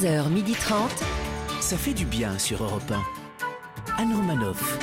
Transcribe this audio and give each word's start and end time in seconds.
11h30. 0.00 0.72
Ça 1.60 1.76
fait 1.76 1.92
du 1.92 2.06
bien 2.06 2.38
sur 2.38 2.62
Europe 2.64 2.90
1. 3.98 4.02
Anne 4.02 4.14
Romanoff. 4.14 4.78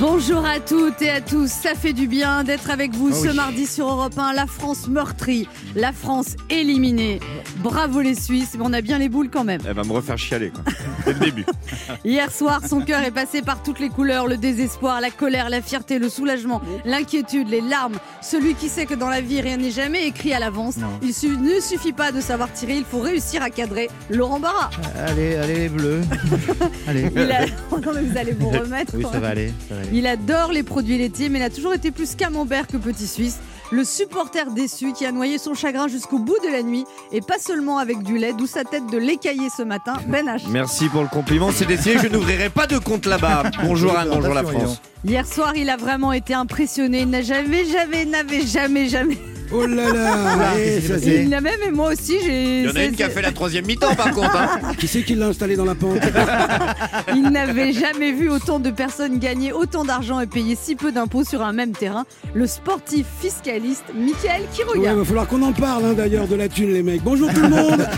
Bonjour 0.00 0.44
à 0.44 0.60
toutes 0.60 1.02
et 1.02 1.10
à 1.10 1.20
tous, 1.20 1.48
ça 1.50 1.74
fait 1.74 1.92
du 1.92 2.06
bien 2.06 2.44
d'être 2.44 2.70
avec 2.70 2.92
vous 2.94 3.10
Ah 3.12 3.16
ce 3.16 3.28
oui. 3.28 3.36
mardi 3.36 3.66
sur 3.66 3.88
Europe 3.88 4.16
1. 4.16 4.32
La 4.32 4.46
France 4.46 4.86
meurtrie, 4.86 5.48
la 5.74 5.92
France 5.92 6.36
éliminée. 6.50 7.18
Bravo 7.58 8.00
les 8.00 8.14
Suisses, 8.14 8.54
mais 8.58 8.64
on 8.64 8.72
a 8.72 8.80
bien 8.80 8.98
les 8.98 9.08
boules 9.08 9.30
quand 9.30 9.44
même. 9.44 9.60
Elle 9.66 9.74
va 9.74 9.84
me 9.84 9.92
refaire 9.92 10.18
chialer, 10.18 10.50
quoi. 10.50 10.62
Dès 11.06 11.12
le 11.12 11.18
début. 11.20 11.44
Hier 12.04 12.30
soir, 12.32 12.60
son 12.68 12.80
cœur 12.80 13.02
est 13.02 13.10
passé 13.10 13.42
par 13.42 13.62
toutes 13.62 13.80
les 13.80 13.88
couleurs, 13.88 14.26
le 14.26 14.36
désespoir, 14.36 15.00
la 15.00 15.10
colère, 15.10 15.50
la 15.50 15.62
fierté, 15.62 15.98
le 15.98 16.08
soulagement, 16.08 16.60
l'inquiétude, 16.84 17.48
les 17.48 17.60
larmes. 17.60 17.94
Celui 18.22 18.54
qui 18.54 18.68
sait 18.68 18.86
que 18.86 18.94
dans 18.94 19.08
la 19.08 19.20
vie, 19.20 19.40
rien 19.40 19.56
n'est 19.56 19.70
jamais 19.70 20.06
écrit 20.06 20.32
à 20.32 20.38
l'avance. 20.38 20.76
Il 21.02 21.14
su- 21.14 21.36
ne 21.36 21.60
suffit 21.60 21.92
pas 21.92 22.12
de 22.12 22.20
savoir 22.20 22.52
tirer, 22.52 22.76
il 22.76 22.84
faut 22.84 23.00
réussir 23.00 23.42
à 23.42 23.50
cadrer. 23.50 23.88
Laurent 24.10 24.40
Barra. 24.40 24.70
Allez, 25.06 25.36
allez, 25.36 25.54
les 25.54 25.68
bleus. 25.68 26.00
allez. 26.88 27.10
Il 27.14 27.30
a... 27.32 27.44
Oh 27.70 27.78
non, 27.80 27.92
mais 27.94 28.02
vous 28.02 28.16
allez 28.18 28.32
vous 28.32 28.50
remettre. 28.50 28.92
Oui, 28.96 29.04
ça 29.10 29.18
va 29.20 29.28
aller. 29.28 29.52
ça 29.68 29.74
va 29.74 29.80
aller. 29.80 29.90
Il 29.92 30.06
adore 30.06 30.52
les 30.52 30.62
produits 30.62 30.98
laitiers, 30.98 31.28
mais 31.28 31.38
il 31.40 31.42
a 31.42 31.50
toujours 31.50 31.74
été 31.74 31.90
plus 31.90 32.14
camembert 32.14 32.66
que 32.66 32.76
petit 32.76 33.06
suisse. 33.06 33.38
Le 33.70 33.82
supporter 33.82 34.50
déçu 34.50 34.92
qui 34.92 35.06
a 35.06 35.12
noyé 35.12 35.38
son 35.38 35.54
chagrin 35.54 35.88
jusqu'au 35.88 36.18
bout 36.18 36.36
de 36.44 36.50
la 36.50 36.62
nuit, 36.62 36.84
et 37.12 37.20
pas 37.20 37.38
seulement 37.38 37.78
avec 37.78 38.02
du 38.02 38.18
lait, 38.18 38.32
d'où 38.32 38.46
sa 38.46 38.62
tête 38.62 38.86
de 38.86 38.98
l'écaillé 38.98 39.48
ce 39.54 39.62
matin, 39.62 39.94
Ben 40.06 40.26
H. 40.26 40.42
Merci 40.48 40.88
pour 40.88 41.02
le 41.02 41.08
compliment. 41.08 41.50
C'est 41.50 41.64
décidé, 41.64 41.98
je 42.02 42.08
n'ouvrirai 42.08 42.50
pas 42.50 42.66
de 42.66 42.78
compte 42.78 43.06
là-bas. 43.06 43.44
Bonjour 43.64 43.96
Anne, 43.96 44.10
bonjour 44.10 44.34
la 44.34 44.44
France. 44.44 44.80
Hier 45.04 45.26
soir, 45.26 45.56
il 45.56 45.70
a 45.70 45.76
vraiment 45.76 46.12
été 46.12 46.34
impressionné. 46.34 47.00
Il 47.00 47.10
n'a 47.10 47.22
jamais, 47.22 47.64
jamais, 47.64 48.04
n'avait 48.04 48.46
jamais, 48.46 48.88
jamais. 48.88 49.18
Oh 49.56 49.66
là 49.66 49.92
là 49.92 50.52
Eh, 50.58 50.80
ça, 50.80 50.98
c'est- 50.98 51.22
Il 51.22 51.28
n'a 51.28 51.40
même, 51.40 51.60
et 51.66 51.70
moi 51.70 51.92
aussi, 51.92 52.16
j'ai. 52.24 52.60
Il 52.60 52.64
y 52.64 52.66
en 52.66 52.70
a 52.70 52.72
c'est- 52.74 52.86
une 52.86 52.94
qui 52.96 53.02
a 53.02 53.06
c'est- 53.08 53.12
fait 53.14 53.22
la 53.22 53.32
troisième 53.32 53.66
mi-temps 53.66 53.94
par 53.94 54.10
contre. 54.10 54.36
hein. 54.36 54.48
Qui 54.78 54.88
c'est 54.88 55.02
qui 55.02 55.14
l'a 55.14 55.26
installé 55.28 55.54
dans 55.56 55.64
la 55.64 55.74
pente 55.74 55.98
Il 57.14 57.22
n'avait 57.30 57.72
jamais 57.72 58.12
vu 58.12 58.28
autant 58.30 58.58
de 58.58 58.70
personnes 58.70 59.18
gagner 59.18 59.52
autant 59.52 59.84
d'argent 59.84 60.18
et 60.20 60.26
payer 60.26 60.56
si 60.60 60.74
peu 60.74 60.90
d'impôts 60.92 61.24
sur 61.24 61.42
un 61.42 61.52
même 61.52 61.72
terrain. 61.72 62.04
Le 62.34 62.46
sportif 62.46 63.06
fiscaliste 63.20 63.84
Michael 63.94 64.42
Ouais, 64.42 64.48
Quiroga. 64.52 64.94
va 64.94 65.04
falloir 65.04 65.26
qu'on 65.28 65.42
en 65.42 65.52
parle 65.52 65.84
hein, 65.84 65.92
d'ailleurs 65.94 66.26
de 66.26 66.34
la 66.34 66.48
thune 66.48 66.72
les 66.72 66.82
mecs. 66.82 67.02
Bonjour 67.02 67.32
tout 67.32 67.42
le 67.42 67.48
monde 67.48 67.86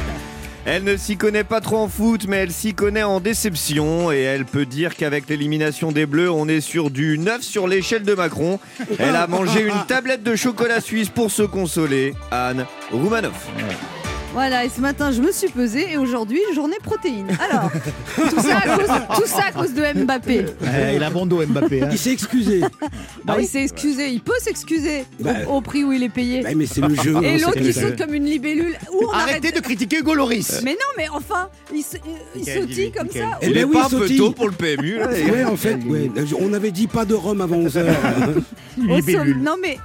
Elle 0.68 0.82
ne 0.82 0.96
s'y 0.96 1.16
connaît 1.16 1.44
pas 1.44 1.60
trop 1.60 1.76
en 1.76 1.88
foot, 1.88 2.26
mais 2.26 2.38
elle 2.38 2.50
s'y 2.50 2.74
connaît 2.74 3.04
en 3.04 3.20
déception. 3.20 4.10
Et 4.10 4.22
elle 4.22 4.44
peut 4.44 4.66
dire 4.66 4.96
qu'avec 4.96 5.28
l'élimination 5.28 5.92
des 5.92 6.06
Bleus, 6.06 6.28
on 6.28 6.48
est 6.48 6.60
sur 6.60 6.90
du 6.90 7.18
9 7.20 7.40
sur 7.40 7.68
l'échelle 7.68 8.02
de 8.02 8.14
Macron. 8.14 8.58
Elle 8.98 9.14
a 9.14 9.28
mangé 9.28 9.62
une 9.62 9.86
tablette 9.86 10.24
de 10.24 10.34
chocolat 10.34 10.80
suisse 10.80 11.08
pour 11.08 11.30
se 11.30 11.44
consoler. 11.44 12.14
Anne 12.32 12.66
Roumanoff. 12.90 13.46
Voilà, 14.36 14.66
et 14.66 14.68
ce 14.68 14.82
matin, 14.82 15.12
je 15.12 15.22
me 15.22 15.32
suis 15.32 15.48
pesée 15.48 15.92
et 15.92 15.96
aujourd'hui, 15.96 16.40
journée 16.54 16.76
protéines. 16.82 17.26
Alors, 17.50 17.70
tout 18.16 18.40
ça 18.42 18.58
à 18.58 18.76
cause, 18.76 18.88
tout 19.22 19.26
ça 19.26 19.44
à 19.48 19.52
cause 19.52 19.72
de 19.72 20.04
Mbappé. 20.04 20.44
Eh, 20.62 20.96
il 20.96 21.02
a 21.02 21.08
bon 21.08 21.24
dos, 21.24 21.42
Mbappé. 21.46 21.82
hein. 21.82 21.88
Il 21.90 21.96
s'est 21.96 22.12
excusé. 22.12 22.60
Ah, 23.26 23.36
il 23.40 23.46
s'est 23.46 23.62
excusé, 23.62 24.08
il 24.10 24.20
peut 24.20 24.34
s'excuser 24.40 25.04
au- 25.20 25.24
Bah, 25.24 25.30
au, 25.48 25.60
prix 25.62 25.84
où 25.84 25.92
il 25.92 26.02
est 26.02 26.10
payé. 26.10 26.42
Bah, 26.42 26.50
mais 26.54 26.66
c'est 26.66 26.82
le 26.82 26.94
jeu. 26.94 27.16
et 27.22 27.38
l'autre 27.38 27.52
c'est 27.54 27.60
qui 27.60 27.64
comme 27.64 27.72
ça. 27.72 27.80
saute 27.80 27.96
comme 27.98 28.12
une 28.14 28.26
libellule. 28.26 28.76
Où 28.92 29.06
on 29.06 29.10
Arrêtez 29.10 29.48
arrête- 29.48 29.56
de 29.56 29.60
critiquer 29.60 30.00
Hugo 30.00 30.14
Loris. 30.14 30.60
Mais 30.62 30.72
non, 30.72 30.78
mais 30.98 31.08
enfin, 31.08 31.48
il, 31.74 31.82
se- 31.82 31.96
il 32.34 32.40
Michael, 32.40 32.60
sautille 32.60 32.92
comme 32.92 33.08
ça. 33.10 33.38
Eh 33.40 33.46
Il 33.46 33.52
ben 33.54 33.60
est 33.60 33.64
oui, 33.64 33.72
pas 33.72 33.86
un 33.86 33.88
peu 33.88 33.98
sautille. 34.00 34.18
tôt 34.18 34.32
pour 34.32 34.46
le 34.48 34.52
PMU 34.52 34.98
là, 34.98 35.10
les 35.12 35.24
gars 35.24 35.32
Ouais, 35.32 35.44
en 35.44 35.56
fait, 35.56 35.78
ouais. 35.88 36.10
on 36.38 36.52
avait 36.52 36.72
dit 36.72 36.88
pas 36.88 37.06
de 37.06 37.14
rhum 37.14 37.40
avant 37.40 37.56
11h. 37.56 37.86
Au 38.90 39.00
somme- 39.00 39.42
Non, 39.42 39.54
mais 39.60 39.78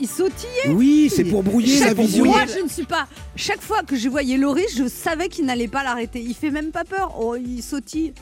il, 0.00 0.06
sautillait. 0.08 0.68
oui, 0.74 1.10
c'est 1.14 1.24
pour 1.24 1.42
brouiller 1.42 1.80
la 1.80 1.94
vision. 1.94 2.24
fois, 2.24 2.44
je 2.46 2.62
ne 2.62 2.68
suis 2.68 2.84
pas. 2.84 3.06
Chaque 3.36 3.60
fois 3.62 3.82
que 3.82 3.96
je 3.96 4.08
voyais 4.08 4.36
Loris, 4.36 4.76
je 4.76 4.88
savais 4.88 5.28
qu'il 5.28 5.44
n'allait 5.46 5.68
pas 5.68 5.82
l'arrêter. 5.82 6.20
Il 6.20 6.34
fait 6.34 6.50
même 6.50 6.70
pas 6.70 6.84
peur. 6.84 7.16
Oh, 7.20 7.36
il 7.36 7.62
sautille. 7.62 8.12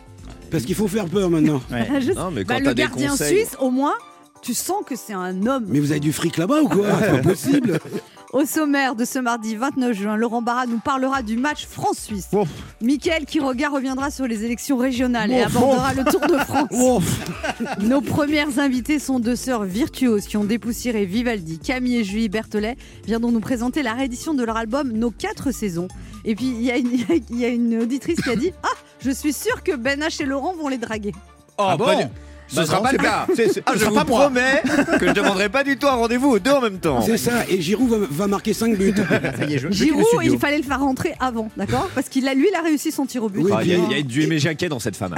Parce 0.50 0.64
qu'il 0.64 0.74
faut 0.74 0.88
faire 0.88 1.06
peur 1.06 1.30
maintenant. 1.30 1.60
Ouais. 1.70 1.88
Je- 2.00 2.12
Non, 2.12 2.30
mais 2.30 2.44
Bah, 2.44 2.54
quand 2.54 2.60
le 2.60 2.64
t'as 2.66 2.74
des 2.74 2.82
gardien 2.82 3.10
conseils- 3.10 3.36
suisse, 3.46 3.56
au 3.60 3.70
moins, 3.70 3.94
tu 4.42 4.54
sens 4.54 4.84
que 4.86 4.94
c'est 4.96 5.12
un 5.14 5.46
homme. 5.46 5.64
Mais 5.68 5.80
vous 5.80 5.90
avez 5.90 6.00
du 6.00 6.12
fric 6.12 6.36
là-bas 6.36 6.62
ou 6.62 6.68
quoi? 6.68 6.86
C'est 7.00 7.10
pas 7.10 7.18
possible. 7.18 7.80
Au 8.34 8.44
sommaire 8.44 8.96
de 8.96 9.04
ce 9.04 9.20
mardi 9.20 9.54
29 9.54 9.96
juin, 9.96 10.16
Laurent 10.16 10.42
Barra 10.42 10.66
nous 10.66 10.80
parlera 10.80 11.22
du 11.22 11.36
match 11.36 11.66
France-Suisse. 11.66 12.26
Ouf. 12.32 12.48
Mickaël 12.80 13.26
Quiroga 13.26 13.68
reviendra 13.68 14.10
sur 14.10 14.26
les 14.26 14.44
élections 14.44 14.76
régionales 14.76 15.30
et 15.30 15.40
Ouf, 15.44 15.56
abordera 15.56 15.94
le 15.94 16.02
Tour 16.04 16.20
de 16.26 16.36
France. 16.38 16.68
Ouf. 16.72 17.20
Nos 17.80 18.00
premières 18.00 18.58
invitées 18.58 18.98
sont 18.98 19.20
deux 19.20 19.36
sœurs 19.36 19.62
virtuoses 19.62 20.26
qui 20.26 20.36
ont 20.36 20.42
dépoussiéré 20.42 21.04
Vivaldi. 21.04 21.60
Camille 21.60 21.98
et 21.98 22.04
Julie 22.04 22.28
Berthelet 22.28 22.76
viendront 23.06 23.30
nous 23.30 23.38
présenter 23.38 23.84
la 23.84 23.92
réédition 23.92 24.34
de 24.34 24.42
leur 24.42 24.56
album 24.56 24.90
Nos 24.90 25.12
quatre 25.12 25.52
saisons. 25.52 25.86
Et 26.24 26.34
puis 26.34 26.46
il 26.46 26.60
y, 26.62 26.72
a 26.72 26.76
une- 26.76 26.90
il 27.30 27.38
y 27.38 27.44
a 27.44 27.48
une 27.48 27.82
auditrice 27.82 28.20
qui 28.20 28.30
a 28.30 28.36
dit 28.36 28.50
Ah, 28.64 28.68
je 28.98 29.12
suis 29.12 29.32
sûre 29.32 29.62
que 29.62 29.76
Ben 29.76 30.00
H 30.00 30.20
et 30.20 30.26
Laurent 30.26 30.54
vont 30.54 30.66
les 30.66 30.78
draguer. 30.78 31.12
Oh, 31.56 31.66
Ah 31.68 31.76
bon? 31.76 31.86
Ce 32.46 32.56
Bah 32.56 32.66
sera 32.66 32.76
non, 32.76 32.82
pas 32.82 32.92
le 32.92 32.98
cas. 32.98 33.26
Ah, 33.66 33.72
je 33.74 33.84
vous 33.86 33.94
promets 34.04 34.62
que 35.00 35.08
je 35.08 35.12
demanderai 35.12 35.48
pas 35.48 35.64
du 35.64 35.76
tout 35.78 35.86
un 35.86 35.92
rendez-vous 35.92 36.28
aux 36.32 36.38
deux 36.38 36.50
en 36.50 36.60
même 36.60 36.78
temps. 36.78 37.00
C'est 37.02 37.16
ça. 37.16 37.32
Et 37.48 37.60
Giroud 37.60 37.88
va, 37.88 37.96
va 38.10 38.26
marquer 38.26 38.52
5 38.52 38.76
buts. 38.76 38.94
Giroud, 39.70 40.04
il 40.22 40.38
fallait 40.38 40.58
le 40.58 40.62
faire 40.62 40.80
rentrer 40.80 41.14
avant, 41.20 41.48
d'accord? 41.56 41.88
Parce 41.94 42.08
qu'il 42.08 42.28
a 42.28 42.34
lui, 42.34 42.46
il 42.52 42.56
a 42.56 42.60
réussi 42.62 42.92
son 42.92 43.06
tir 43.06 43.24
au 43.24 43.28
but. 43.28 43.40
Oui, 43.42 43.50
Ah, 43.54 43.60
Il 43.62 43.70
y, 43.70 43.94
a- 43.94 43.98
y 43.98 44.04
du 44.04 44.22
Aimé 44.22 44.38
Jacquet 44.38 44.68
dans 44.68 44.78
cette 44.78 44.96
femme. 44.96 45.14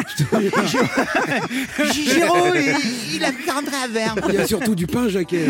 Giroud, 1.92 2.52
il, 2.54 3.16
il 3.16 3.24
a 3.24 3.32
fait 3.32 3.50
rentrer 3.50 3.76
à 3.84 3.88
verre. 3.88 4.14
Il 4.28 4.34
y 4.34 4.38
a 4.38 4.46
surtout 4.46 4.74
du 4.74 4.86
pain, 4.86 5.08
Jacquet. 5.08 5.46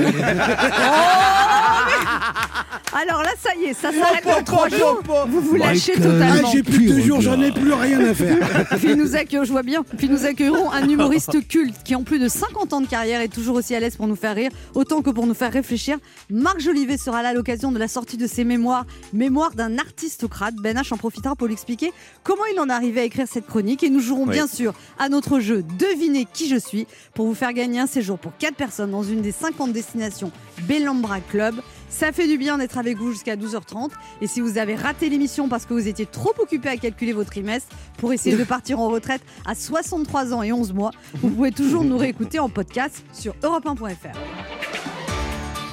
Alors 2.98 3.22
là, 3.22 3.30
ça 3.42 3.50
y 3.60 3.64
est, 3.70 3.74
ça 3.74 3.90
s'arrête 3.92 4.24
dans 4.24 4.42
trois 4.42 4.68
jours. 4.70 5.00
Vous 5.28 5.40
vous 5.40 5.56
lâchez 5.56 5.92
Ah, 5.96 6.00
totalement. 6.00 6.50
j'ai 6.50 6.62
plus 6.62 6.86
de 6.86 7.00
jours, 7.00 7.20
j'en 7.20 7.40
ai 7.42 7.52
plus 7.52 7.72
rien 7.72 8.00
à 8.00 8.14
faire. 8.14 8.38
Puis 8.78 8.96
nous 8.96 9.14
accueillons, 9.14 9.44
je 9.44 9.52
vois 9.52 9.62
bien, 9.62 9.82
puis 9.98 10.08
nous 10.08 10.24
accueillerons 10.24 10.70
un 10.72 10.88
humoriste 10.88 11.46
culte 11.46 11.65
qui 11.84 11.94
en 11.94 12.02
plus 12.04 12.18
de 12.18 12.28
50 12.28 12.72
ans 12.72 12.80
de 12.80 12.86
carrière 12.86 13.20
est 13.20 13.28
toujours 13.28 13.56
aussi 13.56 13.74
à 13.74 13.80
l'aise 13.80 13.96
pour 13.96 14.06
nous 14.06 14.16
faire 14.16 14.34
rire, 14.34 14.50
autant 14.74 15.02
que 15.02 15.10
pour 15.10 15.26
nous 15.26 15.34
faire 15.34 15.52
réfléchir. 15.52 15.98
Marc 16.30 16.60
Jolivet 16.60 16.96
sera 16.96 17.22
là 17.22 17.30
à 17.30 17.32
l'occasion 17.34 17.72
de 17.72 17.78
la 17.78 17.88
sortie 17.88 18.16
de 18.16 18.26
ses 18.26 18.44
mémoires, 18.44 18.86
Mémoires 19.12 19.54
d'un 19.54 19.78
artistocrate. 19.78 20.54
Ben 20.56 20.76
H 20.76 20.92
en 20.92 20.96
profitera 20.96 21.36
pour 21.36 21.46
lui 21.46 21.54
expliquer 21.54 21.92
comment 22.22 22.44
il 22.52 22.58
en 22.60 22.68
est 22.68 22.72
arrivé 22.72 23.00
à 23.00 23.04
écrire 23.04 23.26
cette 23.28 23.46
chronique 23.46 23.82
et 23.82 23.90
nous 23.90 24.00
jouerons 24.00 24.24
Oui. 24.26 24.32
bien 24.34 24.46
sûr 24.46 24.74
à 24.98 25.08
notre 25.08 25.40
jeu 25.40 25.62
Devinez 25.78 26.26
qui 26.32 26.48
je 26.48 26.56
suis 26.56 26.86
pour 27.14 27.26
vous 27.26 27.34
faire 27.34 27.52
gagner 27.52 27.80
un 27.80 27.86
séjour 27.86 28.18
pour 28.18 28.36
4 28.38 28.54
personnes 28.54 28.90
dans 28.90 29.02
une 29.02 29.22
des 29.22 29.32
50 29.32 29.72
destinations 29.72 30.30
Bellambra 30.68 31.20
Club. 31.20 31.54
Ça 31.96 32.12
fait 32.12 32.28
du 32.28 32.36
bien 32.36 32.58
d'être 32.58 32.76
avec 32.76 32.98
vous 32.98 33.10
jusqu'à 33.12 33.36
12h30. 33.36 33.88
Et 34.20 34.26
si 34.26 34.42
vous 34.42 34.58
avez 34.58 34.74
raté 34.74 35.08
l'émission 35.08 35.48
parce 35.48 35.64
que 35.64 35.72
vous 35.72 35.88
étiez 35.88 36.04
trop 36.04 36.34
occupé 36.38 36.68
à 36.68 36.76
calculer 36.76 37.14
votre 37.14 37.30
trimestre 37.30 37.74
pour 37.96 38.12
essayer 38.12 38.36
de 38.36 38.44
partir 38.54 38.80
en 38.80 38.90
retraite 38.90 39.22
à 39.46 39.54
63 39.54 40.34
ans 40.34 40.42
et 40.42 40.52
11 40.52 40.74
mois, 40.74 40.90
vous 41.22 41.30
pouvez 41.30 41.52
toujours 41.52 41.84
nous 41.84 41.96
réécouter 41.96 42.38
en 42.38 42.50
podcast 42.50 43.02
sur 43.14 43.32
europe1.fr. 43.42 44.14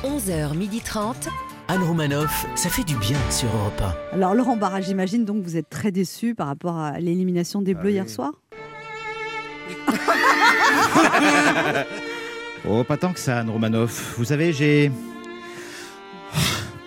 11h30. 0.06 1.28
Anne 1.68 1.84
Romanoff, 1.84 2.46
ça 2.56 2.70
fait 2.70 2.86
du 2.86 2.96
bien 2.96 3.20
sur 3.30 3.50
Europe 3.54 3.84
Alors 4.14 4.34
Laurent 4.34 4.56
Barra, 4.56 4.80
j'imagine 4.80 5.26
donc 5.26 5.42
que 5.42 5.50
vous 5.50 5.58
êtes 5.58 5.70
très 5.70 5.92
déçu 5.92 6.36
par 6.36 6.48
rapport 6.48 6.78
à 6.78 7.02
l'élimination 7.02 7.62
des 7.62 7.74
Bleus 7.74 7.92
hier 7.92 8.10
soir? 8.10 8.32
Oh, 12.66 12.82
pas 12.86 12.96
tant 12.96 13.12
que 13.12 13.20
ça, 13.20 13.40
Anne 13.40 13.50
Romanoff. 13.50 14.16
Vous 14.18 14.24
savez, 14.24 14.54
j'ai. 14.54 14.90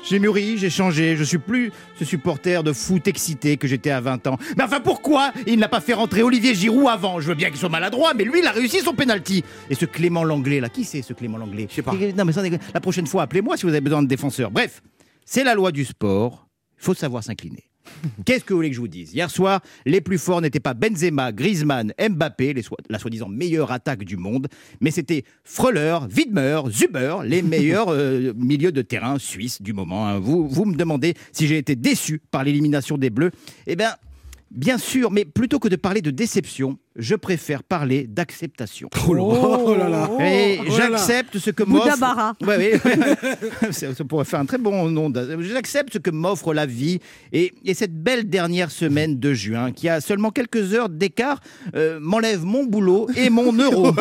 J'ai 0.08 0.20
mûri, 0.20 0.56
j'ai 0.56 0.70
changé, 0.70 1.16
je 1.16 1.24
suis 1.24 1.38
plus 1.38 1.72
ce 1.98 2.04
supporter 2.04 2.62
de 2.62 2.72
foot 2.72 3.08
excité 3.08 3.56
que 3.56 3.66
j'étais 3.66 3.90
à 3.90 4.00
20 4.00 4.28
ans. 4.28 4.38
Mais 4.56 4.62
enfin 4.62 4.78
pourquoi 4.80 5.32
il 5.48 5.58
n'a 5.58 5.68
pas 5.68 5.80
fait 5.80 5.94
rentrer 5.94 6.22
Olivier 6.22 6.54
Giroud 6.54 6.86
avant? 6.88 7.18
Je 7.18 7.26
veux 7.26 7.34
bien 7.34 7.48
qu'il 7.48 7.58
soit 7.58 7.68
maladroit, 7.68 8.14
mais 8.14 8.22
lui 8.22 8.38
il 8.38 8.46
a 8.46 8.52
réussi 8.52 8.78
son 8.80 8.94
penalty. 8.94 9.42
Et 9.68 9.74
ce 9.74 9.84
Clément 9.84 10.22
Langlais 10.22 10.60
là, 10.60 10.68
qui 10.68 10.84
c'est 10.84 11.02
ce 11.02 11.12
Clément 11.12 11.38
Langlais? 11.38 11.66
Je 11.68 11.74
sais 11.74 11.82
pas. 11.82 11.92
Non 11.92 12.24
mais 12.24 12.32
la 12.72 12.80
prochaine 12.80 13.08
fois 13.08 13.22
appelez-moi 13.22 13.56
si 13.56 13.64
vous 13.64 13.70
avez 13.70 13.80
besoin 13.80 14.00
de 14.00 14.06
défenseurs. 14.06 14.52
Bref, 14.52 14.80
c'est 15.24 15.42
la 15.42 15.54
loi 15.54 15.72
du 15.72 15.84
sport, 15.84 16.46
il 16.78 16.84
faut 16.84 16.94
savoir 16.94 17.24
s'incliner. 17.24 17.64
Qu'est-ce 18.24 18.44
que 18.44 18.52
vous 18.52 18.58
voulez 18.58 18.70
que 18.70 18.76
je 18.76 18.80
vous 18.80 18.88
dise? 18.88 19.12
Hier 19.12 19.30
soir, 19.30 19.60
les 19.84 20.00
plus 20.00 20.18
forts 20.18 20.40
n'étaient 20.40 20.60
pas 20.60 20.74
Benzema, 20.74 21.32
Griezmann, 21.32 21.92
Mbappé, 21.98 22.52
les 22.54 22.62
la 22.88 22.98
soi-disant 22.98 23.28
meilleure 23.28 23.72
attaque 23.72 24.04
du 24.04 24.16
monde, 24.16 24.48
mais 24.80 24.90
c'était 24.90 25.24
Freuler, 25.44 25.98
Widmer, 26.16 26.62
Zuber, 26.70 27.18
les 27.24 27.42
meilleurs 27.42 27.88
euh, 27.90 28.32
milieux 28.36 28.72
de 28.72 28.82
terrain 28.82 29.18
suisses 29.18 29.62
du 29.62 29.72
moment. 29.72 30.06
hein. 30.06 30.18
Vous, 30.18 30.48
vous 30.48 30.64
me 30.64 30.76
demandez 30.76 31.14
si 31.32 31.46
j'ai 31.46 31.58
été 31.58 31.76
déçu 31.76 32.20
par 32.30 32.44
l'élimination 32.44 32.98
des 32.98 33.10
Bleus. 33.10 33.30
Eh 33.66 33.76
bien, 33.76 33.90
bien 34.50 34.78
sûr, 34.78 35.10
mais 35.10 35.24
plutôt 35.24 35.58
que 35.58 35.68
de 35.68 35.76
parler 35.76 36.02
de 36.02 36.10
déception, 36.10 36.78
je 36.98 37.14
préfère 37.14 37.62
parler 37.62 38.06
d'acceptation. 38.06 38.88
Oh 39.08 39.14
là 39.14 39.22
oh 39.22 39.74
là 39.76 39.88
là. 39.88 40.10
Et 40.20 40.58
Oh 40.60 40.72
j'accepte 40.76 41.38
ce 41.38 41.50
que 41.50 41.62
m'offre. 41.62 42.34
Ouais, 42.42 42.80
oui. 42.84 43.70
ça 43.72 43.94
ça 43.94 44.04
pourrait 44.04 44.24
faire 44.24 44.40
un 44.40 44.46
très 44.46 44.58
bon 44.58 44.88
nom. 44.90 45.12
J'accepte 45.40 45.94
ce 45.94 45.98
que 45.98 46.10
m'offre 46.10 46.54
la 46.54 46.66
vie 46.66 47.00
et, 47.32 47.52
et 47.64 47.74
cette 47.74 47.94
belle 47.94 48.28
dernière 48.28 48.70
semaine 48.70 49.18
de 49.18 49.34
juin 49.34 49.72
qui 49.72 49.88
a 49.88 50.00
seulement 50.00 50.30
quelques 50.30 50.74
heures 50.74 50.88
d'écart 50.88 51.40
euh, 51.74 51.98
m'enlève 52.00 52.44
mon 52.44 52.64
boulot 52.64 53.08
et 53.16 53.30
mon 53.30 53.52
euro. 53.60 53.94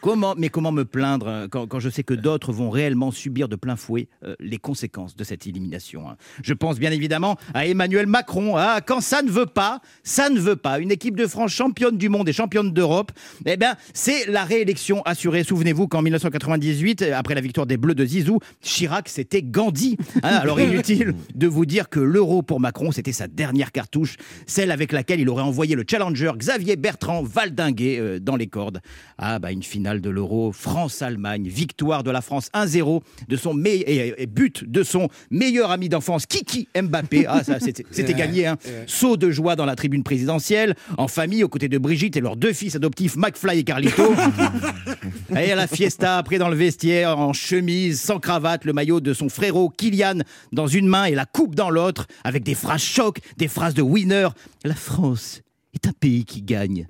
comment, 0.00 0.34
mais 0.36 0.48
comment 0.48 0.72
me 0.72 0.84
plaindre 0.84 1.28
euh, 1.28 1.48
quand, 1.48 1.66
quand 1.66 1.80
je 1.80 1.90
sais 1.90 2.02
que 2.02 2.14
d'autres 2.14 2.52
vont 2.52 2.70
réellement 2.70 3.10
subir 3.10 3.48
de 3.48 3.56
plein 3.56 3.76
fouet 3.76 4.08
euh, 4.24 4.34
les 4.40 4.58
conséquences 4.58 5.16
de 5.16 5.24
cette 5.24 5.46
élimination 5.46 6.08
hein. 6.08 6.16
Je 6.42 6.54
pense 6.54 6.78
bien 6.78 6.92
évidemment 6.92 7.36
à 7.54 7.66
Emmanuel 7.66 8.06
Macron. 8.06 8.56
Ah, 8.56 8.80
quand 8.84 9.00
ça 9.00 9.22
ne 9.22 9.30
veut 9.30 9.46
pas, 9.46 9.80
ça 10.02 10.28
ne 10.30 10.38
veut 10.38 10.56
pas. 10.56 10.78
Une 10.78 10.90
équipe 10.90 11.16
de 11.16 11.26
France 11.26 11.52
championne 11.52 11.77
du 11.78 12.08
monde 12.08 12.28
et 12.28 12.32
championne 12.32 12.72
d'Europe, 12.72 13.12
eh 13.46 13.56
bien, 13.56 13.76
c'est 13.94 14.26
la 14.26 14.44
réélection 14.44 15.02
assurée. 15.02 15.44
Souvenez-vous 15.44 15.88
qu'en 15.88 16.02
1998, 16.02 17.04
après 17.14 17.34
la 17.34 17.40
victoire 17.40 17.66
des 17.66 17.76
Bleus 17.76 17.94
de 17.94 18.04
Zizou, 18.04 18.40
Chirac, 18.60 19.08
c'était 19.08 19.42
Gandhi. 19.42 19.96
Hein, 20.22 20.38
alors 20.42 20.60
inutile 20.60 21.14
de 21.34 21.46
vous 21.46 21.66
dire 21.66 21.88
que 21.88 22.00
l'euro 22.00 22.42
pour 22.42 22.60
Macron, 22.60 22.90
c'était 22.90 23.12
sa 23.12 23.28
dernière 23.28 23.72
cartouche, 23.72 24.16
celle 24.46 24.70
avec 24.70 24.92
laquelle 24.92 25.20
il 25.20 25.28
aurait 25.28 25.42
envoyé 25.42 25.74
le 25.76 25.84
challenger 25.88 26.32
Xavier 26.36 26.76
Bertrand 26.76 27.22
valdinguer 27.22 27.98
euh, 27.98 28.18
dans 28.18 28.36
les 28.36 28.48
cordes. 28.48 28.80
Ah 29.18 29.38
bah 29.38 29.52
une 29.52 29.62
finale 29.62 30.00
de 30.00 30.10
l'euro, 30.10 30.52
France-Allemagne, 30.52 31.48
victoire 31.48 32.02
de 32.02 32.10
la 32.10 32.20
France 32.20 32.50
1-0 32.54 33.02
de 33.28 33.36
son 33.36 33.58
et, 33.64 34.14
et 34.16 34.26
but 34.26 34.64
de 34.68 34.82
son 34.82 35.08
meilleur 35.30 35.70
ami 35.70 35.88
d'enfance 35.88 36.26
Kiki 36.26 36.68
Mbappé. 36.80 37.26
Ah 37.26 37.44
ça 37.44 37.60
c'était 37.60 37.84
c'était 37.90 38.14
gagné 38.18 38.46
hein. 38.46 38.56
Saut 38.86 39.16
de 39.16 39.30
joie 39.30 39.56
dans 39.56 39.66
la 39.66 39.76
tribune 39.76 40.02
présidentielle, 40.02 40.74
en 40.96 41.08
famille 41.08 41.44
aux 41.44 41.48
côtés 41.48 41.67
de 41.68 41.78
Brigitte 41.78 42.16
et 42.16 42.20
leurs 42.20 42.36
deux 42.36 42.52
fils 42.52 42.76
adoptifs 42.76 43.16
McFly 43.16 43.58
et 43.58 43.64
Carlito. 43.64 44.12
Et 45.30 45.52
à 45.52 45.56
la 45.56 45.66
fiesta, 45.66 46.18
après 46.18 46.38
dans 46.38 46.48
le 46.48 46.56
vestiaire, 46.56 47.18
en 47.18 47.32
chemise, 47.32 48.00
sans 48.00 48.18
cravate, 48.18 48.64
le 48.64 48.72
maillot 48.72 49.00
de 49.00 49.12
son 49.12 49.28
frérot 49.28 49.68
Kylian 49.68 50.20
dans 50.52 50.66
une 50.66 50.88
main 50.88 51.04
et 51.04 51.14
la 51.14 51.26
coupe 51.26 51.54
dans 51.54 51.70
l'autre, 51.70 52.06
avec 52.24 52.42
des 52.42 52.54
phrases 52.54 52.82
choc, 52.82 53.18
des 53.36 53.48
phrases 53.48 53.74
de 53.74 53.82
winner. 53.82 54.28
La 54.64 54.74
France 54.74 55.42
est 55.74 55.86
un 55.86 55.92
pays 55.92 56.24
qui 56.24 56.42
gagne. 56.42 56.88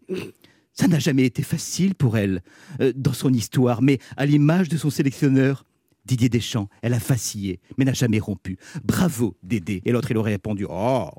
Ça 0.72 0.86
n'a 0.86 1.00
jamais 1.00 1.24
été 1.24 1.42
facile 1.42 1.94
pour 1.94 2.16
elle 2.16 2.40
euh, 2.80 2.92
dans 2.94 3.12
son 3.12 3.32
histoire, 3.32 3.82
mais 3.82 3.98
à 4.16 4.24
l'image 4.24 4.68
de 4.68 4.76
son 4.76 4.90
sélectionneur, 4.90 5.64
Didier 6.04 6.28
Deschamps, 6.28 6.68
elle 6.80 6.94
a 6.94 6.98
vacillé, 6.98 7.60
mais 7.76 7.84
n'a 7.84 7.92
jamais 7.92 8.20
rompu. 8.20 8.56
Bravo, 8.84 9.36
Dédé. 9.42 9.82
Et 9.84 9.92
l'autre, 9.92 10.10
il 10.10 10.16
aurait 10.16 10.32
répondu 10.32 10.66
Oh 10.70 11.10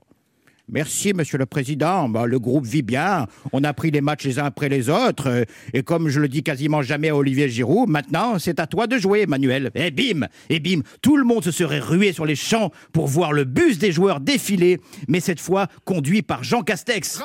Merci, 0.71 1.13
monsieur 1.13 1.37
le 1.37 1.45
président. 1.45 2.07
Bah, 2.09 2.25
le 2.25 2.39
groupe 2.39 2.65
vit 2.65 2.81
bien. 2.83 3.25
On 3.53 3.63
a 3.63 3.73
pris 3.73 3.89
les 3.91 4.01
matchs 4.01 4.25
les 4.25 4.39
uns 4.39 4.45
après 4.45 4.69
les 4.69 4.89
autres. 4.89 5.27
Euh, 5.27 5.43
Et 5.73 5.81
comme 5.83 6.09
je 6.09 6.19
le 6.19 6.27
dis 6.27 6.43
quasiment 6.43 6.81
jamais 6.83 7.09
à 7.09 7.15
Olivier 7.15 7.49
Giroud, 7.49 7.89
maintenant, 7.89 8.37
c'est 8.37 8.59
à 8.59 8.67
toi 8.67 8.85
de 8.87 8.97
jouer, 8.97 9.21
Emmanuel. 9.21 9.71
Et 9.73 9.89
bim 9.91 10.27
Et 10.49 10.59
bim 10.59 10.81
Tout 11.01 11.17
le 11.17 11.23
monde 11.23 11.43
se 11.43 11.51
serait 11.51 11.79
rué 11.79 12.13
sur 12.13 12.25
les 12.25 12.35
champs 12.35 12.71
pour 12.93 13.07
voir 13.07 13.33
le 13.33 13.45
bus 13.45 13.79
des 13.79 13.91
joueurs 13.91 14.19
défiler, 14.19 14.79
mais 15.07 15.19
cette 15.19 15.39
fois 15.39 15.67
conduit 15.85 16.21
par 16.21 16.43
Jean 16.43 16.61
Castex. 16.61 17.19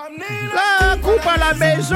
La 0.55 0.97
coupe 0.97 1.27
à 1.27 1.37
la 1.39 1.55
maison 1.55 1.95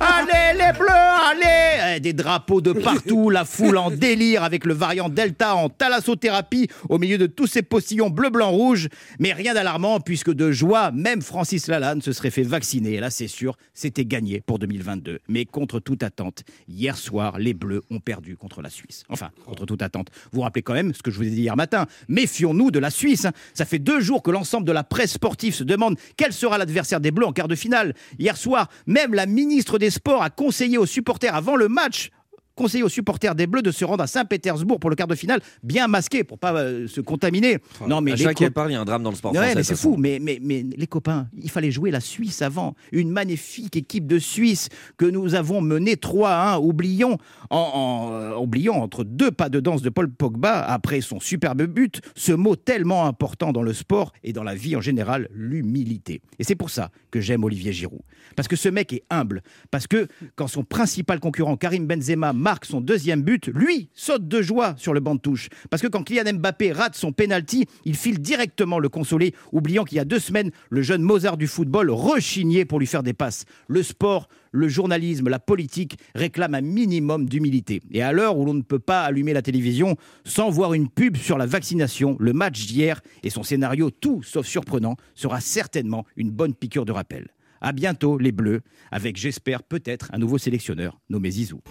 Allez, 0.00 0.58
les 0.58 0.76
bleus, 0.78 0.88
allez 1.30 1.96
Eh, 1.96 2.00
Des 2.00 2.12
drapeaux 2.12 2.60
de 2.60 2.72
partout, 2.72 3.30
la 3.30 3.44
foule 3.44 3.76
en 3.78 3.90
délire 3.90 4.42
avec 4.42 4.64
le 4.64 4.74
variant 4.74 5.08
Delta 5.08 5.54
en 5.54 5.68
thalassothérapie 5.68 6.68
au 6.88 6.98
milieu 6.98 7.18
de 7.18 7.26
tous 7.26 7.46
ces 7.46 7.62
postillons 7.62 8.10
bleu, 8.10 8.30
blanc, 8.30 8.50
rouge. 8.50 8.88
Mais 9.20 9.32
rien 9.32 9.54
d'alarmant 9.54 10.00
puisque 10.00 10.32
de 10.32 10.50
joie, 10.64 10.92
même 10.92 11.20
Francis 11.20 11.66
Lalanne 11.66 12.00
se 12.00 12.12
serait 12.12 12.30
fait 12.30 12.42
vacciner. 12.42 12.94
Et 12.94 13.00
là, 13.00 13.10
c'est 13.10 13.28
sûr, 13.28 13.56
c'était 13.74 14.06
gagné 14.06 14.40
pour 14.40 14.58
2022. 14.58 15.18
Mais 15.28 15.44
contre 15.44 15.78
toute 15.78 16.02
attente, 16.02 16.42
hier 16.68 16.96
soir, 16.96 17.38
les 17.38 17.52
Bleus 17.52 17.82
ont 17.90 18.00
perdu 18.00 18.36
contre 18.38 18.62
la 18.62 18.70
Suisse. 18.70 19.04
Enfin, 19.10 19.30
contre 19.44 19.66
toute 19.66 19.82
attente. 19.82 20.08
Vous 20.32 20.36
vous 20.36 20.40
rappelez 20.40 20.62
quand 20.62 20.72
même 20.72 20.94
ce 20.94 21.02
que 21.02 21.10
je 21.10 21.18
vous 21.18 21.24
ai 21.24 21.30
dit 21.30 21.42
hier 21.42 21.56
matin. 21.56 21.86
Méfions-nous 22.08 22.70
de 22.70 22.78
la 22.78 22.90
Suisse. 22.90 23.26
hein. 23.26 23.32
Ça 23.52 23.66
fait 23.66 23.78
deux 23.78 24.00
jours 24.00 24.22
que 24.22 24.30
l'ensemble 24.30 24.66
de 24.66 24.72
la 24.72 24.84
presse 24.84 25.12
sportive 25.12 25.54
se 25.54 25.64
demande 25.64 25.98
quel 26.16 26.32
sera 26.32 26.56
l'adversaire 26.56 27.00
des 27.00 27.10
Bleus 27.10 27.26
en 27.26 27.32
quart 27.32 27.48
de 27.48 27.56
finale. 27.56 27.94
Hier 28.18 28.36
soir, 28.36 28.70
même 28.86 29.12
la 29.12 29.26
ministre 29.26 29.78
des 29.78 29.90
Sports 29.90 30.22
a 30.22 30.30
conseillé 30.30 30.78
aux 30.78 30.86
supporters 30.86 31.34
avant 31.34 31.56
le 31.56 31.68
match 31.68 32.10
conseillé 32.54 32.82
aux 32.84 32.88
supporters 32.88 33.34
des 33.34 33.46
Bleus 33.46 33.62
de 33.62 33.70
se 33.70 33.84
rendre 33.84 34.02
à 34.02 34.06
Saint-Pétersbourg 34.06 34.78
pour 34.80 34.90
le 34.90 34.96
quart 34.96 35.06
de 35.08 35.14
finale, 35.14 35.40
bien 35.62 35.88
masqué 35.88 36.24
pour 36.24 36.38
pas 36.38 36.52
euh, 36.54 36.86
se 36.86 37.00
contaminer. 37.00 37.58
non, 37.86 38.00
mais 38.00 38.12
à 38.12 38.16
chaque 38.16 38.40
épargne, 38.42 38.70
il 38.70 38.74
y 38.74 38.76
a 38.76 38.80
un 38.80 38.84
drame 38.84 39.02
dans 39.02 39.10
le 39.10 39.16
sport 39.16 39.32
Ouais, 39.32 39.38
français. 39.38 39.54
mais 39.56 39.62
c'est 39.62 39.76
fou. 39.76 39.96
Mais, 39.98 40.18
mais, 40.20 40.38
mais 40.42 40.64
les 40.76 40.86
copains, 40.86 41.28
il 41.40 41.50
fallait 41.50 41.70
jouer 41.70 41.90
la 41.90 42.00
Suisse 42.00 42.42
avant. 42.42 42.74
Une 42.92 43.10
magnifique 43.10 43.76
équipe 43.76 44.06
de 44.06 44.18
Suisse 44.18 44.68
que 44.96 45.04
nous 45.06 45.34
avons 45.34 45.60
menée 45.60 45.96
3 45.96 46.30
à 46.30 46.54
1. 46.54 46.58
Oublions, 46.58 47.18
en, 47.50 47.58
en- 47.58 48.12
euh, 48.12 48.34
oublions 48.36 48.82
entre 48.82 49.04
deux 49.04 49.30
pas 49.30 49.48
de 49.48 49.60
danse 49.60 49.82
de 49.82 49.90
Paul 49.90 50.10
Pogba, 50.10 50.62
après 50.64 51.00
son 51.00 51.20
superbe 51.20 51.62
but, 51.64 52.00
ce 52.14 52.32
mot 52.32 52.56
tellement 52.56 53.06
important 53.06 53.52
dans 53.52 53.62
le 53.62 53.72
sport 53.72 54.12
et 54.22 54.32
dans 54.32 54.44
la 54.44 54.54
vie 54.54 54.76
en 54.76 54.80
général, 54.80 55.28
l'humilité. 55.34 56.20
Et 56.38 56.44
c'est 56.44 56.54
pour 56.54 56.70
ça 56.70 56.90
que 57.10 57.20
j'aime 57.20 57.44
Olivier 57.44 57.72
Giroud. 57.72 58.00
Parce 58.36 58.48
que 58.48 58.56
ce 58.56 58.68
mec 58.68 58.92
est 58.92 59.04
humble. 59.10 59.42
Parce 59.70 59.86
que 59.86 60.08
quand 60.36 60.46
son 60.48 60.64
principal 60.64 61.20
concurrent, 61.20 61.56
Karim 61.56 61.86
Benzema, 61.86 62.32
marque 62.44 62.66
son 62.66 62.82
deuxième 62.82 63.22
but, 63.22 63.46
lui 63.46 63.88
saute 63.94 64.28
de 64.28 64.42
joie 64.42 64.74
sur 64.76 64.92
le 64.92 65.00
banc 65.00 65.14
de 65.14 65.20
touche. 65.20 65.48
Parce 65.70 65.82
que 65.82 65.88
quand 65.88 66.02
Kylian 66.02 66.34
Mbappé 66.34 66.72
rate 66.72 66.94
son 66.94 67.10
penalty, 67.10 67.64
il 67.86 67.96
file 67.96 68.20
directement 68.20 68.78
le 68.78 68.90
consoler, 68.90 69.34
oubliant 69.50 69.84
qu'il 69.84 69.96
y 69.96 70.00
a 70.00 70.04
deux 70.04 70.18
semaines, 70.18 70.50
le 70.68 70.82
jeune 70.82 71.00
Mozart 71.00 71.38
du 71.38 71.46
football 71.46 71.90
rechignait 71.90 72.66
pour 72.66 72.78
lui 72.78 72.86
faire 72.86 73.02
des 73.02 73.14
passes. 73.14 73.46
Le 73.66 73.82
sport, 73.82 74.28
le 74.52 74.68
journalisme, 74.68 75.30
la 75.30 75.38
politique 75.38 75.96
réclament 76.14 76.56
un 76.56 76.60
minimum 76.60 77.26
d'humilité. 77.26 77.80
Et 77.90 78.02
à 78.02 78.12
l'heure 78.12 78.36
où 78.36 78.44
l'on 78.44 78.52
ne 78.52 78.60
peut 78.62 78.78
pas 78.78 79.04
allumer 79.04 79.32
la 79.32 79.40
télévision 79.40 79.96
sans 80.24 80.50
voir 80.50 80.74
une 80.74 80.90
pub 80.90 81.16
sur 81.16 81.38
la 81.38 81.46
vaccination, 81.46 82.14
le 82.20 82.34
match 82.34 82.66
d'hier 82.66 83.00
et 83.22 83.30
son 83.30 83.42
scénario 83.42 83.90
tout 83.90 84.22
sauf 84.22 84.46
surprenant 84.46 84.96
sera 85.14 85.40
certainement 85.40 86.04
une 86.16 86.30
bonne 86.30 86.52
piqûre 86.52 86.84
de 86.84 86.92
rappel. 86.92 87.28
À 87.64 87.72
bientôt 87.72 88.18
les 88.18 88.30
Bleus, 88.30 88.60
avec 88.90 89.16
j'espère 89.16 89.62
peut-être 89.62 90.10
un 90.12 90.18
nouveau 90.18 90.36
sélectionneur 90.36 91.00
nommé 91.08 91.30
Zizou. 91.30 91.62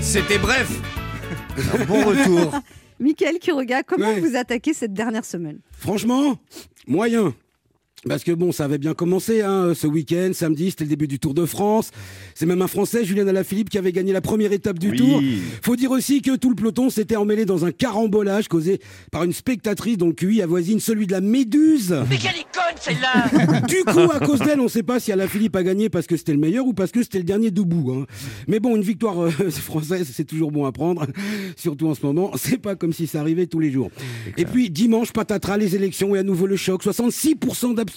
C'était 0.00 0.38
bref. 0.38 0.68
Un 1.74 1.84
bon 1.84 2.04
retour. 2.04 2.60
Michael 2.98 3.38
Quiroga, 3.38 3.84
comment 3.84 4.12
vous 4.14 4.34
attaquez 4.34 4.74
cette 4.74 4.92
dernière 4.92 5.24
semaine? 5.24 5.60
Franchement, 5.70 6.36
moyen. 6.88 7.32
Parce 8.08 8.24
que 8.24 8.32
bon, 8.32 8.50
ça 8.50 8.64
avait 8.64 8.78
bien 8.78 8.94
commencé 8.94 9.42
hein, 9.42 9.72
ce 9.74 9.86
week-end, 9.86 10.30
samedi, 10.32 10.70
c'était 10.70 10.84
le 10.84 10.88
début 10.90 11.06
du 11.06 11.18
Tour 11.18 11.34
de 11.34 11.44
France. 11.44 11.90
C'est 12.34 12.46
même 12.46 12.62
un 12.62 12.66
Français, 12.66 13.04
Julien 13.04 13.28
Alaphilippe, 13.28 13.68
qui 13.68 13.76
avait 13.76 13.92
gagné 13.92 14.14
la 14.14 14.22
première 14.22 14.52
étape 14.52 14.78
du 14.78 14.92
Oui. 14.92 14.96
Tour. 14.96 15.20
Faut 15.62 15.76
dire 15.76 15.90
aussi 15.90 16.22
que 16.22 16.34
tout 16.36 16.48
le 16.48 16.54
peloton 16.56 16.88
s'était 16.88 17.16
emmêlé 17.16 17.44
dans 17.44 17.66
un 17.66 17.72
carambolage 17.72 18.48
causé 18.48 18.80
par 19.12 19.24
une 19.24 19.34
spectatrice 19.34 19.98
dont 19.98 20.06
le 20.06 20.14
QI 20.14 20.40
avoisine 20.40 20.80
celui 20.80 21.06
de 21.06 21.12
la 21.12 21.20
Méduse. 21.20 21.94
Mais 22.08 22.16
quelle 22.16 22.36
est 22.36 22.46
conne 22.50 22.78
celle-là 22.80 23.60
Du 23.68 23.84
coup, 23.84 24.10
à 24.10 24.18
cause 24.20 24.38
d'elle, 24.38 24.60
on 24.60 24.64
ne 24.64 24.68
sait 24.68 24.82
pas 24.82 24.98
si 24.98 25.12
Alaphilippe 25.12 25.56
a 25.56 25.62
gagné 25.62 25.90
parce 25.90 26.06
que 26.06 26.16
c'était 26.16 26.32
le 26.32 26.38
meilleur 26.38 26.64
ou 26.66 26.72
parce 26.72 26.92
que 26.92 27.02
c'était 27.02 27.18
le 27.18 27.24
dernier 27.24 27.50
debout. 27.50 27.92
hein. 27.92 28.06
Mais 28.48 28.60
bon, 28.60 28.76
une 28.76 28.82
victoire 28.82 29.22
euh, 29.22 29.30
française, 29.50 30.08
c'est 30.10 30.24
toujours 30.24 30.52
bon 30.52 30.64
à 30.64 30.72
prendre, 30.72 31.06
surtout 31.54 31.88
en 31.88 31.94
ce 31.94 32.06
moment. 32.06 32.30
C'est 32.36 32.56
pas 32.56 32.76
comme 32.76 32.94
si 32.94 33.06
ça 33.06 33.20
arrivait 33.20 33.46
tous 33.46 33.60
les 33.60 33.70
jours. 33.70 33.90
Et 34.38 34.46
puis 34.46 34.70
dimanche, 34.70 35.12
patatras, 35.12 35.58
les 35.58 35.76
élections 35.76 36.16
et 36.16 36.18
à 36.18 36.22
nouveau 36.22 36.46
le 36.46 36.56
choc. 36.56 36.82
66% 36.82 37.74
d'abstention. 37.74 37.89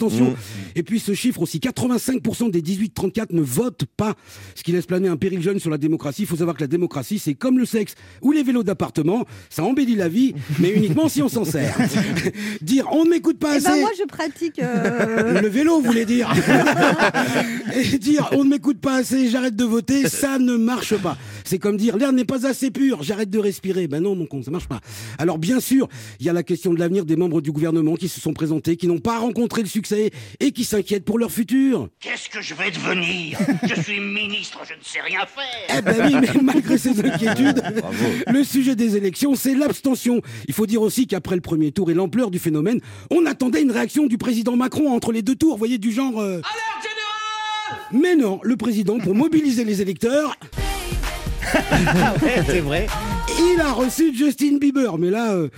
Et 0.75 0.83
puis 0.83 0.99
ce 0.99 1.13
chiffre 1.13 1.41
aussi, 1.41 1.59
85% 1.59 2.51
des 2.51 2.61
18-34 2.61 3.27
ne 3.31 3.41
votent 3.41 3.85
pas, 3.97 4.15
ce 4.55 4.63
qui 4.63 4.71
laisse 4.71 4.85
planer 4.85 5.07
un 5.07 5.17
péril 5.17 5.41
jeune 5.41 5.59
sur 5.59 5.69
la 5.69 5.77
démocratie. 5.77 6.23
Il 6.23 6.27
faut 6.27 6.35
savoir 6.37 6.55
que 6.55 6.61
la 6.61 6.67
démocratie, 6.67 7.19
c'est 7.19 7.33
comme 7.35 7.57
le 7.59 7.65
sexe 7.65 7.95
ou 8.21 8.31
les 8.31 8.43
vélos 8.43 8.63
d'appartement, 8.63 9.25
ça 9.49 9.63
embellit 9.63 9.95
la 9.95 10.07
vie, 10.09 10.33
mais 10.59 10.71
uniquement 10.71 11.07
si 11.09 11.21
on 11.21 11.29
s'en 11.29 11.45
sert. 11.45 11.77
Dire 12.61 12.87
on 12.91 13.05
ne 13.05 13.09
m'écoute 13.09 13.37
pas 13.39 13.53
Eh 13.53 13.57
assez. 13.57 13.67
ben 13.69 13.79
moi, 13.81 13.91
je 13.97 14.05
pratique. 14.05 14.59
euh, 14.61 15.41
Le 15.41 15.47
vélo, 15.47 15.79
vous 15.79 15.85
voulez 15.85 16.05
dire 16.05 16.31
Et 17.75 17.97
dire 17.97 18.29
on 18.33 18.43
ne 18.43 18.49
m'écoute 18.49 18.79
pas 18.79 18.95
assez, 18.97 19.29
j'arrête 19.29 19.55
de 19.55 19.63
voter, 19.65 20.07
ça 20.09 20.39
ne 20.39 20.55
marche 20.55 20.95
pas. 20.97 21.17
C'est 21.43 21.59
comme 21.59 21.77
dire 21.77 21.97
l'air 21.97 22.13
n'est 22.13 22.25
pas 22.25 22.45
assez 22.47 22.71
pur, 22.71 23.03
j'arrête 23.03 23.29
de 23.29 23.39
respirer. 23.39 23.87
Ben 23.87 24.01
non, 24.01 24.15
mon 24.15 24.25
con, 24.25 24.41
ça 24.43 24.51
marche 24.51 24.67
pas. 24.67 24.79
Alors 25.17 25.37
bien 25.37 25.59
sûr, 25.59 25.87
il 26.19 26.25
y 26.25 26.29
a 26.29 26.33
la 26.33 26.43
question 26.43 26.73
de 26.73 26.79
l'avenir 26.79 27.05
des 27.05 27.15
membres 27.15 27.41
du 27.41 27.51
gouvernement 27.51 27.95
qui 27.95 28.07
se 28.07 28.19
sont 28.21 28.33
présentés, 28.33 28.75
qui 28.77 28.87
n'ont 28.87 28.99
pas 28.99 29.19
rencontré 29.19 29.61
le 29.61 29.67
succès 29.67 29.82
et 29.91 30.51
qui 30.51 30.63
s'inquiètent 30.65 31.05
pour 31.05 31.17
leur 31.19 31.31
futur. 31.31 31.89
Qu'est-ce 31.99 32.29
que 32.29 32.41
je 32.41 32.53
vais 32.53 32.71
devenir? 32.71 33.37
Je 33.63 33.81
suis 33.81 33.99
ministre, 33.99 34.59
je 34.67 34.73
ne 34.73 34.83
sais 34.83 35.01
rien 35.01 35.19
faire 35.25 35.77
Eh 35.77 35.81
ben 35.81 35.95
oui, 36.05 36.15
mais 36.21 36.41
malgré 36.41 36.77
ces 36.77 36.99
inquiétudes, 37.05 37.61
le 38.27 38.43
sujet 38.43 38.75
des 38.75 38.95
élections, 38.95 39.35
c'est 39.35 39.55
l'abstention. 39.55 40.21
Il 40.47 40.53
faut 40.53 40.65
dire 40.65 40.81
aussi 40.81 41.07
qu'après 41.07 41.35
le 41.35 41.41
premier 41.41 41.71
tour 41.71 41.91
et 41.91 41.93
l'ampleur 41.93 42.31
du 42.31 42.39
phénomène, 42.39 42.79
on 43.09 43.25
attendait 43.25 43.61
une 43.61 43.71
réaction 43.71 44.05
du 44.07 44.17
président 44.17 44.55
Macron 44.55 44.91
entre 44.93 45.11
les 45.11 45.21
deux 45.21 45.35
tours, 45.35 45.53
vous 45.53 45.57
voyez, 45.59 45.77
du 45.77 45.91
genre... 45.91 46.19
euh, 46.21 46.41
Mais 47.91 48.15
non, 48.15 48.39
le 48.43 48.55
président, 48.57 48.97
pour 48.99 49.15
mobiliser 49.15 49.63
les 49.63 49.81
électeurs, 49.81 50.35
Ouais, 52.23 52.41
c'est 52.47 52.61
vrai. 52.61 52.87
Il 53.29 53.61
a 53.61 53.71
reçu 53.71 54.13
Justin 54.13 54.57
Bieber, 54.57 54.97
mais 54.97 55.09
là, 55.09 55.33
euh, 55.33 55.49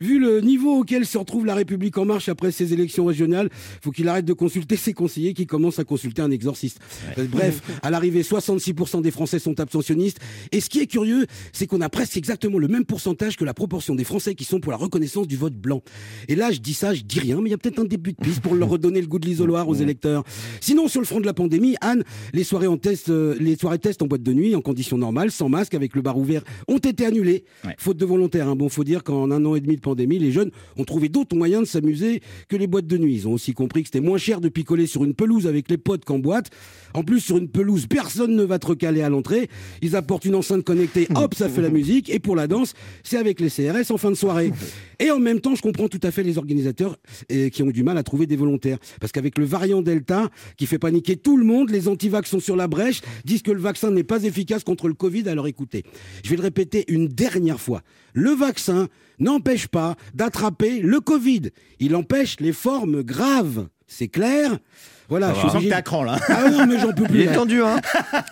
vu 0.00 0.18
le 0.18 0.40
niveau 0.40 0.80
auquel 0.80 1.06
se 1.06 1.16
retrouve 1.16 1.46
la 1.46 1.54
République 1.54 1.96
en 1.96 2.04
marche 2.04 2.28
après 2.28 2.52
ces 2.52 2.72
élections 2.72 3.06
régionales, 3.06 3.48
faut 3.82 3.90
qu'il 3.90 4.08
arrête 4.08 4.24
de 4.24 4.32
consulter 4.32 4.76
ses 4.76 4.92
conseillers 4.92 5.32
qui 5.32 5.46
commencent 5.46 5.78
à 5.78 5.84
consulter 5.84 6.20
un 6.20 6.30
exorciste. 6.30 6.80
Euh, 7.18 7.26
Bref, 7.30 7.62
à 7.82 7.90
l'arrivée, 7.90 8.22
66% 8.22 9.00
des 9.02 9.10
Français 9.10 9.38
sont 9.38 9.58
abstentionnistes. 9.58 10.18
Et 10.52 10.60
ce 10.60 10.68
qui 10.68 10.80
est 10.80 10.86
curieux, 10.86 11.26
c'est 11.52 11.66
qu'on 11.66 11.80
a 11.80 11.88
presque 11.88 12.16
exactement 12.16 12.58
le 12.58 12.68
même 12.68 12.84
pourcentage 12.84 13.36
que 13.36 13.44
la 13.44 13.54
proportion 13.54 13.94
des 13.94 14.04
Français 14.04 14.34
qui 14.34 14.44
sont 14.44 14.60
pour 14.60 14.72
la 14.72 14.78
reconnaissance 14.78 15.26
du 15.26 15.36
vote 15.36 15.54
blanc. 15.54 15.82
Et 16.28 16.36
là, 16.36 16.50
je 16.52 16.58
dis 16.58 16.74
ça, 16.74 16.92
je 16.92 17.02
dis 17.02 17.20
rien, 17.20 17.40
mais 17.40 17.48
il 17.48 17.52
y 17.52 17.54
a 17.54 17.58
peut-être 17.58 17.78
un 17.78 17.84
début 17.84 18.12
de 18.12 18.22
piste 18.22 18.40
pour 18.40 18.54
leur 18.54 18.68
redonner 18.68 19.00
le 19.00 19.06
goût 19.06 19.18
de 19.18 19.26
l'isoloir 19.26 19.68
aux 19.68 19.74
électeurs. 19.74 20.24
Sinon, 20.60 20.88
sur 20.88 21.00
le 21.00 21.06
front 21.06 21.20
de 21.20 21.26
la 21.26 21.34
pandémie, 21.34 21.76
Anne, 21.80 22.04
les 22.32 22.44
soirées 22.44 22.66
en 22.66 22.76
test, 22.76 23.08
euh, 23.08 23.34
les 23.40 23.56
soirées 23.56 23.78
test 23.78 24.02
en 24.02 24.06
boîte 24.06 24.22
de 24.22 24.32
nuit, 24.32 24.54
en 24.54 24.60
conditions 24.60 24.98
normales, 24.98 25.30
sans 25.30 25.48
masque, 25.48 25.74
avec 25.74 25.94
le 25.94 26.02
bar 26.02 26.18
ouvert, 26.18 26.42
ont 26.68 26.78
été 26.78 27.06
Ouais. 27.20 27.74
Faute 27.78 27.96
de 27.96 28.04
volontaire. 28.04 28.48
Hein. 28.48 28.56
Bon, 28.56 28.68
faut 28.68 28.84
dire 28.84 29.04
qu'en 29.04 29.30
un 29.30 29.44
an 29.44 29.54
et 29.54 29.60
demi 29.60 29.76
de 29.76 29.80
pandémie, 29.80 30.18
les 30.18 30.32
jeunes 30.32 30.50
ont 30.76 30.84
trouvé 30.84 31.08
d'autres 31.08 31.36
moyens 31.36 31.62
de 31.62 31.68
s'amuser 31.68 32.20
que 32.48 32.56
les 32.56 32.66
boîtes 32.66 32.86
de 32.86 32.98
nuit. 32.98 33.14
Ils 33.14 33.28
ont 33.28 33.32
aussi 33.32 33.52
compris 33.52 33.82
que 33.82 33.88
c'était 33.88 34.00
moins 34.00 34.18
cher 34.18 34.40
de 34.40 34.48
picoler 34.48 34.86
sur 34.86 35.04
une 35.04 35.14
pelouse 35.14 35.46
avec 35.46 35.70
les 35.70 35.78
potes 35.78 36.04
qu'en 36.04 36.18
boîte. 36.18 36.50
En 36.94 37.02
plus, 37.02 37.20
sur 37.20 37.36
une 37.36 37.48
pelouse, 37.48 37.86
personne 37.86 38.36
ne 38.36 38.44
va 38.44 38.58
te 38.58 38.66
recaler 38.66 39.02
à 39.02 39.08
l'entrée. 39.08 39.48
Ils 39.82 39.96
apportent 39.96 40.24
une 40.24 40.36
enceinte 40.36 40.64
connectée, 40.64 41.08
hop, 41.14 41.34
ça 41.34 41.48
fait 41.48 41.62
la 41.62 41.70
musique. 41.70 42.10
Et 42.10 42.18
pour 42.18 42.36
la 42.36 42.46
danse, 42.46 42.74
c'est 43.02 43.16
avec 43.16 43.40
les 43.40 43.48
CRS 43.48 43.90
en 43.90 43.96
fin 43.96 44.10
de 44.10 44.16
soirée. 44.16 44.52
Et 45.00 45.10
en 45.10 45.18
même 45.18 45.40
temps, 45.40 45.54
je 45.56 45.62
comprends 45.62 45.88
tout 45.88 46.00
à 46.04 46.12
fait 46.12 46.22
les 46.22 46.38
organisateurs 46.38 46.96
qui 47.28 47.62
ont 47.62 47.70
du 47.70 47.82
mal 47.82 47.98
à 47.98 48.04
trouver 48.04 48.26
des 48.26 48.36
volontaires. 48.36 48.78
Parce 49.00 49.12
qu'avec 49.12 49.38
le 49.38 49.44
variant 49.44 49.82
Delta, 49.82 50.30
qui 50.56 50.66
fait 50.66 50.78
paniquer 50.78 51.16
tout 51.16 51.36
le 51.36 51.44
monde, 51.44 51.70
les 51.70 51.88
antivax 51.88 52.30
sont 52.30 52.40
sur 52.40 52.56
la 52.56 52.68
brèche, 52.68 53.00
disent 53.24 53.42
que 53.42 53.50
le 53.50 53.60
vaccin 53.60 53.90
n'est 53.90 54.04
pas 54.04 54.22
efficace 54.22 54.62
contre 54.62 54.88
le 54.88 54.94
Covid. 54.94 55.28
Alors 55.28 55.46
écoutez, 55.46 55.82
je 56.22 56.30
vais 56.30 56.36
le 56.36 56.42
répéter 56.42 56.84
une 56.88 57.03
dernière 57.08 57.60
fois. 57.60 57.82
Le 58.12 58.30
vaccin 58.30 58.88
n'empêche 59.18 59.68
pas 59.68 59.96
d'attraper 60.14 60.80
le 60.80 61.00
Covid. 61.00 61.50
Il 61.80 61.94
empêche 61.96 62.36
les 62.40 62.52
formes 62.52 63.02
graves. 63.02 63.68
C'est 63.86 64.08
clair 64.08 64.58
Voilà, 65.10 65.34
je 65.34 65.40
sens 65.40 65.52
que 65.52 65.56
obligé- 65.58 65.68
t'es 65.68 65.74
à 65.74 65.82
cran 65.82 66.02
là. 66.04 66.18
Ah 66.28 66.48
non, 66.50 66.66
mais 66.66 66.78
j'en 66.80 66.92
peux 66.92 67.02
Il 67.04 67.08
plus. 67.10 67.20
est 67.22 67.26
là. 67.26 67.34
tendu, 67.34 67.62
hein 67.62 67.76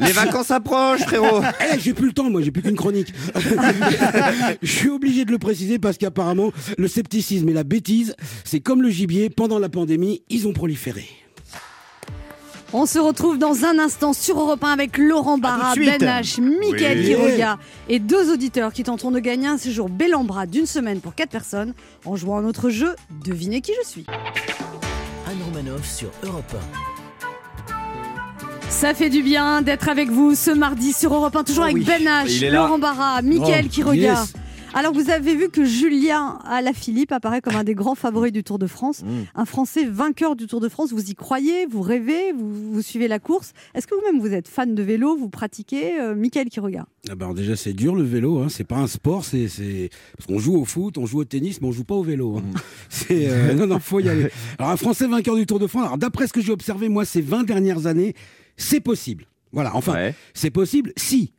Les 0.00 0.12
vacances 0.12 0.50
approchent, 0.50 1.02
frérot 1.02 1.42
Eh, 1.74 1.78
j'ai 1.78 1.92
plus 1.92 2.06
le 2.06 2.12
temps, 2.12 2.30
moi, 2.30 2.40
j'ai 2.40 2.50
plus 2.50 2.62
qu'une 2.62 2.74
chronique. 2.74 3.12
Je 4.62 4.70
suis 4.70 4.88
obligé 4.88 5.24
de 5.24 5.30
le 5.30 5.38
préciser 5.38 5.78
parce 5.78 5.98
qu'apparemment, 5.98 6.52
le 6.78 6.88
scepticisme 6.88 7.48
et 7.48 7.52
la 7.52 7.64
bêtise, 7.64 8.14
c'est 8.44 8.60
comme 8.60 8.82
le 8.82 8.90
gibier, 8.90 9.28
pendant 9.30 9.58
la 9.58 9.68
pandémie, 9.68 10.22
ils 10.30 10.46
ont 10.48 10.52
proliféré. 10.52 11.04
On 12.74 12.86
se 12.86 12.98
retrouve 12.98 13.36
dans 13.38 13.64
un 13.66 13.78
instant 13.78 14.14
sur 14.14 14.40
Europe 14.40 14.64
1 14.64 14.70
avec 14.70 14.96
Laurent 14.96 15.36
Barra. 15.36 15.74
Ben 15.74 15.98
H, 15.98 16.40
Mickaël 16.40 16.98
Oui. 17.00 17.04
Quiroga 17.04 17.58
et 17.88 17.98
deux 17.98 18.32
auditeurs 18.32 18.72
qui 18.72 18.82
tenteront 18.82 19.10
de 19.10 19.18
gagner 19.18 19.46
un 19.46 19.58
séjour 19.58 19.90
Bellambra 19.90 20.46
d'une 20.46 20.64
semaine 20.66 21.00
pour 21.00 21.14
quatre 21.14 21.30
personnes 21.30 21.74
en 22.06 22.16
jouant 22.16 22.38
à 22.38 22.42
notre 22.42 22.70
jeu 22.70 22.94
Devinez 23.24 23.60
qui 23.60 23.72
je 23.82 23.86
suis. 23.88 24.06
Anne 25.26 25.36
Romanoff 25.44 25.86
sur 25.86 26.08
Europe 26.24 26.54
Ça 28.70 28.94
fait 28.94 29.10
du 29.10 29.22
bien 29.22 29.60
d'être 29.60 29.90
avec 29.90 30.08
vous 30.08 30.34
ce 30.34 30.50
mardi 30.50 30.94
sur 30.94 31.12
Europe 31.14 31.36
1, 31.36 31.44
toujours 31.44 31.64
Oh 31.64 31.70
avec 31.70 31.76
oui, 31.76 31.84
Ben 31.84 32.02
H. 32.02 32.50
Laurent 32.50 32.78
Barra, 32.78 33.20
Mickaël 33.20 33.66
Oh, 33.66 33.70
Quiroga. 33.70 33.96
yes. 33.96 34.32
Alors 34.74 34.94
vous 34.94 35.10
avez 35.10 35.34
vu 35.36 35.48
que 35.50 35.64
Julien 35.64 36.38
Alaphilippe 36.46 37.12
apparaît 37.12 37.42
comme 37.42 37.56
un 37.56 37.64
des 37.64 37.74
grands 37.74 37.94
favoris 37.94 38.32
du 38.32 38.42
Tour 38.42 38.58
de 38.58 38.66
France, 38.66 39.02
Mm. 39.12 39.24
un 39.34 39.44
Français 39.44 39.84
vainqueur 39.84 40.34
du 40.36 40.46
Tour 40.46 40.60
de 40.60 40.68
France. 40.68 40.92
Vous 40.92 41.10
y 41.10 41.14
croyez, 41.14 41.66
vous 41.66 41.82
rêvez, 41.82 42.32
vous, 42.32 42.72
vous 42.72 42.82
suivez 42.82 43.06
la 43.08 43.18
course. 43.18 43.52
Est-ce 43.74 43.86
que 43.86 43.94
vous-même 43.94 44.20
vous 44.20 44.32
êtes 44.32 44.48
fan 44.48 44.74
de 44.74 44.82
vélo, 44.82 45.16
vous 45.16 45.28
pratiquez 45.28 46.00
euh, 46.00 46.14
Mickaël 46.14 46.48
Quiroga 46.48 46.86
Ah 47.10 47.14
ben 47.14 47.26
alors 47.26 47.34
déjà, 47.34 47.54
c'est 47.56 47.74
dur 47.74 47.94
le 47.94 48.02
vélo, 48.02 48.38
hein. 48.38 48.48
c'est 48.48 48.64
pas 48.64 48.76
un 48.76 48.86
sport, 48.86 49.24
c'est. 49.26 49.48
c'est- 49.48 49.90
Parce 50.16 50.26
qu'on 50.26 50.38
joue 50.38 50.56
au 50.56 50.64
foot, 50.64 50.96
on 50.96 51.04
joue 51.06 51.18
au 51.20 51.24
tennis, 51.24 51.60
mais 51.60 51.68
on 51.68 51.72
joue 51.72 51.84
pas 51.84 51.94
au 51.96 52.02
vélo. 52.02 52.38
hein. 52.38 52.42
C'est, 52.88 53.28
euh, 53.28 53.52
Non, 53.54 53.66
non, 53.66 53.78
faut 53.78 54.00
y 54.00 54.08
aller. 54.08 54.28
Alors, 54.58 54.70
un 54.72 54.76
Français 54.76 55.06
vainqueur 55.06 55.36
du 55.36 55.44
Tour 55.46 55.58
de 55.58 55.66
France, 55.66 55.84
alors 55.84 55.98
d'après 55.98 56.26
ce 56.26 56.32
que 56.32 56.40
j'ai 56.40 56.52
observé, 56.52 56.88
moi, 56.88 57.04
ces 57.04 57.20
20 57.20 57.42
dernières 57.44 57.86
années, 57.86 58.14
c'est 58.56 58.80
possible. 58.80 59.26
Voilà, 59.52 59.74
enfin, 59.76 59.92
Ouais. 59.92 60.14
c'est 60.32 60.50
possible 60.50 60.92
si. 60.96 61.34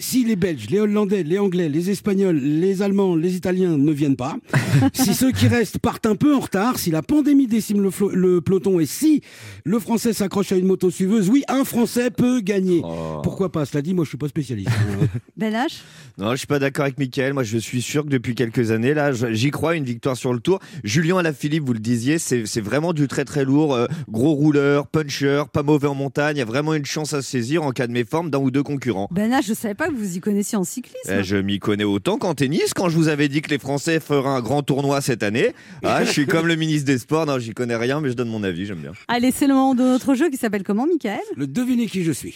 Si 0.00 0.24
les 0.24 0.36
Belges, 0.36 0.70
les 0.70 0.78
Hollandais, 0.78 1.24
les 1.24 1.40
Anglais, 1.40 1.68
les 1.68 1.90
Espagnols, 1.90 2.36
les 2.36 2.82
Allemands, 2.82 3.16
les 3.16 3.34
Italiens 3.34 3.76
ne 3.76 3.90
viennent 3.90 4.14
pas, 4.14 4.36
si 4.92 5.12
ceux 5.12 5.32
qui 5.32 5.48
restent 5.48 5.78
partent 5.80 6.06
un 6.06 6.14
peu 6.14 6.36
en 6.36 6.38
retard, 6.38 6.78
si 6.78 6.92
la 6.92 7.02
pandémie 7.02 7.48
décime 7.48 7.82
le, 8.12 8.40
peloton 8.40 8.78
et 8.78 8.86
si 8.86 9.22
le 9.64 9.80
Français 9.80 10.12
s'accroche 10.12 10.52
à 10.52 10.56
une 10.56 10.66
moto 10.66 10.88
suiveuse, 10.92 11.28
oui, 11.28 11.42
un 11.48 11.64
Français 11.64 12.12
peut 12.12 12.38
gagner. 12.40 12.80
Oh. 12.84 13.22
Pourquoi 13.24 13.50
pas 13.50 13.64
Cela 13.64 13.82
dit, 13.82 13.92
moi 13.92 14.04
je 14.04 14.10
suis 14.10 14.18
pas 14.18 14.28
spécialiste. 14.28 14.70
hein. 14.70 15.06
Ben 15.36 15.52
H? 15.52 15.80
Non, 16.16 16.32
je 16.32 16.36
suis 16.36 16.46
pas 16.48 16.58
d'accord 16.58 16.84
avec 16.84 16.98
Mickaël. 16.98 17.32
Moi, 17.32 17.44
je 17.44 17.58
suis 17.58 17.80
sûr 17.80 18.04
que 18.04 18.08
depuis 18.08 18.34
quelques 18.34 18.72
années, 18.72 18.92
là, 18.92 19.12
j'y 19.12 19.52
crois, 19.52 19.76
une 19.76 19.84
victoire 19.84 20.16
sur 20.16 20.32
le 20.32 20.40
tour. 20.40 20.58
Julien 20.82 21.18
Alaphilippe, 21.18 21.64
vous 21.64 21.72
le 21.74 21.78
disiez, 21.78 22.18
c'est 22.18 22.60
vraiment 22.60 22.92
du 22.92 23.06
très 23.06 23.24
très 23.24 23.44
lourd. 23.44 23.72
euh, 23.72 23.86
gros 24.08 24.32
rouleur, 24.32 24.88
puncher, 24.88 25.44
pas 25.52 25.62
mauvais 25.62 25.86
en 25.86 25.94
montagne. 25.94 26.36
Il 26.36 26.40
y 26.40 26.42
a 26.42 26.44
vraiment 26.44 26.74
une 26.74 26.84
chance 26.86 27.14
à 27.14 27.22
saisir 27.22 27.62
en 27.62 27.70
cas 27.70 27.86
de 27.86 27.92
méforme 27.92 28.30
d'un 28.30 28.38
ou 28.38 28.50
deux 28.50 28.64
concurrents. 28.64 29.08
Ben 29.12 29.30
H, 29.30 29.46
je 29.46 29.54
savais 29.54 29.74
pas 29.88 29.94
que 29.94 29.98
vous 29.98 30.16
y 30.16 30.20
connaissiez 30.20 30.58
en 30.58 30.64
cyclisme. 30.64 31.10
Eh, 31.10 31.24
je 31.24 31.36
m'y 31.36 31.58
connais 31.58 31.84
autant 31.84 32.18
qu'en 32.18 32.34
tennis. 32.34 32.74
Quand 32.74 32.88
je 32.88 32.96
vous 32.96 33.08
avais 33.08 33.28
dit 33.28 33.42
que 33.42 33.50
les 33.50 33.58
Français 33.58 34.00
feraient 34.00 34.28
un 34.28 34.40
grand 34.40 34.62
tournoi 34.62 35.00
cette 35.00 35.22
année, 35.22 35.54
ah, 35.82 36.04
je 36.04 36.10
suis 36.10 36.26
comme 36.26 36.46
le 36.46 36.56
ministre 36.56 36.86
des 36.86 36.98
Sports. 36.98 37.26
Non, 37.26 37.38
j'y 37.38 37.52
connais 37.52 37.76
rien, 37.76 38.00
mais 38.00 38.10
je 38.10 38.14
donne 38.14 38.28
mon 38.28 38.42
avis. 38.42 38.66
J'aime 38.66 38.78
bien. 38.78 38.92
Allez, 39.08 39.30
c'est 39.30 39.46
le 39.46 39.54
moment 39.54 39.74
de 39.74 39.82
notre 39.82 40.14
jeu 40.14 40.30
qui 40.30 40.36
s'appelle 40.36 40.62
comment, 40.62 40.86
Mickaël 40.86 41.20
Le 41.36 41.46
devinez 41.46 41.86
qui 41.86 42.04
je 42.04 42.12
suis. 42.12 42.34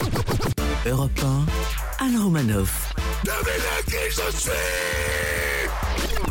Europe 0.86 1.10
1, 2.00 2.04
Anne 2.06 2.16
Romanoff. 2.16 2.94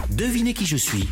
Devinez 0.09 0.53
qui 0.53 0.65
je 0.65 0.75
suis. 0.75 1.07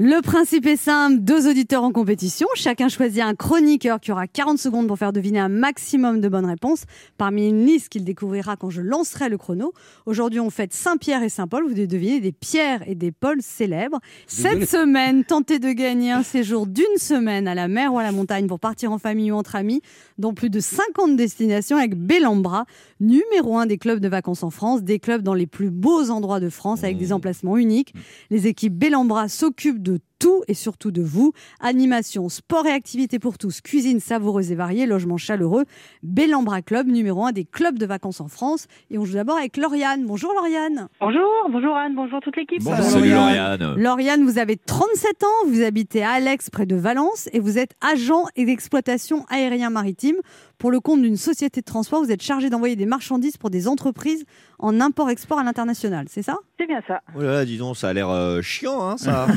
Le 0.00 0.22
principe 0.22 0.64
est 0.66 0.76
simple, 0.76 1.18
deux 1.18 1.50
auditeurs 1.50 1.82
en 1.82 1.90
compétition, 1.90 2.46
chacun 2.54 2.88
choisit 2.88 3.20
un 3.20 3.34
chroniqueur 3.34 3.98
qui 3.98 4.12
aura 4.12 4.28
40 4.28 4.56
secondes 4.56 4.86
pour 4.86 4.96
faire 4.96 5.12
deviner 5.12 5.40
un 5.40 5.48
maximum 5.48 6.20
de 6.20 6.28
bonnes 6.28 6.46
réponses 6.46 6.84
parmi 7.16 7.48
une 7.48 7.66
liste 7.66 7.88
qu'il 7.88 8.04
découvrira 8.04 8.54
quand 8.54 8.70
je 8.70 8.80
lancerai 8.80 9.28
le 9.28 9.36
chrono. 9.36 9.72
Aujourd'hui, 10.06 10.38
on 10.38 10.50
fête 10.50 10.72
Saint-Pierre 10.72 11.24
et 11.24 11.28
Saint-Paul, 11.28 11.64
vous 11.64 11.70
devez 11.70 11.88
deviner 11.88 12.20
des 12.20 12.30
pierres 12.30 12.84
et 12.86 12.94
des 12.94 13.10
pôles 13.10 13.42
célèbres. 13.42 13.98
Cette 14.28 14.68
semaine, 14.68 15.24
tentez 15.24 15.58
de 15.58 15.72
gagner 15.72 16.12
un 16.12 16.22
séjour 16.22 16.68
d'une 16.68 16.84
semaine 16.98 17.48
à 17.48 17.56
la 17.56 17.66
mer 17.66 17.92
ou 17.92 17.98
à 17.98 18.04
la 18.04 18.12
montagne 18.12 18.46
pour 18.46 18.60
partir 18.60 18.92
en 18.92 18.98
famille 18.98 19.32
ou 19.32 19.34
entre 19.34 19.56
amis 19.56 19.82
dans 20.16 20.32
plus 20.32 20.48
de 20.48 20.60
50 20.60 21.16
destinations 21.16 21.76
avec 21.76 21.96
Bellambra, 21.96 22.66
numéro 23.00 23.58
un 23.58 23.66
des 23.66 23.78
clubs 23.78 23.98
de 23.98 24.08
vacances 24.08 24.44
en 24.44 24.50
France, 24.50 24.84
des 24.84 25.00
clubs 25.00 25.22
dans 25.22 25.34
les 25.34 25.48
plus 25.48 25.70
beaux 25.70 26.10
endroits 26.10 26.38
de 26.38 26.50
France 26.50 26.84
avec 26.84 26.98
des 26.98 27.12
emplacements 27.12 27.56
uniques. 27.56 27.92
Les 28.30 28.46
équipes 28.46 28.74
Bellambra 28.78 29.26
s'occupent 29.26 29.82
de 29.82 29.87
de 29.88 30.00
tout 30.18 30.42
et 30.48 30.54
surtout 30.54 30.90
de 30.90 31.02
vous. 31.02 31.32
Animation, 31.60 32.28
sport 32.28 32.66
et 32.66 32.72
activités 32.72 33.18
pour 33.18 33.38
tous, 33.38 33.60
cuisine 33.60 34.00
savoureuse 34.00 34.52
et 34.52 34.54
variée, 34.54 34.86
logement 34.86 35.16
chaleureux. 35.16 35.64
Bellambra 36.02 36.62
Club, 36.62 36.86
numéro 36.88 37.24
un 37.24 37.32
des 37.32 37.44
clubs 37.44 37.78
de 37.78 37.86
vacances 37.86 38.20
en 38.20 38.28
France. 38.28 38.66
Et 38.90 38.98
on 38.98 39.04
joue 39.04 39.14
d'abord 39.14 39.36
avec 39.36 39.56
Lauriane. 39.56 40.06
Bonjour 40.06 40.32
Lauriane. 40.34 40.88
Bonjour, 41.00 41.28
bonjour 41.50 41.76
Anne, 41.76 41.94
bonjour 41.94 42.20
toute 42.20 42.36
l'équipe. 42.36 42.62
Bonjour, 42.62 42.84
Salut 42.84 43.10
Lauriane. 43.10 43.60
Lauriane. 43.60 43.82
Lauriane, 43.82 44.24
vous 44.24 44.38
avez 44.38 44.56
37 44.56 45.24
ans, 45.24 45.48
vous 45.48 45.62
habitez 45.62 46.02
à 46.02 46.12
Alex, 46.12 46.50
près 46.50 46.66
de 46.66 46.76
Valence, 46.76 47.28
et 47.32 47.40
vous 47.40 47.58
êtes 47.58 47.74
agent 47.80 48.24
et 48.36 48.44
d'exploitation 48.44 49.24
aérien 49.28 49.70
maritime. 49.70 50.16
Pour 50.58 50.72
le 50.72 50.80
compte 50.80 51.02
d'une 51.02 51.16
société 51.16 51.60
de 51.60 51.64
transport, 51.66 52.02
vous 52.02 52.10
êtes 52.10 52.22
chargé 52.22 52.50
d'envoyer 52.50 52.74
des 52.74 52.86
marchandises 52.86 53.36
pour 53.36 53.50
des 53.50 53.68
entreprises 53.68 54.24
en 54.58 54.80
import-export 54.80 55.38
à 55.38 55.44
l'international, 55.44 56.06
c'est 56.08 56.22
ça? 56.22 56.36
C'est 56.58 56.66
bien 56.66 56.80
ça. 56.88 57.00
Oh 57.16 57.22
là 57.22 57.32
là, 57.32 57.44
dis 57.44 57.58
donc, 57.58 57.76
ça 57.76 57.90
a 57.90 57.92
l'air 57.92 58.10
euh, 58.10 58.42
chiant, 58.42 58.88
hein, 58.88 58.96
ça. 58.96 59.28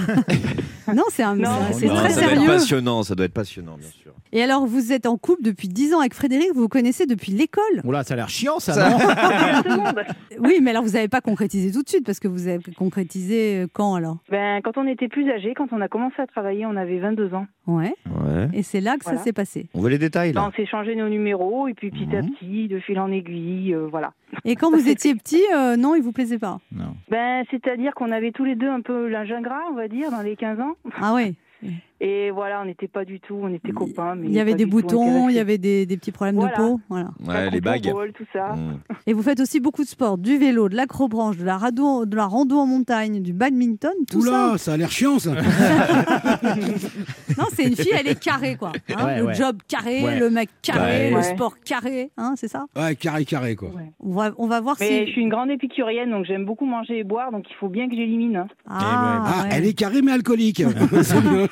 Non, 0.93 1.03
c'est 1.09 1.23
un- 1.23 1.35
Non, 1.35 1.49
c'est 1.71 1.87
très 1.87 2.09
ça 2.09 2.21
doit 2.21 2.29
être 2.31 2.35
sérieux. 2.35 2.47
passionnant, 2.47 3.03
ça 3.03 3.15
doit 3.15 3.25
être 3.25 3.33
passionnant, 3.33 3.77
bien 3.77 3.87
sûr. 3.89 4.11
Et 4.33 4.41
alors, 4.41 4.65
vous 4.65 4.93
êtes 4.93 5.05
en 5.05 5.17
couple 5.17 5.43
depuis 5.43 5.67
10 5.67 5.93
ans 5.93 5.99
avec 5.99 6.13
Frédéric, 6.13 6.49
vous 6.55 6.61
vous 6.61 6.67
connaissez 6.69 7.05
depuis 7.05 7.31
l'école. 7.33 7.63
Oula, 7.83 8.03
ça 8.03 8.13
a 8.13 8.17
l'air 8.17 8.29
chiant 8.29 8.59
ça, 8.59 8.73
Ça- 8.73 8.89
non. 8.89 8.97
Oui, 10.39 10.59
mais 10.61 10.71
alors 10.71 10.83
vous 10.83 10.91
n'avez 10.91 11.07
pas 11.09 11.21
concrétisé 11.21 11.71
tout 11.71 11.83
de 11.83 11.89
suite, 11.89 12.05
parce 12.05 12.19
que 12.19 12.27
vous 12.27 12.47
avez 12.47 12.59
concrétisé 12.77 13.63
euh, 13.63 13.67
quand 13.71 13.93
alors? 13.95 14.17
Ben, 14.29 14.61
quand 14.63 14.77
on 14.77 14.87
était 14.87 15.07
plus 15.07 15.29
âgé, 15.31 15.53
quand 15.55 15.67
on 15.71 15.81
a 15.81 15.87
commencé 15.87 16.15
à 16.19 16.27
travailler, 16.27 16.65
on 16.65 16.75
avait 16.75 16.99
22 16.99 17.33
ans. 17.33 17.45
Ouais. 17.67 17.93
Ouais. 18.07 18.49
Et 18.53 18.63
c'est 18.63 18.81
là 18.81 18.95
que 18.97 19.05
ça 19.05 19.17
s'est 19.17 19.33
passé. 19.33 19.67
On 19.73 19.81
voit 19.81 19.89
les 19.89 19.97
détails, 19.99 20.31
Ben, 20.33 20.41
là. 20.41 20.49
on 20.51 20.55
s'est 20.55 20.65
changé 20.65 20.95
nos 20.95 21.09
numéros 21.09 21.67
et 21.67 21.73
puis 21.73 21.91
petit 21.91 22.15
à 22.15 22.21
Mhm. 22.21 22.31
petit, 22.31 22.67
de 22.67 22.79
fil 22.79 22.99
en 22.99 23.11
aiguille, 23.11 23.73
euh, 23.73 23.87
voilà. 23.89 24.13
Et 24.45 24.55
quand 24.55 24.71
vous 24.71 24.87
étiez 24.89 25.15
petit, 25.15 25.43
euh, 25.55 25.75
non, 25.75 25.95
il 25.95 26.01
vous 26.01 26.11
plaisait 26.11 26.39
pas. 26.39 26.59
Non. 26.71 26.95
Ben, 27.09 27.43
c'est-à-dire 27.51 27.93
qu'on 27.93 28.11
avait 28.11 28.31
tous 28.31 28.45
les 28.45 28.55
deux 28.55 28.69
un 28.69 28.81
peu 28.81 29.07
l'âge 29.07 29.31
ingrat, 29.31 29.61
on 29.69 29.75
va 29.75 29.87
dire, 29.87 30.11
dans 30.11 30.21
les 30.21 30.35
15 30.35 30.59
ans. 30.59 30.75
Ah 30.99 31.13
ouais. 31.13 31.33
Et 32.03 32.31
voilà, 32.31 32.61
on 32.63 32.65
n'était 32.65 32.87
pas 32.87 33.05
du 33.05 33.19
tout, 33.19 33.37
on 33.39 33.53
était 33.53 33.71
copains. 33.71 34.15
Mais 34.15 34.25
Il 34.25 34.33
y 34.33 34.39
avait 34.39 34.55
des 34.55 34.65
boutons, 34.65 35.29
il 35.29 35.35
y 35.35 35.39
avait 35.39 35.59
des, 35.59 35.85
des 35.85 35.97
petits 35.97 36.11
problèmes 36.11 36.33
Voilà. 36.37 36.51
de 36.53 36.57
peau. 36.57 36.79
Voilà. 36.89 37.09
Ouais, 37.27 37.33
La 37.45 37.49
les 37.51 37.61
bagues. 37.61 37.93
tout 38.15 38.25
ça. 38.33 38.53
Mm. 38.55 38.79
Et 39.07 39.13
vous 39.13 39.21
faites 39.21 39.39
aussi 39.39 39.59
beaucoup 39.59 39.83
de 39.83 39.87
sport, 39.87 40.17
du 40.17 40.39
vélo, 40.39 40.67
de 40.67 40.75
l'acrobranche, 40.75 41.37
de 41.37 41.45
la 41.45 41.57
rando, 41.59 42.05
de 42.07 42.15
la 42.15 42.25
rando 42.25 42.57
en 42.57 42.65
montagne, 42.65 43.21
du 43.21 43.33
badminton, 43.33 43.91
tout 44.09 44.17
Oula, 44.21 44.55
ça 44.57 44.73
a 44.73 44.77
l'air 44.77 44.89
chiant 44.89 45.19
ça. 45.19 45.35
ça. 45.43 46.39
Non, 47.37 47.45
c'est 47.53 47.63
une 47.63 47.75
fille, 47.75 47.91
elle 47.97 48.07
est 48.07 48.19
carrée 48.19 48.55
quoi. 48.57 48.71
hein. 48.95 49.05
Ouais, 49.05 49.19
le 49.19 49.25
ouais. 49.27 49.33
job 49.33 49.57
carré, 49.67 50.03
Ouais. 50.03 50.19
le 50.19 50.29
mec 50.29 50.49
carré, 50.61 51.11
Ouais. 51.11 51.15
le 51.15 51.21
sport 51.21 51.55
carré, 51.59 52.11
hein, 52.17 52.33
c'est 52.35 52.47
ça? 52.47 52.65
Ouais, 52.75 52.95
carré 52.95 53.25
carré 53.25 53.55
quoi. 53.55 53.69
on 53.99 54.11
va, 54.13 54.31
on 54.37 54.47
va 54.47 54.59
voir 54.59 54.75
Mais 54.79 55.05
je 55.05 55.11
suis 55.11 55.21
une 55.21 55.29
grande 55.29 55.49
épicurienne, 55.49 56.09
donc 56.11 56.25
j'aime 56.25 56.45
beaucoup 56.45 56.65
manger 56.65 56.99
et 56.99 57.03
boire, 57.03 57.31
donc 57.31 57.45
il 57.49 57.55
faut 57.55 57.69
bien 57.69 57.87
que 57.89 57.95
j'élimine. 57.95 58.37
hein. 58.37 58.47
Ah, 58.67 59.23
Ah, 59.23 59.43
ouais. 59.43 59.49
elle 59.53 59.65
est 59.65 59.73
carrée 59.73 60.01
mais 60.01 60.11
alcoolique. 60.11 60.63
Bien. 60.71 61.47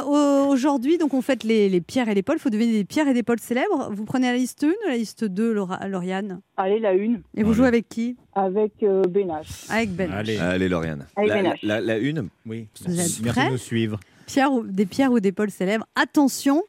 Alors 0.00 0.14
euh, 0.14 0.44
au- 0.44 0.48
aujourd'hui, 0.52 0.98
donc 0.98 1.14
on 1.14 1.22
fête 1.22 1.44
les, 1.44 1.68
les 1.68 1.80
pierres 1.80 2.08
et 2.08 2.14
les 2.14 2.22
pôles. 2.22 2.36
Il 2.36 2.40
faut 2.40 2.50
deviner 2.50 2.72
des 2.72 2.84
pierres 2.84 3.08
et 3.08 3.14
des 3.14 3.22
pôles 3.22 3.40
célèbres. 3.40 3.90
Vous 3.92 4.04
prenez 4.04 4.26
la 4.30 4.36
liste 4.36 4.64
1 4.64 4.68
ou 4.68 4.88
la 4.88 4.96
liste 4.96 5.24
2, 5.24 5.52
Laura- 5.52 5.86
Lauriane? 5.88 6.40
Allez, 6.56 6.78
la 6.80 6.92
une, 6.94 7.22
Et 7.36 7.42
vous 7.42 7.54
jouez 7.54 7.66
avec 7.66 7.88
qui? 7.88 8.16
Avec 8.34 8.72
euh, 8.82 9.02
Bénage. 9.02 9.48
Avec 9.70 9.90
Ben. 9.90 10.10
Allez. 10.12 10.36
Allez, 10.38 10.68
Lauriane. 10.68 11.06
Allez, 11.16 11.52
La, 11.62 11.80
la 11.80 11.98
une? 11.98 12.28
Oui. 12.46 12.68
Vous 12.84 12.90
êtes 12.92 12.96
Merci 12.96 13.22
prêts? 13.22 13.46
de 13.46 13.50
nous 13.52 13.58
suivre. 13.58 14.00
Pierre 14.26 14.52
ou, 14.52 14.62
des 14.64 14.86
pierres 14.86 15.12
ou 15.12 15.20
des 15.20 15.32
pôles 15.32 15.50
célèbres. 15.50 15.86
Attention, 15.94 16.62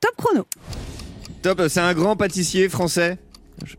top 0.00 0.14
chrono. 0.16 0.44
Top, 1.42 1.60
c'est 1.68 1.80
un 1.80 1.92
grand 1.94 2.16
pâtissier 2.16 2.68
français. 2.68 3.18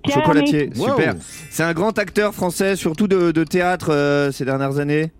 Chocolatier, 0.07 0.69
Wow. 0.77 0.89
super. 0.89 1.15
C'est 1.51 1.63
un 1.63 1.73
grand 1.73 1.97
acteur 1.99 2.33
français, 2.33 2.75
surtout 2.75 3.07
de, 3.07 3.31
de 3.31 3.43
théâtre 3.43 3.89
euh, 3.91 4.31
ces 4.31 4.45
dernières 4.45 4.79
années. 4.79 5.11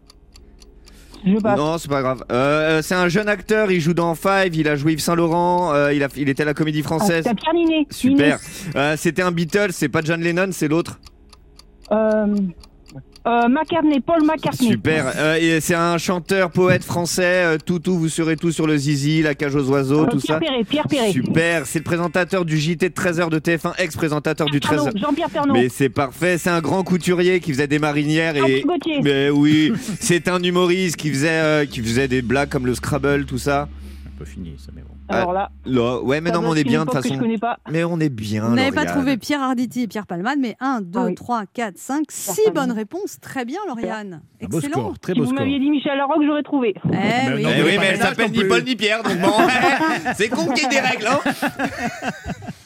Je 1.25 1.37
passe. 1.37 1.57
Non, 1.57 1.77
c'est 1.77 1.89
pas 1.89 2.01
grave. 2.01 2.23
Euh, 2.31 2.81
c'est 2.81 2.93
un 2.95 3.07
jeune 3.07 3.27
acteur, 3.27 3.71
il 3.71 3.81
joue 3.81 3.93
dans 3.95 4.13
Five, 4.13 4.55
il 4.55 4.67
a 4.67 4.75
joué 4.75 4.93
Yves 4.93 4.99
Saint 4.99 5.15
Laurent, 5.15 5.73
euh, 5.73 5.91
il, 5.93 6.03
a, 6.03 6.07
il 6.15 6.29
était 6.29 6.43
à 6.43 6.45
la 6.45 6.53
Comédie 6.53 6.83
Française. 6.83 7.25
Ah, 7.27 7.53
Ninet. 7.53 7.87
Super. 7.89 8.39
Euh, 8.75 8.95
C'était 8.97 9.23
un 9.23 9.31
Beatles, 9.31 9.71
c'est 9.71 9.89
pas 9.89 10.01
John 10.03 10.21
Lennon, 10.21 10.49
c'est 10.51 10.67
l'autre? 10.67 10.99
Euh, 11.91 12.35
euh, 13.25 13.47
McCartney, 13.47 13.99
Paul 14.01 14.23
McCartney. 14.23 14.69
Super. 14.69 15.11
Euh, 15.15 15.57
c'est 15.61 15.73
un 15.75 15.97
chanteur, 15.97 16.51
poète 16.51 16.83
français. 16.83 17.23
euh, 17.45 17.57
tout, 17.63 17.79
tout, 17.79 17.97
vous 17.97 18.09
serez 18.09 18.35
tout 18.37 18.51
sur 18.51 18.67
le 18.67 18.77
zizi, 18.77 19.21
la 19.21 19.33
cage 19.35 19.55
aux 19.55 19.69
oiseaux, 19.69 20.03
Euh, 20.03 20.07
tout 20.07 20.17
Pierre 20.19 20.35
ça. 20.35 20.39
Perret, 20.39 20.63
Pierre 20.63 20.87
Perret. 20.87 21.11
Super. 21.11 21.65
C'est 21.65 21.79
le 21.79 21.83
présentateur 21.83 22.45
du 22.45 22.57
JT 22.57 22.89
de 22.89 22.93
13h 22.93 23.29
de 23.29 23.39
TF1, 23.39 23.73
ex-présentateur 23.79 24.47
du 24.47 24.59
13h. 24.59 24.75
Pardon, 24.85 24.99
Jean-Pierre 24.99 25.29
Pernaut. 25.29 25.53
Mais 25.53 25.69
c'est 25.69 25.89
parfait. 25.89 26.37
C'est 26.37 26.49
un 26.51 26.61
grand 26.61 26.83
couturier 26.83 27.39
qui 27.39 27.51
faisait 27.51 27.67
des 27.67 27.79
marinières 27.79 28.35
et. 28.37 28.61
Gauthier. 28.61 29.01
Mais 29.03 29.29
oui, 29.29 29.73
c'est 29.99 30.27
un 30.27 30.41
humoriste 30.41 30.95
qui 30.97 31.09
faisait, 31.09 31.29
euh, 31.29 31.65
qui 31.65 31.81
faisait 31.81 32.07
des 32.07 32.21
blagues 32.21 32.49
comme 32.49 32.65
le 32.65 32.75
Scrabble, 32.75 33.25
tout 33.25 33.37
ça. 33.37 33.67
Un 34.05 34.17
peu 34.19 34.25
fini 34.25 34.53
ça, 34.57 34.71
mais 34.75 34.81
bon. 34.81 34.94
Alors 35.07 35.33
là, 35.33 35.49
Là, 35.65 36.01
ouais, 36.01 36.19
mais 36.21 36.31
non, 36.31 36.41
mais 36.41 36.47
on 36.47 36.55
est 36.55 36.63
bien 36.63 36.79
de 36.81 36.85
toute 36.85 36.93
façon. 37.01 37.13
je 37.13 37.19
connais 37.19 37.37
pas. 37.37 37.57
Mais 37.69 37.83
on 37.83 37.99
est 37.99 38.09
bien. 38.09 38.47
Vous 38.47 38.55
n'avez 38.55 38.71
pas 38.71 38.85
trouvé 38.85 39.17
Pierre 39.17 39.41
Arditi 39.41 39.83
et 39.83 39.87
Pierre 39.87 40.07
Palmade, 40.07 40.39
mais 40.39 40.55
1, 40.59 40.81
2, 40.81 40.99
Ah 40.99 41.05
oui. 41.05 41.15
3, 41.15 41.43
4, 41.53 41.77
5, 41.77 42.05
6 42.09 42.35
Palmade. 42.45 42.53
bonnes 42.53 42.75
réponses. 42.75 43.17
Très 43.21 43.45
bien, 43.45 43.59
Lauriane. 43.67 44.21
Un 44.41 44.47
beau 44.47 44.57
Excellent. 44.57 44.73
score, 44.79 44.99
très 44.99 45.13
Si 45.13 45.19
vous 45.19 45.31
m'aviez 45.33 45.59
dit 45.59 45.69
Michel 45.69 45.97
Larocque, 45.97 46.23
j'aurais 46.25 46.43
trouvé. 46.43 46.73
Eh 46.85 46.87
Mais 46.89 47.33
oui. 47.35 47.43
non, 47.43 47.49
Eh 47.53 47.57
mais 47.57 47.63
oui, 47.63 47.75
pas 47.75 47.81
mais 47.81 47.85
elle 47.87 47.93
ménage 47.97 48.09
s'appelle 48.09 48.31
ni. 48.31 48.43
Paul 48.45 48.63
ni 48.63 48.75
Pierre, 48.75 49.03
donc 49.03 49.17
bon, 49.19 49.31
c'est 50.15 50.29
con 50.29 50.45
qu'il 50.53 50.63
y 50.63 50.65
ait 50.65 50.69
des 50.69 50.79
règles, 50.79 51.07
hein 51.07 51.19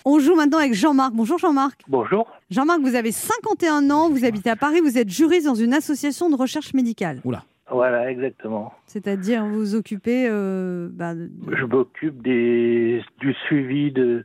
On 0.05 0.19
joue 0.19 0.35
maintenant 0.35 0.57
avec 0.59 0.73
Jean-Marc. 0.73 1.13
Bonjour 1.13 1.37
Jean-Marc. 1.37 1.81
Bonjour. 1.87 2.25
Jean-Marc, 2.49 2.79
vous 2.81 2.95
avez 2.95 3.11
51 3.11 3.89
ans, 3.91 4.09
vous 4.09 4.25
habitez 4.25 4.49
à 4.49 4.55
Paris, 4.55 4.79
vous 4.81 4.97
êtes 4.97 5.09
juriste 5.09 5.45
dans 5.45 5.55
une 5.55 5.73
association 5.73 6.29
de 6.29 6.35
recherche 6.35 6.73
médicale. 6.73 7.21
Voilà, 7.71 8.09
exactement. 8.11 8.73
C'est-à-dire 8.85 9.45
vous 9.45 9.59
vous 9.59 9.75
occupez 9.75 10.27
euh, 10.29 10.89
bah, 10.91 11.13
de- 11.15 11.29
Je 11.55 11.65
m'occupe 11.65 12.21
des 12.21 13.03
du 13.19 13.33
suivi 13.47 13.91
de 13.91 14.23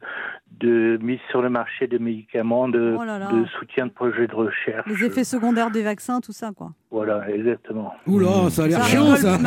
de 0.61 0.99
mise 1.03 1.19
sur 1.31 1.43
le 1.43 1.51
marché 1.51 1.89
de 1.89 1.99
médicaments, 1.99 2.69
de, 2.69 2.97
Oh 2.99 3.05
là 3.05 3.19
là. 3.19 3.29
de 3.33 3.45
soutien 3.59 3.87
de 3.87 3.91
projets 3.91 4.29
de 4.29 4.35
recherche. 4.35 4.87
des 4.89 5.05
effets 5.05 5.25
secondaires 5.25 5.73
des 5.73 5.83
vaccins, 5.83 6.21
tout 6.21 6.31
ça 6.33 6.53
quoi. 6.57 6.71
Voilà, 6.93 7.29
exactement. 7.29 7.93
Oula, 8.07 8.49
ça 8.51 8.63
a 8.65 8.69
l'air 8.69 8.85
chiant 8.85 9.17
ça. 9.17 9.37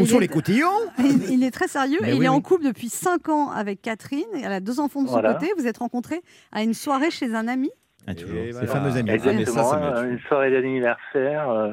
Où 0.00 0.06
sont 0.06 0.16
est, 0.16 0.20
les 0.20 0.28
coutillons 0.28 0.66
il- 0.98 1.30
il 1.30 1.44
est 1.44 1.50
très 1.52 1.68
sérieux 1.68 1.98
et 2.04 2.10
il 2.12 2.18
oui, 2.18 2.24
est 2.26 2.28
en 2.28 2.40
couple 2.40 2.64
depuis 2.64 2.88
5 2.88 3.28
ans 3.28 3.50
avec 3.50 3.82
Catherine. 3.82 4.24
Elle 4.42 4.52
a 4.52 4.60
deux 4.60 4.80
enfants 4.80 5.02
de 5.02 5.06
son 5.06 5.12
Voilà. 5.12 5.34
côté. 5.34 5.52
Vous 5.56 5.66
êtes 5.66 5.78
rencontrés 5.78 6.20
à 6.52 6.62
une 6.64 6.74
soirée 6.74 7.10
chez 7.10 7.34
un 7.34 7.46
ami. 7.48 7.70
Ah, 8.08 8.12
Ces 8.16 8.66
fameux 8.66 8.96
amis. 8.96 9.10
Exactement, 9.10 9.44
ça, 9.44 9.62
ça 9.64 9.78
me 9.80 9.96
euh, 9.96 10.10
une 10.12 10.18
soirée 10.20 10.50
d'anniversaire 10.50 11.50
euh, 11.50 11.72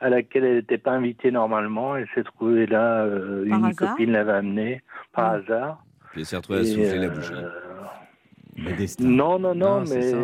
à 0.00 0.08
laquelle 0.10 0.44
elle 0.44 0.54
n'était 0.56 0.78
pas 0.78 0.92
invitée 0.92 1.30
normalement. 1.30 1.96
Elle 1.96 2.06
s'est 2.14 2.22
trouvée 2.24 2.66
là, 2.66 3.02
euh, 3.04 3.44
une 3.46 3.64
hasard 3.64 3.90
copine 3.90 4.12
l'avait 4.12 4.32
amenée 4.32 4.82
par 5.12 5.32
Ouais. 5.34 5.38
hasard. 5.46 5.84
Puis 6.12 6.20
elle 6.20 6.26
s'est 6.26 6.36
retrouvée 6.36 6.60
à 6.60 6.64
souffler 6.64 6.98
la 6.98 7.06
euh, 7.06 7.10
bouche. 7.10 7.32
Le 8.58 8.76
destin. 8.76 9.04
Non, 9.04 9.38
non, 9.38 9.54
non, 9.54 9.80
Non, 9.80 9.86
c'est 9.86 9.96
mais 9.96 10.10
ça. 10.10 10.16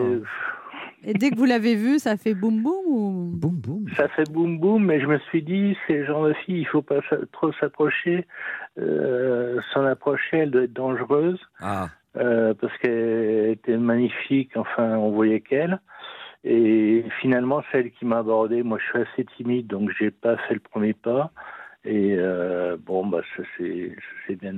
Et 1.05 1.15
dès 1.15 1.31
que 1.31 1.37
vous 1.37 1.45
l'avez 1.45 1.77
vu, 1.77 1.99
ça 2.01 2.17
fait 2.17 2.35
boum 2.35 2.63
boum 2.63 2.83
ou... 2.89 3.31
Boum, 3.33 3.55
boum. 3.55 3.85
Ça 3.97 4.09
fait 4.09 4.29
boum 4.29 4.59
boum, 4.59 4.85
mais 4.85 5.01
je 5.01 5.07
me 5.07 5.19
suis 5.21 5.41
dit, 5.43 5.77
ces 5.87 6.05
gens 6.05 6.25
de 6.27 6.33
filles, 6.33 6.61
il 6.63 6.67
faut 6.67 6.83
pas 6.83 6.97
trop 7.33 7.53
s'approcher. 7.61 8.27
Euh, 8.79 9.61
S'en 9.73 9.85
approcher, 9.85 10.39
elle 10.39 10.51
doit 10.51 10.63
être 10.63 10.73
dangereuse, 10.73 11.39
Ah, 11.61 11.89
euh, 12.17 12.55
parce 12.55 12.77
qu'elle 12.79 13.51
était 13.51 13.77
magnifique, 13.77 14.57
enfin, 14.57 14.97
on 14.97 15.11
voyait 15.11 15.41
qu'elle. 15.41 15.81
Et 16.45 17.05
finalement, 17.21 17.63
celle 17.73 17.91
qui 17.91 18.05
m'a 18.05 18.19
abordé, 18.19 18.63
moi 18.63 18.79
je 18.79 18.85
suis 18.85 18.99
assez 18.99 19.25
timide, 19.37 19.67
donc 19.67 19.91
j'ai 19.99 20.11
pas 20.11 20.37
fait 20.37 20.55
le 20.55 20.61
premier 20.61 20.93
pas. 20.93 21.33
Et 21.87 22.17
euh, 22.19 22.77
bon, 22.85 23.07
bah, 23.07 23.21
ça 23.37 23.43
s'est 23.57 23.95
bien 24.35 24.53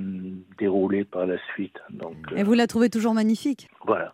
déroulé 0.57 1.03
par 1.05 1.25
la 1.27 1.37
suite. 1.53 1.75
Donc 1.91 2.15
Et 2.35 2.41
euh, 2.41 2.43
vous 2.43 2.53
la 2.53 2.65
trouvez 2.67 2.89
toujours 2.89 3.13
magnifique? 3.13 3.69
voilà. 3.85 4.13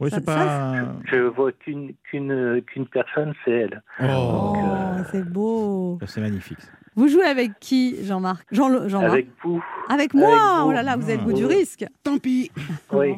Oui, 0.00 0.10
Ça- 0.10 0.16
c'est 0.16 0.24
pas. 0.26 0.96
Je 1.04 1.18
vois 1.20 1.52
qu'une 1.52 1.94
qu'une 2.10 2.60
qu'une 2.66 2.86
personne, 2.88 3.32
c'est 3.44 3.52
elle. 3.52 3.82
Oh, 4.00 4.04
Oh, 4.04 4.52
euh, 4.56 5.02
c'est 5.12 5.24
beau. 5.24 5.98
c'est 6.06 6.20
magnifique. 6.20 6.58
Vous 6.96 7.06
jouez 7.08 7.24
avec 7.24 7.52
qui, 7.60 8.04
Jean-Marc? 8.04 8.46
Jean, 8.50 8.88
Jean-Marc? 8.88 9.12
Avec 9.12 9.28
vous, 9.44 9.62
Avec 9.88 10.12
moi? 10.14 10.28
Avec 10.28 10.40
vous. 10.40 10.68
Oh 10.70 10.72
là 10.72 10.82
là, 10.82 10.96
vous 10.96 11.04
avez 11.04 11.18
le 11.18 11.22
goût 11.22 11.32
du 11.32 11.44
Oui. 11.44 11.54
risque. 11.54 11.84
Tant 12.02 12.18
pis. 12.18 12.50
oui. 12.92 13.14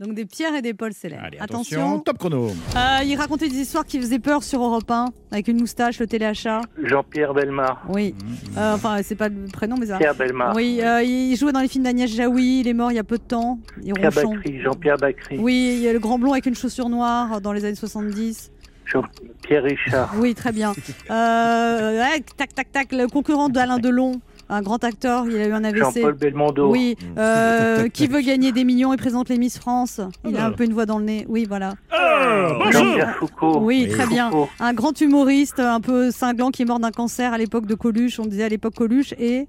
Donc 0.00 0.14
des 0.14 0.24
pierres 0.24 0.54
et 0.54 0.62
des 0.62 0.72
pôles 0.72 0.94
célèbres. 0.94 1.22
Allez, 1.26 1.36
attention, 1.38 1.98
top 2.00 2.16
chrono. 2.16 2.46
Euh, 2.74 3.04
il 3.04 3.14
racontait 3.16 3.50
des 3.50 3.58
histoires 3.58 3.84
qui 3.84 4.00
faisaient 4.00 4.18
peur 4.18 4.42
sur 4.42 4.62
Europe 4.64 4.90
1, 4.90 5.08
avec 5.30 5.46
une 5.48 5.60
moustache, 5.60 5.98
le 6.00 6.06
téléachat. 6.06 6.62
Jean-Pierre 6.82 7.34
Belmar. 7.34 7.84
Oui. 7.90 8.14
Euh, 8.56 8.74
enfin, 8.74 9.00
c'est 9.02 9.14
pas 9.14 9.28
le 9.28 9.44
prénom, 9.52 9.76
mais 9.78 9.84
ça. 9.84 9.98
Pierre 9.98 10.14
Belmar. 10.14 10.56
Oui, 10.56 10.80
euh, 10.82 11.02
il 11.02 11.36
jouait 11.36 11.52
dans 11.52 11.60
les 11.60 11.68
films 11.68 11.84
d'Agnès 11.84 12.10
Jaoui. 12.10 12.60
Il 12.60 12.68
est 12.68 12.72
mort 12.72 12.90
il 12.90 12.94
y 12.94 12.98
a 12.98 13.04
peu 13.04 13.18
de 13.18 13.22
temps. 13.22 13.58
Il 13.84 13.92
Pierre. 13.92 14.10
Bacry, 14.10 14.62
Jean-Pierre 14.62 14.96
Bacry. 14.96 15.36
Oui, 15.38 15.74
il 15.76 15.82
y 15.82 15.88
a 15.88 15.92
le 15.92 15.98
grand 15.98 16.18
blond 16.18 16.32
avec 16.32 16.46
une 16.46 16.54
chaussure 16.54 16.88
noire 16.88 17.42
dans 17.42 17.52
les 17.52 17.66
années 17.66 17.74
70. 17.74 18.50
Jean- 18.86 19.02
Pierre 19.42 19.64
Richard. 19.64 20.14
Oui, 20.18 20.34
très 20.34 20.52
bien. 20.52 20.72
Euh, 21.10 21.98
ouais, 22.00 22.20
tac, 22.38 22.54
tac, 22.54 22.72
tac. 22.72 22.92
Le 22.92 23.06
concurrent 23.06 23.48
d'Alain 23.50 23.78
Delon, 23.78 24.20
un 24.50 24.62
grand 24.62 24.82
acteur, 24.84 25.26
il 25.28 25.36
a 25.36 25.46
eu 25.46 25.52
un 25.52 25.64
AVC. 25.64 25.78
Jean-Paul 25.78 26.14
Belmondo. 26.14 26.70
Oui, 26.70 26.96
euh, 27.16 27.88
qui 27.88 28.06
veut 28.08 28.20
gagner 28.20 28.52
des 28.52 28.64
millions 28.64 28.92
et 28.92 28.96
présente 28.96 29.28
les 29.28 29.38
Miss 29.38 29.58
France. 29.58 30.00
Il 30.28 30.36
a 30.36 30.40
un 30.40 30.44
Alors. 30.46 30.56
peu 30.56 30.64
une 30.64 30.72
voix 30.74 30.86
dans 30.86 30.98
le 30.98 31.04
nez. 31.04 31.24
Oui, 31.28 31.46
voilà. 31.48 31.74
Jean-Pierre 32.70 33.16
Foucault. 33.18 33.58
Oui, 33.60 33.86
Oui. 33.88 33.94
très 33.94 34.06
bien. 34.06 34.30
Un 34.58 34.72
grand 34.74 35.00
humoriste, 35.00 35.60
un 35.60 35.80
peu 35.80 36.10
cinglant, 36.10 36.50
qui 36.50 36.62
est 36.62 36.66
mort 36.66 36.80
d'un 36.80 36.90
cancer 36.90 37.32
à 37.32 37.38
l'époque 37.38 37.66
de 37.66 37.74
Coluche. 37.74 38.18
On 38.18 38.26
disait 38.26 38.44
à 38.44 38.48
l'époque 38.48 38.74
Coluche. 38.74 39.14
Et. 39.18 39.46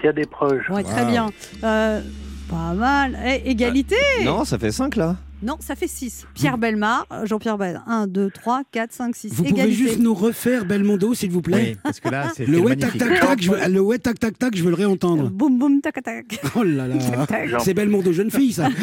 Pierre 0.00 0.14
Desproges. 0.14 0.68
Ouais, 0.70 0.82
très 0.82 1.04
Wow. 1.04 1.10
bien. 1.10 1.30
Euh, 1.64 2.00
pas 2.50 2.74
mal. 2.74 3.18
Eh, 3.26 3.50
égalité 3.50 3.96
non, 4.24 4.44
ça 4.44 4.58
fait 4.58 4.70
5 4.72 4.96
là. 4.96 5.16
Non, 5.46 5.56
ça 5.60 5.76
fait 5.76 5.86
6. 5.86 6.26
Pierre 6.34 6.58
Belmar, 6.58 7.06
euh, 7.12 7.24
Jean-Pierre 7.24 7.56
Bell. 7.56 7.80
1, 7.86 8.08
2, 8.08 8.30
3, 8.30 8.62
4, 8.72 8.92
5, 8.92 9.14
6. 9.14 9.32
Vous 9.32 9.44
pouvez 9.44 9.70
juste 9.70 10.00
nous 10.00 10.12
refaire 10.12 10.64
Belmondo, 10.64 11.14
s'il 11.14 11.30
vous 11.30 11.40
plaît 11.40 11.74
Oui, 11.74 11.76
parce 11.84 12.00
que 12.00 12.08
là, 12.08 12.32
c'est 12.34 12.46
Le 12.46 12.58
ouais 12.58 12.74
tac 12.74 12.98
tac 12.98 13.20
tac, 13.20 13.40
je 13.40 13.52
veux, 13.52 13.68
le 13.68 13.80
ouais 13.80 13.98
tac 14.00 14.18
tac 14.18 14.36
tac, 14.36 14.56
je 14.56 14.64
veux 14.64 14.70
le 14.70 14.74
réentendre. 14.76 15.30
Boum, 15.30 15.56
boum, 15.56 15.80
tac, 15.80 16.02
tac. 16.02 16.40
Oh 16.56 16.64
là 16.64 16.88
là. 16.88 16.96
C'est 17.60 17.74
Belmondo 17.74 18.12
jeune 18.12 18.32
fille 18.32 18.52
ça. 18.52 18.68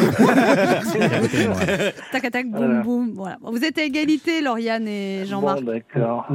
Tac, 2.13 2.31
tac, 2.31 2.49
boum, 2.49 2.59
Voilà. 2.65 2.81
boum. 2.81 3.11
Voilà. 3.13 3.37
Vous 3.41 3.63
êtes 3.65 3.77
à 3.77 3.83
égalité, 3.83 4.39
Lauriane 4.41 4.87
et 4.87 5.25
Jean-Marc. 5.25 5.61
Bon, 5.61 5.71
d'accord. 5.71 6.25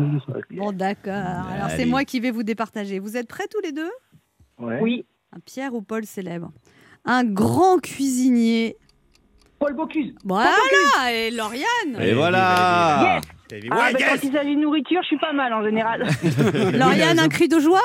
Bon, 0.50 0.72
d'accord. 0.72 1.14
Alors, 1.14 1.70
c'est 1.74 1.86
moi 1.86 2.04
qui 2.04 2.20
vais 2.20 2.32
vous 2.32 2.42
départager. 2.42 2.98
Vous 2.98 3.16
êtes 3.16 3.28
prêts 3.28 3.46
tous 3.50 3.60
les 3.62 3.72
deux? 3.72 3.90
Ouais. 4.58 4.78
Oui. 4.82 5.06
Un 5.34 5.40
Pierre 5.40 5.72
ou 5.74 5.80
Paul 5.80 6.04
célèbre? 6.04 6.52
Un 7.06 7.24
grand 7.24 7.78
cuisinier. 7.78 8.76
Paul 9.58 9.74
Bocuse. 9.74 10.14
Voilà, 10.24 10.50
et 11.12 11.30
Lauriane. 11.30 12.00
Et 12.00 12.12
voilà. 12.14 13.20
Yes. 13.50 13.64
Ah, 13.70 13.76
Ouais, 13.76 13.92
bah, 13.92 13.98
yes. 13.98 14.08
Quand 14.20 14.26
il 14.26 14.32
s'agit 14.32 14.56
de 14.56 14.60
nourriture, 14.60 15.00
je 15.02 15.06
suis 15.06 15.18
pas 15.18 15.32
mal 15.32 15.52
en 15.54 15.64
général. 15.64 16.06
Lauriane, 16.74 17.18
un 17.18 17.28
cri 17.28 17.48
de 17.48 17.58
joie 17.58 17.80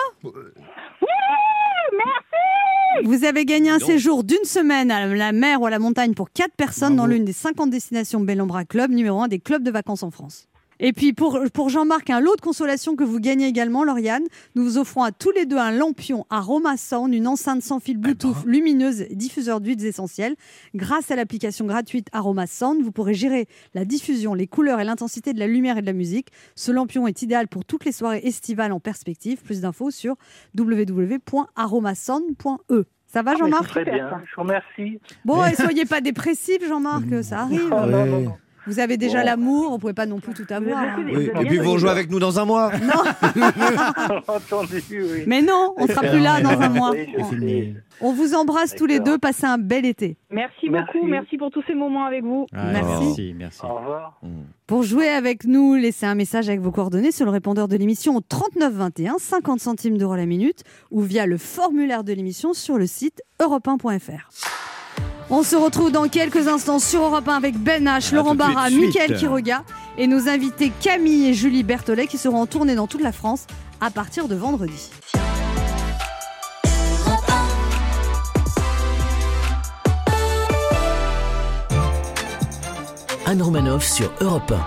Vous 3.06 3.24
avez 3.26 3.46
gagné 3.46 3.70
un 3.72 3.80
séjour 3.80 4.24
d'une 4.24 4.44
semaine 4.44 4.92
à 4.92 5.08
la 5.08 5.32
mer 5.32 5.62
ou 5.62 5.66
à 5.66 5.70
la 5.70 5.80
montagne 5.80 6.14
pour 6.14 6.32
4 6.32 6.52
personnes 6.56 6.96
dans 6.96 7.08
l'une 7.08 7.26
des 7.26 7.34
50 7.34 7.70
destinations 7.70 8.20
Bellombra 8.20 8.66
Club, 8.66 8.92
numéro 8.92 9.22
1 9.22 9.28
des 9.30 9.40
clubs 9.40 9.64
de 9.64 9.72
vacances 9.72 10.04
en 10.04 10.12
France. 10.12 10.48
Et 10.80 10.94
puis 10.94 11.14
pour, 11.14 11.40
pour 11.54 11.70
Jean-Marc, 11.70 12.10
un 12.10 12.20
lot 12.20 12.36
de 12.36 12.42
consolation 12.42 12.96
que 12.96 13.04
vous 13.04 13.20
gagnez 13.20 13.48
également, 13.48 13.84
Lauriane, 13.84 14.24
nous 14.56 14.64
vous 14.64 14.78
offrons 14.78 15.04
à 15.04 15.12
tous 15.12 15.32
les 15.32 15.46
deux 15.46 15.58
un 15.58 15.72
lampion 15.72 16.26
Aroma 16.30 16.78
Sound, 16.78 17.14
une 17.14 17.28
enceinte 17.28 17.62
sans 17.62 17.80
fil 17.80 17.98
Bluetooth 17.98 18.46
lumineuse, 18.46 19.02
et 19.02 19.16
diffuseur 19.16 19.62
d'huiles 19.62 19.86
essentielles. 19.86 20.36
Grâce 20.76 21.12
à 21.12 21.16
l'application 21.16 21.66
gratuite 21.66 22.08
Aroma 22.12 22.48
Sound, 22.48 22.82
vous 22.82 22.92
pourrez 22.92 23.14
gérer 23.14 23.48
la 23.74 23.86
diffusion, 23.86 24.34
les 24.34 24.48
couleurs 24.48 24.80
et 24.80 24.84
l'intensité 24.84 25.34
de 25.34 25.40
la 25.40 25.48
lumière 25.48 25.78
et 25.78 25.82
de 25.82 25.86
la 25.86 25.94
musique. 25.94 26.30
Ce 26.56 26.72
lampion 26.72 27.08
est 27.08 27.22
idéal 27.22 27.48
pour 27.48 27.66
toutes 27.66 27.86
les 27.86 27.92
soirées 27.92 28.22
estivales 28.24 28.72
en 28.72 28.80
perspective. 28.80 29.42
Plus 29.42 29.62
d'infos 29.62 29.92
sur 29.92 30.16
www.aromasound.e. 30.58 32.84
Ça 33.06 33.22
va, 33.22 33.36
Jean-Marc? 33.36 33.68
Très 33.68 33.86
bien, 33.86 34.10
je 34.26 34.36
vous 34.36 34.42
remercie. 34.42 35.00
Bon, 35.24 35.46
et 35.46 35.54
soyez 35.54 35.86
pas 35.86 36.02
dépressif, 36.02 36.68
Jean-Marc, 36.68 37.24
ça 37.24 37.42
arrive. 37.42 37.70
Oh, 37.72 37.86
non, 37.86 38.06
non, 38.06 38.22
non. 38.22 38.36
Vous 38.68 38.80
avez 38.80 38.98
déjà 38.98 39.20
Bon. 39.20 39.26
l'amour, 39.26 39.72
vous 39.72 39.78
pouvez 39.78 39.94
pas 39.94 40.06
non 40.06 40.20
plus 40.20 40.34
tout 40.34 40.46
avoir. 40.54 40.78
hein. 40.80 40.96
Oui, 41.06 41.30
Et 41.42 41.46
puis 41.46 41.58
vous 41.60 41.72
rejouez 41.74 41.90
avec 41.90 42.10
nous 42.10 42.20
dans 42.20 42.40
un 42.40 42.46
mois. 42.46 42.72
Entendu, 44.28 44.82
oui. 44.90 45.24
Mais 45.28 45.42
non, 45.42 45.74
on 45.78 45.88
sera 45.88 46.02
plus 46.02 46.20
là 46.20 46.42
dans 46.42 46.60
un 46.62 46.70
mois. 46.70 46.92
Oui. 46.92 47.76
On 48.02 48.12
vous 48.14 48.34
embrasse 48.34 48.76
tous 48.76 48.86
les 48.86 49.00
deux, 49.00 49.18
passez 49.18 49.46
un 49.46 49.58
bel 49.58 49.86
été. 49.86 50.18
Merci, 50.30 50.70
Merci. 50.70 50.94
beaucoup, 50.94 51.08
merci 51.08 51.38
pour 51.38 51.52
tous 51.52 51.64
ces 51.68 51.76
moments 51.76 52.06
avec 52.06 52.24
vous. 52.24 52.48
Merci. 52.54 53.34
merci. 53.38 53.62
Au 53.64 53.76
revoir. 53.76 54.20
Pour 54.68 54.84
jouer 54.84 55.10
avec 55.10 55.46
nous, 55.46 55.76
laissez 55.76 56.06
un 56.06 56.16
message 56.16 56.48
avec 56.50 56.60
vos 56.62 56.72
coordonnées 56.72 57.12
sur 57.12 57.26
le 57.26 57.32
répondeur 57.32 57.68
de 57.68 57.76
l'émission 57.78 58.16
au 58.16 58.22
39 58.22 58.74
21, 58.74 59.16
50 59.20 59.60
centimes 59.60 59.98
d'euros 59.98 60.16
la 60.16 60.26
minute, 60.26 60.64
ou 60.92 61.02
via 61.02 61.26
le 61.26 61.38
formulaire 61.38 62.04
de 62.04 62.14
l'émission 62.14 62.54
sur 62.54 62.78
le 62.78 62.88
site 62.88 63.22
europe1.fr. 63.40 64.30
On 65.30 65.42
se 65.44 65.56
retrouve 65.56 65.92
dans 65.92 66.08
quelques 66.08 66.48
instants 66.48 66.80
sur 66.80 67.02
Europe 67.04 67.28
1 67.28 67.34
avec 67.36 67.58
Ben 67.58 67.86
H, 67.86 68.14
Laurent 68.14 68.36
Barra. 68.36 68.70
Mickaël 68.70 69.16
Quiroga 69.18 69.64
et 69.98 70.08
nos 70.08 70.28
invités 70.28 70.72
Camille 70.82 71.28
et 71.28 71.34
Julie 71.34 71.64
Berthollet 71.64 72.08
qui 72.08 72.18
seront 72.18 72.42
en 72.42 72.46
tournée 72.46 72.76
dans 72.76 72.88
toute 72.88 73.02
la 73.02 73.12
France 73.12 73.46
à 73.82 73.90
partir 73.90 74.28
de 74.28 74.36
vendredi. 74.36 74.90
Anne 83.26 83.42
Romanoff 83.42 83.86
sur 83.86 84.12
Europe 84.22 84.52
1. 84.52 84.58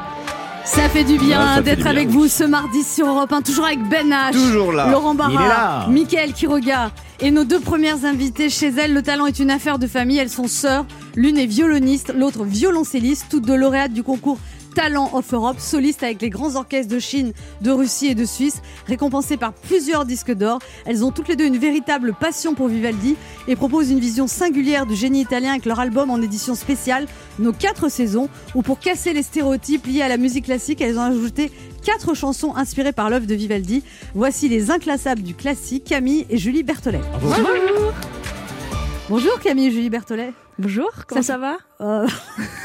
Ça 0.64 0.88
fait 0.88 1.04
du 1.04 1.18
bien 1.18 1.56
Ouais, 1.56 1.62
d'être 1.62 1.82
bien, 1.82 1.86
avec 1.90 2.08
oui. 2.08 2.14
vous 2.14 2.28
ce 2.28 2.42
mardi 2.42 2.82
sur 2.82 3.06
Europe 3.06 3.32
1, 3.32 3.42
toujours 3.42 3.66
avec 3.66 3.86
Ben 3.88 4.08
H, 4.10 4.32
Toujours 4.32 4.72
là. 4.72 4.90
Laurent 4.90 5.14
Barra. 5.14 5.86
Mickaël 5.88 6.32
Quiroga 6.32 6.90
et 7.20 7.30
nos 7.30 7.44
deux 7.44 7.60
premières 7.60 8.04
invitées 8.04 8.50
chez 8.50 8.68
elles. 8.68 8.92
Le 8.92 9.02
talent 9.02 9.26
est 9.26 9.38
une 9.38 9.50
affaire 9.50 9.78
de 9.78 9.86
famille, 9.86 10.18
elles 10.18 10.30
sont 10.30 10.48
sœurs. 10.48 10.86
L'une 11.14 11.38
est 11.38 11.46
violoniste, 11.46 12.12
l'autre 12.14 12.44
violoncelliste, 12.44 13.26
toutes 13.30 13.46
deux 13.46 13.56
lauréates 13.56 13.92
du 13.92 14.02
concours 14.02 14.38
Talent 14.76 15.08
of 15.14 15.32
Europe, 15.32 15.58
soliste 15.58 16.02
avec 16.02 16.20
les 16.20 16.28
grands 16.28 16.54
orchestres 16.54 16.92
de 16.92 16.98
Chine, 16.98 17.32
de 17.62 17.70
Russie 17.70 18.08
et 18.08 18.14
de 18.14 18.26
Suisse, 18.26 18.60
récompensées 18.86 19.38
par 19.38 19.54
plusieurs 19.54 20.04
disques 20.04 20.34
d'or. 20.34 20.58
Elles 20.84 21.02
ont 21.02 21.10
toutes 21.10 21.28
les 21.28 21.34
deux 21.34 21.46
une 21.46 21.56
véritable 21.56 22.12
passion 22.12 22.54
pour 22.54 22.68
Vivaldi 22.68 23.16
et 23.48 23.56
proposent 23.56 23.90
une 23.90 24.00
vision 24.00 24.26
singulière 24.26 24.84
du 24.84 24.94
génie 24.94 25.22
italien 25.22 25.52
avec 25.52 25.64
leur 25.64 25.80
album 25.80 26.10
en 26.10 26.20
édition 26.20 26.54
spéciale, 26.54 27.06
Nos 27.38 27.54
quatre 27.54 27.88
saisons, 27.88 28.28
où 28.54 28.60
pour 28.60 28.78
casser 28.78 29.14
les 29.14 29.22
stéréotypes 29.22 29.86
liés 29.86 30.02
à 30.02 30.08
la 30.08 30.18
musique 30.18 30.44
classique, 30.44 30.82
elles 30.82 30.98
ont 30.98 31.02
ajouté 31.02 31.50
quatre 31.82 32.12
chansons 32.12 32.54
inspirées 32.54 32.92
par 32.92 33.08
l'œuvre 33.08 33.26
de 33.26 33.34
Vivaldi. 33.34 33.82
Voici 34.14 34.46
les 34.50 34.70
inclassables 34.70 35.22
du 35.22 35.34
classique, 35.34 35.84
Camille 35.84 36.26
et 36.28 36.36
Julie 36.36 36.62
Berthollet. 36.62 37.00
Bonjour. 37.22 37.48
Bonjour 39.08 39.40
Camille 39.40 39.68
et 39.68 39.70
Julie 39.70 39.88
Berthollet. 39.88 40.34
Bonjour, 40.58 40.90
comment 41.06 41.20
ça, 41.22 41.36
va 41.36 41.58
Euh, 41.82 42.06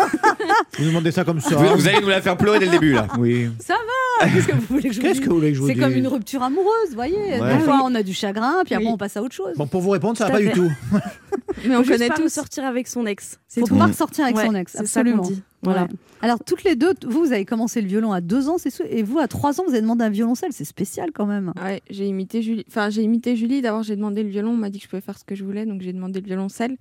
Vous 0.80 0.86
demandez 0.86 1.12
ça 1.12 1.26
comme 1.26 1.42
ça 1.42 1.56
Vous, 1.58 1.76
vous 1.78 1.88
allez 1.88 2.00
nous 2.00 2.08
la 2.08 2.22
faire 2.22 2.38
pleurer 2.38 2.60
dès 2.60 2.66
le 2.66 2.72
début 2.72 2.94
là. 2.94 3.08
Oui. 3.20 3.50
ça 3.60 3.74
va 4.20 4.28
Qu'est-ce 4.30 4.48
que 4.48 4.54
vous 4.56 4.62
voulez 4.62 4.84
que 4.90 4.94
je 4.94 5.02
vous 5.02 5.08
Qu'est-ce 5.08 5.20
dise 5.20 5.26
que 5.26 5.30
vous 5.30 5.36
voulez 5.36 5.50
que 5.50 5.56
je 5.58 5.62
vous 5.62 5.68
C'est 5.68 5.76
comme 5.76 5.92
une 5.94 6.08
rupture 6.08 6.42
amoureuse, 6.42 6.90
vous 6.90 6.96
voyez. 6.96 7.18
Ouais. 7.18 7.58
Des 7.58 7.64
fois, 7.64 7.82
on 7.84 7.94
a 7.96 8.02
du 8.04 8.14
chagrin, 8.14 8.62
puis 8.64 8.76
après, 8.76 8.88
on 8.88 8.98
passe 8.98 9.18
à 9.18 9.22
autre 9.24 9.36
chose. 9.36 9.56
Bon, 9.58 9.68
pour 9.68 9.82
vous 9.82 9.90
répondre, 9.90 10.18
ça 10.18 10.28
Tout 10.28 10.32
va 10.34 10.38
pas 10.40 10.44
du 10.46 10.52
tout. 10.52 10.72
Mais 11.68 11.76
on 11.76 11.84
connaît 11.84 12.10
tous 12.10 12.30
sortir 12.30 12.64
avec 12.66 12.88
son 12.88 13.06
ex. 13.06 13.40
C'est 13.48 13.60
Faut 13.62 13.68
tout. 13.68 13.76
pas 13.76 13.88
ressortir 13.88 14.24
avec 14.24 14.38
Ouais, 14.38 14.46
son 14.46 14.56
ex, 14.56 14.72
ça 14.72 14.80
absolument. 14.80 15.24
dit. 15.24 15.42
Voilà. 15.64 15.84
Ouais. 15.84 15.88
Alors, 16.22 16.38
toutes 16.46 16.64
les 16.64 16.76
deux, 16.78 16.94
vous, 17.06 17.26
vous 17.26 17.34
avez 17.34 17.44
commencé 17.46 17.82
le 17.82 17.88
violon 17.88 18.14
à 18.14 18.22
deux 18.22 18.48
ans, 18.48 18.58
c'est 18.58 18.72
et 18.90 19.04
vous, 19.04 19.20
à 19.20 19.28
trois 19.28 19.60
ans, 19.60 19.64
vous 19.68 19.74
avez 19.74 19.82
demandé 19.82 20.06
un 20.06 20.10
violoncelle. 20.10 20.54
C'est 20.54 20.64
spécial 20.66 21.10
quand 21.14 21.26
même. 21.26 21.52
Ouais, 21.62 21.82
j'ai 21.90 22.06
imité 22.08 22.42
Julie. 22.42 22.64
Enfin, 22.70 22.90
j'ai 22.90 23.02
imité 23.02 23.36
Julie. 23.36 23.62
D'abord, 23.62 23.84
j'ai 23.84 23.96
demandé 23.98 24.24
le 24.24 24.30
violon. 24.30 24.52
On 24.52 24.58
m'a 24.58 24.70
dit 24.70 24.78
que 24.80 24.86
je 24.86 24.90
pouvais 24.90 25.02
faire 25.02 25.18
ce 25.18 25.26
que 25.26 25.36
je 25.36 25.44
voulais, 25.44 25.66
donc 25.66 25.82
j'ai 25.82 25.92
demandé 25.94 26.22
le 26.22 26.26
violoncelle. 26.26 26.78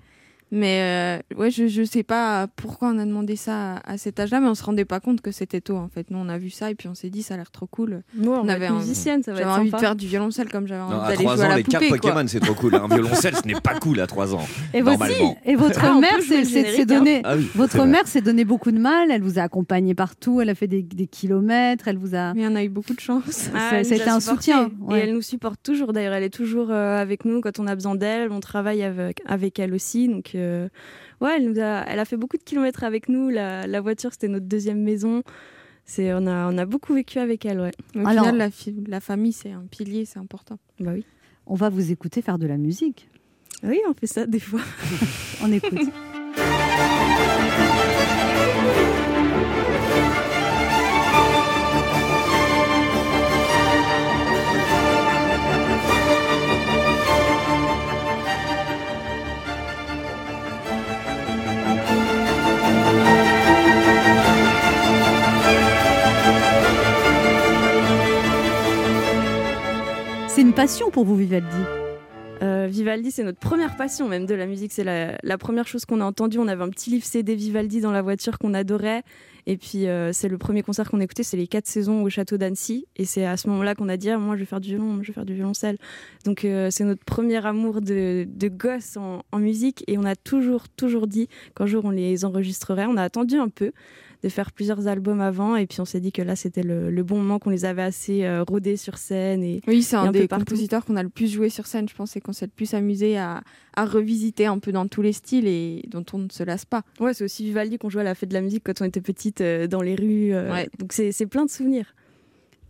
Mais 0.52 1.20
euh, 1.34 1.36
ouais, 1.38 1.50
je, 1.50 1.68
je 1.68 1.82
sais 1.84 2.02
pas 2.02 2.46
pourquoi 2.56 2.88
on 2.88 2.98
a 2.98 3.04
demandé 3.04 3.36
ça 3.36 3.76
à, 3.76 3.92
à 3.92 3.98
cet 3.98 4.18
âge-là, 4.18 4.40
mais 4.40 4.48
on 4.48 4.54
se 4.54 4.64
rendait 4.64 4.84
pas 4.84 4.98
compte 5.00 5.20
que 5.20 5.30
c'était 5.30 5.60
tôt 5.60 5.76
en 5.76 5.88
fait. 5.88 6.10
Nous, 6.10 6.18
on 6.18 6.28
a 6.28 6.38
vu 6.38 6.50
ça 6.50 6.70
et 6.70 6.74
puis 6.74 6.88
on 6.88 6.94
s'est 6.94 7.10
dit 7.10 7.22
ça 7.22 7.34
a 7.34 7.36
l'air 7.36 7.50
trop 7.50 7.66
cool. 7.66 8.02
Nous, 8.16 8.30
on, 8.32 8.40
On 8.40 8.44
va 8.44 8.54
avait 8.54 8.66
un- 8.66 8.78
musicienne, 8.78 9.22
ça 9.22 9.32
va 9.32 9.38
J'avais 9.38 9.50
envie 9.50 9.70
de 9.70 9.76
faire 9.76 9.94
du 9.94 10.06
violoncelle 10.08 10.48
comme 10.50 10.66
j'avais 10.66 10.80
envie 10.82 10.94
à 10.94 11.08
d'aller 11.08 11.16
3 11.24 11.36
jouer 11.36 11.44
à 11.44 11.46
ans, 11.46 11.50
la 11.50 11.56
les 11.58 11.62
cartes 11.62 11.84
poupée. 11.84 11.98
quoi. 12.00 12.10
Pokémon, 12.10 12.28
c'est 12.28 12.40
trop 12.40 12.54
cool. 12.54 12.74
Un 12.74 12.88
violoncelle, 12.94 13.36
ce 13.36 13.46
n'est 13.46 13.60
pas 13.60 13.78
cool 13.78 14.00
à 14.00 14.06
3 14.06 14.34
ans. 14.34 14.40
Et, 14.74 14.82
votre- 14.82 14.98
Normalement. 14.98 15.38
et 15.44 15.54
votre 15.56 15.84
Ah, 15.84 16.00
mère, 16.00 16.18
c'est 16.20 16.84
donné. 16.86 17.20
Ah 17.24 17.36
oui, 17.36 17.48
Votre 17.54 17.84
mère 17.84 18.06
s'est 18.08 18.20
donné 18.22 18.44
beaucoup 18.44 18.72
de 18.72 18.78
mal. 18.78 19.10
Elle 19.10 19.22
vous 19.22 19.38
a 19.38 19.42
accompagné 19.42 19.94
partout. 19.94 20.40
Elle 20.40 20.50
a 20.50 20.54
fait 20.54 20.66
des, 20.66 20.82
des 20.82 21.06
kilomètres. 21.06 21.86
Elle 21.88 21.98
vous 21.98 22.14
a. 22.16 22.34
Mais 22.34 22.46
on 22.48 22.56
a 22.56 22.64
eu 22.64 22.68
beaucoup 22.68 22.94
de 22.94 23.00
chance. 23.00 23.24
Ça- 23.30 23.50
Ah, 23.54 23.58
ça 23.58 23.76
a 23.76 23.78
elle 23.80 23.86
nous 23.86 23.92
été 23.94 24.08
un 24.10 24.20
soutien, 24.20 24.70
Et 24.90 24.94
elle 24.94 25.12
nous 25.14 25.22
supporte 25.22 25.60
toujours 25.62 25.92
d'ailleurs. 25.92 26.14
Elle 26.14 26.24
est 26.24 26.30
toujours 26.34 26.68
euh, 26.70 27.00
avec 27.00 27.24
nous 27.24 27.40
quand 27.40 27.58
on 27.60 27.66
a 27.68 27.74
besoin 27.74 27.94
d'elle. 27.94 28.32
On 28.32 28.40
travaille 28.40 28.82
avec, 28.82 29.22
avec 29.26 29.58
elle 29.60 29.74
aussi. 29.74 30.08
Donc, 30.08 30.32
euh, 30.40 30.68
ouais, 31.20 31.36
elle, 31.36 31.44
nous 31.50 31.60
a, 31.60 31.84
elle 31.86 31.98
a 31.98 32.04
fait 32.04 32.16
beaucoup 32.16 32.36
de 32.36 32.42
kilomètres 32.42 32.84
avec 32.84 33.08
nous. 33.08 33.28
La, 33.28 33.66
la 33.66 33.80
voiture, 33.80 34.10
c'était 34.12 34.28
notre 34.28 34.46
deuxième 34.46 34.80
maison. 34.82 35.22
C'est, 35.84 36.12
on, 36.14 36.26
a, 36.26 36.52
on 36.52 36.56
a 36.58 36.66
beaucoup 36.66 36.94
vécu 36.94 37.18
avec 37.18 37.44
elle, 37.46 37.60
ouais. 37.60 37.72
Au 37.96 38.00
Alors- 38.06 38.24
final, 38.24 38.36
la, 38.36 38.50
fi- 38.50 38.84
la 38.86 39.00
famille, 39.00 39.32
c'est 39.32 39.50
un 39.52 39.64
pilier, 39.70 40.04
c'est 40.04 40.18
important. 40.18 40.58
Bah 40.78 40.92
oui. 40.94 41.04
On 41.46 41.54
va 41.54 41.68
vous 41.68 41.90
écouter 41.90 42.22
faire 42.22 42.38
de 42.38 42.46
la 42.46 42.56
musique. 42.58 43.08
Oui, 43.62 43.80
on 43.88 43.94
fait 43.94 44.06
ça 44.06 44.26
des 44.26 44.38
fois. 44.40 44.60
On 45.42 45.50
écoute. 45.52 45.88
Passion 70.60 70.90
pour 70.90 71.06
vous, 71.06 71.16
Vivaldi. 71.16 71.56
Euh, 72.42 72.66
Vivaldi, 72.68 73.10
c'est 73.10 73.24
notre 73.24 73.38
première 73.38 73.78
passion 73.78 74.08
même 74.08 74.26
de 74.26 74.34
la 74.34 74.44
musique. 74.44 74.74
C'est 74.74 74.84
la, 74.84 75.16
la 75.22 75.38
première 75.38 75.66
chose 75.66 75.86
qu'on 75.86 76.02
a 76.02 76.04
entendue. 76.04 76.36
On 76.38 76.48
avait 76.48 76.62
un 76.62 76.68
petit 76.68 76.90
livre 76.90 77.06
CD 77.06 77.34
Vivaldi 77.34 77.80
dans 77.80 77.92
la 77.92 78.02
voiture 78.02 78.38
qu'on 78.38 78.52
adorait. 78.52 79.02
Et 79.50 79.56
puis, 79.56 79.88
euh, 79.88 80.12
c'est 80.12 80.28
le 80.28 80.38
premier 80.38 80.62
concert 80.62 80.88
qu'on 80.88 81.00
écoutait, 81.00 81.24
c'est 81.24 81.36
les 81.36 81.48
quatre 81.48 81.66
saisons 81.66 82.04
au 82.04 82.08
château 82.08 82.36
d'Annecy. 82.36 82.86
Et 82.94 83.04
c'est 83.04 83.24
à 83.26 83.36
ce 83.36 83.48
moment-là 83.48 83.74
qu'on 83.74 83.88
a 83.88 83.96
dit, 83.96 84.08
Ah, 84.08 84.16
moi, 84.16 84.36
je 84.36 84.40
vais 84.40 84.46
faire 84.46 84.60
du 84.60 84.68
violon, 84.68 85.02
je 85.02 85.08
vais 85.08 85.12
faire 85.12 85.24
du 85.26 85.34
violoncelle. 85.34 85.76
Donc, 86.24 86.44
euh, 86.44 86.68
c'est 86.70 86.84
notre 86.84 87.04
premier 87.04 87.44
amour 87.44 87.80
de, 87.80 88.28
de 88.32 88.46
gosse 88.48 88.96
en, 88.96 89.24
en 89.32 89.38
musique. 89.40 89.82
Et 89.88 89.98
on 89.98 90.04
a 90.04 90.14
toujours, 90.14 90.68
toujours 90.68 91.08
dit 91.08 91.26
qu'un 91.56 91.66
jour, 91.66 91.84
on 91.84 91.90
les 91.90 92.24
enregistrerait. 92.24 92.86
On 92.86 92.96
a 92.96 93.02
attendu 93.02 93.38
un 93.38 93.48
peu 93.48 93.72
de 94.22 94.28
faire 94.28 94.52
plusieurs 94.52 94.86
albums 94.86 95.20
avant. 95.20 95.56
Et 95.56 95.66
puis, 95.66 95.80
on 95.80 95.84
s'est 95.84 95.98
dit 95.98 96.12
que 96.12 96.22
là, 96.22 96.36
c'était 96.36 96.62
le, 96.62 96.88
le 96.90 97.02
bon 97.02 97.16
moment, 97.16 97.40
qu'on 97.40 97.50
les 97.50 97.64
avait 97.64 97.82
assez 97.82 98.24
euh, 98.24 98.44
rodés 98.46 98.76
sur 98.76 98.98
scène. 98.98 99.42
Et, 99.42 99.62
Oui, 99.66 99.82
c'est 99.82 99.96
un, 99.96 100.04
un 100.04 100.12
des 100.12 100.28
compositeurs 100.28 100.84
qu'on 100.84 100.94
a 100.94 101.02
le 101.02 101.08
plus 101.08 101.32
joué 101.32 101.48
sur 101.48 101.66
scène, 101.66 101.88
je 101.88 101.94
pense, 101.96 102.14
et 102.14 102.20
qu'on 102.20 102.34
s'est 102.34 102.46
le 102.46 102.52
plus 102.54 102.72
amusé 102.74 103.18
à, 103.18 103.42
à 103.74 103.86
revisiter 103.86 104.44
un 104.46 104.58
peu 104.58 104.72
dans 104.72 104.86
tous 104.88 105.00
les 105.00 105.14
styles 105.14 105.46
et 105.46 105.82
dont 105.88 106.04
on 106.12 106.18
ne 106.18 106.28
se 106.30 106.42
lasse 106.42 106.66
pas. 106.66 106.82
Ouais, 107.00 107.14
c'est 107.14 107.24
aussi 107.24 107.44
Vivaldi 107.44 107.78
qu'on 107.78 107.88
jouait 107.88 108.02
à 108.02 108.04
la 108.04 108.14
fête 108.14 108.28
de 108.28 108.34
la 108.34 108.42
musique 108.42 108.62
quand 108.64 108.82
on 108.82 108.84
était 108.84 109.00
petite 109.00 109.39
euh, 109.40 109.66
dans 109.66 109.82
les 109.82 109.94
rues. 109.94 110.32
euh, 110.34 110.50
Ouais. 110.52 110.68
Donc 110.78 110.92
c'est 110.92 111.12
c'est 111.12 111.26
plein 111.26 111.44
de 111.44 111.50
souvenirs. 111.50 111.94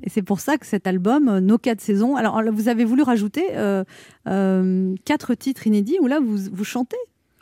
Et 0.03 0.09
c'est 0.09 0.23
pour 0.23 0.41
ça 0.41 0.57
que 0.57 0.65
cet 0.67 0.87
album, 0.87 1.29
euh, 1.29 1.41
Nos 1.41 1.59
quatre 1.59 1.81
saisons, 1.83 2.17
alors 2.17 2.41
là, 2.43 2.51
vous 2.51 2.69
avez 2.69 2.85
voulu 2.87 3.03
rajouter 3.03 3.45
euh, 3.53 3.85
euh, 4.29 4.95
quatre 5.05 5.35
titres 5.35 5.67
inédits 5.67 5.99
où 6.01 6.07
là 6.07 6.21
vous, 6.21 6.39
vous 6.51 6.65
chantez? 6.65 6.97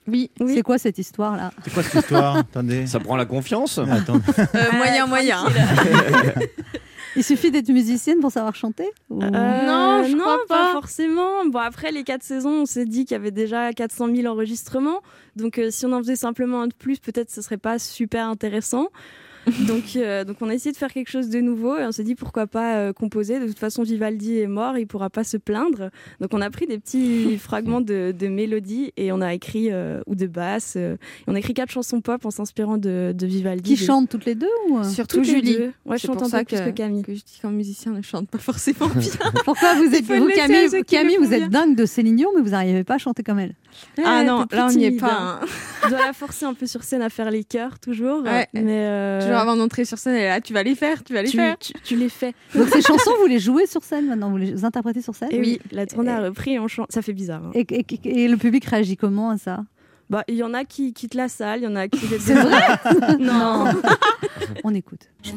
Oui, 0.09 0.31
C'est 0.39 0.63
quoi 0.63 0.79
cette 0.79 0.97
histoire-là? 0.99 1.53
C'est 1.65 1.73
quoi 1.75 1.83
cette 1.83 2.03
histoire? 2.03 2.39
Attendez. 2.39 2.87
Ça 2.87 2.99
prend 2.99 3.15
la 3.15 3.27
confiance. 3.27 3.79
Euh, 3.79 3.85
moyen, 4.73 5.07
moyen. 5.07 5.45
Il 7.19 7.25
suffit 7.25 7.51
d'être 7.51 7.69
musicienne 7.69 8.21
pour 8.21 8.31
savoir 8.33 8.55
chanter 8.55 8.89
ou- 9.11 9.21
Euh, 9.23 9.29
Non, 9.29 10.05
je 10.05 10.13
non, 10.15 10.21
crois 10.23 10.39
pas 10.49 10.65
pas. 10.67 10.73
forcément. 10.73 11.45
Bon, 11.47 11.59
après 11.59 11.91
les 11.93 12.05
quatre 12.05 12.23
saisons, 12.23 12.63
on 12.63 12.67
s'est 12.67 12.87
dit 12.87 13.05
qu'il 13.05 13.13
y 13.13 13.21
avait 13.21 13.31
déjà 13.33 13.73
400 13.73 14.15
000 14.15 14.27
enregistrements. 14.33 15.01
Donc 15.37 15.59
euh, 15.59 15.71
si 15.71 15.85
on 15.85 15.93
en 15.93 15.99
faisait 15.99 16.17
simplement 16.17 16.63
un 16.63 16.69
de 16.69 16.75
plus, 16.75 16.99
peut-être 17.01 17.31
ce 17.31 17.43
serait 17.43 17.57
pas 17.59 17.79
super 17.79 18.27
intéressant. 18.29 18.89
donc, 19.67 19.97
euh, 19.97 20.25
donc 20.25 20.37
on 20.41 20.49
a 20.49 20.55
essayé 20.55 20.73
de 20.73 20.77
faire 20.77 20.93
quelque 20.93 21.11
chose 21.11 21.29
de 21.29 21.41
nouveau 21.41 21.77
et 21.79 21.85
on 21.85 21.93
s'est 21.93 22.05
dit 22.05 22.15
pourquoi 22.15 22.47
pas 22.47 22.77
euh, 22.77 22.93
composer. 22.93 23.41
De 23.41 23.47
toute 23.47 23.59
façon, 23.59 23.83
Vivaldi 23.83 24.39
est 24.39 24.47
mort, 24.47 24.79
il 24.79 24.87
pourra 24.87 25.11
pas 25.11 25.25
se 25.25 25.37
plaindre. 25.37 25.91
Donc 26.21 26.31
on 26.33 26.41
a 26.41 26.51
pris 26.51 26.67
des 26.67 26.79
petits 26.79 27.39
fragments 27.41 27.81
de, 27.81 28.13
de 28.19 28.29
mélodies 28.29 28.93
et 28.97 29.13
on 29.13 29.21
a 29.21 29.35
écrit 29.35 29.69
euh, 29.71 30.01
ou 30.07 30.15
de 30.15 30.27
basse. 30.27 30.75
euh, 30.77 30.97
on 31.27 31.35
a 31.35 31.39
écrit 31.39 31.55
quatre 31.55 31.71
chansons 31.71 32.01
pop 32.01 32.25
en 32.25 32.31
s'inspirant 32.31 32.79
de, 32.79 33.13
de 33.17 33.27
Vivaldi. 33.27 33.75
Qui 33.75 33.81
de- 33.81 33.87
chantent 33.87 34.09
toutes 34.09 34.25
les 34.27 34.35
deux 34.35 34.47
ou 34.71 34.83
Surtout 34.85 35.23
Julie. 35.25 35.57
deux. 35.57 35.73
Ouais, 35.87 35.97
je 35.97 36.03
C'est 36.03 36.07
chante 36.09 36.17
pour 36.19 36.27
un 36.27 36.31
ça 36.31 36.39
peu 36.45 36.57
plus 36.57 36.65
que 36.65 36.71
Camille. 36.71 37.03
Que 37.03 37.15
je 37.15 37.21
dis 37.25 37.39
qu'un 37.41 37.51
musicien 37.51 37.93
ne 37.93 38.03
chante 38.03 38.29
pas 38.29 38.39
forcément 38.39 38.87
bien. 38.95 39.11
Pourquoi 39.45 39.75
vous 39.75 39.95
êtes 39.95 40.05
vous, 40.05 40.29
Camille, 40.29 40.85
Camille, 40.87 41.17
le 41.21 41.25
vous 41.27 41.33
êtes 41.35 41.49
dingue 41.51 41.75
de 41.77 41.87
Céline 41.87 42.17
Dion, 42.17 42.31
mais 42.37 42.43
vous 42.43 42.51
n'arrivez 42.51 42.85
pas 42.85 42.95
à 42.95 42.99
chanter 42.99 43.23
comme 43.23 43.39
elle. 43.39 43.55
Ah 44.05 44.19
Ouais, 44.21 44.25
non, 44.25 44.45
là, 44.51 44.67
on 44.69 44.73
n'y 44.73 44.85
est 44.87 44.91
pas, 45.01 45.13
hein. 45.13 45.41
Je 45.85 45.89
dois 45.91 45.99
la 46.07 46.13
forcer 46.13 46.45
un 46.45 46.55
peu 46.55 46.67
sur 46.67 46.83
scène 46.83 47.03
à 47.03 47.09
faire 47.11 47.31
les 47.31 47.45
chœurs 47.45 47.79
toujours. 47.79 48.23
Ouais. 48.23 48.47
Mais 48.53 48.63
euh, 48.89 49.21
Toujours 49.23 49.37
avant 49.39 49.57
d'entrer 49.57 49.85
sur 49.85 49.99
scène, 49.99 50.15
elle 50.15 50.23
est 50.23 50.29
là, 50.29 50.41
tu 50.41 50.53
vas 50.53 50.63
les 50.63 50.75
faire, 50.75 51.03
tu 51.05 51.15
vas 51.15 51.23
les 51.23 51.31
tu, 51.31 51.37
faire. 51.37 51.57
tu, 51.59 51.73
tu 51.85 51.97
les 51.97 52.09
fais. 52.09 52.35
Donc 52.55 52.69
ces 52.69 52.83
chansons, 52.83 53.13
vous 53.21 53.27
les 53.27 53.39
jouez 53.39 53.67
sur 53.67 53.85
scène 53.85 54.07
maintenant, 54.09 54.31
vous 54.31 54.37
les 54.37 54.65
interprétez 54.65 55.01
sur 55.03 55.15
scène 55.15 55.29
Et 55.33 55.39
oui, 55.41 55.61
la 55.71 55.87
tournée 55.87 56.11
a 56.11 56.21
repris 56.21 56.55
et 56.55 56.59
on 56.59 56.69
chante. 56.69 56.91
Ça 56.93 57.03
fait 57.03 57.13
bizarre. 57.13 57.43
hein. 57.47 57.51
Et, 57.55 57.67
et- 57.71 58.25
et 58.25 58.29
le 58.29 58.37
public 58.37 58.65
réagit 58.65 58.97
comment 58.97 59.31
à 59.31 59.39
ça? 59.39 59.65
Bah, 60.11 60.25
il 60.27 60.37
y 60.37 60.43
en 60.43 60.55
a 60.55 60.65
qui 60.65 60.95
quittent 60.95 61.15
la 61.15 61.29
salle, 61.29 61.61
il 61.61 61.65
y 61.65 61.67
en 61.67 61.77
a 61.77 61.87
qui. 61.87 62.01
C'est 62.21 62.35
vrai? 62.35 62.59
Non. 63.21 63.67
On 64.65 64.75
écoute. 64.75 65.03
Je 65.23 65.33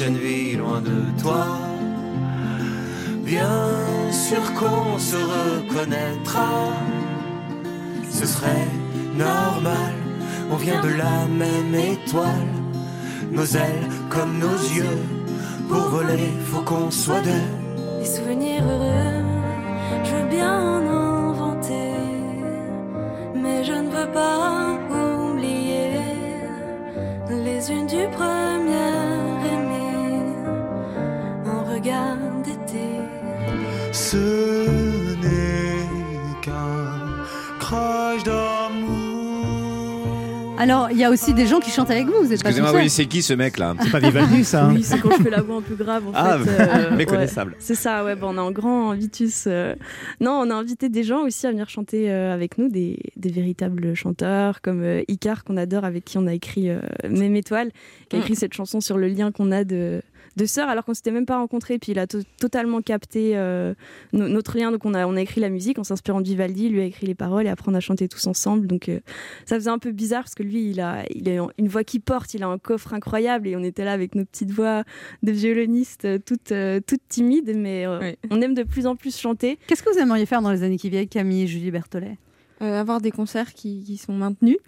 prochaine 0.00 0.16
vie 0.16 0.56
loin 0.56 0.80
de 0.80 1.20
toi, 1.20 1.44
bien 3.22 3.68
sûr 4.10 4.42
qu'on 4.54 4.98
se 4.98 5.16
reconnaîtra. 5.16 6.48
Ce 8.10 8.24
serait 8.24 8.68
normal, 9.14 9.92
on 10.50 10.56
vient 10.56 10.80
de 10.80 10.88
la 10.88 11.26
même 11.28 11.74
étoile. 11.74 12.48
Nos 13.30 13.44
ailes 13.44 13.88
comme 14.08 14.38
nos 14.38 14.58
yeux, 14.74 15.02
pour 15.68 15.90
voler, 15.90 16.32
faut 16.46 16.62
qu'on 16.62 16.90
soit 16.90 17.20
deux. 17.20 17.98
Des 17.98 18.06
souvenirs 18.06 18.64
heureux, 18.64 19.22
je 20.02 20.14
veux 20.16 20.28
bien 20.30 20.50
en 20.50 21.28
inventer, 21.28 21.92
mais 23.34 23.64
je 23.64 23.74
ne 23.74 23.90
veux 23.90 24.10
pas 24.12 24.78
oublier 25.30 25.90
les 27.28 27.70
unes 27.70 27.86
du 27.86 28.08
premier 28.16 28.39
Alors, 40.60 40.90
il 40.90 40.98
y 40.98 41.04
a 41.04 41.10
aussi 41.10 41.32
des 41.34 41.46
gens 41.46 41.58
qui 41.58 41.70
chantent 41.70 41.90
avec 41.90 42.06
vous, 42.06 42.12
vous 42.22 42.32
êtes 42.32 42.42
pas 42.42 42.50
Excusez-moi, 42.50 42.70
tout 42.70 42.76
seul. 42.76 42.84
oui, 42.84 42.90
c'est 42.90 43.06
qui 43.06 43.22
ce 43.22 43.32
mec 43.32 43.58
là 43.58 43.74
C'est 43.80 43.90
pas 43.90 43.98
Vivaldi, 43.98 44.44
ça 44.44 44.66
hein 44.66 44.74
Oui, 44.74 44.82
c'est 44.82 45.00
quand 45.00 45.10
je 45.16 45.22
fais 45.22 45.30
la 45.30 45.40
voix 45.42 45.56
un 45.56 45.62
peu 45.62 45.74
grave. 45.74 46.06
En 46.08 46.12
Ah, 46.14 46.38
fait, 46.38 46.50
euh, 46.60 46.90
méconnaissable. 46.96 47.52
ouais. 47.52 47.56
c'est 47.60 47.74
ça, 47.74 48.04
ouais. 48.04 48.14
Bon, 48.14 48.34
on 48.34 48.38
a 48.38 48.42
un 48.42 48.50
grand 48.50 48.92
Vitus. 48.92 49.44
euh. 49.46 49.74
Non, 50.20 50.32
on 50.44 50.50
a 50.50 50.54
invité 50.54 50.88
des 50.88 51.02
gens 51.02 51.22
aussi 51.22 51.46
à 51.46 51.50
venir 51.50 51.68
chanter 51.68 52.10
euh, 52.10 52.32
avec 52.34 52.58
nous, 52.58 52.68
des, 52.68 52.98
des 53.16 53.30
véritables 53.30 53.94
chanteurs 53.94 54.60
comme 54.60 54.82
euh, 54.82 55.02
Icar 55.08 55.44
qu'on 55.44 55.56
adore, 55.56 55.84
avec 55.84 56.04
qui 56.04 56.18
on 56.18 56.26
a 56.26 56.34
écrit 56.34 56.68
euh, 56.70 56.80
Même 57.08 57.36
étoile, 57.36 57.70
qui 58.08 58.16
a 58.16 58.18
Mm. 58.18 58.22
écrit 58.22 58.36
cette 58.36 58.52
chanson 58.54 58.80
sur 58.80 58.98
le 58.98 59.08
lien 59.08 59.32
qu'on 59.32 59.50
a 59.52 59.64
de 59.64 60.02
de 60.36 60.46
sœurs 60.46 60.68
alors 60.68 60.84
qu'on 60.84 60.94
s'était 60.94 61.10
même 61.10 61.26
pas 61.26 61.36
rencontrés. 61.38 61.78
Puis 61.78 61.92
il 61.92 61.98
a 61.98 62.06
to- 62.06 62.18
totalement 62.38 62.80
capté 62.82 63.32
euh, 63.36 63.74
no- 64.12 64.28
notre 64.28 64.56
lien. 64.56 64.70
Donc 64.72 64.84
on 64.84 64.94
a 64.94 65.06
on 65.06 65.16
a 65.16 65.20
écrit 65.20 65.40
la 65.40 65.48
musique 65.50 65.78
en 65.78 65.84
s'inspirant 65.84 66.20
de 66.20 66.26
Vivaldi 66.26 66.68
lui 66.68 66.80
a 66.80 66.84
écrit 66.84 67.06
les 67.06 67.14
paroles 67.14 67.46
et 67.46 67.50
après 67.50 67.70
on 67.70 67.74
a 67.74 67.80
chanté 67.80 68.08
tous 68.08 68.26
ensemble. 68.26 68.66
Donc 68.66 68.88
euh, 68.88 69.00
ça 69.46 69.56
faisait 69.56 69.70
un 69.70 69.78
peu 69.78 69.90
bizarre 69.92 70.22
parce 70.22 70.34
que 70.34 70.42
lui 70.42 70.70
il 70.70 70.80
a 70.80 71.04
il 71.10 71.28
a 71.28 71.46
une 71.58 71.68
voix 71.68 71.84
qui 71.84 71.98
porte 72.00 72.34
il 72.34 72.42
a 72.42 72.46
un 72.48 72.58
coffre 72.58 72.94
incroyable 72.94 73.48
et 73.48 73.56
on 73.56 73.62
était 73.62 73.84
là 73.84 73.92
avec 73.92 74.14
nos 74.14 74.24
petites 74.24 74.50
voix 74.50 74.84
de 75.22 75.32
violonistes 75.32 76.04
euh, 76.04 76.18
toutes 76.24 76.52
euh, 76.52 76.80
toutes 76.86 77.06
timides. 77.08 77.52
Mais 77.56 77.86
Oui. 77.86 78.16
on 78.30 78.40
aime 78.40 78.54
de 78.54 78.62
plus 78.62 78.86
en 78.86 78.96
plus 78.96 79.16
chanter. 79.18 79.58
Qu'est-ce 79.66 79.82
que 79.82 79.90
vous 79.92 79.98
aimeriez 79.98 80.26
faire 80.26 80.42
dans 80.42 80.50
les 80.52 80.62
années 80.62 80.78
qui 80.78 80.90
viennent, 80.90 81.08
Camille 81.08 81.42
et 81.42 81.46
Julie 81.46 81.70
Berthollet? 81.70 82.16
Euh, 82.62 82.78
avoir 82.78 83.00
des 83.00 83.10
concerts 83.10 83.54
qui, 83.54 83.82
qui 83.84 83.96
sont 83.96 84.12
maintenus. 84.12 84.58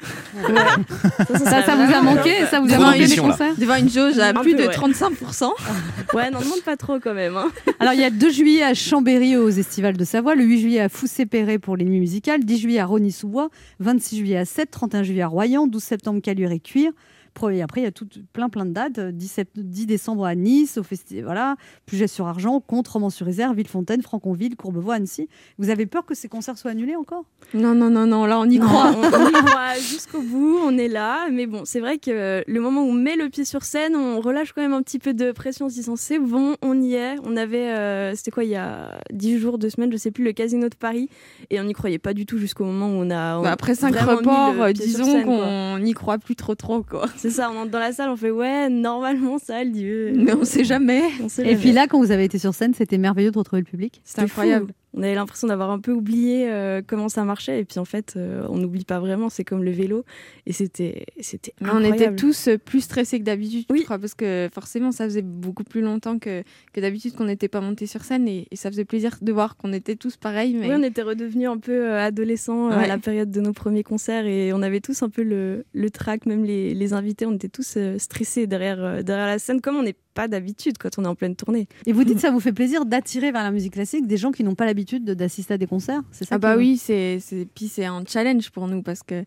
Ça, 1.29 1.63
ça 1.63 1.77
vous 1.77 1.93
a 1.93 2.01
manqué 2.01 2.47
Ça 2.47 2.61
vous 2.61 2.73
a 2.73 2.79
manqué 2.79 3.07
des 3.07 3.17
concerts 3.17 3.55
Devant 3.59 3.75
une 3.77 3.91
jauge 3.91 4.19
à 4.19 4.29
Un 4.29 4.35
plus 4.35 4.57
peu, 4.57 4.63
de 4.63 4.69
ouais. 4.69 4.75
35%. 4.75 5.51
ouais 6.15 6.31
n'en 6.31 6.41
demande 6.41 6.63
pas 6.63 6.77
trop 6.79 6.99
quand 7.01 7.13
même 7.13 7.37
hein. 7.37 7.51
Alors, 7.81 7.93
il 7.93 8.01
y 8.01 8.05
a 8.05 8.11
2 8.11 8.31
juillet 8.31 8.63
à 8.63 8.73
Chambéry 8.73 9.37
aux 9.37 9.51
Estivales 9.51 9.97
de 9.99 10.05
Savoie, 10.05 10.35
le 10.35 10.45
8 10.45 10.61
juillet 10.61 10.81
à 10.81 10.89
Foussé-Perret 10.89 11.59
pour 11.59 11.77
les 11.77 11.85
nuits 11.85 12.01
musicales, 12.01 12.45
10 12.45 12.59
juillet 12.59 12.79
à 12.81 12.87
Rony-sous-Bois, 12.87 13.51
26 13.81 14.17
juillet 14.17 14.39
à 14.39 14.45
7, 14.47 14.71
31 14.71 15.03
juillet 15.03 15.23
à 15.23 15.29
Royan, 15.29 15.67
12 15.67 15.83
septembre 15.83 16.21
Caluire 16.23 16.51
et 16.53 16.61
Cuire. 16.61 16.93
Et 17.51 17.63
après, 17.63 17.81
il 17.81 17.85
y 17.85 17.87
a 17.87 17.91
tout, 17.93 18.07
plein 18.33 18.49
plein 18.49 18.65
de 18.67 18.71
dates. 18.73 19.01
10, 19.01 19.29
sept- 19.29 19.49
10 19.57 19.87
décembre 19.87 20.25
à 20.25 20.35
Nice, 20.35 20.79
au 20.79 20.83
festival, 20.83 21.25
voilà, 21.25 21.57
Puget-sur-Argent, 21.87 22.61
Comte, 22.61 22.87
Romans-sur-Isère, 22.89 23.53
Villefontaine, 23.55 24.03
Franconville, 24.03 24.57
Courbevoie, 24.57 24.95
Annecy. 24.95 25.29
Vous 25.59 25.71
avez 25.71 25.87
peur 25.87 26.05
que 26.07 26.15
ces 26.15 26.29
concerts 26.29 26.57
soient 26.59 26.71
annulés 26.71 26.97
encore? 26.97 27.25
Non, 27.55 27.75
non, 27.75 27.91
non, 27.91 28.07
non, 28.07 28.25
là 28.27 28.39
on 28.39 28.49
y 28.49 28.59
Non, 28.59 28.67
croit. 28.67 28.93
on, 28.97 29.01
on 29.03 29.29
y 29.29 29.33
croit 29.45 29.75
jusqu'au 29.77 30.23
bout, 30.23 30.59
on 30.63 30.77
est 30.79 30.89
là. 30.89 31.29
Mais 31.31 31.47
bon, 31.47 31.63
c'est 31.65 31.81
vrai 31.81 31.99
que 31.99 32.43
le 32.47 32.61
moment 32.61 32.83
où 32.83 32.89
on 32.89 32.93
met 32.93 33.17
le 33.17 33.29
pied 33.29 33.45
sur 33.45 33.63
scène, 33.65 33.97
on 33.97 34.21
relâche 34.21 34.53
quand 34.53 34.63
même 34.63 34.73
un 34.73 34.83
petit 34.83 34.99
peu 34.99 35.13
de 35.15 35.33
pression 35.33 35.67
en 35.67 35.69
se 35.69 35.75
disant 35.75 35.97
c'est 35.97 36.19
bon, 36.19 36.57
on 36.63 36.81
y 36.81 36.95
est. 36.95 37.17
On 37.25 37.37
avait, 37.37 37.71
euh, 37.73 38.15
c'était 38.15 38.31
quoi, 38.31 38.45
il 38.45 38.51
y 38.51 38.57
a 38.57 38.99
10 39.13 39.39
jours, 39.39 39.59
2 39.59 39.71
semaines, 39.71 39.93
je 39.93 39.97
sais 39.97 40.11
plus, 40.11 40.25
le 40.25 40.33
Casino 40.33 40.69
de 40.69 40.75
Paris. 40.75 41.09
Et 41.51 41.61
on 41.61 41.65
n'y 41.65 41.73
croyait 41.73 41.99
pas 41.99 42.15
du 42.15 42.27
tout 42.27 42.39
jusqu'au 42.39 42.65
moment 42.65 42.87
où 42.89 43.03
on 43.03 43.11
a. 43.11 43.39
on 43.39 43.43
Bah, 43.43 43.53
après 43.53 43.75
cinq 43.75 43.95
vraiment 43.95 44.13
mis 44.53 44.59
reports, 44.59 44.73
disons 44.73 45.23
qu'on 45.25 45.79
n'y 45.79 45.93
croit 45.93 46.19
plus 46.19 46.37
trop 46.37 46.55
trop 46.55 46.83
quoi. 46.83 47.07
C'est 47.23 47.31
ça, 47.31 47.51
on 47.53 47.57
entre 47.57 47.71
dans 47.71 47.79
la 47.79 47.93
salle, 47.93 48.11
on 48.11 48.17
fait 48.17 48.31
ouais, 48.33 48.69
normalement 48.69 49.39
ça 49.39 49.57
a 49.59 49.65
lieu. 49.65 50.13
Mais 50.17 50.35
on 50.35 50.45
sait 50.45 50.65
jamais. 50.65 51.03
On 51.23 51.29
sait 51.29 51.43
Et 51.43 51.45
jamais. 51.51 51.57
puis 51.59 51.73
là, 51.73 51.87
quand 51.87 51.99
vous 52.01 52.11
avez 52.11 52.25
été 52.25 52.39
sur 52.39 52.53
scène, 52.53 52.75
c'était 52.75 52.99
merveilleux 52.99 53.31
de 53.31 53.39
retrouver 53.39 53.63
le 53.63 53.67
public. 53.67 54.01
C'est 54.05 54.21
incroyable. 54.23 54.67
fou. 54.67 54.73
On 54.95 55.03
avait 55.03 55.15
l'impression 55.15 55.49
d'avoir 55.49 55.71
un 55.71 55.79
peu 55.79 55.93
oublié 55.93 56.51
euh, 56.51 56.83
comment 56.87 57.09
ça 57.09 57.25
marchait. 57.25 57.61
Et 57.61 57.65
puis 57.65 57.79
en 57.79 57.85
fait, 57.85 58.15
euh, 58.17 58.47
on 58.51 58.59
n'oublie 58.59 58.85
pas 58.85 59.01
vraiment, 59.01 59.31
c'est 59.31 59.45
comme 59.45 59.65
le 59.65 59.71
vélo. 59.71 60.05
Et 60.47 60.53
c'était 60.53 61.07
c'était 61.21 61.55
Mais 61.61 61.71
on 61.73 61.81
était 61.81 62.15
tous 62.15 62.49
euh, 62.49 62.59
plus 62.59 62.83
stressés 62.83 63.19
que 63.19 63.25
d'habitude, 63.25 63.65
je 63.75 63.83
crois, 63.85 63.99
parce 63.99 64.15
que 64.15 64.49
forcément, 64.53 64.93
ça 64.93 65.05
faisait 65.05 65.23
beaucoup 65.23 65.65
plus 65.65 65.81
longtemps 65.81 66.19
que, 66.19 66.43
que 66.73 66.81
d'habitude 66.81 67.15
qu'on 67.15 67.25
n'était 67.25 67.49
pas 67.49 67.61
monté 67.61 67.87
sur 67.87 68.05
scène 68.05 68.29
et, 68.29 68.47
et 68.51 68.57
ça 68.57 68.71
faisait 68.71 68.85
plaisir 68.85 69.17
de 69.23 69.33
voir 69.33 69.57
qu'on 69.57 69.73
était 69.73 69.97
tous 69.97 70.17
pareils. 70.17 70.55
Mais... 70.55 70.69
Oui, 70.69 70.75
on 70.79 70.83
était 70.83 71.03
redevenus 71.03 71.49
un 71.49 71.59
peu 71.59 71.93
adolescents 71.95 72.69
à 72.69 72.87
la 72.87 72.99
période 72.99 73.31
de 73.31 73.41
nos 73.41 73.53
premiers 73.53 73.85
concerts 73.85 74.27
et 74.27 74.53
on 74.53 74.63
avait 74.63 74.81
tous 74.81 75.03
un 75.03 75.09
peu 75.09 75.23
le, 75.23 75.65
le 75.73 75.91
trac, 75.91 76.27
même 76.27 76.45
les, 76.45 76.75
les 76.75 76.93
invités, 76.93 77.25
on 77.25 77.35
était 77.35 77.49
tous 77.49 77.79
stressés 77.97 78.47
derrière, 78.47 79.03
derrière 79.03 79.27
la 79.27 79.39
scène, 79.39 79.61
comme 79.61 79.77
on 79.77 79.83
n'est 79.83 79.97
pas 80.15 80.29
d'habitude 80.29 80.79
quand 80.79 80.99
on 80.99 81.05
est 81.05 81.09
en 81.09 81.15
pleine 81.15 81.35
tournée. 81.37 81.69
Et 81.87 81.93
vous 81.93 82.05
dites 82.05 82.19
ça 82.21 82.31
vous 82.31 82.41
fait 82.41 82.53
plaisir 82.53 82.85
d'attirer 82.85 83.33
vers 83.33 83.43
la 83.43 83.51
musique 83.51 83.73
classique 83.73 84.07
des 84.07 84.17
gens 84.17 84.31
qui 84.33 84.45
n'ont 84.45 84.55
pas 84.55 84.67
l'habitude 84.67 85.05
de- 85.05 85.15
d'assister 85.15 85.55
à 85.55 85.59
des 85.59 85.67
concerts 85.67 86.03
C'est 86.11 86.25
ça 86.25 86.35
Ah 86.35 86.39
bah 86.39 86.57
oui, 86.57 86.77
c'est 86.77 87.19
c'est 87.21 87.47
puis 87.55 87.69
c'est 87.69 87.85
un 87.87 88.05
challenge 88.07 88.51
pour 88.51 88.69
nous 88.69 88.83
parce 88.83 89.03
que 89.03 89.25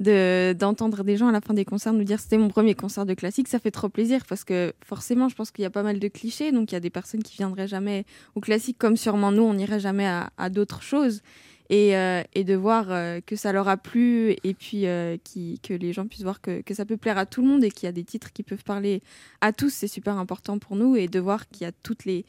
de 0.00 0.52
d'entendre 0.52 1.04
des 1.04 1.16
gens 1.16 1.28
à 1.28 1.32
la 1.32 1.40
fin 1.40 1.54
des 1.54 1.64
concerts 1.64 1.92
nous 1.92 2.04
dire 2.04 2.20
c'était 2.20 2.36
mon 2.38 2.48
premier 2.48 2.74
concert 2.74 3.06
de 3.06 3.14
classique, 3.14 3.48
ça 3.48 3.58
fait 3.58 3.70
trop 3.70 3.88
plaisir 3.88 4.24
parce 4.28 4.44
que 4.44 4.72
forcément, 4.84 5.28
je 5.28 5.34
pense 5.34 5.50
qu'il 5.50 5.62
y 5.62 5.66
a 5.66 5.70
pas 5.70 5.82
mal 5.82 5.98
de 5.98 6.08
clichés, 6.08 6.52
donc 6.52 6.70
il 6.72 6.74
y 6.74 6.76
a 6.76 6.80
des 6.80 6.90
personnes 6.90 7.22
qui 7.22 7.36
viendraient 7.38 7.68
jamais 7.68 8.04
au 8.34 8.40
classique 8.40 8.76
comme 8.78 8.96
sûrement 8.96 9.32
nous, 9.32 9.42
on 9.42 9.54
n'irait 9.54 9.80
jamais 9.80 10.06
à, 10.06 10.30
à 10.36 10.50
d'autres 10.50 10.82
choses. 10.82 11.22
Et, 11.68 11.96
euh, 11.96 12.22
et 12.34 12.44
de 12.44 12.54
voir 12.54 12.86
euh, 12.90 13.20
que 13.26 13.34
ça 13.34 13.52
leur 13.52 13.66
a 13.66 13.76
plu 13.76 14.36
et 14.44 14.54
puis 14.54 14.86
euh, 14.86 15.16
qui, 15.24 15.58
que 15.60 15.74
les 15.74 15.92
gens 15.92 16.06
puissent 16.06 16.22
voir 16.22 16.40
que, 16.40 16.60
que 16.60 16.74
ça 16.74 16.84
peut 16.84 16.96
plaire 16.96 17.18
à 17.18 17.26
tout 17.26 17.42
le 17.42 17.48
monde 17.48 17.64
et 17.64 17.70
qu'il 17.70 17.86
y 17.86 17.88
a 17.88 17.92
des 17.92 18.04
titres 18.04 18.32
qui 18.32 18.44
peuvent 18.44 18.62
parler 18.62 19.02
à 19.40 19.52
tous, 19.52 19.70
c'est 19.70 19.88
super 19.88 20.16
important 20.16 20.58
pour 20.58 20.76
nous 20.76 20.94
et 20.94 21.08
de 21.08 21.18
voir 21.18 21.48
qu'il 21.48 21.62
y 21.62 21.68
a 21.68 21.72
toutes 21.82 22.04
les 22.04 22.24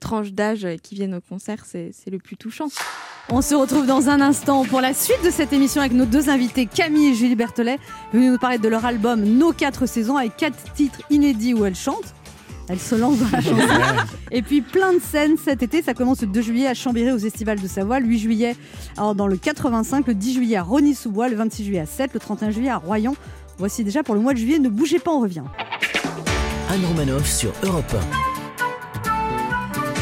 tranches 0.00 0.32
d'âge 0.32 0.66
qui 0.82 0.94
viennent 0.94 1.14
au 1.14 1.20
concert, 1.20 1.64
c'est 1.64 1.92
le 2.10 2.18
plus 2.18 2.36
touchant. 2.36 2.68
On 3.30 3.42
se 3.42 3.54
retrouve 3.54 3.86
dans 3.86 4.08
un 4.08 4.20
instant 4.20 4.64
pour 4.64 4.80
la 4.80 4.94
suite 4.94 5.22
de 5.22 5.30
cette 5.30 5.52
émission 5.52 5.82
avec 5.82 5.92
nos 5.92 6.06
deux 6.06 6.30
invités, 6.30 6.66
Camille 6.66 7.08
et 7.08 7.14
Julie 7.14 7.36
Berthollet, 7.36 7.78
venus 8.12 8.32
nous 8.32 8.38
parler 8.38 8.58
de 8.58 8.68
leur 8.68 8.86
album 8.86 9.22
Nos 9.22 9.52
quatre 9.52 9.86
saisons 9.86 10.16
avec 10.16 10.36
quatre 10.36 10.72
titres 10.72 11.00
inédits 11.10 11.52
où 11.52 11.66
elles 11.66 11.74
chantent. 11.74 12.14
Elles 12.68 12.78
se 12.78 12.94
lancent 12.94 13.18
dans 13.18 13.30
la 13.30 13.40
chanson. 13.42 13.74
Et 14.30 14.42
puis 14.42 14.60
plein 14.60 14.92
de 14.92 15.00
scènes 15.00 15.36
cet 15.42 15.62
été. 15.62 15.82
Ça 15.82 15.94
commence 15.94 16.20
le 16.20 16.26
2 16.26 16.40
juillet 16.42 16.66
à 16.66 16.74
Chambéry 16.74 17.12
aux 17.12 17.18
Estivales 17.18 17.60
de 17.60 17.66
Savoie, 17.68 18.00
le 18.00 18.06
8 18.06 18.18
juillet 18.18 18.56
alors 18.96 19.14
dans 19.14 19.26
le 19.26 19.36
85, 19.36 20.06
le 20.06 20.14
10 20.14 20.34
juillet 20.34 20.56
à 20.56 20.62
Rony-sous-Bois, 20.62 21.28
le 21.28 21.36
26 21.36 21.64
juillet 21.64 21.80
à 21.80 21.86
7, 21.86 22.12
le 22.14 22.20
31 22.20 22.50
juillet 22.50 22.70
à 22.70 22.76
Royan. 22.76 23.14
Voici 23.58 23.84
déjà 23.84 24.02
pour 24.02 24.14
le 24.14 24.20
mois 24.20 24.34
de 24.34 24.38
juillet. 24.38 24.58
Ne 24.58 24.68
bougez 24.68 24.98
pas, 24.98 25.10
on 25.10 25.20
revient. 25.20 25.42
Anne 26.70 26.84
Romanoff 26.86 27.26
sur 27.26 27.52
Europe 27.62 27.96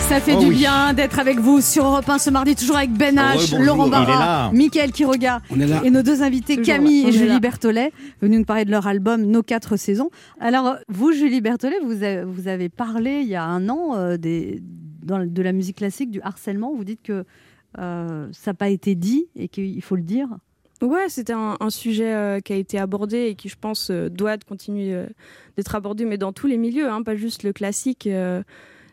Ça 0.08 0.20
fait 0.20 0.34
Oh 0.36 0.40
du 0.40 0.46
oui. 0.46 0.56
bien 0.58 0.92
d'être 0.92 1.18
avec 1.18 1.38
vous 1.40 1.60
sur 1.60 1.84
Europe 1.84 2.08
1 2.08 2.18
ce 2.18 2.30
mardi, 2.30 2.54
toujours 2.54 2.76
avec 2.76 2.92
Ben 2.92 3.16
H, 3.16 3.32
Rebonjour. 3.34 3.58
Laurent 3.60 3.88
Barra. 3.88 4.52
Mickaël 4.52 4.92
Quiroga 4.92 5.40
et 5.84 5.90
nos 5.90 6.02
deux 6.02 6.22
invités 6.22 6.56
Toujours 6.56 6.74
Camille 6.74 7.02
là. 7.02 7.08
et 7.08 7.12
Julie 7.12 7.28
là. 7.28 7.40
Berthollet, 7.40 7.92
venus 8.22 8.38
nous 8.38 8.44
parler 8.44 8.64
de 8.64 8.70
leur 8.70 8.86
album 8.86 9.22
Nos 9.22 9.42
quatre 9.42 9.76
saisons. 9.76 10.10
Alors, 10.38 10.76
vous, 10.88 11.12
Julie 11.12 11.40
Berthollet, 11.40 11.78
vous 11.84 12.02
avez, 12.04 12.22
vous 12.24 12.46
avez 12.46 12.68
parlé 12.68 13.20
il 13.22 13.28
y 13.28 13.34
a 13.34 13.44
un 13.44 13.68
an 13.68 13.96
euh, 13.96 14.16
des, 14.16 14.62
dans, 15.02 15.26
de 15.26 15.42
la 15.42 15.52
musique 15.52 15.78
classique, 15.78 16.10
du 16.12 16.20
harcèlement. 16.22 16.72
Vous 16.74 16.84
dites 16.84 17.02
que 17.02 17.24
euh, 17.78 18.28
ça 18.32 18.52
n'a 18.52 18.54
pas 18.54 18.68
été 18.68 18.94
dit 18.94 19.26
et 19.34 19.48
qu'il 19.48 19.82
faut 19.82 19.96
le 19.96 20.02
dire. 20.02 20.28
Ouais, 20.82 21.08
c'était 21.08 21.32
un, 21.32 21.56
un 21.58 21.70
sujet 21.70 22.14
euh, 22.14 22.40
qui 22.40 22.52
a 22.52 22.56
été 22.56 22.78
abordé 22.78 23.26
et 23.26 23.34
qui, 23.34 23.48
je 23.48 23.56
pense, 23.60 23.90
euh, 23.90 24.08
doit 24.08 24.36
continuer 24.38 24.94
euh, 24.94 25.06
d'être 25.56 25.74
abordé, 25.74 26.04
mais 26.04 26.16
dans 26.18 26.32
tous 26.32 26.46
les 26.46 26.58
milieux, 26.58 26.88
hein, 26.88 27.02
pas 27.02 27.16
juste 27.16 27.42
le 27.42 27.52
classique. 27.52 28.08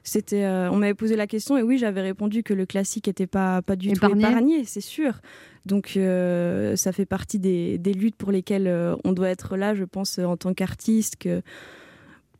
C'était, 0.04 0.44
euh, 0.44 0.70
on 0.70 0.78
m'avait 0.78 0.94
posé 0.94 1.16
la 1.16 1.28
question 1.28 1.58
et 1.58 1.64
oui, 1.64 1.78
j'avais 1.78 2.02
répondu 2.02 2.44
que 2.44 2.54
le 2.54 2.66
classique 2.66 3.08
n'était 3.08 3.28
pas, 3.28 3.62
pas 3.62 3.78
du 3.78 3.90
Épargné. 3.90 4.24
tout 4.24 4.30
épargné, 4.30 4.66
c'est 4.66 4.82
sûr. 4.82 5.22
Donc, 5.66 5.94
euh, 5.96 6.76
ça 6.76 6.92
fait 6.92 7.06
partie 7.06 7.40
des, 7.40 7.78
des 7.78 7.94
luttes 7.94 8.18
pour 8.18 8.32
lesquelles 8.32 8.68
euh, 8.68 8.98
on 9.06 9.14
doit 9.14 9.30
être 9.30 9.56
là, 9.56 9.74
je 9.74 9.86
pense, 9.86 10.20
en 10.20 10.36
tant 10.36 10.54
qu'artiste, 10.54 11.16
que 11.16 11.42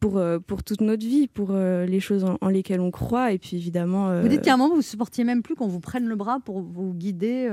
pour, 0.02 0.22
pour 0.46 0.64
toute 0.64 0.82
notre 0.82 1.06
vie, 1.06 1.30
pour 1.30 1.54
les 1.54 2.00
choses 2.02 2.26
en, 2.26 2.38
en 2.42 2.50
lesquelles 2.50 2.82
on 2.82 2.92
croit. 2.92 3.32
Et 3.32 3.38
puis, 3.38 3.56
évidemment. 3.56 4.22
Vous 4.22 4.28
dites 4.28 4.42
qu'à 4.42 4.56
un 4.56 4.58
moment, 4.58 4.76
vous 4.76 4.82
supportiez 4.82 5.24
même 5.24 5.42
plus 5.42 5.56
qu'on 5.56 5.70
vous 5.70 5.80
prenne 5.80 6.06
le 6.06 6.16
bras 6.18 6.42
pour 6.44 6.62
vous 6.62 6.94
guider. 6.94 7.50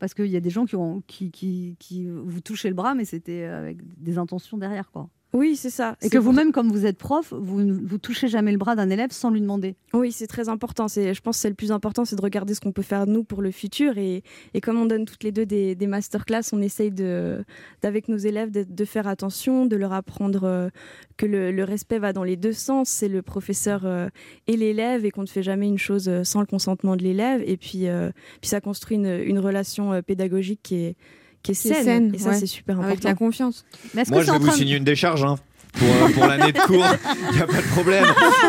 parce 0.00 0.12
qu'il 0.12 0.26
y 0.26 0.36
a 0.36 0.40
des 0.40 0.50
gens 0.50 0.66
qui, 0.66 0.74
ont, 0.74 1.04
qui, 1.06 1.30
qui, 1.30 1.76
qui 1.78 2.08
vous 2.08 2.40
touchaient 2.40 2.68
le 2.68 2.74
bras, 2.74 2.96
mais 2.96 3.04
c'était 3.04 3.44
avec 3.44 3.76
des 4.02 4.18
intentions 4.18 4.58
derrière. 4.58 4.90
quoi. 4.90 5.08
Oui, 5.34 5.56
c'est 5.56 5.70
ça. 5.70 5.96
Et 6.00 6.10
que 6.10 6.16
vous-même, 6.16 6.52
comme 6.52 6.70
vous 6.70 6.86
êtes 6.86 6.96
prof, 6.96 7.34
vous 7.36 7.60
ne 7.60 7.72
vous 7.72 7.98
touchez 7.98 8.28
jamais 8.28 8.52
le 8.52 8.56
bras 8.56 8.76
d'un 8.76 8.88
élève 8.88 9.10
sans 9.10 9.30
lui 9.30 9.40
demander. 9.40 9.74
Oui, 9.92 10.12
c'est 10.12 10.28
très 10.28 10.48
important. 10.48 10.86
Je 10.86 11.20
pense 11.20 11.36
que 11.36 11.40
c'est 11.40 11.48
le 11.48 11.56
plus 11.56 11.72
important, 11.72 12.04
c'est 12.04 12.14
de 12.14 12.22
regarder 12.22 12.54
ce 12.54 12.60
qu'on 12.60 12.70
peut 12.70 12.82
faire 12.82 13.08
nous 13.08 13.24
pour 13.24 13.42
le 13.42 13.50
futur. 13.50 13.98
Et, 13.98 14.22
et 14.54 14.60
comme 14.60 14.80
on 14.80 14.86
donne 14.86 15.06
toutes 15.06 15.24
les 15.24 15.32
deux 15.32 15.44
des, 15.44 15.74
des 15.74 15.88
masterclass, 15.88 16.42
on 16.52 16.62
essaye 16.62 16.92
de, 16.92 17.44
d'avec 17.82 18.08
nos 18.08 18.16
élèves 18.16 18.52
de, 18.52 18.62
de 18.62 18.84
faire 18.84 19.08
attention, 19.08 19.66
de 19.66 19.74
leur 19.74 19.92
apprendre 19.92 20.44
euh, 20.44 20.68
que 21.16 21.26
le, 21.26 21.50
le 21.50 21.64
respect 21.64 21.98
va 21.98 22.12
dans 22.12 22.24
les 22.24 22.36
deux 22.36 22.52
sens. 22.52 22.88
C'est 22.88 23.08
le 23.08 23.20
professeur 23.20 23.86
euh, 23.86 24.08
et 24.46 24.56
l'élève 24.56 25.04
et 25.04 25.10
qu'on 25.10 25.22
ne 25.22 25.26
fait 25.26 25.42
jamais 25.42 25.66
une 25.66 25.78
chose 25.78 26.08
euh, 26.08 26.22
sans 26.22 26.40
le 26.40 26.46
consentement 26.46 26.94
de 26.94 27.02
l'élève. 27.02 27.42
Et 27.44 27.56
puis, 27.56 27.88
euh, 27.88 28.12
puis 28.40 28.50
ça 28.50 28.60
construit 28.60 28.98
une, 28.98 29.20
une 29.26 29.40
relation 29.40 30.00
pédagogique 30.02 30.60
qui 30.62 30.76
est, 30.76 30.96
qui 31.44 31.52
est 31.52 31.54
Qui 31.54 31.68
est 31.68 31.82
saine. 31.84 32.10
et 32.12 32.18
ça, 32.18 32.30
ouais. 32.30 32.34
c'est 32.36 32.46
super 32.46 32.76
Avec 32.80 32.86
important. 32.98 33.08
la 33.10 33.14
confiance. 33.14 33.64
Mais 33.94 34.02
Moi, 34.10 34.22
je 34.22 34.32
vais 34.32 34.38
vous 34.38 34.50
signer 34.50 34.76
une 34.76 34.82
décharge 34.84 35.22
hein, 35.24 35.36
pour, 35.74 35.86
euh, 35.88 36.08
pour 36.12 36.26
l'année 36.26 36.50
de 36.52 36.58
cours. 36.58 36.84
Il 37.30 37.36
n'y 37.36 37.42
a 37.42 37.46
pas 37.46 37.60
de 37.62 37.68
problème. 37.68 38.04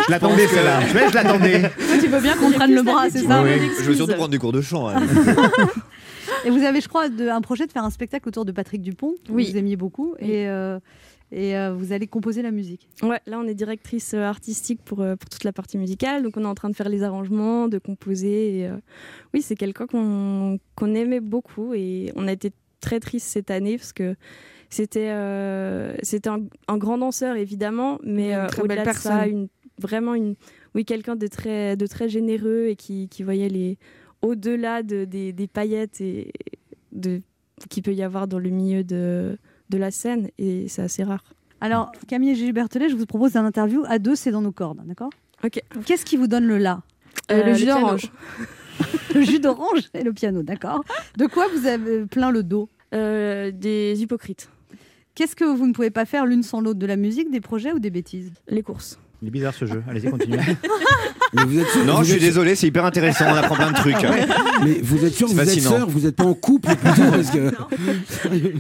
Je 0.08 0.12
l'attendais, 0.12 0.46
que- 0.46 0.52
celle-là. 0.56 0.80
Je, 0.88 1.10
je 1.10 1.14
l'attendais. 1.14 1.72
Tu 2.02 2.08
veux 2.08 2.22
bien 2.22 2.36
qu'on 2.38 2.52
prenne 2.52 2.74
le 2.74 2.82
bras, 2.82 3.10
c'est 3.12 3.24
ça 3.28 3.44
Oui. 3.44 3.52
Je 3.80 3.84
veux 3.84 3.96
surtout 3.96 4.14
prendre 4.16 4.30
des 4.30 4.40
cours 4.40 4.52
de 4.54 4.62
chant. 4.62 4.88
hein. 4.90 5.04
Et 6.46 6.50
vous 6.50 6.64
avez, 6.64 6.82
je 6.82 6.88
crois, 6.88 7.10
de- 7.10 7.28
un 7.28 7.42
projet 7.42 7.68
de 7.68 7.72
faire 7.72 7.84
un 7.84 7.90
spectacle 7.90 8.28
autour 8.28 8.46
de 8.46 8.52
Patrick 8.52 8.82
Dupont. 8.82 9.14
que 9.28 9.32
Oui. 9.32 9.50
Vous 9.52 9.58
aimiez 9.58 9.76
beaucoup. 9.76 10.16
Et, 10.20 10.48
euh, 10.48 10.80
et 11.32 11.58
euh, 11.58 11.74
vous 11.74 11.92
allez 11.92 12.08
composer 12.08 12.42
la 12.44 12.52
musique. 12.52 12.88
Ouais, 13.02 13.20
là 13.26 13.40
on 13.40 13.48
est 13.48 13.56
directrice 13.56 14.14
euh, 14.14 14.22
artistique 14.24 14.80
pour, 14.86 15.02
euh, 15.02 15.16
pour 15.16 15.28
toute 15.30 15.44
la 15.44 15.52
partie 15.52 15.78
musicale, 15.78 16.22
donc 16.24 16.38
on 16.38 16.44
est 16.44 16.48
en 16.48 16.54
train 16.56 16.70
de 16.70 16.76
faire 16.76 16.88
les 16.90 17.02
arrangements, 17.04 17.68
de 17.68 17.80
composer. 17.80 18.60
et, 18.60 18.68
euh, 18.68 18.76
oui, 19.34 19.42
c'est 19.42 19.56
quelqu'un 19.56 19.88
qu'on 19.88 20.60
qu'on 20.76 20.94
aimait 20.94 21.20
beaucoup 21.22 21.74
et 21.74 22.12
on 22.16 22.28
a 22.28 22.32
été 22.32 22.52
très 22.86 23.00
triste 23.00 23.28
cette 23.28 23.50
année 23.52 23.78
parce 23.78 23.94
que 23.94 24.16
c'était 24.70 25.10
euh, 25.10 25.96
c'était 26.04 26.30
un, 26.30 26.42
un 26.68 26.78
grand 26.78 26.98
danseur 26.98 27.36
évidemment, 27.36 28.00
mais 28.04 28.36
euh, 28.36 28.48
au-delà 28.62 28.86
de 28.86 28.92
ça, 28.98 29.28
une, 29.28 29.48
vraiment 29.80 30.14
une, 30.16 30.36
oui, 30.74 30.86
quelqu'un 30.86 31.16
de 31.16 31.28
très, 31.28 31.76
de 31.76 31.88
très 31.88 32.10
généreux 32.10 32.68
et 32.68 32.76
qui, 32.76 33.08
qui 33.10 33.24
voyait 33.24 33.50
les 33.50 33.78
au-delà 34.22 34.84
de, 34.84 35.06
des, 35.06 35.34
des 35.34 35.48
paillettes 35.48 36.02
et 36.02 36.32
de 36.92 37.22
qu'il 37.70 37.84
peut 37.84 37.94
y 37.94 38.04
avoir 38.04 38.28
dans 38.28 38.40
le 38.40 38.50
milieu 38.50 38.84
de, 38.84 39.38
de 39.70 39.78
la 39.78 39.92
scène 39.92 40.30
et 40.38 40.68
c'est 40.68 40.82
assez 40.82 41.04
rare. 41.04 41.24
Alors, 41.62 41.92
Camille 42.08 42.32
et 42.32 42.36
Gilles 42.36 42.54
Berthelet, 42.54 42.90
je 42.90 42.96
vous 42.96 43.06
propose 43.06 43.36
un 43.38 43.46
interview 43.46 43.84
à 43.88 43.98
deux, 43.98 44.16
c'est 44.16 44.32
dans 44.32 44.42
nos 44.42 44.52
cordes, 44.52 44.82
d'accord? 44.86 45.10
Ok. 45.44 45.62
Qu'est-ce 45.86 46.06
qui 46.06 46.18
vous 46.18 46.28
donne 46.28 46.46
le 46.46 46.58
là 46.58 46.82
Euh, 47.32 47.44
le 47.44 47.52
le 47.52 47.54
jus 47.56 47.66
d'orange. 47.66 48.12
Le 49.16 49.22
jus 49.22 49.40
d'orange 49.40 49.84
et 49.94 50.04
le 50.04 50.12
piano, 50.12 50.44
d'accord? 50.44 50.84
De 51.18 51.28
quoi 51.28 51.46
vous 51.56 51.66
avez 51.66 52.06
plein 52.06 52.30
le 52.32 52.44
dos? 52.44 52.68
Euh, 52.94 53.52
des 53.52 54.02
hypocrites. 54.02 54.50
Qu'est-ce 55.16 55.36
que 55.36 55.44
vous 55.46 55.66
ne 55.68 55.74
pouvez 55.74 55.90
pas 55.92 56.06
faire 56.06 56.26
l'une 56.26 56.44
sans 56.44 56.62
l'autre 56.62 56.80
De 56.80 56.86
la 56.86 56.98
musique, 56.98 57.32
des 57.32 57.42
projets 57.42 57.72
ou 57.74 57.80
des 57.80 57.90
bêtises? 57.90 58.32
Les 58.48 58.62
courses. 58.64 59.00
Il 59.22 59.30
est 59.30 59.32
bizarre 59.32 59.54
ce 59.54 59.66
jeu. 59.66 59.82
Allez-y, 59.90 60.10
continuez. 60.10 60.40
Mais 61.34 61.44
vous 61.46 61.60
êtes 61.60 61.68
sûr, 61.70 61.86
Non, 61.86 61.96
vous 61.96 62.00
je 62.04 62.10
suis 62.10 62.14
êtes- 62.16 62.22
désolé, 62.22 62.56
c'est 62.56 62.68
hyper 62.68 62.86
intéressant. 62.86 63.26
On 63.28 63.36
apprend 63.36 63.56
plein 63.56 63.72
de 63.72 63.76
trucs. 63.76 63.96
Mais 64.64 64.80
vous 64.82 65.04
êtes 65.06 65.14
sûr 65.14 65.28
que 65.28 65.34
C'est 65.34 65.44
vous 65.44 65.50
êtes 65.50 65.62
sœurs, 65.62 65.90
vous 65.90 66.02
n'êtes 66.02 66.16
pas 66.16 66.26
en 66.26 66.34
couple 66.34 66.76
plutôt 66.76 67.02
parce 67.12 67.32
que... 67.32 67.52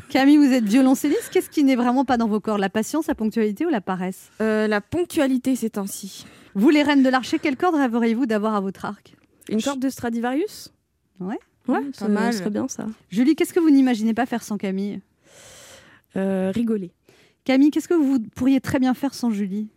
Camille, 0.09 0.37
vous 0.37 0.51
êtes 0.51 0.63
violoncelliste. 0.65 1.29
Qu'est-ce 1.31 1.49
qui 1.49 1.63
n'est 1.63 1.75
vraiment 1.75 2.05
pas 2.05 2.17
dans 2.17 2.27
vos 2.27 2.39
corps? 2.39 2.57
La 2.57 2.69
patience, 2.69 3.07
la 3.07 3.15
ponctualité 3.15 3.65
ou 3.65 3.69
la 3.69 3.81
paresse? 3.81 4.29
Euh, 4.41 4.67
la 4.67 4.81
ponctualité 4.81 5.55
ces 5.55 5.69
temps-ci. 5.71 6.25
Vous, 6.55 6.69
les 6.69 6.83
reines 6.83 7.03
de 7.03 7.09
l'archer, 7.09 7.37
quelle 7.37 7.57
corde 7.57 7.75
rêveriez-vous 7.75 8.25
d'avoir 8.25 8.55
à 8.55 8.61
votre 8.61 8.85
arc? 8.85 9.15
Une 9.49 9.61
corde 9.61 9.79
de 9.79 9.89
Stradivarius? 9.89 10.73
Ouais. 11.19 11.39
Ouais, 11.67 11.81
Mmh, 11.81 11.93
ça 11.93 12.05
pas 12.05 12.11
mal. 12.11 12.33
serait 12.33 12.49
bien 12.49 12.67
ça. 12.67 12.85
Julie, 13.09 13.35
qu'est-ce 13.35 13.53
que 13.53 13.59
vous 13.59 13.69
n'imaginez 13.69 14.13
pas 14.13 14.25
faire 14.25 14.43
sans 14.43 14.57
Camille? 14.57 15.01
Euh, 16.15 16.51
rigoler. 16.53 16.91
Camille, 17.43 17.71
qu'est-ce 17.71 17.87
que 17.87 17.93
vous 17.93 18.19
pourriez 18.35 18.59
très 18.61 18.79
bien 18.79 18.93
faire 18.93 19.13
sans 19.13 19.29
Julie? 19.31 19.67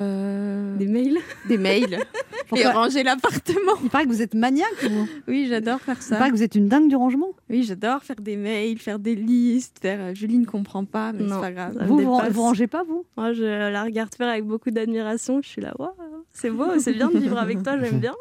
Euh, 0.00 0.76
Des 0.76 0.86
mails 0.86 1.18
Des 1.48 1.58
mails. 1.58 1.98
Et 2.56 2.66
ranger 2.66 3.02
l'appartement. 3.02 3.72
Il 3.82 3.90
paraît 3.90 4.04
que 4.04 4.08
vous 4.08 4.22
êtes 4.22 4.34
maniaque, 4.34 4.66
vous. 4.88 5.06
Oui, 5.28 5.46
j'adore 5.48 5.80
faire 5.80 5.96
Il 6.00 6.02
ça. 6.02 6.16
paraît 6.16 6.30
que 6.30 6.36
vous 6.36 6.42
êtes 6.42 6.54
une 6.54 6.68
dingue 6.68 6.88
du 6.88 6.96
rangement. 6.96 7.28
Oui, 7.50 7.62
j'adore 7.64 8.02
faire 8.02 8.16
des 8.20 8.36
mails, 8.36 8.78
faire 8.78 8.98
des 8.98 9.14
listes, 9.14 9.78
faire. 9.80 10.00
Euh, 10.00 10.14
Julie 10.14 10.38
ne 10.38 10.46
comprend 10.46 10.84
pas, 10.84 11.12
mais 11.12 11.24
c'est 11.28 11.40
pas 11.40 11.52
grave. 11.52 11.78
Vous, 11.86 11.98
vous, 11.98 12.20
vous 12.30 12.42
rangez 12.42 12.66
pas, 12.66 12.82
vous? 12.82 13.04
Moi, 13.16 13.32
je 13.34 13.44
la 13.44 13.82
regarde 13.84 14.14
faire 14.14 14.28
avec 14.28 14.44
beaucoup 14.44 14.70
d'admiration. 14.70 15.40
Je 15.42 15.48
suis 15.48 15.60
là, 15.60 15.74
waouh, 15.78 15.90
c'est 16.32 16.50
beau, 16.50 16.78
c'est 16.78 16.92
bien 16.92 17.10
de 17.10 17.18
vivre 17.18 17.38
avec 17.38 17.62
toi, 17.62 17.78
j'aime 17.78 17.98
bien. 18.00 18.14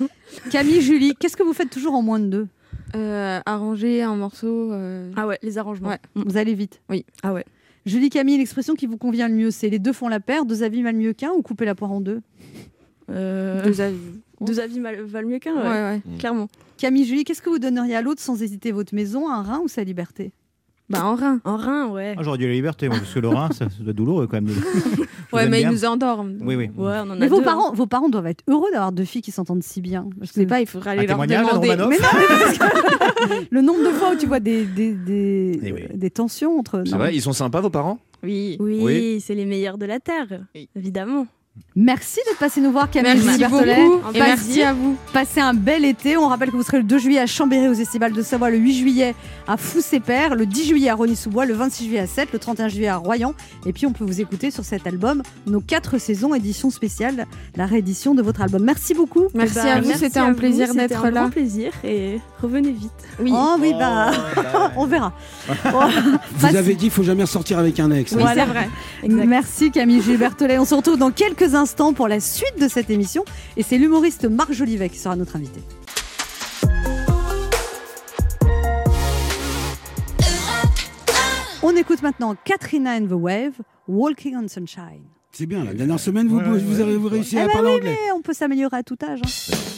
Camille, 0.50 0.80
Julie, 0.80 1.14
qu'est-ce 1.18 1.36
que 1.36 1.42
vous 1.42 1.52
faites 1.52 1.70
toujours 1.70 1.94
en 1.94 2.02
moins 2.02 2.18
de 2.18 2.26
deux? 2.26 2.46
Euh, 2.94 3.40
arranger 3.46 4.02
un 4.02 4.16
morceau. 4.16 4.72
euh, 4.72 5.10
Ah 5.16 5.26
ouais, 5.26 5.38
les 5.42 5.58
arrangements. 5.58 5.88
Ouais. 5.90 5.98
Vous 6.14 6.36
allez 6.36 6.54
vite. 6.54 6.80
Ah 7.22 7.32
ouais. 7.32 7.44
Julie, 7.84 8.10
Camille, 8.10 8.38
l'expression 8.38 8.74
qui 8.74 8.86
vous 8.86 8.96
convient 8.96 9.28
le 9.28 9.34
mieux, 9.34 9.50
c'est 9.50 9.68
les 9.68 9.78
deux 9.78 9.92
font 9.92 10.08
la 10.08 10.20
paire, 10.20 10.44
deux 10.44 10.62
avis 10.62 10.82
valent 10.82 10.98
mieux 10.98 11.12
qu'un 11.12 11.30
ou 11.30 11.42
couper 11.42 11.64
la 11.64 11.74
poire 11.74 11.92
en 11.92 12.00
deux? 12.00 12.20
Euh, 13.10 13.62
Deux 13.64 13.80
avis. 13.80 13.96
deux 14.40 14.58
avis 14.58 14.80
mal- 14.80 15.00
valent 15.02 15.28
mieux 15.28 15.38
qu'un, 15.38 15.54
Ouais, 15.54 15.62
ouais, 15.62 16.02
ouais. 16.06 16.18
clairement. 16.18 16.48
Camille, 16.78 17.04
Julie, 17.04 17.22
qu'est-ce 17.24 17.40
que 17.42 17.50
vous 17.50 17.58
donneriez 17.60 17.94
à 17.94 18.02
l'autre 18.02 18.20
sans 18.20 18.42
hésiter 18.42 18.72
Votre 18.72 18.94
maison, 18.94 19.28
un 19.30 19.42
rein 19.42 19.60
ou 19.62 19.68
sa 19.68 19.84
liberté? 19.84 20.32
Bah, 20.90 21.04
en 21.04 21.14
rein. 21.14 21.40
En 21.44 21.56
rein, 21.56 21.88
ouais. 21.88 22.14
Ah, 22.18 22.22
J'aurais 22.22 22.38
dit 22.38 22.46
la 22.46 22.52
liberté, 22.52 22.88
moi, 22.88 22.98
parce 22.98 23.12
que 23.12 23.18
le 23.20 23.28
rein, 23.28 23.48
ça, 23.50 23.68
ça 23.70 23.76
doit 23.80 23.90
être 23.90 23.96
douloureux 23.96 24.26
quand 24.26 24.40
même. 24.40 24.48
Ouais, 25.32 25.48
mais 25.48 25.58
bien. 25.60 25.70
ils 25.70 25.72
nous 25.72 25.84
endorment. 25.84 26.36
Oui, 26.40 26.54
oui. 26.56 26.70
Ouais, 26.76 26.94
on 26.98 27.10
en 27.10 27.10
a 27.10 27.16
Mais 27.16 27.28
vos 27.28 27.36
deux, 27.36 27.42
hein. 27.42 27.44
parents, 27.44 27.72
vos 27.72 27.86
parents 27.86 28.08
doivent 28.08 28.26
être 28.26 28.42
heureux 28.48 28.70
d'avoir 28.72 28.92
deux 28.92 29.04
filles 29.04 29.22
qui 29.22 29.32
s'entendent 29.32 29.62
si 29.62 29.80
bien. 29.80 30.08
Je 30.20 30.26
sais 30.26 30.46
pas, 30.46 30.60
il 30.60 30.66
faudrait 30.66 30.90
aller 30.92 31.00
Un 31.00 31.16
leur 31.16 31.26
témoignage, 31.26 31.46
demander. 31.46 31.68
Mais 31.68 31.76
non, 31.76 31.88
mais 31.88 31.96
parce 31.98 32.58
que 32.58 33.46
le 33.50 33.60
nombre 33.60 33.80
de 33.84 33.90
fois 33.92 34.12
où 34.12 34.16
tu 34.16 34.26
vois 34.26 34.40
des, 34.40 34.64
des, 34.64 34.92
des, 34.92 35.60
Eh 35.62 35.72
oui. 35.72 35.82
des 35.94 36.10
tensions 36.10 36.58
entre. 36.58 36.82
C'est 36.86 36.96
vrai, 36.96 37.14
ils 37.14 37.22
sont 37.22 37.32
sympas, 37.32 37.60
vos 37.60 37.70
parents? 37.70 37.98
Oui. 38.22 38.56
Oui, 38.60 38.80
Oui. 38.82 39.20
c'est 39.20 39.34
les 39.34 39.44
meilleurs 39.46 39.78
de 39.78 39.86
la 39.86 40.00
Terre, 40.00 40.40
évidemment. 40.74 41.26
Merci 41.78 42.20
d'être 42.26 42.38
passé 42.38 42.62
nous 42.62 42.72
voir, 42.72 42.90
Camille 42.90 43.20
Merci 43.22 43.38
Berthollet. 43.38 43.76
beaucoup. 43.84 44.14
Et 44.14 44.18
merci 44.18 44.62
à 44.62 44.72
vous. 44.72 44.96
Passez 45.12 45.40
un 45.40 45.52
bel 45.52 45.84
été. 45.84 46.16
On 46.16 46.26
rappelle 46.28 46.50
que 46.50 46.56
vous 46.56 46.62
serez 46.62 46.78
le 46.78 46.84
2 46.84 46.96
juillet 46.98 47.18
à 47.20 47.26
Chambéry 47.26 47.68
aux 47.68 47.74
Estivales 47.74 48.12
de 48.12 48.22
Savoie, 48.22 48.48
le 48.48 48.56
8 48.56 48.74
juillet 48.78 49.14
à 49.46 49.58
Fous-et-Père, 49.58 50.34
le 50.36 50.46
10 50.46 50.68
juillet 50.68 50.88
à 50.88 50.94
Rony-sous-Bois, 50.94 51.44
le 51.44 51.52
26 51.52 51.84
juillet 51.84 51.98
à 52.00 52.06
7, 52.06 52.32
le 52.32 52.38
31 52.38 52.68
juillet 52.68 52.88
à 52.88 52.96
Royan. 52.96 53.34
Et 53.66 53.74
puis 53.74 53.84
on 53.84 53.92
peut 53.92 54.04
vous 54.04 54.22
écouter 54.22 54.50
sur 54.50 54.64
cet 54.64 54.86
album, 54.86 55.22
nos 55.46 55.60
quatre 55.60 55.98
saisons, 55.98 56.34
édition 56.34 56.70
spéciale, 56.70 57.26
la 57.56 57.66
réédition 57.66 58.14
de 58.14 58.22
votre 58.22 58.40
album. 58.40 58.64
Merci 58.64 58.94
beaucoup. 58.94 59.24
Merci 59.34 59.58
Eh 59.60 59.62
ben, 59.64 59.76
à 59.76 59.80
vous, 59.82 59.92
c'était 59.92 60.18
un 60.18 60.32
plaisir 60.32 60.68
c'était 60.68 60.88
d'être 60.88 61.04
un 61.04 61.10
là. 61.10 61.20
grand 61.20 61.30
plaisir 61.30 61.72
et 61.84 62.20
revenez 62.40 62.70
vite. 62.72 62.92
Oui. 63.20 63.30
Oh 63.34 63.56
oui, 63.60 63.72
bah, 63.78 64.10
on 64.76 64.86
verra. 64.86 65.12
Vous 66.36 66.56
avez 66.56 66.74
dit, 66.74 66.86
il 66.86 66.90
faut 66.90 67.02
jamais 67.02 67.22
ressortir 67.22 67.58
avec 67.58 67.78
un 67.80 67.90
ex. 67.90 68.12
Oui, 68.12 68.22
hein. 68.22 68.32
c'est 68.34 68.44
vrai. 68.44 68.68
Merci 69.26 69.70
Camille 69.70 70.02
Gilbertolet. 70.02 70.58
On 70.58 70.64
se 70.64 70.74
retrouve 70.74 70.98
dans 70.98 71.10
quelques 71.10 71.54
instants 71.54 71.92
pour 71.92 72.08
la 72.08 72.20
suite 72.20 72.58
de 72.60 72.68
cette 72.68 72.90
émission. 72.90 73.24
Et 73.56 73.62
c'est 73.62 73.78
l'humoriste 73.78 74.24
Marc 74.26 74.52
Jolivet 74.52 74.88
qui 74.88 74.98
sera 74.98 75.16
notre 75.16 75.36
invité. 75.36 75.60
On 81.62 81.74
écoute 81.76 82.02
maintenant 82.02 82.34
Katrina 82.44 82.96
and 82.96 83.06
the 83.06 83.12
Wave, 83.12 83.54
Walking 83.88 84.36
on 84.36 84.48
Sunshine. 84.48 85.02
C'est 85.32 85.46
bien, 85.46 85.64
la 85.64 85.74
dernière 85.74 86.00
semaine, 86.00 86.28
vous, 86.28 86.38
Ouais, 86.38 86.46
ouais, 86.48 86.58
vous 86.58 86.76
ouais. 86.76 86.82
avez 86.82 86.96
vous 86.96 87.08
réussi 87.08 87.36
Eh 87.36 87.40
à 87.40 87.46
ben 87.46 87.52
parler 87.52 87.68
oui, 87.70 87.76
anglais. 87.76 87.98
mais 88.06 88.12
on 88.12 88.22
peut 88.22 88.32
s'améliorer 88.32 88.76
à 88.78 88.82
tout 88.82 88.96
âge. 89.02 89.20
hein. 89.24 89.75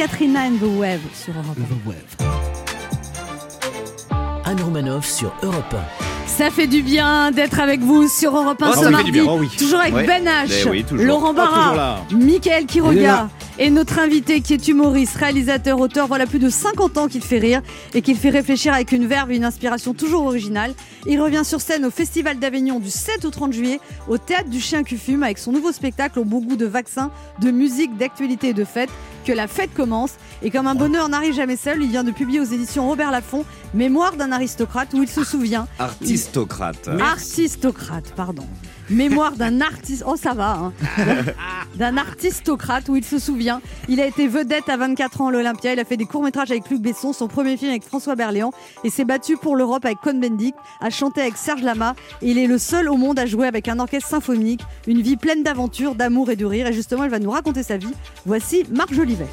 Katrina 0.00 0.40
and 0.46 0.58
the 0.60 0.78
Wave 0.78 1.00
sur 1.12 1.34
Europe 1.34 1.58
1. 4.08 4.50
Anne 4.50 4.62
Romanoff 4.62 5.04
sur 5.06 5.30
Europe 5.42 5.74
Ça 6.26 6.50
fait 6.50 6.66
du 6.66 6.80
bien 6.82 7.30
d'être 7.32 7.60
avec 7.60 7.80
vous 7.80 8.08
sur 8.08 8.34
Europe 8.34 8.62
1 8.62 8.70
Oh, 8.70 8.82
ce 8.82 8.88
mardi. 8.88 9.10
bien, 9.10 9.24
oh 9.28 9.36
oui. 9.38 9.50
Toujours 9.58 9.78
avec 9.80 9.92
Ouais. 9.92 10.06
Ben 10.06 10.24
H, 10.24 10.62
Eh 10.64 10.68
oui. 10.70 10.86
Laurent 10.92 11.32
Oh, 11.32 11.34
Barra, 11.34 11.76
là. 11.76 11.96
Michael 12.12 12.52
Elle 12.56 12.62
est 12.62 12.66
Quiroga 12.66 13.02
là. 13.02 13.28
Et 13.60 13.68
notre 13.68 13.98
invité 13.98 14.40
qui 14.40 14.54
est 14.54 14.68
humoriste, 14.68 15.16
réalisateur, 15.16 15.78
auteur. 15.78 16.06
Voilà 16.06 16.26
plus 16.26 16.38
de 16.38 16.48
50 16.48 16.96
ans 16.96 17.08
qu'il 17.08 17.22
fait 17.22 17.38
rire 17.38 17.60
et 17.92 18.00
qu'il 18.00 18.16
fait 18.16 18.30
réfléchir 18.30 18.72
avec 18.72 18.90
une 18.90 19.06
verve 19.06 19.30
et 19.30 19.36
une 19.36 19.44
inspiration 19.44 19.92
toujours 19.92 20.24
originale. 20.24 20.72
Il 21.06 21.20
revient 21.20 21.42
sur 21.44 21.60
scène 21.60 21.84
au 21.84 21.90
Festival 21.90 22.38
d'Avignon 22.38 22.80
du 22.80 22.90
7 22.90 23.26
au 23.26 23.30
30 23.30 23.52
juillet 23.52 23.78
au 24.08 24.16
Théâtre 24.16 24.48
du 24.48 24.60
Chien 24.60 24.82
qui 24.82 24.96
fume 24.96 25.22
avec 25.22 25.36
son 25.36 25.52
nouveau 25.52 25.72
spectacle 25.72 26.18
au 26.18 26.24
bon 26.24 26.40
goût 26.40 26.56
de 26.56 26.64
vaccins, 26.64 27.10
de 27.42 27.50
musique, 27.50 27.96
d'actualité 27.98 28.48
et 28.48 28.54
de 28.54 28.64
fête. 28.64 28.90
Que 29.26 29.32
la 29.32 29.46
fête 29.46 29.74
commence. 29.74 30.12
Et 30.42 30.50
comme 30.50 30.66
un 30.66 30.74
bonheur 30.74 31.10
n'arrive 31.10 31.34
jamais 31.34 31.56
seul, 31.56 31.82
il 31.82 31.90
vient 31.90 32.04
de 32.04 32.10
publier 32.10 32.40
aux 32.40 32.44
éditions 32.44 32.88
Robert 32.88 33.10
Laffont 33.10 33.44
Mémoire 33.74 34.16
d'un 34.16 34.32
aristocrate 34.32 34.94
où 34.94 35.02
il 35.02 35.08
se 35.08 35.22
souvient 35.22 35.68
Artistocrate. 35.78 36.88
Artistocrate, 36.98 38.14
pardon. 38.16 38.46
Mémoire 38.90 39.36
d'un 39.36 39.60
artiste. 39.60 40.02
Oh, 40.06 40.16
ça 40.16 40.34
va, 40.34 40.50
hein. 40.50 40.72
D'un 41.76 41.96
artistocrate 41.96 42.88
où 42.88 42.96
il 42.96 43.04
se 43.04 43.18
souvient. 43.18 43.60
Il 43.88 44.00
a 44.00 44.06
été 44.06 44.26
vedette 44.26 44.68
à 44.68 44.76
24 44.76 45.20
ans 45.20 45.28
à 45.28 45.30
l'Olympia. 45.30 45.72
Il 45.72 45.80
a 45.80 45.84
fait 45.84 45.96
des 45.96 46.06
courts-métrages 46.06 46.50
avec 46.50 46.68
Luc 46.68 46.82
Besson, 46.82 47.12
son 47.12 47.28
premier 47.28 47.56
film 47.56 47.70
avec 47.70 47.84
François 47.84 48.16
Berléand. 48.16 48.52
Et 48.84 48.90
s'est 48.90 49.04
battu 49.04 49.36
pour 49.36 49.54
l'Europe 49.54 49.84
avec 49.84 49.98
Cohn-Bendit, 50.00 50.54
a 50.80 50.90
chanté 50.90 51.20
avec 51.20 51.36
Serge 51.36 51.62
Lama. 51.62 51.94
Et 52.20 52.30
il 52.30 52.38
est 52.38 52.46
le 52.46 52.58
seul 52.58 52.88
au 52.88 52.96
monde 52.96 53.18
à 53.18 53.26
jouer 53.26 53.46
avec 53.46 53.68
un 53.68 53.78
orchestre 53.78 54.08
symphonique. 54.08 54.62
Une 54.86 55.00
vie 55.00 55.16
pleine 55.16 55.42
d'aventures, 55.42 55.94
d'amour 55.94 56.30
et 56.30 56.36
de 56.36 56.44
rire. 56.44 56.66
Et 56.66 56.72
justement, 56.72 57.04
il 57.04 57.10
va 57.10 57.20
nous 57.20 57.30
raconter 57.30 57.62
sa 57.62 57.76
vie. 57.76 57.92
Voici 58.26 58.64
Marc 58.70 58.92
Jolivet. 58.92 59.28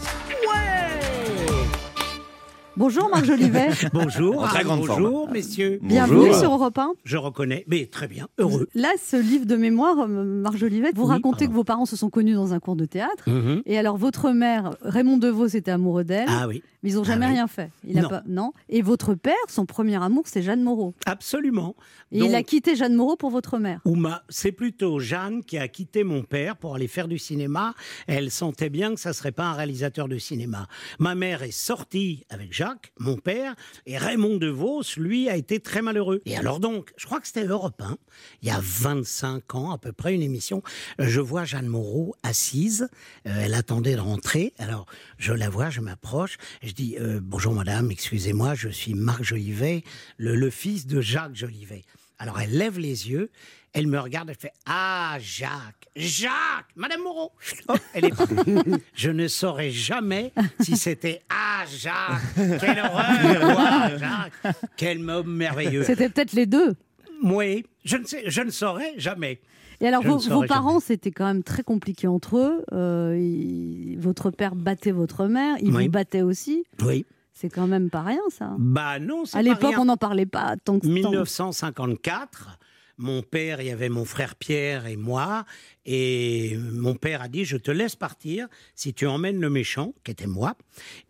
Bonjour 2.78 3.10
Marc 3.10 3.26
Jolivet. 3.26 3.70
Bonjour, 3.94 4.44
En 4.44 4.46
très 4.48 4.64
grande 4.64 4.82
bonjour 4.82 4.96
forme. 5.26 5.32
messieurs. 5.32 5.80
Bienvenue 5.82 6.32
sur 6.36 6.54
Europe 6.54 6.78
1. 6.78 6.94
Je 7.06 7.18
reconnais, 7.18 7.64
mais 7.68 7.88
très 7.88 8.08
bien, 8.08 8.28
heureux. 8.38 8.68
Là, 8.76 8.90
ce 9.04 9.16
livre 9.18 9.48
de 9.48 9.56
mémoire, 9.56 10.02
euh, 10.02 10.08
Marc 10.08 10.58
Jolivet, 10.58 10.92
vous 10.94 11.04
Oui, 11.06 11.10
racontez 11.10 11.48
que 11.48 11.54
vos 11.54 11.64
parents 11.64 11.88
se 11.88 11.96
sont 11.96 12.12
connus 12.12 12.36
dans 12.36 12.54
un 12.54 12.60
cours 12.60 12.76
de 12.76 12.86
théâtre. 12.86 13.28
Mhm. 13.28 13.64
Et 13.66 13.80
alors, 13.80 13.98
votre 13.98 14.30
mère, 14.30 14.76
Raymond 14.82 15.18
DeVos, 15.18 15.48
était 15.48 15.72
amoureux 15.72 16.04
d'elle. 16.04 16.28
Ah 16.30 16.48
oui. 16.48 16.62
Mais 16.84 16.92
ils 16.92 16.96
n'ont 16.98 17.02
Ah 17.02 17.06
jamais 17.06 17.26
oui. 17.26 17.32
rien 17.34 17.48
fait. 17.48 17.72
Il 17.84 17.98
a 17.98 18.04
Non. 18.04 18.10
pas, 18.10 18.22
non. 18.28 18.52
Et 18.70 18.84
votre 18.84 19.16
père, 19.16 19.34
son 19.50 19.66
premier 19.66 19.96
amour, 20.02 20.24
c'est 20.28 20.44
Jeanne 20.44 20.62
Moreau. 20.62 20.94
Absolument. 21.08 21.76
Et 22.12 22.20
Donc, 22.20 22.30
il 22.30 22.36
a 22.36 22.44
quitté 22.44 22.76
Jeanne 22.76 22.94
Moreau 22.94 23.16
pour 23.16 23.32
votre 23.32 23.58
mère. 23.58 23.82
ou 23.86 23.96
ma- 23.96 24.22
c'est 24.30 24.52
plutôt 24.52 25.00
Jeanne 25.00 25.44
qui 25.44 25.58
a 25.58 25.68
quitté 25.68 26.04
mon 26.04 26.22
père 26.22 26.56
pour 26.58 26.76
aller 26.76 26.88
faire 26.88 27.08
du 27.08 27.18
cinéma. 27.18 27.74
Elle 28.06 28.30
sentait 28.30 28.70
bien 28.70 28.94
que 28.94 29.00
ça 29.00 29.14
serait 29.14 29.32
pas 29.32 29.46
un 29.46 29.54
réalisateur 29.54 30.08
de 30.08 30.20
cinéma. 30.20 30.68
Ma 31.00 31.16
mère 31.16 31.42
est 31.42 31.50
sortie 31.52 32.24
avec 32.30 32.54
Mon 33.00 33.18
père, 33.18 33.56
et 33.86 33.98
Raymond 33.98 34.38
DeVos, 34.38 34.84
lui, 34.98 35.30
a 35.30 35.36
été 35.36 35.60
très 35.60 35.82
malheureux. 35.82 36.22
Et 36.26 36.38
alors 36.38 36.60
donc, 36.60 36.92
je 36.98 37.06
crois 37.06 37.20
que 37.20 37.28
c'était 37.28 37.46
Europe 37.46 37.82
1, 37.82 37.98
il 38.42 38.48
y 38.48 38.52
a 38.52 38.60
25 38.62 39.56
ans 39.56 39.72
à 39.72 39.78
peu 39.78 39.92
près, 39.92 40.14
une 40.14 40.22
émission. 40.22 40.62
Euh, 41.00 41.08
Je 41.08 41.22
vois 41.22 41.46
Jeanne 41.46 41.68
Moreau 41.68 42.16
assise, 42.24 42.90
euh, 43.28 43.42
elle 43.44 43.54
attendait 43.54 43.96
de 43.96 44.02
rentrer. 44.02 44.54
Alors 44.58 44.86
je 45.18 45.34
la 45.34 45.50
vois, 45.50 45.70
je 45.70 45.82
m'approche, 45.82 46.38
je 46.64 46.72
dis 46.72 46.98
euh, 47.00 47.20
bonjour 47.22 47.54
madame, 47.54 47.92
excusez-moi, 47.92 48.56
je 48.56 48.70
suis 48.70 48.94
Marc 48.94 49.24
Jolivet, 49.24 49.84
le, 50.18 50.36
le 50.36 50.50
fils 50.50 50.88
de 50.88 51.02
Jacques 51.02 51.36
Jolivet. 51.36 51.84
Alors 52.20 52.40
elle 52.40 52.58
lève 52.58 52.80
les 52.80 53.10
yeux, 53.10 53.30
elle 53.78 53.88
me 53.88 54.00
regarde, 54.00 54.30
elle 54.30 54.36
fait 54.36 54.52
Ah, 54.66 55.18
Jacques, 55.20 55.88
Jacques, 55.96 56.32
Madame 56.76 57.02
Moreau. 57.04 57.32
Hop, 57.68 57.80
elle 57.94 58.06
est 58.06 58.10
partie. 58.16 58.36
Je 58.96 59.10
ne 59.12 59.28
saurais 59.28 59.70
jamais 59.72 60.34
si 60.60 60.76
c'était 60.78 61.22
Ah, 61.30 61.64
Jacques, 61.70 62.22
quelle 62.60 62.80
horreur, 62.80 63.56
quoi, 63.56 63.98
Jacques, 63.98 64.56
quel 64.78 65.08
homme 65.10 65.32
merveilleux. 65.36 65.84
C'était 65.84 66.10
peut-être 66.10 66.34
les 66.34 66.46
deux. 66.48 66.76
Oui, 67.24 67.66
je 67.84 67.98
ne, 67.98 68.06
sais, 68.06 68.24
je 68.28 68.42
ne 68.42 68.50
saurais 68.52 68.94
jamais. 68.98 69.42
Et 69.80 69.88
alors, 69.88 70.02
vos, 70.04 70.44
parents, 70.46 70.80
c'était 70.80 71.12
quand 71.12 71.26
même 71.26 71.44
très 71.44 71.62
compliqué 71.64 72.08
entre 72.08 72.38
eux. 72.38 72.64
Euh, 72.74 73.16
il- 73.20 73.98
votre 74.00 74.32
père 74.32 74.56
battait 74.56 74.92
votre 74.92 75.26
mère, 75.28 75.56
il 75.62 75.72
Oui. 75.76 75.86
vous 75.86 75.92
battait 75.92 76.22
aussi. 76.24 76.64
Oui. 76.84 77.06
C'est 77.34 77.50
quand 77.50 77.68
même 77.68 77.92
pas 77.92 78.02
rien, 78.02 78.22
ça. 78.30 78.56
Bah 78.58 78.98
non, 79.00 79.26
c'est 79.26 79.38
À 79.38 79.44
l'époque, 79.44 79.76
on 79.78 79.86
n'en 79.86 79.98
parlait 79.98 80.26
pas 80.26 80.56
tant 80.64 80.80
que 80.80 80.88
tant. 80.88 80.94
1954, 80.94 82.58
mon 82.98 83.22
père, 83.22 83.62
il 83.62 83.68
y 83.68 83.72
avait 83.72 83.90
mon 83.90 84.06
frère 84.06 84.36
Pierre 84.36 84.88
et 84.88 84.98
moi, 84.98 85.46
et 85.86 86.58
mon 86.58 86.96
père 86.96 87.22
a 87.22 87.28
dit 87.28 87.46
Je 87.46 87.58
te 87.58 87.72
laisse 87.72 87.96
partir 87.96 88.48
si 88.76 88.94
tu 88.94 89.06
emmènes 89.06 89.40
le 89.40 89.50
méchant, 89.50 89.94
qui 90.04 90.12
était 90.12 90.28
moi, 90.28 90.56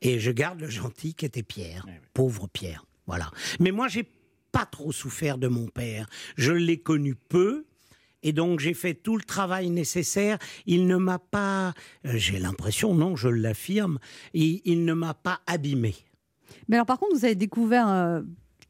et 0.02 0.20
je 0.20 0.32
garde 0.32 0.60
le 0.60 0.70
gentil, 0.70 1.14
qui 1.14 1.26
était 1.26 1.44
Pierre. 1.44 1.86
Pauvre 2.14 2.48
Pierre. 2.48 2.86
Voilà. 3.06 3.32
Mais 3.60 3.72
moi, 3.72 3.88
j'ai 3.88 4.06
pas 4.52 4.66
trop 4.66 4.92
souffert 4.92 5.38
de 5.38 5.48
mon 5.48 5.68
père. 5.68 6.08
Je 6.36 6.52
l'ai 6.52 6.78
connu 6.78 7.16
peu. 7.16 7.66
Et 8.24 8.34
donc 8.34 8.60
j'ai 8.60 8.74
fait 8.74 8.96
tout 8.96 9.16
le 9.16 9.24
travail 9.24 9.70
nécessaire. 9.70 10.40
Il 10.66 10.88
ne 10.88 10.98
m'a 10.98 11.20
pas, 11.20 11.74
euh, 12.06 12.14
j'ai 12.16 12.40
l'impression, 12.40 12.96
non, 12.96 13.16
je 13.16 13.30
l'affirme, 13.30 14.00
il, 14.34 14.60
il 14.66 14.86
ne 14.86 14.94
m'a 14.94 15.14
pas 15.14 15.42
abîmé. 15.46 15.96
Mais 16.68 16.76
alors, 16.76 16.86
par 16.86 16.98
contre, 16.98 17.16
vous 17.16 17.26
avez 17.26 17.36
découvert 17.36 17.88
euh, 17.88 18.22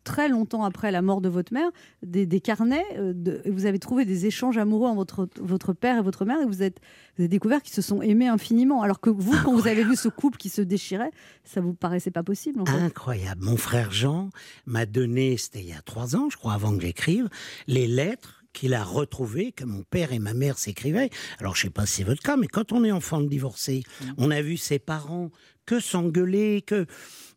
très 0.07 0.29
longtemps 0.29 0.63
après 0.63 0.89
la 0.89 1.01
mort 1.01 1.19
de 1.19 1.27
votre 1.27 1.53
mère 1.53 1.69
des, 2.01 2.39
carnets. 2.39 2.85
euh, 2.97 3.41
vous 3.45 3.65
avez 3.65 3.77
trouvé 3.77 4.05
des 4.05 4.25
échanges 4.25 4.57
amoureux 4.57 4.87
entre 4.87 5.27
votre, 5.41 5.73
père 5.73 5.97
et 5.97 6.01
votre 6.01 6.23
mère. 6.23 6.39
Et 6.41 6.45
vous, 6.45 6.63
êtes, 6.63 6.79
avez 7.19 7.27
découvert 7.27 7.61
qu'ils 7.61 7.73
se 7.73 7.81
sont 7.81 8.01
aimés 8.01 8.29
infiniment. 8.29 8.81
Alors 8.81 9.01
que 9.01 9.09
vous, 9.09 9.35
quand 9.43 9.53
vous 9.53 9.67
avez 9.67 9.83
vu 9.83 9.97
ce 9.97 10.07
couple 10.07 10.37
qui 10.37 10.47
se 10.47 10.61
déchirait, 10.61 11.11
ça 11.43 11.59
vous 11.59 11.73
paraissait 11.73 12.11
pas 12.11 12.23
possible. 12.23 12.63
Incroyable. 12.67 13.43
Mon 13.43 13.57
frère 13.57 13.91
Jean 13.91 14.29
m'a 14.65 14.85
donné, 14.85 15.35
c'était 15.35 15.59
il 15.59 15.67
y 15.67 15.73
a 15.73 15.81
trois 15.81 16.15
ans, 16.15 16.29
je 16.29 16.37
crois, 16.37 16.53
avant 16.53 16.73
que 16.75 16.81
j'écrive, 16.81 17.27
les 17.67 17.87
lettres 17.87 18.36
qu'il 18.53 18.73
a 18.73 18.83
retrouvées, 18.83 19.51
que 19.51 19.65
mon 19.65 19.83
père 19.83 20.13
et 20.13 20.19
ma 20.19 20.33
mère 20.33 20.57
s'écrivaient. 20.57 21.09
Alors, 21.39 21.55
je 21.55 21.63
sais 21.63 21.69
pas 21.69 21.85
si 21.85 21.97
c'est 21.97 22.03
votre 22.03 22.21
cas, 22.21 22.37
mais 22.37 22.47
quand 22.47 22.71
on 22.71 22.83
est 22.83 22.91
enfant 22.91 23.21
de 23.21 23.27
divorcé, 23.27 23.83
on 24.17 24.31
a 24.31 24.41
vu 24.41 24.57
ses 24.57 24.79
parents 24.79 25.31
que 25.65 25.79
s'engueuler, 25.79 26.61
que 26.61 26.85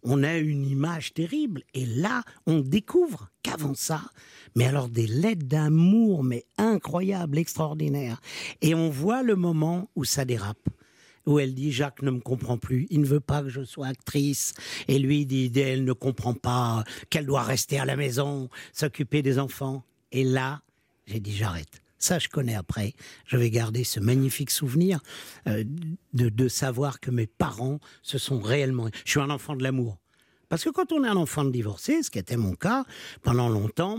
on 0.03 0.23
a 0.23 0.39
une 0.39 0.65
image 0.65 1.13
terrible. 1.13 1.63
Et 1.75 1.85
là, 1.85 2.23
on 2.47 2.61
découvre 2.61 3.31
qu'avant 3.43 3.75
ça, 3.75 4.01
mais 4.57 4.65
alors 4.65 4.89
des 4.89 5.07
lettres 5.07 5.47
d'amour, 5.47 6.25
mais 6.25 6.45
incroyables, 6.57 7.39
extraordinaires. 7.39 8.21
Et 8.63 8.75
on 8.75 8.89
voit 8.89 9.23
le 9.23 9.37
moment 9.37 9.91
où 9.97 10.05
ça 10.05 10.25
dérape 10.25 10.69
où 11.27 11.39
elle 11.39 11.55
dit 11.55 11.71
Jacques 11.71 12.03
ne 12.03 12.11
me 12.11 12.21
comprend 12.21 12.57
plus, 12.57 12.87
il 12.91 13.01
ne 13.01 13.07
veut 13.07 13.21
pas 13.21 13.43
que 13.43 13.49
je 13.49 13.63
sois 13.63 13.87
actrice. 13.87 14.55
Et 14.89 14.99
lui 14.99 15.27
dit 15.27 15.53
elle 15.57 15.85
ne 15.85 15.93
comprend 15.93 16.35
pas 16.35 16.85
qu'elle 17.11 17.27
doit 17.27 17.43
rester 17.43 17.79
à 17.79 17.85
la 17.85 17.97
maison, 17.97 18.49
s'occuper 18.73 19.23
des 19.23 19.39
enfants. 19.39 19.85
Et 20.13 20.25
là, 20.25 20.63
j'ai 21.11 21.21
dit 21.21 21.37
j'arrête. 21.37 21.83
Ça, 21.99 22.19
je 22.19 22.29
connais 22.29 22.55
après. 22.55 22.95
Je 23.27 23.37
vais 23.37 23.51
garder 23.51 23.85
ce 23.85 24.01
magnifique 24.01 24.51
souvenir 24.51 25.01
euh, 25.47 25.65
de, 26.15 26.31
de 26.31 26.49
savoir 26.49 26.99
que 26.99 27.11
mes 27.11 27.27
parents 27.27 27.79
se 28.03 28.17
sont 28.17 28.41
réellement. 28.41 28.89
Je 29.05 29.11
suis 29.11 29.21
un 29.21 29.29
enfant 29.29 29.55
de 29.55 29.63
l'amour. 29.63 29.99
Parce 30.49 30.65
que 30.65 30.71
quand 30.71 30.93
on 30.93 31.05
est 31.05 31.09
un 31.09 31.17
enfant 31.17 31.45
de 31.45 31.51
divorcé, 31.51 32.03
ce 32.03 32.11
qui 32.11 32.19
était 32.19 32.39
mon 32.39 32.55
cas, 32.55 32.85
pendant 33.23 33.49
longtemps, 33.51 33.99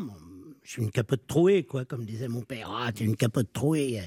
je 0.63 0.71
suis 0.71 0.81
une 0.81 0.89
capote 0.91 1.27
trouée, 1.27 1.63
quoi, 1.63 1.85
comme 1.85 2.03
disait 2.03 2.27
mon 2.27 2.41
père. 2.41 2.71
Ah, 2.75 2.91
t'es 2.91 3.03
une 3.03 3.15
capote 3.15 3.53
trouée. 3.53 4.01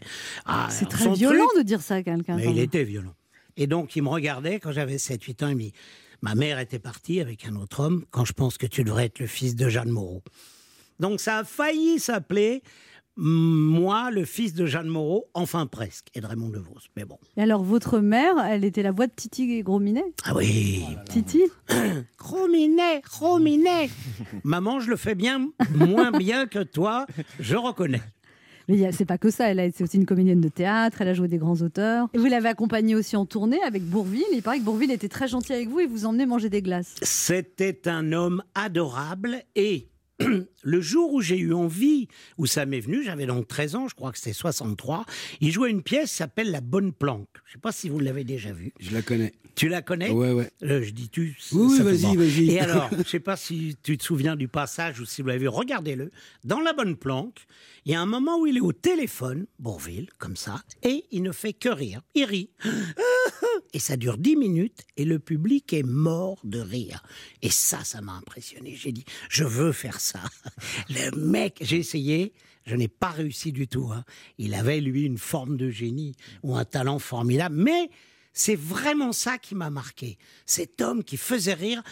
Ah, 0.45 0.69
C'est 0.71 0.89
très 0.89 1.09
violent 1.13 1.47
truc. 1.47 1.59
de 1.63 1.63
dire 1.67 1.81
ça 1.81 1.95
à 1.97 2.03
quelqu'un. 2.03 2.37
Mais 2.37 2.51
il 2.51 2.59
était 2.59 2.85
violent. 2.85 3.15
Et 3.57 3.69
donc, 3.69 3.95
il 3.95 4.03
me 4.03 4.09
regardait 4.09 4.59
quand 4.59 4.73
j'avais 4.73 4.97
7-8 4.97 5.45
ans. 5.45 5.49
Il 5.49 5.57
me 5.57 5.61
dit 5.63 5.73
Ma 6.21 6.35
mère 6.35 6.59
était 6.59 6.79
partie 6.81 7.21
avec 7.21 7.45
un 7.47 7.55
autre 7.57 7.79
homme 7.81 8.05
quand 8.11 8.25
je 8.25 8.33
pense 8.33 8.59
que 8.59 8.67
tu 8.67 8.83
devrais 8.83 9.05
être 9.07 9.21
le 9.21 9.27
fils 9.27 9.55
de 9.55 9.69
Jeanne 9.69 9.91
Moreau. 9.91 10.23
Donc, 11.01 11.21
ça 11.21 11.39
a 11.39 11.45
failli 11.45 11.99
s'appeler 12.01 12.63
Moi, 13.17 14.11
le 14.11 14.25
fils 14.25 14.55
de 14.55 14.67
Jeanne 14.67 14.89
Moreau, 14.89 15.27
enfin 15.35 15.67
presque, 15.67 16.09
et 16.15 16.21
de 16.21 16.27
Raymond 16.27 16.49
DeVos. 16.49 16.81
Mais 16.97 17.05
bon. 17.05 17.19
Et 17.37 17.43
alors, 17.43 17.63
votre 17.63 18.01
mère, 18.01 18.35
elle 18.45 18.65
était 18.65 18.83
la 18.83 18.91
voix 18.91 19.07
de 19.07 19.13
Titi 19.15 19.63
Grominet 19.63 20.05
Ah 20.25 20.35
oui 20.35 20.85
Titi? 21.09 21.43
Rominet, 22.19 23.03
Rominet 23.21 23.89
Maman, 24.43 24.81
je 24.81 24.91
le 24.91 24.97
fais 24.97 25.15
bien 25.15 25.49
moins 25.75 26.11
bien 26.11 26.47
que 26.47 26.63
toi, 26.63 27.07
je 27.39 27.57
reconnais. 27.57 28.03
Mais 28.69 28.91
c'est 28.93 29.05
pas 29.05 29.19
que 29.19 29.31
ça, 29.31 29.51
elle 29.51 29.61
a 29.61 29.65
été 29.65 29.85
aussi 29.85 29.99
une 29.99 30.07
comédienne 30.07 30.41
de 30.41 30.49
théâtre, 30.49 31.03
elle 31.03 31.09
a 31.09 31.15
joué 31.15 31.29
des 31.29 31.39
grands 31.39 31.61
auteurs. 31.61 32.09
Et 32.15 32.19
vous 32.19 32.27
l'avez 32.27 32.49
accompagnée 32.49 32.95
aussi 32.95 33.15
en 33.17 33.27
tournée 33.27 33.63
avec 33.63 33.83
Bourville. 33.83 34.25
Il 34.33 34.43
paraît 34.43 34.59
que 34.59 34.65
Bourville 34.65 34.91
était 34.91 35.09
très 35.09 35.29
gentil 35.29 35.53
avec 35.53 35.69
vous 35.69 35.81
et 35.81 35.87
vous 35.87 36.07
emmenait 36.07 36.27
manger 36.27 36.49
des 36.49 36.63
glaces. 36.63 36.95
C'était 37.03 37.87
un 37.89 38.13
homme 38.13 38.43
adorable 38.55 39.43
et 39.55 39.89
le 40.63 40.81
jour 40.81 41.13
où 41.13 41.21
j'ai 41.21 41.39
eu 41.39 41.53
envie, 41.53 42.09
où 42.39 42.47
ça 42.47 42.67
m'est 42.67 42.81
venu, 42.81 43.03
j'avais 43.05 43.27
donc 43.27 43.49
13 43.49 43.75
ans, 43.77 43.89
je 43.89 43.95
crois 43.95 44.13
que 44.13 44.19
c'était 44.19 44.33
63, 44.33 45.05
il 45.41 45.53
jouait 45.53 45.71
une 45.71 45.83
pièce 45.83 46.11
qui 46.11 46.17
s'appelle 46.17 46.51
La 46.51 46.61
Bonne 46.61 46.93
Planque. 46.93 47.29
Je 47.45 47.51
ne 47.51 47.53
sais 47.55 47.61
pas 47.61 47.73
si 47.73 47.89
vous 47.89 48.01
l'avez 48.01 48.25
déjà 48.25 48.53
vue. 48.53 48.73
Je 48.81 48.93
la 48.93 49.03
connais. 49.03 49.33
Tu 49.55 49.69
la 49.69 49.83
connais? 49.83 50.11
Ouais, 50.11 50.33
ouais. 50.33 50.51
Euh, 50.65 50.83
Je 50.83 50.91
dis 50.91 51.09
tu. 51.09 51.37
Oui, 51.53 51.79
vas-y, 51.81 52.17
vas-y. 52.17 52.51
Et 52.51 52.61
alors, 52.61 52.89
je 52.91 52.97
ne 52.99 53.05
sais 53.05 53.21
pas 53.21 53.37
si 53.37 53.77
tu 53.83 53.97
te 53.97 54.03
souviens 54.03 54.35
du 54.35 54.49
passage 54.49 54.99
ou 55.01 55.05
si 55.05 55.23
vous 55.23 55.29
l'avez 55.29 55.41
vu, 55.41 55.49
regardez-le. 55.49 56.11
Dans 56.43 56.61
La 56.61 56.73
Bonne 56.73 56.97
Planque, 56.97 57.47
il 57.85 57.93
y 57.93 57.95
a 57.95 58.01
un 58.01 58.07
moment 58.07 58.41
où 58.41 58.47
il 58.47 58.57
est 58.57 58.61
au 58.61 58.73
téléphone, 58.73 59.47
Bourville, 59.59 60.09
comme 60.19 60.37
ça, 60.37 60.63
et 60.83 61.05
il 61.13 61.23
ne 61.23 61.31
fait 61.33 61.53
que 61.53 61.69
rire. 61.69 62.01
Il 62.15 62.25
rit. 62.25 62.51
et 63.73 63.79
ça 63.79 63.97
dure 63.97 64.17
10 64.19 64.37
minutes 64.37 64.81
et 64.97 65.05
le 65.05 65.19
public 65.19 65.73
est 65.73 65.83
mort 65.83 66.41
de 66.45 66.59
rire. 66.59 67.03
Et 67.43 67.51
ça, 67.51 67.85
ça 67.85 68.01
m'a 68.01 68.13
impressionné. 68.15 68.75
J'ai 68.75 68.93
dit, 68.93 69.05
je 69.29 69.45
veux 69.45 69.73
faire 69.73 70.01
ça. 70.01 70.14
Le 70.91 71.11
mec, 71.17 71.59
j'ai 71.61 71.77
essayé, 71.79 72.33
je 72.67 72.75
n'ai 72.77 72.89
pas 72.89 73.11
réussi 73.11 73.53
du 73.53 73.69
tout. 73.69 73.91
hein. 73.93 74.05
Il 74.39 74.55
avait, 74.55 74.81
lui, 74.81 75.05
une 75.05 75.19
forme 75.19 75.57
de 75.57 75.71
génie 75.71 76.15
ou 76.43 76.57
un 76.57 76.65
talent 76.65 76.99
formidable, 76.99 77.57
mais 77.57 77.91
c'est 78.33 78.57
vraiment 78.57 79.13
ça 79.13 79.39
qui 79.39 79.55
m'a 79.55 79.71
marqué. 79.71 80.19
Cet 80.47 80.81
homme 80.81 81.05
qui 81.05 81.17
faisait 81.17 81.55
rire 81.55 81.83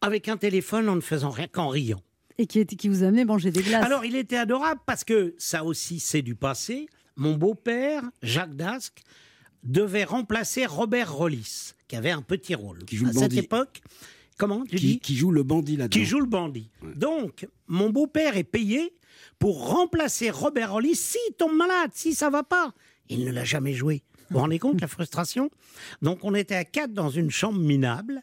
avec 0.00 0.28
un 0.28 0.36
téléphone 0.36 0.88
en 0.88 0.96
ne 0.96 1.00
faisant 1.00 1.30
rien 1.30 1.46
qu'en 1.46 1.68
riant. 1.68 2.02
Et 2.38 2.46
qui, 2.46 2.58
était- 2.58 2.76
qui 2.76 2.88
vous 2.88 3.02
amenait 3.02 3.24
manger 3.24 3.50
des 3.50 3.62
glaces. 3.62 3.84
Alors, 3.84 4.04
il 4.04 4.16
était 4.16 4.36
adorable 4.38 4.80
parce 4.86 5.04
que 5.04 5.34
ça 5.38 5.64
aussi, 5.64 6.00
c'est 6.00 6.22
du 6.22 6.34
passé. 6.34 6.88
Mon 7.14 7.34
beau-père, 7.34 8.02
Jacques 8.22 8.56
Dasque, 8.56 9.02
devait 9.62 10.04
remplacer 10.04 10.66
Robert 10.66 11.12
Rollis, 11.14 11.74
qui 11.86 11.94
avait 11.94 12.10
un 12.10 12.22
petit 12.22 12.54
rôle. 12.56 12.84
Qui 12.84 12.96
joue 12.96 13.06
à 13.06 13.12
cette 13.12 13.34
époque, 13.44 13.82
comment 14.38 14.64
tu 14.64 14.76
Qui, 14.76 14.86
dis 14.86 14.98
qui 15.00 15.16
joue 15.16 15.30
le 15.30 15.42
bandit 15.42 15.76
là-dedans. 15.76 15.98
Qui 16.00 16.06
joue 16.06 16.20
le 16.20 16.26
bandit. 16.26 16.70
Donc, 16.96 17.46
mon 17.66 17.90
beau-père 17.90 18.36
est 18.36 18.44
payé 18.44 18.94
pour 19.38 19.68
remplacer 19.68 20.30
Robert 20.30 20.72
Rollis 20.72 20.96
s'il 20.96 21.34
tombe 21.36 21.56
malade, 21.56 21.90
si 21.94 22.14
ça 22.14 22.30
va 22.30 22.42
pas. 22.42 22.74
Il 23.08 23.24
ne 23.24 23.32
l'a 23.32 23.44
jamais 23.44 23.74
joué. 23.74 24.02
Vous 24.30 24.36
vous 24.36 24.40
rendez 24.40 24.58
compte 24.58 24.80
la 24.80 24.88
frustration? 24.88 25.50
Donc, 26.00 26.20
on 26.22 26.34
était 26.34 26.54
à 26.54 26.64
quatre 26.64 26.92
dans 26.92 27.10
une 27.10 27.30
chambre 27.30 27.58
minable. 27.60 28.22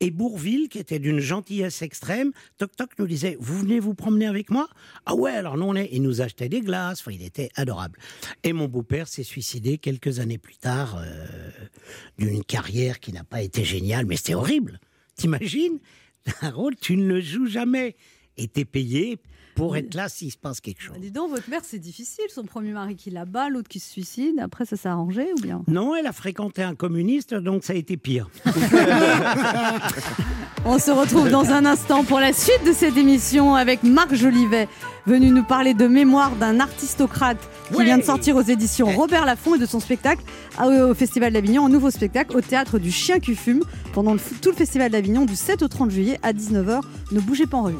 Et 0.00 0.10
Bourville, 0.10 0.68
qui 0.68 0.80
était 0.80 0.98
d'une 0.98 1.20
gentillesse 1.20 1.80
extrême, 1.80 2.32
toc 2.58 2.74
toc 2.74 2.90
nous 2.98 3.06
disait 3.06 3.36
Vous 3.38 3.56
venez 3.56 3.78
vous 3.78 3.94
promener 3.94 4.26
avec 4.26 4.50
moi? 4.50 4.68
Ah 5.06 5.14
ouais, 5.14 5.30
alors 5.30 5.56
nous 5.56 5.66
on 5.66 5.76
est. 5.76 5.90
Il 5.92 6.02
nous 6.02 6.20
achetait 6.20 6.48
des 6.48 6.60
glaces, 6.60 7.00
enfin, 7.00 7.12
il 7.12 7.22
était 7.22 7.50
adorable. 7.54 8.00
Et 8.42 8.52
mon 8.52 8.66
beau-père 8.66 9.06
s'est 9.06 9.22
suicidé 9.22 9.78
quelques 9.78 10.18
années 10.18 10.38
plus 10.38 10.56
tard 10.56 10.96
euh, 10.98 11.50
d'une 12.18 12.42
carrière 12.42 12.98
qui 12.98 13.12
n'a 13.12 13.22
pas 13.22 13.42
été 13.42 13.62
géniale, 13.62 14.06
mais 14.06 14.16
c'était 14.16 14.34
horrible. 14.34 14.80
T'imagines 15.16 15.78
Un 16.42 16.50
rôle, 16.50 16.76
tu 16.76 16.96
ne 16.96 17.06
le 17.06 17.20
joues 17.20 17.46
jamais. 17.46 17.96
Et 18.36 18.48
t'es 18.48 18.64
payé 18.64 19.18
pour 19.54 19.76
être 19.76 19.94
là 19.94 20.08
s'il 20.08 20.30
se 20.32 20.36
passe 20.38 20.60
quelque 20.60 20.80
chose. 20.82 20.96
Dis 21.00 21.10
donc, 21.10 21.30
votre 21.30 21.48
mère, 21.50 21.60
c'est 21.62 21.78
difficile. 21.78 22.24
Son 22.34 22.44
premier 22.44 22.72
mari 22.72 22.96
qui 22.96 23.10
la 23.10 23.24
bat, 23.24 23.48
l'autre 23.48 23.68
qui 23.68 23.80
se 23.80 23.90
suicide. 23.90 24.36
Après, 24.40 24.64
ça 24.64 24.76
s'est 24.76 24.88
arrangé 24.88 25.28
ou 25.36 25.40
bien? 25.42 25.62
Non, 25.68 25.94
elle 25.94 26.06
a 26.06 26.12
fréquenté 26.12 26.62
un 26.62 26.74
communiste, 26.74 27.34
donc 27.34 27.64
ça 27.64 27.72
a 27.72 27.76
été 27.76 27.96
pire. 27.96 28.28
On 30.64 30.78
se 30.78 30.90
retrouve 30.92 31.28
dans 31.28 31.50
un 31.50 31.64
instant 31.66 32.04
pour 32.04 32.20
la 32.20 32.32
suite 32.32 32.64
de 32.64 32.72
cette 32.72 32.96
émission 32.96 33.56
avec 33.56 33.82
Marc 33.82 34.14
Jolivet, 34.14 34.68
venu 35.06 35.30
nous 35.30 35.42
parler 35.42 35.74
de 35.74 35.88
Mémoire 35.88 36.36
d'un 36.36 36.60
artistocrate 36.60 37.38
qui 37.68 37.76
Ouais. 37.78 37.84
vient 37.84 37.98
de 37.98 38.02
sortir 38.04 38.36
aux 38.36 38.42
éditions 38.42 38.86
Robert 38.94 39.24
Laffont 39.26 39.56
et 39.56 39.58
de 39.58 39.66
son 39.66 39.80
spectacle 39.80 40.22
au 40.60 40.94
Festival 40.94 41.32
d'Avignon, 41.32 41.66
un 41.66 41.68
nouveau 41.68 41.90
spectacle 41.90 42.36
au 42.36 42.40
théâtre 42.40 42.78
du 42.78 42.92
Chien 42.92 43.18
qui 43.18 43.34
fume 43.34 43.62
pendant 43.92 44.14
tout 44.16 44.50
le 44.50 44.56
Festival 44.56 44.90
d'Avignon 44.92 45.24
du 45.24 45.34
7 45.34 45.62
au 45.62 45.68
30 45.68 45.90
juillet 45.90 46.20
à 46.22 46.32
19h. 46.32 46.80
Ne 47.10 47.20
bougez 47.20 47.46
pas 47.46 47.56
en 47.56 47.62
revient. 47.64 47.76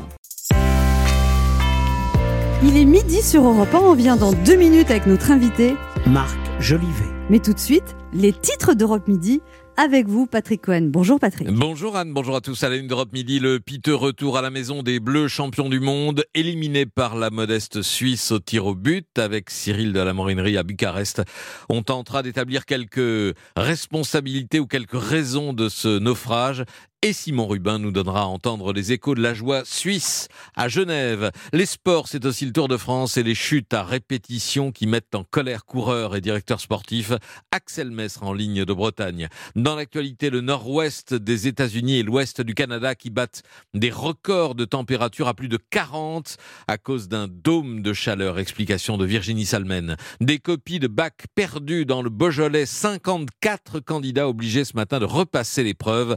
Il 2.65 2.77
est 2.77 2.85
midi 2.85 3.23
sur 3.23 3.43
Europe 3.43 3.75
1, 3.75 3.79
on 3.79 3.95
vient 3.95 4.15
dans 4.15 4.33
deux 4.33 4.55
minutes 4.55 4.89
avec 4.93 5.07
notre 5.07 5.33
invité. 5.33 5.75
Marc 6.07 6.39
Jolivet. 6.61 7.11
Mais 7.29 7.41
tout 7.41 7.53
de 7.53 7.59
suite, 7.59 7.97
les 8.13 8.33
titres 8.33 8.75
d'Europe 8.75 9.09
Midi 9.09 9.41
avec 9.77 10.07
vous, 10.07 10.27
Patrick 10.27 10.63
Cohen. 10.63 10.83
Bonjour 10.83 11.19
Patrick. 11.19 11.49
Bonjour 11.51 11.97
Anne, 11.97 12.13
bonjour 12.13 12.37
à 12.37 12.41
tous. 12.41 12.63
À 12.63 12.69
la 12.69 12.77
une 12.77 12.87
d'Europe 12.87 13.13
Midi, 13.13 13.41
le 13.41 13.59
piteux 13.59 13.97
retour 13.97 14.39
à 14.39 14.43
la 14.43 14.51
maison 14.51 14.85
des 14.85 15.01
Bleus 15.01 15.27
champions 15.27 15.69
du 15.69 15.81
monde, 15.81 16.25
éliminé 16.35 16.87
par 16.87 17.17
la 17.17 17.31
modeste 17.31 17.83
Suisse 17.83 18.31
au 18.31 18.39
tir 18.39 18.67
au 18.67 18.77
but 18.77 19.19
avec 19.19 19.51
Cyril 19.51 19.93
de 19.93 20.01
la 20.01 20.13
Morinerie 20.13 20.57
à 20.57 20.63
Bucarest. 20.63 21.23
On 21.69 21.83
tentera 21.83 22.23
d'établir 22.23 22.65
quelques 22.65 23.35
responsabilités 23.57 24.61
ou 24.61 24.69
quelques 24.69 25.01
raisons 25.01 25.53
de 25.53 25.69
ce 25.69 25.99
naufrage. 25.99 26.65
Et 27.05 27.13
Simon 27.13 27.49
Rubin 27.49 27.81
nous 27.81 27.91
donnera 27.91 28.21
à 28.21 28.27
entendre 28.27 28.73
les 28.73 28.93
échos 28.93 29.17
de 29.17 29.21
la 29.21 29.35
joie 29.35 29.65
suisse 29.65 30.29
à 30.55 30.69
Genève. 30.69 31.33
Les 31.53 31.67
sports, 31.67 32.07
c'est 32.07 32.25
aussi 32.25 32.47
le 32.47 32.53
Tour 32.53 32.69
de 32.69 32.77
France 32.77 33.17
et 33.17 33.25
les 33.25 33.35
chutes 33.35 33.75
à 33.75 33.83
répétition 33.83 34.71
qui 34.71 34.87
mettent 34.87 35.17
en 35.17 35.25
colère 35.25 35.65
coureurs 35.65 36.15
et 36.15 36.21
directeurs 36.21 36.61
sportifs. 36.61 37.11
Axel 37.51 37.91
Messre 37.91 38.23
en 38.23 38.33
ligne 38.33 38.65
de 38.65 38.73
Bretagne. 38.73 39.27
Dans 39.57 39.75
l'actualité, 39.75 40.31
le 40.31 40.43
nord-ouest 40.43 41.13
des 41.13 41.49
États-Unis 41.49 41.99
et 41.99 42.03
l'ouest 42.05 42.41
du 42.41 42.55
Canada 42.55 42.95
qui 42.95 43.11
battent 43.11 43.43
des 43.75 43.91
records 43.91 44.55
de 44.55 44.65
température 44.65 45.27
à 45.27 45.35
plus 45.35 45.49
de 45.49 45.59
40 45.71 46.37
à 46.69 46.79
cause 46.79 47.09
d'un 47.09 47.27
dôme 47.27 47.83
de 47.83 47.93
chaleur. 47.95 48.39
Explication 48.39 48.97
de 48.97 49.07
Virginie 49.07 49.47
Salmen. 49.47 49.97
Des 50.21 50.39
copies 50.39 50.79
de 50.79 50.87
bac 50.87 51.25
perdues 51.35 51.85
dans 51.85 52.01
le 52.03 52.11
Beaujolais. 52.11 52.65
54 52.65 53.81
candidats 53.81 54.29
obligés 54.29 54.65
ce 54.65 54.77
matin 54.77 55.01
de 55.01 55.05
repasser 55.05 55.65
l'épreuve. 55.65 56.15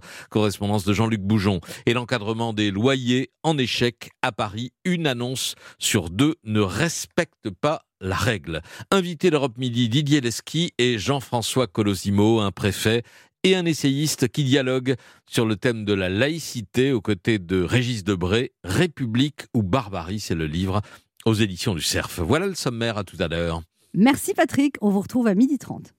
De 0.84 0.94
Jean-Luc 0.94 1.22
Boujon. 1.22 1.62
Et 1.86 1.94
l'encadrement 1.94 2.54
des 2.54 2.72
loyers 2.72 3.32
en 3.44 3.58
échec 3.58 4.12
à 4.22 4.32
Paris. 4.32 4.72
Une 4.84 5.08
annonce 5.08 5.56
sur 5.80 6.10
deux 6.10 6.36
ne 6.44 6.60
respecte 6.60 7.50
pas 7.50 7.84
la 8.02 8.16
règle. 8.16 8.62
Invité 8.92 9.30
d'Europe 9.30 9.58
Midi, 9.58 9.90
Didier 9.90 10.22
Lesky 10.22 10.74
et 10.78 10.98
Jean-François 10.98 11.68
Colosimo, 11.68 12.40
un 12.40 12.52
préfet 12.52 13.04
et 13.44 13.56
un 13.56 13.66
essayiste 13.66 14.28
qui 14.28 14.44
dialoguent 14.44 14.96
sur 15.28 15.46
le 15.46 15.56
thème 15.56 15.86
de 15.86 15.94
la 15.94 16.10
laïcité 16.10 16.92
aux 16.92 17.02
côtés 17.02 17.38
de 17.38 17.62
Régis 17.62 18.04
Debray, 18.04 18.52
République 18.64 19.46
ou 19.54 19.62
barbarie, 19.62 20.20
c'est 20.20 20.36
le 20.36 20.48
livre 20.48 20.82
aux 21.26 21.36
éditions 21.36 21.76
du 21.76 21.82
Cerf. 21.82 22.24
Voilà 22.24 22.48
le 22.48 22.56
sommaire, 22.56 22.98
à 22.98 23.04
tout 23.04 23.18
à 23.20 23.28
l'heure. 23.28 23.62
Merci 23.94 24.34
Patrick, 24.34 24.76
on 24.82 24.90
vous 24.90 25.02
retrouve 25.02 25.28
à 25.28 25.36
12h30. 25.36 25.92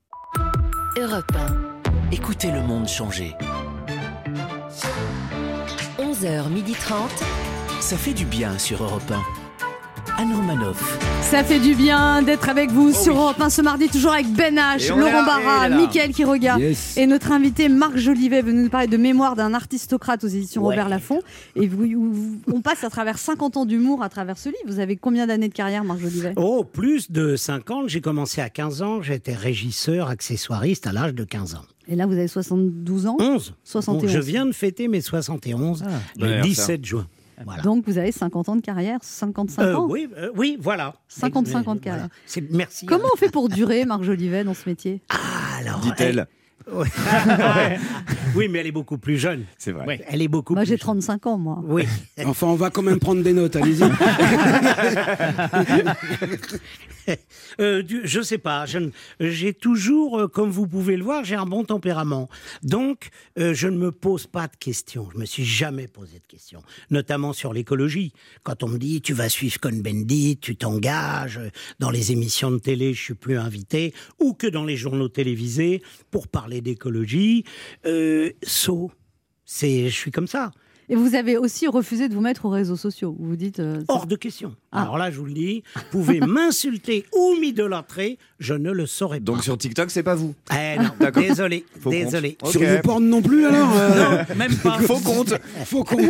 Europe 0.99 1.33
1. 1.35 2.11
Écoutez 2.13 2.51
le 2.51 2.63
monde 2.63 2.89
changer. 2.89 3.33
11h30. 5.99 6.93
Ça 7.81 7.97
fait 7.97 8.13
du 8.15 8.25
bien 8.25 8.59
sur 8.59 8.83
Europe 8.83 9.03
1. 9.11 9.23
Anne 10.19 10.35
Romanoff. 10.35 10.99
Ça 11.23 11.45
fait 11.45 11.59
du 11.61 11.75
bien 11.75 12.23
d'être 12.23 12.49
avec 12.49 12.71
vous 12.71 12.93
sur 12.93 13.17
Europe 13.17 13.39
1 13.41 13.51
ce 13.51 13.61
mardi, 13.61 13.89
toujours 13.89 14.13
avec 14.13 14.27
Ben 14.33 14.55
H, 14.57 14.89
Laurent 14.89 15.25
Barra. 15.25 15.69
Mickaël 15.69 16.13
qui 16.13 16.25
regarde 16.25 16.61
Yes. 16.63 16.97
et 16.97 17.07
notre 17.07 17.33
invité 17.33 17.69
Marc 17.69 17.97
Jolivet 17.99 18.41
venu 18.41 18.63
nous 18.63 18.69
parler 18.71 18.87
de 18.87 18.97
mémoire 18.97 19.37
d'un 19.37 19.53
artistocrate 19.53 20.25
aux 20.25 20.29
éditions 20.29 20.63
Ouais. 20.65 20.75
Robert 20.75 20.89
Laffont. 20.89 21.21
Et 21.55 21.67
vous, 21.69 21.87
vous- 21.87 22.39
on 22.51 22.63
passe 22.63 22.83
à 22.85 22.89
travers 22.91 23.19
50 23.19 23.59
ans 23.59 23.67
d'humour 23.67 24.03
à 24.03 24.09
travers 24.09 24.39
ce 24.39 24.49
livre. 24.49 24.61
Vous 24.67 24.79
avez 24.81 24.97
combien 24.97 25.27
d'années 25.27 25.49
de 25.49 25.55
carrière, 25.55 25.85
Marc 25.85 26.01
Jolivet? 26.01 26.33
Oh, 26.37 26.65
plus 26.65 27.11
de 27.11 27.37
50. 27.37 27.89
J'ai 27.89 28.01
commencé 28.01 28.41
à 28.41 28.49
15 28.49 28.81
ans. 28.83 29.03
J'étais 29.03 29.35
régisseur, 29.35 30.09
accessoiriste 30.09 30.87
à 30.87 30.93
l'âge 30.93 31.13
de 31.15 31.25
15 31.25 31.57
ans. 31.57 31.65
Et 31.89 31.97
là, 31.97 32.07
vous 32.07 32.13
avez 32.15 32.29
72 32.29 33.07
ans 33.07 33.17
11. 33.21 33.55
71. 33.65 34.11
je 34.11 34.19
viens 34.19 34.47
de 34.47 34.53
fêter 34.53 34.89
mes 34.89 35.01
71 35.01 35.83
bon 35.83 35.89
le 36.19 36.25
anniversaire. 36.27 36.79
17 36.79 36.85
juin. 36.85 37.07
Voilà. 37.45 37.63
Donc 37.63 37.85
vous 37.87 37.99
avez 37.99 38.13
50 38.13 38.49
ans 38.49 38.57
de 38.57 38.63
carrière, 38.63 38.99
55 39.03 39.63
Euh, 39.63 39.75
ans 39.75 39.87
oui, 39.91 40.09
euh, 40.17 40.31
oui, 40.37 40.57
voilà. 40.59 40.95
55 41.09 41.69
ans 41.69 41.75
de 41.75 41.81
carrière. 41.81 42.09
Merci. 42.51 42.87
Comment 42.87 43.09
on 43.13 43.17
fait 43.19 43.31
pour 43.31 43.49
durer, 43.51 43.85
Marc 43.85 44.03
Jolivet, 44.05 44.43
dans 44.43 44.55
ce 44.55 44.67
métier? 44.69 45.03
Alors, 45.61 45.81
Dit-elle. 45.81 46.27
Oui, 48.35 48.49
mais 48.51 48.59
elle 48.59 48.67
est 48.67 48.73
beaucoup 48.73 48.99
plus 48.99 49.19
jeune. 49.19 49.45
C'est 49.57 49.71
vrai. 49.71 49.87
Ouais, 49.87 50.05
elle 50.09 50.21
est 50.21 50.27
beaucoup 50.29 50.55
Moi, 50.55 50.63
plus 50.63 50.69
j'ai 50.71 50.77
jeune. 50.77 50.81
35 51.01 51.27
ans, 51.27 51.39
moi. 51.39 51.63
Oui. 51.65 51.85
Enfin, 52.25 52.49
on 52.49 52.57
va 52.57 52.71
quand 52.71 52.83
même 52.83 52.99
prendre 52.99 53.23
des 53.23 53.33
notes, 53.33 53.55
allez-y. 53.57 53.85
Euh, 57.61 57.83
je 58.05 58.21
sais 58.21 58.39
pas. 58.39 58.67
ne- 58.67 58.91
J'ai 59.21 59.55
toujours, 59.55 60.19
euh, 60.21 60.29
comme 60.29 60.51
vous 60.51 60.67
pouvez 60.67 60.97
le 60.97 61.05
voir, 61.05 61.25
j'ai 61.25 61.37
un 61.37 61.47
bon 61.47 61.65
tempérament. 61.65 62.29
Donc, 62.63 63.09
euh, 63.39 63.55
je 63.55 63.69
ne 63.69 63.79
me 63.79 63.93
pose 63.93 64.27
pas 64.27 64.47
de 64.49 64.57
questions. 64.57 65.09
Je 65.13 65.19
me 65.19 65.25
suis 65.25 65.45
jamais 65.45 65.89
posé 65.89 66.19
de 66.19 66.27
questions, 66.27 66.63
notamment 66.91 67.33
sur 67.33 67.53
l'écologie. 67.53 68.13
Quand 68.43 68.63
on 68.63 68.69
me 68.69 68.79
dit 68.79 69.01
tu 69.01 69.15
vas 69.15 69.29
suivre 69.29 69.59
Cohn-Bendit, 69.61 70.39
tu 70.41 70.57
t'engages 70.57 71.41
dans 71.79 71.91
les 71.91 72.13
émissions 72.13 72.51
de 72.51 72.59
télé, 72.59 72.93
je 72.95 73.03
suis 73.03 73.15
plus 73.15 73.39
invité, 73.39 73.95
ou 74.21 74.35
que 74.35 74.47
dans 74.47 74.65
les 74.65 74.77
journaux 74.77 75.09
télévisés 75.09 75.83
pour 76.11 76.29
parler 76.29 76.61
d'écologie, 76.61 77.45
euh. 77.87 78.31
C'est, 79.49 79.89
je 79.89 79.95
suis 79.95 80.11
comme 80.11 80.27
ça. 80.27 80.51
Et 80.89 80.95
vous 80.95 81.15
avez 81.17 81.37
aussi 81.37 81.67
refusé 81.67 82.09
de 82.09 82.15
vous 82.15 82.21
mettre 82.21 82.45
aux 82.47 82.51
réseaux 82.51 82.77
sociaux. 82.77 83.17
Vous 83.19 83.31
vous 83.31 83.37
dites. 83.37 83.59
euh, 83.61 83.83
Hors 83.89 84.07
de 84.07 84.15
question. 84.17 84.55
Ah. 84.71 84.83
Alors 84.83 84.99
là, 84.99 85.11
je 85.11 85.19
vous 85.19 85.25
le 85.27 85.33
dis, 85.33 85.63
vous 85.75 85.83
pouvez 85.91 86.21
m'insulter 86.27 87.05
ou 87.17 87.35
m'idolâtrer, 87.41 88.19
je 88.39 88.55
ne 88.55 88.71
le 88.71 88.87
saurais 88.87 89.19
pas. 89.19 89.25
Donc 89.25 89.43
sur 89.45 89.59
TikTok, 89.59 89.91
c'est 89.91 90.03
pas 90.05 90.15
vous. 90.15 90.35
Eh 90.53 90.79
non, 90.79 90.91
D'accord. 91.01 91.23
désolé, 91.23 91.65
Faux 91.81 91.91
désolé. 91.91 92.37
compte. 92.41 92.51
Sur 92.53 92.61
Ok. 92.61 92.67
YouPorn 92.69 93.05
non 93.05 93.21
plus, 93.23 93.47
alors 93.47 93.71
euh, 93.77 94.19
Non, 94.29 94.35
même 94.37 94.55
pas. 94.57 94.79
Faux 94.81 95.01
compte. 95.01 95.35
Faux 95.65 95.83
compte. 95.85 96.01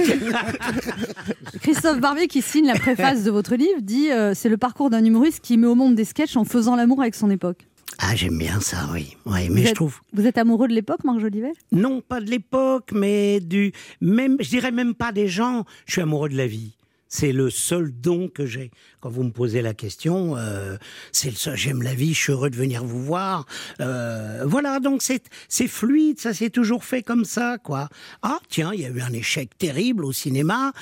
Christophe 1.61 2.01
Barbier, 2.01 2.29
qui 2.29 2.43
signe 2.43 2.67
la 2.67 2.75
préface 2.79 3.25
de 3.25 3.31
votre 3.31 3.55
livre, 3.57 3.81
dit 3.81 4.11
euh, 4.11 4.35
c'est 4.35 4.49
le 4.49 4.57
parcours 4.57 4.91
d'un 4.91 5.05
humoriste 5.05 5.41
qui 5.43 5.57
met 5.57 5.67
au 5.67 5.75
monde 5.75 5.95
des 5.95 6.05
sketchs 6.05 6.37
en 6.37 6.45
faisant 6.45 6.77
l'amour 6.77 7.01
avec 7.01 7.15
son 7.15 7.31
époque. 7.31 7.67
Ah, 7.99 8.15
j'aime 8.15 8.37
bien 8.39 8.61
ça, 8.61 8.89
oui. 8.93 9.17
Oui, 9.25 9.49
Vous 9.49 9.55
mais 9.55 9.63
je 9.65 9.69
êtes- 9.69 9.75
trouve. 9.77 10.01
Vous 10.13 10.27
êtes 10.27 10.39
amoureux 10.39 10.69
de 10.69 10.75
l'époque, 10.75 11.03
Marc 11.05 11.19
Jolivet? 11.21 11.53
Non, 11.73 12.01
pas 12.03 12.21
de 12.21 12.31
l'époque, 12.31 12.91
mais 12.93 13.41
du. 13.41 13.73
Même, 14.01 14.37
je 14.41 14.49
dirais 14.51 14.71
même 14.73 14.95
pas 14.95 15.13
des 15.13 15.29
gens. 15.29 15.65
Je 15.87 15.93
suis 15.93 16.03
amoureux 16.03 16.29
de 16.29 16.37
la 16.37 16.47
vie. 16.47 16.73
C'est 17.09 17.33
le 17.33 17.49
seul 17.51 17.93
don 17.93 18.29
que 18.29 18.45
j'ai. 18.47 18.73
Quand 19.01 19.09
vous 19.11 19.23
me 19.23 19.31
posez 19.31 19.63
la 19.63 19.73
question, 19.75 20.37
euh, 20.37 20.77
c'est 21.13 21.31
le 21.31 21.37
seul. 21.37 21.57
J'aime 21.57 21.81
la 21.83 21.95
vie, 21.95 22.13
je 22.13 22.19
suis 22.21 22.33
heureux 22.33 22.51
de 22.51 22.57
venir 22.57 22.85
vous 22.85 23.01
voir. 23.03 23.47
Euh, 23.81 24.43
voilà, 24.45 24.81
donc 24.81 25.03
c'est 25.03 25.23
c'est 25.49 25.69
fluide, 25.69 26.19
ça 26.19 26.35
s'est 26.35 26.51
toujours 26.51 26.85
fait 26.85 27.03
comme 27.03 27.25
ça, 27.25 27.59
quoi. 27.63 27.89
Ah 28.23 28.41
tiens, 28.49 28.73
il 28.75 28.81
y 28.81 28.85
a 28.85 28.89
eu 28.91 29.01
un 29.01 29.13
échec 29.13 29.57
terrible 29.57 30.05
au 30.05 30.13
cinéma. 30.13 30.73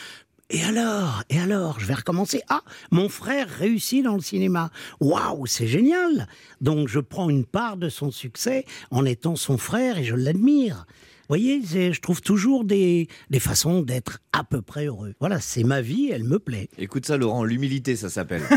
Et 0.54 0.62
alors 0.62 1.24
Et 1.30 1.40
alors 1.40 1.80
Je 1.80 1.86
vais 1.86 1.94
recommencer. 1.94 2.40
Ah, 2.48 2.62
mon 2.92 3.08
frère 3.08 3.48
réussit 3.48 4.04
dans 4.04 4.14
le 4.14 4.20
cinéma. 4.20 4.70
Waouh, 5.00 5.46
c'est 5.46 5.66
génial 5.66 6.28
Donc 6.60 6.86
je 6.86 7.00
prends 7.00 7.28
une 7.28 7.44
part 7.44 7.76
de 7.76 7.88
son 7.88 8.12
succès 8.12 8.64
en 8.92 9.04
étant 9.04 9.34
son 9.34 9.58
frère 9.58 9.98
et 9.98 10.04
je 10.04 10.14
l'admire. 10.14 10.86
Vous 11.26 11.28
voyez, 11.28 11.62
je 11.64 11.98
trouve 12.00 12.20
toujours 12.20 12.64
des, 12.64 13.08
des 13.30 13.40
façons 13.40 13.80
d'être 13.80 14.18
à 14.32 14.44
peu 14.44 14.60
près 14.60 14.84
heureux. 14.86 15.14
Voilà, 15.20 15.40
c'est 15.40 15.64
ma 15.64 15.80
vie, 15.80 16.10
elle 16.12 16.24
me 16.24 16.38
plaît. 16.38 16.68
Écoute 16.78 17.06
ça, 17.06 17.16
Laurent, 17.16 17.44
l'humilité, 17.44 17.96
ça 17.96 18.10
s'appelle. 18.10 18.42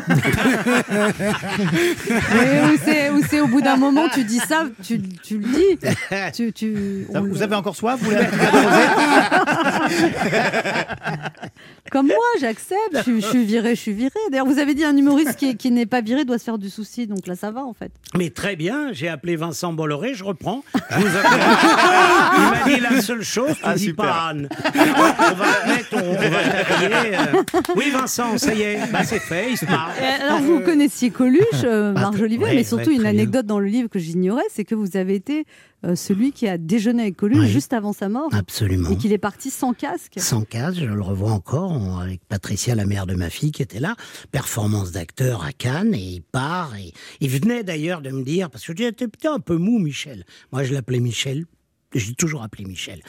Où 2.67 2.77
c'est- 2.83 3.09
où 3.09 3.21
c'est 3.29 3.39
au 3.39 3.47
bout 3.47 3.61
d'un 3.61 3.77
moment, 3.77 4.07
tu 4.13 4.23
dis 4.25 4.39
ça, 4.39 4.65
tu, 4.83 5.01
tu 5.23 5.37
le 5.39 5.47
dis. 5.47 5.79
Tu, 6.33 6.51
tu, 6.51 7.07
Ça, 7.11 7.21
vous 7.21 7.35
le- 7.35 7.41
avez 7.41 7.55
encore 7.55 7.75
soif 7.75 7.99
Vous 8.01 8.11
Comme 11.91 12.07
moi, 12.07 12.15
j'accepte. 12.41 12.79
Je, 12.95 13.01
suis- 13.01 13.21
je 13.21 13.27
suis 13.27 13.45
viré, 13.45 13.75
je 13.75 13.79
suis 13.81 13.93
viré. 13.93 14.11
D'ailleurs, 14.29 14.45
vous 14.45 14.59
avez 14.59 14.75
dit 14.75 14.83
un 14.83 14.95
humoriste 14.95 15.37
qui, 15.37 15.55
qui 15.55 15.71
n'est 15.71 15.85
pas 15.85 16.01
viré 16.01 16.25
doit 16.25 16.37
se 16.37 16.43
faire 16.43 16.57
du 16.57 16.69
souci. 16.69 17.07
Donc 17.07 17.25
là, 17.27 17.35
ça 17.35 17.49
va 17.51 17.63
en 17.63 17.73
fait. 17.73 17.91
Mais 18.17 18.29
très 18.29 18.55
bien, 18.57 18.91
j'ai 18.91 19.07
appelé 19.07 19.35
Vincent 19.37 19.71
Bolloré, 19.73 20.13
je 20.13 20.23
reprends. 20.25 20.63
Je 20.91 20.99
vous 20.99 21.17
appelle. 21.17 21.39
Dit 22.65 22.79
la 22.79 23.01
seule 23.01 23.23
chose, 23.23 23.51
tu 23.55 23.61
Ah, 23.63 23.75
dis 23.75 23.85
super. 23.85 24.05
pas 24.05 24.27
Anne. 24.29 24.49
On 24.65 25.33
va 25.35 25.65
mettre, 25.67 25.89
on, 25.93 25.97
on 25.99 26.13
va 26.13 26.39
euh. 27.37 27.43
Oui 27.75 27.89
Vincent, 27.91 28.37
ça 28.37 28.53
y 28.53 28.61
est, 28.61 28.91
bah, 28.91 29.03
c'est 29.03 29.19
fait, 29.19 29.51
il 29.51 29.57
se 29.57 29.65
marre. 29.65 29.91
Et 30.01 30.21
alors, 30.23 30.39
vous 30.39 30.59
connaissiez 30.61 31.09
Coluche, 31.09 31.41
euh, 31.63 31.93
Ah, 31.95 32.01
Marge 32.01 32.21
Olivier, 32.21 32.45
ouais, 32.45 32.55
mais 32.55 32.63
surtout 32.63 32.89
ouais, 32.89 32.95
une 32.95 33.01
très 33.01 33.11
bien. 33.11 33.21
anecdote 33.21 33.45
dans 33.45 33.59
le 33.59 33.67
livre 33.67 33.89
que 33.89 33.99
j'ignorais, 33.99 34.43
c'est 34.53 34.63
que 34.65 34.75
vous 34.75 34.97
avez 34.97 35.15
été 35.15 35.45
euh, 35.85 35.95
celui 35.95 36.31
qui 36.31 36.47
a 36.47 36.57
déjeuné 36.57 37.03
avec 37.03 37.17
Coluche 37.17 37.39
Oui. 37.45 37.49
juste 37.49 37.71
avant 37.73 37.93
sa 37.93 38.09
mort. 38.09 38.29
Absolument. 38.33 38.89
Et 38.89 38.97
qu'il 38.97 39.13
est 39.13 39.17
parti 39.19 39.49
sans 39.51 39.73
casque. 39.73 40.13
Sans 40.17 40.41
casque, 40.41 40.79
je 40.79 40.85
le 40.85 41.01
revois 41.01 41.31
encore 41.31 41.71
on- 41.71 41.97
avec 41.97 42.21
Patricia, 42.27 42.73
la 42.75 42.85
mère 42.85 43.05
de 43.05 43.13
ma 43.15 43.29
fille, 43.29 43.51
qui 43.51 43.61
était 43.61 43.79
là. 43.79 43.95
Performance 44.31 44.91
d'acteur 44.91 45.43
à 45.43 45.51
Cannes, 45.51 45.93
et 45.93 45.99
il 45.99 46.21
part. 46.21 46.73
Et 46.77 46.93
il 47.21 47.29
venait 47.29 47.63
d'ailleurs 47.63 48.01
de 48.01 48.09
me 48.09 48.23
dire, 48.23 48.49
parce 48.49 48.63
que 48.65 48.73
je 48.73 48.77
disais, 48.77 48.91
t'es 48.91 49.07
t'es 49.07 49.27
un 49.27 49.39
peu 49.39 49.57
mou, 49.57 49.77
Michel. 49.79 50.25
Moi, 50.51 50.63
je 50.63 50.73
l'appelais 50.73 50.99
Michel. 50.99 51.45
J'ai 51.93 52.13
toujours 52.15 52.43
appelé 52.43 52.65
Michel. 52.65 53.01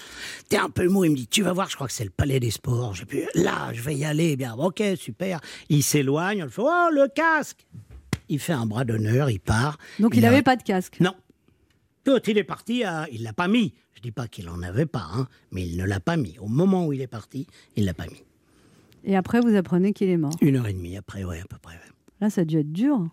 T'es 0.49 0.57
un 0.57 0.71
peu 0.71 0.87
mou, 0.89 1.05
il 1.05 1.11
me 1.11 1.17
dit, 1.17 1.27
tu 1.27 1.43
vas 1.43 1.53
voir, 1.53 1.69
je 1.69 1.75
crois 1.75 1.89
que 1.89 1.93
c'est 1.93 2.05
le 2.05 2.11
palais 2.11 2.39
des 2.41 2.51
sports. 2.53 2.95
J'ai 2.95 3.05
pu, 3.07 3.25
là, 3.35 3.73
je 3.73 3.83
vais 3.83 3.97
y 3.97 4.05
aller. 4.05 4.37
Bien, 4.37 4.55
ok, 4.55 4.83
super. 4.97 5.41
Il 5.69 5.83
s'éloigne, 5.83 6.43
on 6.43 6.45
le 6.45 6.51
fait, 6.51 6.63
oh, 6.65 6.89
le 6.93 7.09
casque 7.09 7.67
Il 8.29 8.39
fait 8.39 8.53
un 8.53 8.67
bras 8.67 8.85
d'honneur, 8.85 9.31
il 9.31 9.41
part. 9.41 9.79
Donc 9.99 10.17
il 10.17 10.25
a- 10.25 10.31
n'avait 10.31 10.43
pas 10.43 10.55
de 10.57 10.63
casque. 10.63 10.99
Non. 11.01 11.15
Tout, 12.05 12.21
il 12.29 12.39
est 12.39 12.45
parti, 12.45 12.85
à- 12.85 13.07
il 13.11 13.23
l'a 13.25 13.33
pas 13.33 13.49
mis. 13.49 13.75
Je 13.95 14.01
dis 14.01 14.13
pas 14.13 14.29
qu'il 14.29 14.49
en 14.49 14.63
avait 14.63 14.87
pas, 14.87 15.07
hein, 15.13 15.27
mais 15.51 15.67
il 15.67 15.77
ne 15.77 15.85
l'a 15.85 15.99
pas 15.99 16.17
mis. 16.17 16.39
Au 16.39 16.47
moment 16.47 16.87
où 16.87 16.93
il 16.93 17.01
est 17.01 17.07
parti, 17.09 17.49
il 17.75 17.85
l'a 17.85 17.95
pas 17.95 18.07
mis. 18.07 18.23
Et 19.05 19.17
après, 19.17 19.41
vous 19.41 19.57
apprenez 19.57 19.93
qu'il 19.93 20.09
est 20.09 20.17
mort. 20.17 20.33
Une 20.41 20.57
heure 20.57 20.69
et 20.69 20.73
demie 20.73 20.97
après, 20.97 21.25
ouais, 21.25 21.41
à 21.41 21.45
peu 21.47 21.59
près. 21.61 21.75
ouais. 21.75 21.81
Là, 22.21 22.31
ça 22.31 22.43
a 22.43 22.45
dû 22.45 22.59
être 22.59 22.73
dur. 22.73 23.09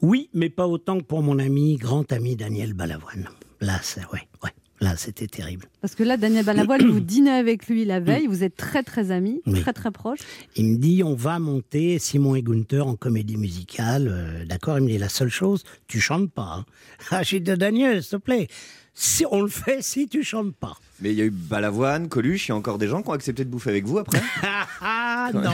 Oui, 0.00 0.30
mais 0.32 0.48
pas 0.48 0.66
autant 0.66 0.98
que 0.98 1.04
pour 1.04 1.22
mon 1.22 1.38
ami, 1.38 1.76
grand 1.76 2.10
ami 2.12 2.34
Daniel 2.36 2.72
Balavoine. 2.72 3.28
Là, 3.60 3.78
c'est, 3.82 4.04
ouais, 4.12 4.26
ouais. 4.42 4.50
Là, 4.82 4.96
c'était 4.96 5.28
terrible. 5.28 5.66
Parce 5.80 5.94
que 5.94 6.02
là, 6.02 6.16
Daniel 6.16 6.44
Balavoine, 6.44 6.82
vous 6.90 6.98
dînez 6.98 7.30
avec 7.30 7.68
lui 7.68 7.84
la 7.84 8.00
veille, 8.00 8.26
vous 8.26 8.42
êtes 8.42 8.56
très 8.56 8.82
très 8.82 9.12
amis, 9.12 9.40
Oui. 9.46 9.60
très 9.60 9.72
très 9.72 9.92
proches. 9.92 10.18
Il 10.56 10.66
me 10.70 10.76
dit, 10.76 11.04
on 11.04 11.14
va 11.14 11.38
monter 11.38 12.00
Simon 12.00 12.34
et 12.34 12.42
Gunther 12.42 12.84
en 12.86 12.96
comédie 12.96 13.36
musicale. 13.36 14.08
Euh, 14.10 14.44
d'accord, 14.44 14.78
il 14.78 14.84
me 14.84 14.88
dit, 14.88 14.98
la 14.98 15.08
seule 15.08 15.28
chose, 15.30 15.62
tu 15.86 16.00
chantes 16.00 16.32
pas. 16.32 16.56
hein. 16.58 16.64
Ah, 17.12 17.22
j'ai 17.22 17.38
dit, 17.38 17.56
Daniel, 17.56 18.02
s'il 18.02 18.10
te 18.10 18.16
plaît, 18.16 18.48
si 18.92 19.24
on 19.30 19.40
le 19.42 19.48
fait, 19.48 19.82
si 19.82 20.08
tu 20.08 20.24
chantes 20.24 20.54
pas. 20.56 20.76
Mais 21.02 21.10
il 21.10 21.18
y 21.18 21.22
a 21.22 21.24
eu 21.24 21.30
Balavoine, 21.30 22.08
Coluche, 22.08 22.46
il 22.48 22.50
y 22.50 22.52
a 22.52 22.56
encore 22.56 22.78
des 22.78 22.86
gens 22.86 23.02
qui 23.02 23.08
ont 23.08 23.12
accepté 23.12 23.44
de 23.44 23.50
bouffer 23.50 23.70
avec 23.70 23.84
vous 23.86 23.98
après 23.98 24.20
Ah 24.84 25.30
non, 25.34 25.52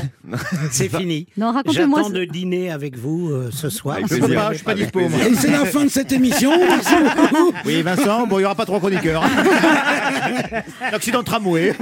c'est 0.70 0.88
fini. 0.88 1.26
Non, 1.36 1.52
racontez-moi. 1.52 2.00
J'attends 2.02 2.14
de 2.14 2.24
dîner 2.24 2.70
avec 2.70 2.96
vous 2.96 3.28
euh, 3.30 3.50
ce 3.52 3.68
soir. 3.68 3.96
Avec 3.96 4.08
Je 4.08 4.14
peux 4.14 4.20
plaisir. 4.20 4.40
pas, 4.40 4.50
je 4.52 4.56
suis 4.56 4.64
pas 4.64 4.70
Avec 4.72 4.84
dispo. 4.84 4.98
plaisir. 5.00 5.26
Et 5.26 5.34
c'est 5.34 5.50
la 5.50 5.64
fin 5.66 5.84
de 5.84 5.90
cette 5.90 6.10
émission. 6.12 6.50
Merci 6.58 6.94
beaucoup. 6.94 7.52
Oui, 7.66 7.82
Vincent, 7.82 8.26
bon, 8.26 8.36
il 8.36 8.40
n'y 8.40 8.44
aura 8.46 8.54
pas 8.54 8.64
trop 8.64 8.78
chroniqueurs. 8.78 9.22
L'accident 10.92 11.20
de 11.20 11.24
tramway. 11.24 11.74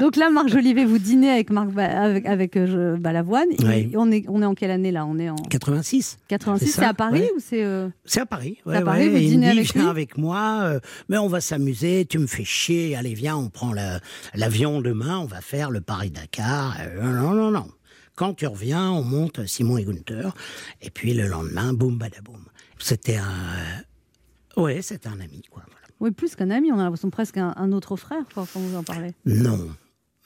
Donc 0.00 0.16
là, 0.16 0.30
Marc 0.30 0.48
Jolivet, 0.48 0.84
vous 0.84 0.98
dînez 0.98 1.30
avec, 1.30 1.50
Marc 1.50 1.68
Ba- 1.68 1.84
avec, 2.02 2.26
avec, 2.26 2.56
euh, 2.56 2.94
je- 2.94 2.98
Balavoine. 2.98 3.48
Et 3.52 3.64
Oui. 3.64 3.92
on, 3.96 4.10
est, 4.10 4.24
on 4.28 4.40
est 4.42 4.46
en 4.46 4.54
quelle 4.54 4.70
année 4.70 4.90
là? 4.92 5.04
On 5.06 5.18
est 5.18 5.28
en 5.30 5.36
86. 5.36 6.18
86. 6.28 6.66
C'est 6.66 6.80
C'est 6.80 6.84
à 6.86 6.94
Paris 6.94 7.20
ouais. 7.20 7.30
ou 7.36 7.40
c'est. 7.40 7.62
euh, 7.62 7.88
C'est 8.04 8.20
à 8.20 8.26
Paris. 8.26 8.58
C'est 8.66 8.76
à 8.76 8.82
Paris, 8.82 9.08
vous 9.08 9.16
Et 9.16 9.22
il 9.22 9.30
dînez 9.30 9.46
me 9.48 9.52
dit, 9.52 9.58
avec 9.58 9.72
viens 9.74 9.82
lui? 9.84 9.90
avec 9.90 10.18
moi, 10.18 10.60
euh, 10.62 10.80
mais 11.08 11.18
on 11.18 11.28
va 11.28 11.40
s'amuser, 11.40 12.06
tu 12.08 12.18
me 12.18 12.26
fais 12.26 12.44
chier, 12.44 12.81
allez 12.94 13.14
viens, 13.14 13.36
on 13.36 13.48
prend 13.50 13.72
la- 13.72 14.00
l'avion 14.34 14.80
demain, 14.80 15.18
on 15.18 15.26
va 15.26 15.40
faire 15.40 15.70
le 15.70 15.80
Paris-Dakar. 15.80 16.76
Euh, 16.80 17.02
non, 17.02 17.32
non, 17.32 17.50
non. 17.50 17.68
Quand 18.14 18.34
tu 18.34 18.46
reviens, 18.46 18.90
on 18.90 19.02
monte 19.02 19.46
Simon 19.46 19.78
et 19.78 19.84
Gunther, 19.84 20.34
et 20.82 20.90
puis 20.90 21.14
le 21.14 21.26
lendemain, 21.28 21.72
boum, 21.72 21.96
badaboum. 21.98 22.44
C'était 22.78 23.16
un... 23.16 24.60
Ouais, 24.60 24.82
c'était 24.82 25.08
un 25.08 25.18
ami, 25.20 25.42
quoi. 25.50 25.62
voilà. 25.66 25.86
Oui, 26.00 26.10
plus 26.10 26.34
qu'un 26.34 26.50
ami, 26.50 26.70
on 26.72 26.78
a 26.78 26.82
l'impression 26.84 27.10
presque 27.10 27.38
un, 27.38 27.54
un 27.56 27.72
autre 27.72 27.96
frère 27.96 28.24
quand 28.34 28.46
quand 28.52 28.60
vous 28.60 28.76
en 28.76 28.82
parlez. 28.82 29.12
Non. 29.24 29.70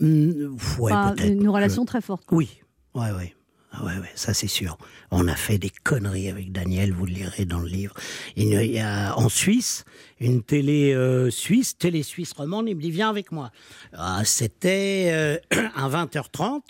Ouais, 0.00 0.92
Enfin, 0.92 1.14
une 1.16 1.48
relation 1.48 1.84
très 1.84 2.00
forte. 2.00 2.24
quoi. 2.26 2.38
Oui, 2.38 2.50
ouais, 2.94 3.12
ouais. 3.12 3.34
Ah 3.72 3.84
ouais, 3.84 3.98
ouais, 3.98 4.10
ça 4.14 4.32
c'est 4.32 4.46
sûr. 4.46 4.78
On 5.10 5.28
a 5.28 5.34
fait 5.34 5.58
des 5.58 5.70
conneries 5.84 6.30
avec 6.30 6.50
Daniel, 6.50 6.92
vous 6.94 7.04
le 7.04 7.12
lirez 7.12 7.44
dans 7.44 7.58
le 7.60 7.68
livre. 7.68 7.94
Il 8.36 8.48
y 8.48 8.78
a 8.78 9.14
en 9.18 9.28
Suisse 9.28 9.84
une 10.20 10.42
télé 10.42 10.94
euh, 10.94 11.30
suisse, 11.30 11.76
télé 11.76 12.02
suisse 12.02 12.32
romande, 12.32 12.68
il 12.68 12.76
me 12.76 12.80
dit 12.80 12.90
viens 12.90 13.10
avec 13.10 13.32
moi. 13.32 13.50
Ah, 13.92 14.22
C'était 14.24 15.10
euh, 15.12 15.38
à 15.74 15.88
20h30, 15.88 16.62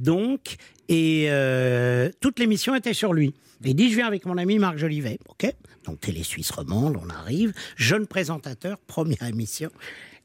donc, 0.00 0.56
et 0.88 1.26
euh, 1.28 2.10
toute 2.20 2.38
l'émission 2.38 2.74
était 2.74 2.94
sur 2.94 3.12
lui. 3.12 3.34
Il 3.64 3.74
dit 3.74 3.90
je 3.90 3.96
viens 3.96 4.06
avec 4.06 4.24
mon 4.24 4.38
ami 4.38 4.58
Marc 4.58 4.78
Jolivet, 4.78 5.18
ok 5.28 5.52
Donc 5.84 6.00
télé 6.00 6.22
suisse 6.22 6.50
romande, 6.50 6.98
on 7.02 7.10
arrive, 7.10 7.52
jeune 7.76 8.06
présentateur, 8.06 8.78
première 8.86 9.22
émission. 9.24 9.70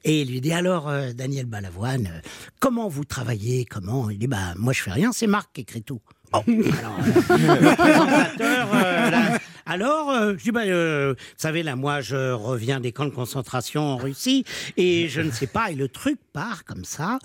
Et 0.08 0.22
il 0.22 0.30
lui 0.30 0.40
dit 0.40 0.54
alors, 0.54 0.88
euh, 0.88 1.14
Daniel 1.14 1.48
Balavoine, 1.48 2.08
euh, 2.08 2.20
comment 2.60 2.88
vous 2.88 3.06
travaillez 3.06 3.66
Comment? 3.66 4.10
Il 4.12 4.20
dit 4.20 4.28
bah 4.28 4.54
moi 4.56 4.72
je 4.72 4.82
fais 4.82 4.92
rien, 4.92 5.12
c'est 5.12 5.28
Marc 5.28 5.52
qui 5.54 5.62
écrit 5.62 5.82
tout. 5.82 6.00
Oh, 6.32 6.38
alors, 6.48 7.00
euh, 7.32 7.60
le 7.60 7.76
présentateur, 7.76 8.70
euh, 8.74 9.38
alors, 9.66 10.12
euh, 10.12 10.36
je 10.38 10.44
dis, 10.44 10.52
bah, 10.52 10.62
euh, 10.66 11.16
vous 11.18 11.34
savez, 11.38 11.64
là, 11.64 11.76
moi, 11.76 12.00
je 12.00 12.32
reviens 12.32 12.80
des 12.80 12.92
camps 12.92 13.06
de 13.06 13.10
concentration 13.10 13.82
en 13.82 13.98
Russie, 13.98 14.46
et 14.78 15.10
je 15.10 15.22
ne 15.22 15.32
sais 15.32 15.48
pas, 15.48 15.72
et 15.72 15.76
le 15.76 15.88
truc 15.88 16.20
part 16.34 16.66
comme 16.66 16.86
ça, 16.86 17.18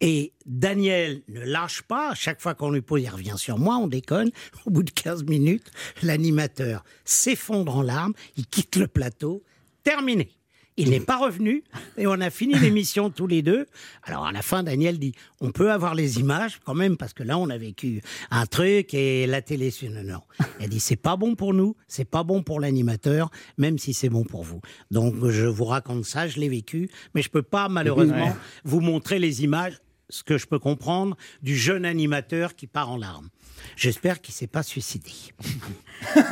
et 0.00 0.32
Daniel 0.44 1.22
ne 1.28 1.40
lâche 1.40 1.82
pas, 1.82 2.12
chaque 2.14 2.40
fois 2.40 2.54
qu'on 2.54 2.70
lui 2.70 2.82
pose, 2.82 3.00
il 3.02 3.08
revient 3.08 3.36
sur 3.36 3.58
moi, 3.58 3.76
on 3.76 3.86
déconne, 3.86 4.30
au 4.66 4.70
bout 4.70 4.82
de 4.82 4.90
15 4.90 5.24
minutes, 5.24 5.70
l'animateur 6.02 6.84
s'effondre 7.04 7.76
en 7.76 7.82
larmes, 7.82 8.14
il 8.36 8.46
quitte 8.46 8.74
le 8.74 8.88
plateau, 8.88 9.44
terminé. 9.84 10.30
Il 10.76 10.90
n'est 10.90 10.98
pas 11.00 11.16
revenu 11.18 11.62
et 11.96 12.06
on 12.08 12.14
a 12.20 12.30
fini 12.30 12.54
l'émission 12.58 13.08
tous 13.08 13.28
les 13.28 13.42
deux. 13.42 13.66
Alors 14.02 14.26
à 14.26 14.32
la 14.32 14.42
fin, 14.42 14.64
Daniel 14.64 14.98
dit 14.98 15.12
on 15.40 15.52
peut 15.52 15.70
avoir 15.70 15.94
les 15.94 16.18
images 16.18 16.60
quand 16.64 16.74
même 16.74 16.96
parce 16.96 17.12
que 17.12 17.22
là 17.22 17.38
on 17.38 17.48
a 17.48 17.56
vécu 17.58 18.02
un 18.32 18.44
truc 18.46 18.92
et 18.92 19.26
la 19.28 19.40
télé 19.40 19.70
sur 19.70 19.88
non 19.90 20.02
non. 20.02 20.20
Elle 20.58 20.70
dit 20.70 20.80
c'est 20.80 20.96
pas 20.96 21.16
bon 21.16 21.36
pour 21.36 21.54
nous, 21.54 21.76
c'est 21.86 22.04
pas 22.04 22.24
bon 22.24 22.42
pour 22.42 22.58
l'animateur, 22.58 23.30
même 23.56 23.78
si 23.78 23.94
c'est 23.94 24.08
bon 24.08 24.24
pour 24.24 24.42
vous. 24.42 24.60
Donc 24.90 25.14
je 25.28 25.46
vous 25.46 25.64
raconte 25.64 26.04
ça, 26.04 26.26
je 26.26 26.40
l'ai 26.40 26.48
vécu, 26.48 26.90
mais 27.14 27.22
je 27.22 27.30
peux 27.30 27.42
pas 27.42 27.68
malheureusement 27.68 28.26
Ouais. 28.26 28.32
vous 28.64 28.80
montrer 28.80 29.18
les 29.20 29.44
images. 29.44 29.74
Ce 30.10 30.22
que 30.22 30.36
je 30.36 30.46
peux 30.46 30.58
comprendre 30.58 31.16
du 31.42 31.56
jeune 31.56 31.84
animateur 31.86 32.54
qui 32.56 32.66
part 32.66 32.90
en 32.90 32.98
larmes. 32.98 33.30
J'espère 33.76 34.20
qu'il 34.20 34.34
s'est 34.34 34.46
pas 34.46 34.62
suicidé. 34.62 35.10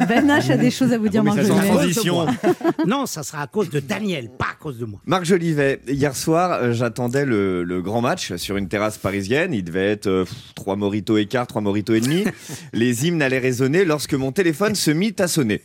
Ben 0.06 0.26
H 0.28 0.52
a 0.52 0.56
des 0.58 0.70
choses 0.70 0.92
à 0.92 0.98
vous 0.98 1.08
dire, 1.08 1.22
mais 1.24 1.30
Marc 1.34 1.46
Jolivet. 1.46 1.68
transition. 1.68 2.26
non, 2.86 3.06
ça 3.06 3.22
sera 3.22 3.42
à 3.42 3.46
cause 3.46 3.70
de 3.70 3.80
Daniel, 3.80 4.28
pas 4.28 4.48
à 4.52 4.54
cause 4.60 4.78
de 4.78 4.84
moi. 4.84 5.00
Marc 5.06 5.24
Jolivet, 5.24 5.80
hier 5.88 6.14
soir, 6.14 6.52
euh, 6.60 6.72
j'attendais 6.72 7.24
le, 7.24 7.62
le 7.64 7.80
grand 7.80 8.00
match 8.02 8.34
sur 8.36 8.56
une 8.56 8.68
terrasse 8.68 8.98
parisienne. 8.98 9.54
Il 9.54 9.64
devait 9.64 9.86
être 9.92 10.08
euh, 10.08 10.24
pff, 10.24 10.34
trois 10.54 10.76
moritos 10.76 11.16
écart, 11.16 11.46
trois 11.46 11.62
moritos 11.62 11.94
et 11.94 12.00
demi. 12.00 12.24
Les 12.74 13.06
hymnes 13.06 13.22
allaient 13.22 13.38
résonner 13.38 13.84
lorsque 13.84 14.14
mon 14.14 14.30
téléphone 14.32 14.74
se 14.74 14.90
mit 14.90 15.14
à 15.18 15.26
sonner. 15.28 15.62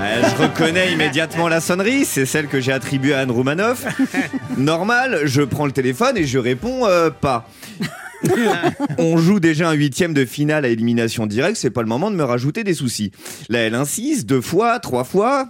Euh, 0.00 0.22
je 0.28 0.42
reconnais 0.42 0.92
immédiatement 0.92 1.46
la 1.48 1.60
sonnerie, 1.60 2.04
c'est 2.04 2.26
celle 2.26 2.48
que 2.48 2.60
j'ai 2.60 2.72
attribuée 2.72 3.14
à 3.14 3.20
Anne 3.20 3.30
Roumanoff. 3.30 3.86
Normal, 4.58 5.20
je 5.26 5.42
prends 5.42 5.66
le 5.66 5.72
téléphone 5.72 6.16
et 6.16 6.24
je 6.24 6.38
réponds 6.38 6.86
euh, 6.86 7.10
pas. 7.10 7.48
On 8.98 9.16
joue 9.16 9.40
déjà 9.40 9.68
un 9.68 9.72
huitième 9.72 10.14
de 10.14 10.24
finale 10.24 10.64
à 10.64 10.68
élimination 10.68 11.26
directe, 11.26 11.56
c'est 11.56 11.70
pas 11.70 11.82
le 11.82 11.88
moment 11.88 12.10
de 12.10 12.16
me 12.16 12.24
rajouter 12.24 12.64
des 12.64 12.74
soucis. 12.74 13.12
Là, 13.48 13.60
elle 13.60 13.74
insiste, 13.74 14.26
deux 14.26 14.40
fois, 14.40 14.78
trois 14.78 15.04
fois. 15.04 15.48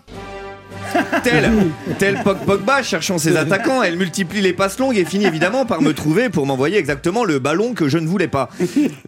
Tel, 1.23 1.51
tel 1.99 2.23
Pog 2.23 2.39
Pogba 2.45 2.83
cherchant 2.83 3.17
ses 3.17 3.37
attaquants, 3.37 3.83
elle 3.83 3.97
multiplie 3.97 4.41
les 4.41 4.53
passes 4.53 4.79
longues 4.79 4.97
et 4.97 5.05
finit 5.05 5.25
évidemment 5.25 5.65
par 5.65 5.81
me 5.81 5.93
trouver 5.95 6.29
pour 6.29 6.45
m'envoyer 6.45 6.77
exactement 6.77 7.25
le 7.25 7.39
ballon 7.39 7.73
que 7.73 7.89
je 7.89 7.99
ne 7.99 8.07
voulais 8.07 8.29
pas. 8.29 8.51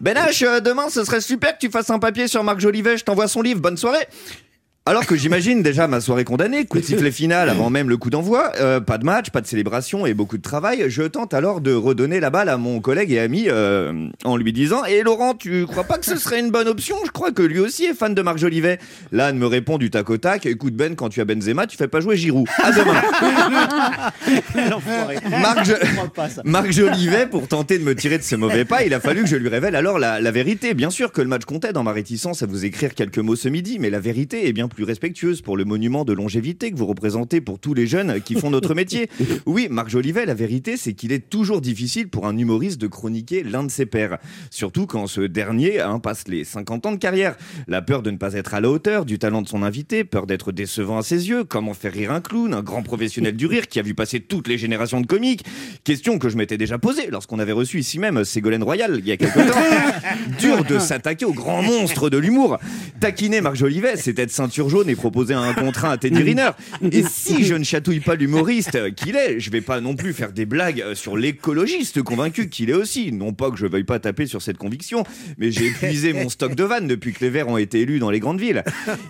Ben 0.01 0.15
H, 0.15 0.45
euh, 0.45 0.59
demain 0.61 0.89
ce 0.89 1.03
serait 1.03 1.21
super 1.21 1.53
que 1.53 1.59
tu 1.65 1.69
fasses 1.69 1.89
un 1.89 1.99
papier 1.99 2.27
sur 2.27 2.43
Marc 2.43 2.59
Jolivet, 2.59 2.97
je 2.97 3.03
t'envoie 3.03 3.27
son 3.27 3.41
livre, 3.41 3.59
bonne 3.59 3.77
soirée. 3.77 4.07
Alors 4.87 5.07
que 5.07 5.15
j'imagine 5.15 5.63
déjà 5.63 5.87
ma 5.87 5.99
soirée 5.99 6.25
condamnée, 6.25 6.65
coup 6.65 6.79
de 6.79 6.83
sifflet 6.85 7.09
final 7.09 7.49
avant 7.49 7.71
même 7.71 7.89
le 7.89 7.97
coup 7.97 8.11
d'envoi, 8.11 8.51
euh, 8.59 8.79
pas 8.79 8.99
de 8.99 9.03
match, 9.03 9.31
pas 9.31 9.41
de 9.41 9.47
célébration 9.47 10.05
et 10.05 10.13
beaucoup 10.13 10.37
de 10.37 10.43
travail, 10.43 10.85
je 10.89 11.01
tente 11.01 11.33
alors 11.33 11.59
de 11.59 11.73
redonner 11.73 12.19
la 12.19 12.29
balle 12.29 12.49
à 12.49 12.57
mon 12.57 12.79
collègue 12.81 13.11
et 13.11 13.19
ami 13.19 13.45
euh, 13.47 14.09
en 14.25 14.37
lui 14.37 14.53
disant 14.53 14.85
«Et 14.87 15.01
Laurent, 15.01 15.33
tu 15.33 15.65
crois 15.65 15.85
pas 15.85 15.97
que 15.97 16.05
ce 16.05 16.17
serait 16.17 16.39
une 16.39 16.51
bonne 16.51 16.67
option? 16.67 16.97
Je 17.03 17.09
crois 17.09 17.31
que 17.31 17.41
lui 17.41 17.57
aussi 17.57 17.85
est 17.85 17.95
fan 17.95 18.13
de 18.13 18.21
Marc 18.21 18.37
Jolivet.» 18.37 18.77
Là, 19.11 19.33
me 19.33 19.47
répond 19.47 19.79
du 19.79 19.89
tac 19.89 20.07
au 20.07 20.17
tac 20.17 20.45
«Écoute 20.47 20.75
Ben, 20.75 20.95
quand 20.95 21.09
tu 21.09 21.19
as 21.19 21.25
Benzema, 21.25 21.65
tu 21.65 21.77
fais 21.77 21.87
pas 21.87 21.99
jouer 21.99 22.15
Giroud. 22.15 22.47
À 22.61 22.71
demain!» 22.71 22.93
Marc 26.45 26.71
Jolivet, 26.71 27.25
pour 27.25 27.47
tenter 27.47 27.79
de 27.79 27.83
me 27.83 27.95
tirer 27.95 28.19
de 28.19 28.23
ce 28.23 28.35
mauvais 28.35 28.65
pas, 28.65 28.83
il 28.83 28.93
a 28.93 28.99
fallu 28.99 29.23
que 29.23 29.29
je 29.29 29.35
lui 29.35 29.49
révèle 29.49 29.75
alors 29.75 29.97
la, 29.97 30.21
la 30.21 30.29
vérité. 30.29 30.75
Bien 30.75 30.91
sûr 30.91 31.11
que 31.11 31.21
le 31.21 31.27
match 31.27 31.45
comptait 31.45 31.73
dans 31.73 31.81
ma 31.81 31.91
réticence 31.91 32.43
à 32.43 32.45
vous 32.45 32.65
écrire 32.65 32.93
quelques 32.93 33.17
mots 33.17 33.35
ce 33.35 33.49
midi, 33.49 33.79
mais 33.79 33.89
la 33.89 33.99
vérité 33.99 34.47
est 34.47 34.53
bien 34.53 34.67
plus 34.67 34.74
respectueuse 34.83 35.41
pour 35.41 35.57
le 35.57 35.65
monument 35.65 36.05
de 36.05 36.13
longévité 36.13 36.71
que 36.71 36.77
vous 36.77 36.85
représentez 36.85 37.41
pour 37.41 37.59
tous 37.59 37.73
les 37.73 37.87
jeunes 37.87 38.21
qui 38.21 38.35
font 38.35 38.49
notre 38.49 38.73
métier. 38.73 39.09
Oui, 39.45 39.67
Marc 39.69 39.89
Jolivet, 39.89 40.25
la 40.25 40.33
vérité, 40.33 40.75
c'est 40.75 40.93
qu'il 40.93 41.11
est 41.11 41.29
toujours 41.29 41.61
difficile 41.61 42.09
pour 42.09 42.25
un 42.25 42.37
humoriste 42.37 42.79
de 42.81 42.87
chroniquer 42.87 43.43
l'un 43.43 43.63
de 43.63 43.71
ses 43.71 43.85
pairs. 43.85 44.17
Surtout 44.49 44.85
quand 44.85 45.07
ce 45.07 45.21
dernier 45.21 45.79
hein, 45.79 45.99
passe 45.99 46.27
les 46.27 46.43
50 46.43 46.85
ans 46.85 46.91
de 46.91 46.97
carrière. 46.97 47.35
La 47.67 47.81
peur 47.81 48.01
de 48.01 48.11
ne 48.11 48.17
pas 48.17 48.33
être 48.33 48.53
à 48.53 48.61
la 48.61 48.69
hauteur 48.69 49.05
du 49.05 49.19
talent 49.19 49.41
de 49.41 49.47
son 49.47 49.61
invité, 49.61 50.03
peur 50.03 50.25
d'être 50.25 50.51
décevant 50.51 50.97
à 50.97 51.03
ses 51.03 51.29
yeux, 51.29 51.43
comment 51.43 51.73
faire 51.73 51.93
rire 51.93 52.11
un 52.11 52.21
clown, 52.21 52.53
un 52.53 52.63
grand 52.63 52.81
professionnel 52.81 53.35
du 53.35 53.45
rire 53.45 53.67
qui 53.67 53.79
a 53.79 53.83
vu 53.83 53.93
passer 53.93 54.19
toutes 54.19 54.47
les 54.47 54.57
générations 54.57 55.01
de 55.01 55.07
comiques. 55.07 55.45
Question 55.83 56.17
que 56.17 56.29
je 56.29 56.37
m'étais 56.37 56.57
déjà 56.57 56.77
posée 56.77 57.07
lorsqu'on 57.11 57.39
avait 57.39 57.51
reçu 57.51 57.79
ici 57.79 57.99
même 57.99 58.23
Ségolène 58.23 58.63
Royal 58.63 58.99
il 58.99 59.07
y 59.07 59.11
a 59.11 59.17
quelque 59.17 59.39
temps. 59.39 60.39
Dur 60.39 60.63
de 60.63 60.79
s'attaquer 60.79 61.25
au 61.25 61.33
grand 61.33 61.61
monstre 61.61 62.09
de 62.09 62.17
l'humour. 62.17 62.57
Taquiner 62.99 63.41
Marc 63.41 63.55
Jolivet, 63.55 63.97
c'est 63.97 64.17
être 64.19 64.31
ceinture 64.31 64.64
jaune 64.69 64.89
et 64.89 64.95
proposer 64.95 65.33
un 65.33 65.53
contrat 65.53 65.91
à 65.91 65.97
Teddy 65.97 66.21
Riner. 66.23 66.51
Et 66.91 67.03
si 67.03 67.43
je 67.45 67.55
ne 67.55 67.63
chatouille 67.63 67.99
pas 67.99 68.15
l'humoriste 68.15 68.93
qu'il 68.95 69.15
est, 69.15 69.39
je 69.39 69.49
vais 69.51 69.61
pas 69.61 69.81
non 69.81 69.95
plus 69.95 70.13
faire 70.13 70.31
des 70.31 70.45
blagues 70.45 70.93
sur 70.93 71.17
l'écologiste 71.17 72.01
convaincu 72.01 72.49
qu'il 72.49 72.69
est 72.69 72.73
aussi. 72.73 73.11
Non 73.11 73.33
pas 73.33 73.51
que 73.51 73.57
je 73.57 73.67
veuille 73.67 73.83
pas 73.83 73.99
taper 73.99 74.27
sur 74.27 74.41
cette 74.41 74.57
conviction, 74.57 75.03
mais 75.37 75.51
j'ai 75.51 75.67
épuisé 75.67 76.13
mon 76.13 76.29
stock 76.29 76.55
de 76.55 76.63
vannes 76.63 76.87
depuis 76.87 77.13
que 77.13 77.23
les 77.23 77.29
Verts 77.29 77.47
ont 77.47 77.57
été 77.57 77.81
élus 77.81 77.99
dans 77.99 78.09
les 78.09 78.19
grandes 78.19 78.39
villes. 78.39 78.63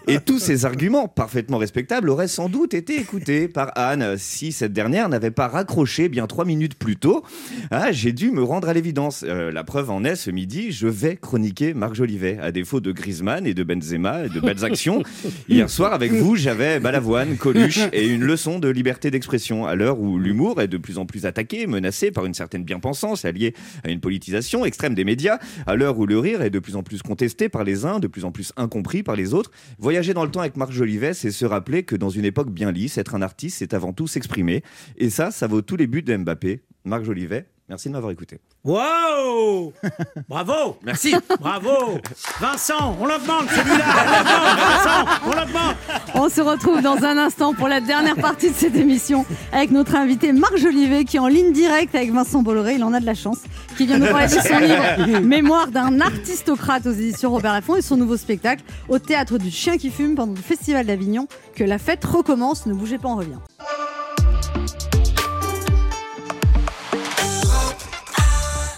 Et 0.08 0.20
tous 0.20 0.40
ces 0.40 0.66
arguments 0.66 1.08
parfaitement 1.08 1.58
respectables 1.58 2.10
auraient 2.10 2.28
sans 2.28 2.50
doute 2.50 2.74
été 2.74 3.00
écoutés 3.00 3.48
par 3.48 3.72
Anne 3.76 4.16
si 4.18 4.52
cette 4.52 4.74
dernière 4.74 5.10
n'avait 5.10 5.32
pas 5.32 5.48
raccroché 5.48 6.10
bien 6.10 6.28
trois 6.28 6.46
minutes 6.46 6.76
plus 6.76 6.98
tôt. 6.98 7.24
Ah, 7.72 7.92
j'ai 7.92 8.14
dû 8.14 8.32
me 8.32 8.44
rendre 8.44 8.70
à 8.70 8.74
l'évidence. 8.74 9.24
Euh, 9.28 9.52
la 9.52 9.64
preuve 9.64 9.90
en 9.90 10.04
est 10.04 10.16
ce 10.16 10.32
midi, 10.32 10.72
je 10.72 10.88
vais 10.88 11.16
chroniquer 11.16 11.74
Marc 11.74 11.96
Jolivet. 11.96 12.38
À 12.42 12.52
défaut 12.52 12.80
de 12.80 12.92
Griezmann 12.92 13.46
et 13.46 13.54
de 13.54 13.64
Benzema 13.64 14.26
et 14.26 14.30
de 14.30 14.40
belles 14.40 14.64
actions, 14.64 15.04
hier 15.48 15.70
soir 15.70 15.94
avec 15.94 16.12
vous, 16.12 16.36
j'avais 16.36 16.80
Balavoine, 16.80 17.38
Coluche 17.38 17.80
et 17.94 18.08
une 18.08 18.24
leçon 18.24 18.60
de 18.60 18.68
liberté 18.70 19.12
d'expression. 19.12 19.66
À 19.66 19.76
l'heure 19.76 20.00
où 20.00 20.18
l'humour 20.18 20.62
est 20.62 20.68
de 20.68 20.78
plus 20.78 20.98
en 20.98 21.06
plus 21.06 21.26
attaqué, 21.26 21.68
menacé 21.68 22.12
par 22.12 22.26
une 22.26 22.34
certaine 22.34 22.64
bien-pensance 22.64 23.26
alliée 23.26 23.54
à 23.84 23.90
une 23.90 24.00
politisation 24.00 24.66
extrême 24.66 24.96
des 24.96 25.04
médias, 25.04 25.40
à 25.68 25.76
l'heure 25.76 25.98
où 25.98 26.06
le 26.06 26.20
rire 26.20 26.42
est 26.42 26.50
de 26.50 26.60
plus 26.60 26.76
en 26.76 26.84
plus 26.84 27.02
contesté 27.02 27.50
par 27.50 27.64
les 27.64 27.86
uns, 27.86 28.00
de 28.00 28.08
plus 28.08 28.26
en 28.26 28.32
plus 28.32 28.54
incompris 28.58 29.04
par 29.04 29.16
les 29.16 29.34
autres, 29.34 29.52
voyager 29.80 30.14
dans 30.14 30.24
le 30.24 30.32
temps 30.32 30.42
avec 30.42 30.58
Marc 30.58 30.72
Jolivet, 30.72 31.14
c'est 31.14 31.32
se 31.32 31.46
rappeler 31.46 31.84
que 31.84 31.96
dans 31.96 32.10
une 32.10 32.26
époque 32.26 32.52
bien 32.52 32.72
lisse, 32.72 32.98
être 32.98 33.16
un 33.16 33.22
artiste, 33.22 33.58
c'est 33.60 33.74
avant 33.74 33.94
tout 33.94 34.08
s'exprimer. 34.08 34.64
Et 34.98 35.10
ça, 35.10 35.32
ça 35.32 35.48
vaut 35.48 35.62
tous 35.62 35.76
les 35.76 35.88
buts 35.88 36.04
de 36.04 36.16
Mbappé. 36.16 36.62
Marc 36.86 37.04
Jolivet, 37.04 37.48
merci 37.70 37.88
de 37.90 37.94
m'avoir 37.94 38.12
écouté. 38.12 38.40
Wow 38.64 39.74
Bravo 40.30 40.78
Merci 40.84 41.16
Bravo 41.40 42.00
Vincent, 42.40 42.98
on 43.00 43.06
l'augmente 43.06 43.48
celui-là 43.50 43.86
On 43.94 44.10
l'augmente, 44.12 44.58
Vincent, 44.58 45.06
on 45.26 45.32
l'augmente 45.32 45.76
On 46.16 46.30
se 46.30 46.42
retrouve 46.42 46.82
dans 46.82 47.04
un 47.04 47.18
instant 47.18 47.54
pour 47.54 47.68
la 47.68 47.82
dernière 47.82 48.16
partie 48.16 48.50
de 48.50 48.56
cette 48.56 48.76
émission 48.76 49.26
avec 49.52 49.72
notre 49.72 49.96
invité 49.96 50.34
Marc 50.34 50.58
Jolivet 50.58 51.06
qui 51.06 51.18
est 51.18 51.20
en 51.20 51.28
ligne 51.28 51.52
directe 51.54 51.94
avec 51.94 52.12
Vincent 52.12 52.42
Bolloré. 52.42 52.76
Il 52.76 52.84
en 52.84 52.94
a 52.94 53.00
de 53.00 53.06
la 53.06 53.14
chance. 53.14 53.40
Qui 53.78 53.86
vient 53.86 54.00
nous 54.00 54.08
parler 54.08 54.28
de 54.28 54.32
son 54.32 54.58
livre 54.58 55.20
Mémoire 55.22 55.68
d'un 55.68 56.00
artistocrate 56.02 56.86
aux 56.86 56.92
éditions 56.92 57.30
Robert 57.32 57.54
Laffont 57.54 57.76
et 57.76 57.82
son 57.82 57.98
nouveau 57.98 58.18
spectacle 58.18 58.64
au 58.90 59.00
théâtre 59.00 59.38
du 59.38 59.52
Chien 59.52 59.78
qui 59.78 59.92
fume 59.92 60.16
pendant 60.16 60.34
le 60.34 60.42
Festival 60.42 60.86
d'Avignon. 60.86 61.28
Que 61.56 61.64
la 61.64 61.78
fête 61.78 62.04
recommence. 62.04 62.66
Ne 62.66 62.74
bougez 62.74 62.98
pas, 62.98 63.10
on 63.10 63.18
revient. 63.18 63.40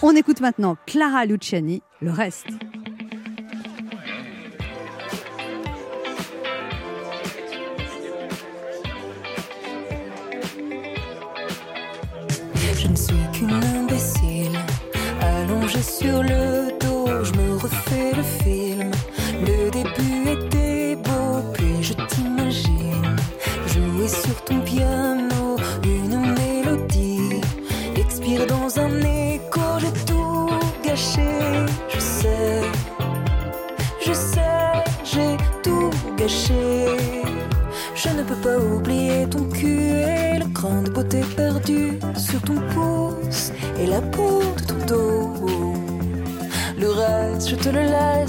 On 0.03 0.15
écoute 0.15 0.41
maintenant 0.41 0.77
Clara 0.85 1.25
Luciani, 1.25 1.81
le 2.01 2.11
reste. 2.11 2.45
Je 12.79 12.87
ne 12.87 12.95
suis 12.95 13.15
qu'une 13.33 13.51
imbécile, 13.51 14.59
allongée 15.19 15.81
sur 15.81 16.21
le 16.21 16.77
dos, 16.79 17.23
je 17.23 17.33
me 17.33 17.57
refais 17.57 18.15
le 18.15 18.23
film. 18.23 18.91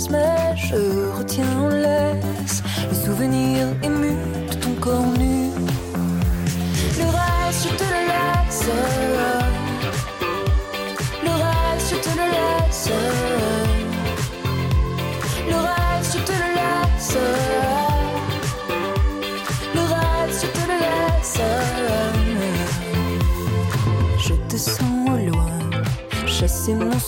Mais 0.07 0.57
je 0.57 1.11
retiens 1.19 1.59
en 1.59 1.69
laisse 1.69 2.63
le 2.89 2.95
souvenir 2.95 3.67
ému 3.83 4.15
de 4.49 4.55
ton 4.55 4.73
corps 4.81 5.13
nu. 5.19 5.51
Le 6.99 7.05
reste, 7.05 7.65
je 7.65 7.71
te 7.75 7.83
le 7.83 8.01
laisse. 8.13 8.67
Le 11.25 11.31
reste, 11.31 11.89
je 11.91 11.97
te 11.97 12.11
le 12.17 12.27
laisse. 12.37 12.91
Le 15.51 15.57
reste, 15.57 16.13
je 16.13 16.21
te 16.23 16.33
le 16.33 16.49
laisse. 16.59 17.17
Le 19.75 19.81
reste, 19.81 20.41
je 20.43 20.49
te 20.57 20.63
le 20.71 20.77
laisse. 20.87 21.41
Je 24.19 24.35
te 24.49 24.57
sens 24.57 25.09
au 25.09 25.17
loin, 25.31 25.53
chasser 26.27 26.75
mon 26.75 26.99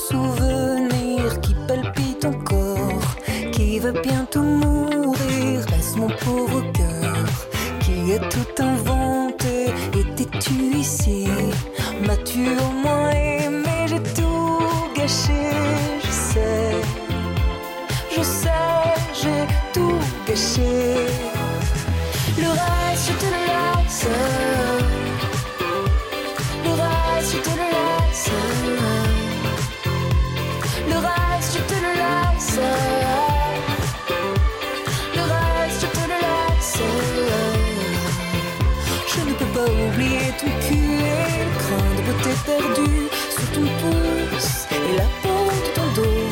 perdu 42.50 42.90
sur 43.34 43.46
ton 43.54 43.66
pouce 43.80 44.66
et 44.76 44.96
la 45.00 45.08
peau 45.22 45.42
de 45.64 45.70
ton 45.76 45.86
dos. 45.96 46.28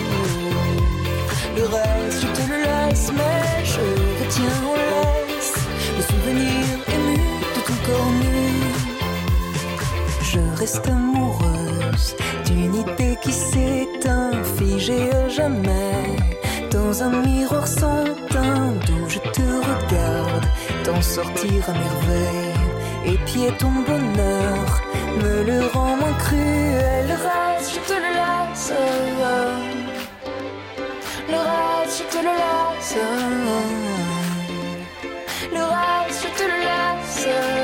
Le 1.56 1.64
reste, 1.74 2.18
je 2.22 2.28
te 2.36 2.42
le 2.50 2.58
laisse, 2.66 3.10
mais 3.18 3.64
je 3.72 3.84
retiens 4.20 4.58
en 4.70 4.76
laisse 4.90 5.54
le 5.96 6.02
souvenir 6.10 6.64
ému 6.96 7.20
de 7.54 7.60
ton 7.66 7.78
corps 7.86 8.12
nu. 8.22 8.38
Je 10.32 10.40
reste 10.60 10.86
amoureuse 10.88 12.08
d'une 12.46 12.74
idée 12.74 13.16
qui 13.22 13.32
s'éteint, 13.32 14.32
figée 14.56 15.10
à 15.12 15.28
jamais 15.28 16.16
dans 16.70 17.02
un 17.02 17.12
miroir 17.26 17.66
sans 17.66 18.04
teint 18.32 18.72
d'où 18.86 19.08
je 19.08 19.20
te 19.36 19.46
regarde 19.70 20.46
t'en 20.84 21.00
sortir 21.00 21.60
à 21.68 21.72
merveille. 21.72 23.14
Épier 23.14 23.50
ton 23.58 23.72
bonheur 23.86 24.88
me 25.22 25.42
le 25.44 25.66
rend 25.68 25.96
moins 25.96 26.16
cruel. 26.18 27.06
Le 27.08 27.14
reste, 27.14 27.74
je 27.74 27.80
te 27.88 27.96
le 28.04 28.10
laisse. 28.20 28.72
Le 31.30 31.38
reste, 31.48 31.98
je 31.98 32.04
te 32.12 32.20
le 32.26 32.32
laisse. 32.42 32.96
Le 35.52 35.62
reste, 35.74 36.22
je 36.22 36.30
te 36.38 36.44
le 36.50 36.58
laisse. 36.68 37.57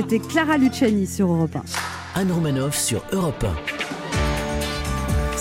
C'était 0.00 0.20
Clara 0.20 0.56
Luciani 0.58 1.08
sur 1.08 1.26
Europe 1.26 1.56
1. 1.56 2.20
Anne 2.20 2.30
Romanoff 2.30 2.78
sur 2.78 3.02
Europe 3.10 3.42
1. 3.42 3.77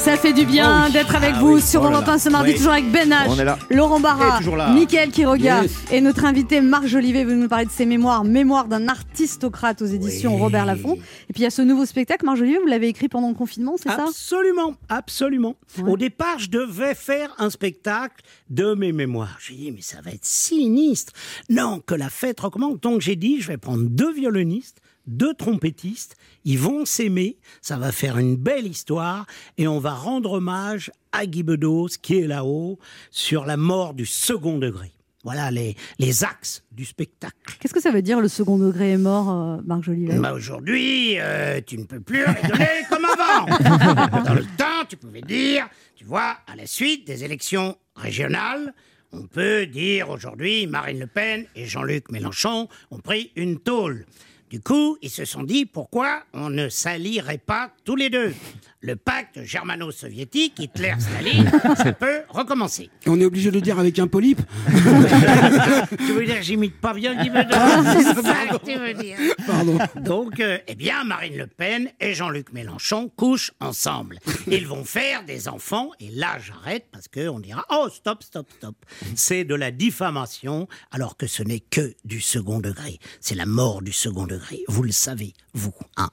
Ça 0.08 0.16
fait 0.16 0.32
du 0.32 0.45
bien 0.45 0.84
Oh 0.84 0.84
oui. 0.88 0.93
d'être 0.93 1.14
avec 1.16 1.34
Ah 1.36 1.39
vous 1.41 1.55
oui. 1.55 1.62
sur 1.62 1.82
Oh 1.82 1.89
là 1.89 1.97
Europe 1.97 2.08
là. 2.08 2.14
1 2.14 2.18
ce 2.18 2.30
mardi, 2.30 2.51
Oui. 2.51 2.55
toujours 2.55 2.72
avec 2.72 2.89
Ben 2.93 3.10
H. 3.10 3.58
Laurent 3.70 3.99
Barra. 3.99 4.39
Mickaël 4.74 5.12
Quiroga 5.12 5.64
Yes. 5.64 5.72
et 5.91 5.99
notre 5.99 6.24
invité 6.24 6.62
Marc 6.62 6.86
Jolivet 6.88 7.26
veut 7.26 7.36
nous 7.36 7.49
parler 7.49 7.66
de 7.66 7.72
ses 7.72 7.86
mémoires, 7.86 8.24
Mémoire 8.24 8.70
d'un 8.70 8.88
artistocrate 8.88 9.82
aux 9.82 9.86
éditions 9.86 10.38
Robert 10.38 10.66
Laffont. 10.66 10.93
Et 10.95 11.34
puis 11.34 11.41
il 11.41 11.43
y 11.43 11.45
a 11.45 11.49
ce 11.49 11.62
nouveau 11.62 11.86
spectacle, 11.86 12.26
Marc 12.26 12.38
Jolivet, 12.38 12.58
vous 12.60 12.68
l'avez 12.68 12.88
écrit 12.88 13.10
pendant 13.10 13.28
le 13.28 13.36
confinement, 13.36 13.76
c'est 13.76 13.89
ça? 13.89 14.05
Absolument, 14.08 14.76
absolument. 14.88 15.55
Au 15.86 15.97
départ, 15.97 16.39
je 16.39 16.49
devais 16.49 16.95
faire 16.95 17.36
un 17.38 17.49
spectacle 17.49 18.24
de 18.49 18.76
mes 18.76 18.93
mémoires. 18.93 19.38
J'ai 19.45 19.55
dit, 19.55 19.72
mais 19.74 19.82
ça 19.82 19.97
va 20.01 20.12
être 20.12 20.24
sinistre. 20.26 21.12
Non, 21.49 21.82
que 21.86 21.95
la 21.95 22.10
fête 22.10 22.39
recommande. 22.39 22.80
Donc 22.80 23.01
j'ai 23.01 23.18
dit, 23.18 23.41
je 23.41 23.47
vais 23.49 23.58
prendre 23.58 23.84
deux 23.84 24.14
violonistes, 24.14 24.78
deux 25.08 25.34
trompettistes. 25.34 26.16
Ils 26.45 26.60
vont 26.60 26.86
s'aimer. 26.86 27.38
Ça 27.62 27.78
va 27.78 27.91
faire 27.91 28.18
une 28.18 28.36
belle 28.36 28.68
histoire. 28.68 29.26
Et 29.58 29.68
on 29.68 29.80
va 29.80 29.91
rendre 29.91 30.34
hommage 30.34 30.91
à 31.12 31.26
Guy 31.26 31.43
Bedos, 31.43 31.89
qui 32.01 32.20
est 32.20 32.28
là-haut, 32.28 32.80
sur 33.12 33.45
la 33.45 33.58
mort 33.58 33.93
du 33.93 34.05
second 34.05 34.58
degré. 34.58 34.91
Voilà 35.24 35.51
les, 35.51 35.76
les 35.99 36.24
axes 36.24 36.64
du 36.72 36.86
spectacle. 36.86 37.58
Qu'est-ce 37.60 37.74
que 37.74 37.82
ça 37.82 37.91
veut 37.91 38.01
dire 38.01 38.22
le 38.22 38.30
second 38.30 38.58
degré 38.58 38.91
est 38.91 38.97
mort, 38.97 39.30
euh, 39.30 39.62
Marc 39.66 39.84
Jolivet? 39.84 40.18
Bah 40.20 40.32
aujourd'hui, 40.34 41.20
euh, 41.20 41.60
tu 41.66 41.78
ne 41.78 41.84
peux 41.84 41.99
plus 41.99 42.24
rigoler 42.24 42.68
comme 42.89 43.03
avant. 43.03 44.24
Dans 44.24 44.34
le 44.34 44.45
temps, 44.58 44.86
tu 44.88 44.95
pouvais 44.95 45.22
dire, 45.22 45.68
tu 45.95 46.05
vois, 46.05 46.38
à 46.47 46.55
la 46.55 46.66
suite 46.66 47.05
des 47.05 47.26
élections 47.26 47.76
régionales, 47.95 48.74
on 49.12 49.24
peut 49.24 49.66
dire 49.66 50.10
aujourd'hui 50.10 50.68
Marine 50.68 50.99
Le 50.99 51.08
Pen 51.08 51.45
et 51.55 51.66
Jean-Luc 51.66 52.10
Mélenchon 52.12 52.70
ont 52.91 52.99
pris 52.99 53.32
une 53.36 53.60
tôle. 53.60 54.05
Du 54.50 54.62
coup, 54.62 54.98
ils 55.02 55.10
se 55.10 55.26
sont 55.26 55.43
dit 55.43 55.66
pourquoi 55.66 56.24
on 56.34 56.50
ne 56.50 56.70
s'allierait 56.70 57.38
pas 57.38 57.72
tous 57.84 57.98
les 57.98 58.10
deux? 58.10 58.34
Le 58.80 58.95
pacte 58.95 59.43
germano-soviétique, 59.43 60.59
Hitler-Staline, 60.59 61.49
ça 61.78 61.93
peut 61.93 62.21
recommencer. 62.30 62.91
On 63.07 63.19
est 63.19 63.25
obligé 63.25 63.49
de 63.49 63.55
le 63.55 63.61
dire 63.61 63.80
avec 63.80 63.97
un 63.97 64.05
polype 64.05 64.39
tu 64.67 66.13
veux 66.13 66.25
dire 66.25 66.38
que 66.38 66.43
j'imite 66.43 66.80
pas 66.80 66.93
bien 66.93 67.15
Guy 67.15 67.32
Bedos 67.32 67.49
C'est 67.84 68.21
ça 68.21 68.57
que 68.57 68.63
tu 68.63 68.78
veux 68.78 68.93
dire 68.93 69.17
Pardon. 69.47 69.80
Donc, 69.95 70.39
euh, 70.39 70.59
eh 70.67 70.75
bien, 70.75 71.03
Marine 71.03 71.38
Le 71.38 71.47
Pen 71.47 71.89
et 71.99 72.13
Jean-Luc 72.13 72.53
Mélenchon 72.53 73.09
couchent 73.15 73.51
ensemble. 73.59 74.19
Ils 74.45 74.67
vont 74.67 74.84
faire 74.84 75.23
des 75.25 75.47
enfants, 75.47 75.89
et 75.99 76.09
là, 76.11 76.38
j'arrête 76.39 76.86
parce 76.91 77.07
qu'on 77.07 77.39
dira 77.39 77.65
Oh, 77.71 77.88
stop, 77.91 78.21
stop, 78.21 78.47
stop. 78.57 78.75
C'est 79.15 79.43
de 79.43 79.55
la 79.55 79.71
diffamation, 79.71 80.67
alors 80.91 81.17
que 81.17 81.25
ce 81.25 81.41
n'est 81.41 81.61
que 81.61 81.95
du 82.05 82.21
second 82.21 82.59
degré. 82.59 82.99
C'est 83.21 83.36
la 83.36 83.47
mort 83.47 83.82
du 83.82 83.91
second 83.91 84.28
degré. 84.28 84.63
Vous 84.67 84.84
le 84.84 84.91
savez, 84.91 85.34
vous. 85.53 85.73
Hein. 85.97 86.09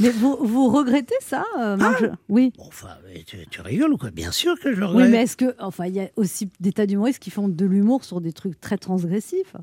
Mais 0.00 0.10
vous, 0.10 0.36
vous 0.42 0.68
regrettez 0.70 1.14
ça, 1.20 1.44
euh, 1.60 1.76
Marc 1.76 2.07
Oui. 2.28 2.52
Enfin, 2.58 2.88
mais 3.06 3.22
tu, 3.24 3.36
tu 3.50 3.60
rigoles 3.60 3.92
ou 3.92 3.96
quoi? 3.96 4.10
Bien 4.10 4.30
sûr 4.32 4.58
que 4.60 4.74
je 4.74 4.80
le 4.80 4.86
Oui, 4.86 5.08
mais 5.08 5.22
est-ce 5.22 5.36
que, 5.36 5.54
enfin, 5.58 5.86
il 5.86 5.94
y 5.94 6.00
a 6.00 6.08
aussi 6.16 6.50
des 6.60 6.72
tas 6.72 6.86
d'humoristes 6.86 7.18
qui 7.18 7.30
font 7.30 7.48
de 7.48 7.64
l'humour 7.66 8.04
sur 8.04 8.20
des 8.20 8.32
trucs 8.32 8.60
très 8.60 8.78
transgressifs. 8.78 9.54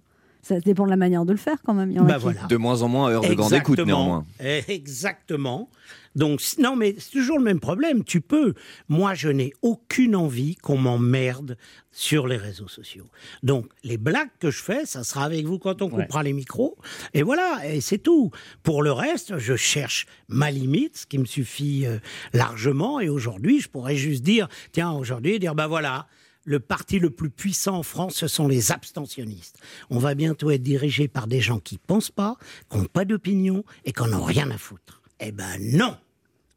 Ça 0.41 0.59
dépend 0.59 0.85
de 0.85 0.91
la 0.91 0.95
manière 0.97 1.25
de 1.25 1.31
le 1.31 1.37
faire 1.39 1.57
quand 1.65 1.73
même. 1.73 1.89
Il 1.91 1.97
y 1.97 1.99
en 1.99 2.03
a 2.03 2.07
Bah 2.07 2.15
qui- 2.15 2.21
voilà. 2.21 2.43
De 2.43 2.55
moins 2.57 2.83
en 2.83 2.87
moins 2.87 3.07
à 3.07 3.11
heure 3.13 3.21
de 3.27 3.33
grande 3.33 3.53
écoute, 3.53 3.79
néanmoins. 3.79 4.25
Eh, 4.39 4.61
Exactement. 4.67 5.69
Donc, 6.15 6.41
non, 6.57 6.75
mais 6.75 6.95
c'est 6.97 7.11
toujours 7.11 7.37
le 7.37 7.43
même 7.43 7.59
problème. 7.59 8.03
Tu 8.03 8.21
peux. 8.21 8.53
Moi, 8.87 9.13
je 9.13 9.29
n'ai 9.29 9.53
aucune 9.61 10.15
envie 10.15 10.55
qu'on 10.55 10.77
m'emmerde 10.77 11.57
sur 11.91 12.27
les 12.27 12.37
réseaux 12.37 12.67
sociaux. 12.67 13.05
Donc, 13.43 13.67
les 13.83 13.97
blagues 13.97 14.29
que 14.39 14.51
je 14.51 14.61
fais, 14.61 14.85
ça 14.85 15.03
sera 15.03 15.25
avec 15.25 15.45
vous 15.45 15.59
quand 15.59 15.81
on 15.81 15.89
coupera 15.89 16.23
les 16.23 16.33
micros. 16.33 16.77
Et 17.13 17.23
voilà, 17.23 17.61
et 17.65 17.81
c'est 17.81 17.97
tout. 17.97 18.31
Pour 18.63 18.83
le 18.83 18.91
reste, 18.91 19.37
je 19.37 19.55
cherche 19.55 20.05
ma 20.27 20.51
limite, 20.51 20.97
ce 20.97 21.05
qui 21.05 21.17
me 21.17 21.25
suffit 21.25 21.85
euh, 21.85 21.99
largement. 22.33 22.99
Et 22.99 23.09
aujourd'hui, 23.09 23.59
je 23.59 23.69
pourrais 23.69 23.95
juste 23.95 24.23
dire, 24.23 24.47
tiens, 24.71 24.91
aujourd'hui, 24.91 25.39
dire, 25.39 25.55
bah 25.55 25.67
voilà, 25.67 26.07
le 26.45 26.59
parti 26.59 26.99
le 26.99 27.09
plus 27.09 27.29
puissant 27.29 27.77
en 27.77 27.83
France, 27.83 28.15
ce 28.15 28.27
sont 28.27 28.47
les 28.47 28.71
abstentionnistes. 28.71 29.57
On 29.89 29.99
va 29.99 30.15
bientôt 30.15 30.51
être 30.51 30.63
dirigé 30.63 31.07
par 31.07 31.27
des 31.27 31.41
gens 31.41 31.59
qui 31.59 31.77
pensent 31.77 32.11
pas, 32.11 32.37
qui 32.69 32.77
n'ont 32.77 32.85
pas 32.85 33.03
d'opinion 33.03 33.65
et 33.83 33.91
qui 33.91 34.03
n'en 34.03 34.19
ont 34.19 34.23
rien 34.23 34.49
à 34.51 34.57
foutre. 34.57 35.01
Eh 35.19 35.31
ben 35.31 35.57
non 35.59 35.97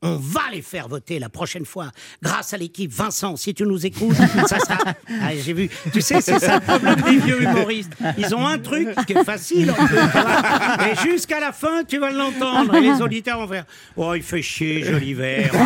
on 0.03 0.16
va 0.16 0.42
les 0.53 0.62
faire 0.62 0.86
voter 0.88 1.18
la 1.18 1.28
prochaine 1.28 1.64
fois, 1.64 1.90
grâce 2.22 2.55
à 2.55 2.57
l'équipe. 2.57 2.92
Vincent, 2.92 3.36
si 3.36 3.53
tu 3.55 3.64
nous 3.64 3.84
écoutes, 3.84 4.14
ça 4.14 4.59
sera. 4.61 4.78
Ah, 5.22 5.30
J'ai 5.36 5.53
vu. 5.53 5.68
Tu 5.92 6.01
sais, 6.01 6.20
c'est 6.20 6.38
ça 6.38 6.57
le 6.57 6.61
problème 6.61 7.01
des 7.03 7.16
vieux 7.18 7.42
humoristes. 7.42 7.92
Ils 8.16 8.34
ont 8.34 8.46
un 8.46 8.59
truc 8.59 8.88
qui 9.07 9.12
est 9.14 9.24
facile, 9.24 9.70
en 9.70 9.74
vois. 9.74 10.86
et 10.92 10.94
jusqu'à 11.11 11.40
la 11.40 11.53
fin, 11.53 11.82
tu 11.84 11.99
vas 11.99 12.11
l'entendre. 12.12 12.74
Et 12.76 12.80
les 12.80 13.03
auditeurs 13.03 13.38
vont 13.40 13.49
faire 13.49 13.64
Oh, 13.96 14.14
il 14.14 14.22
fait 14.22 14.42
chier, 14.42 14.82
Jolivet. 14.84 15.51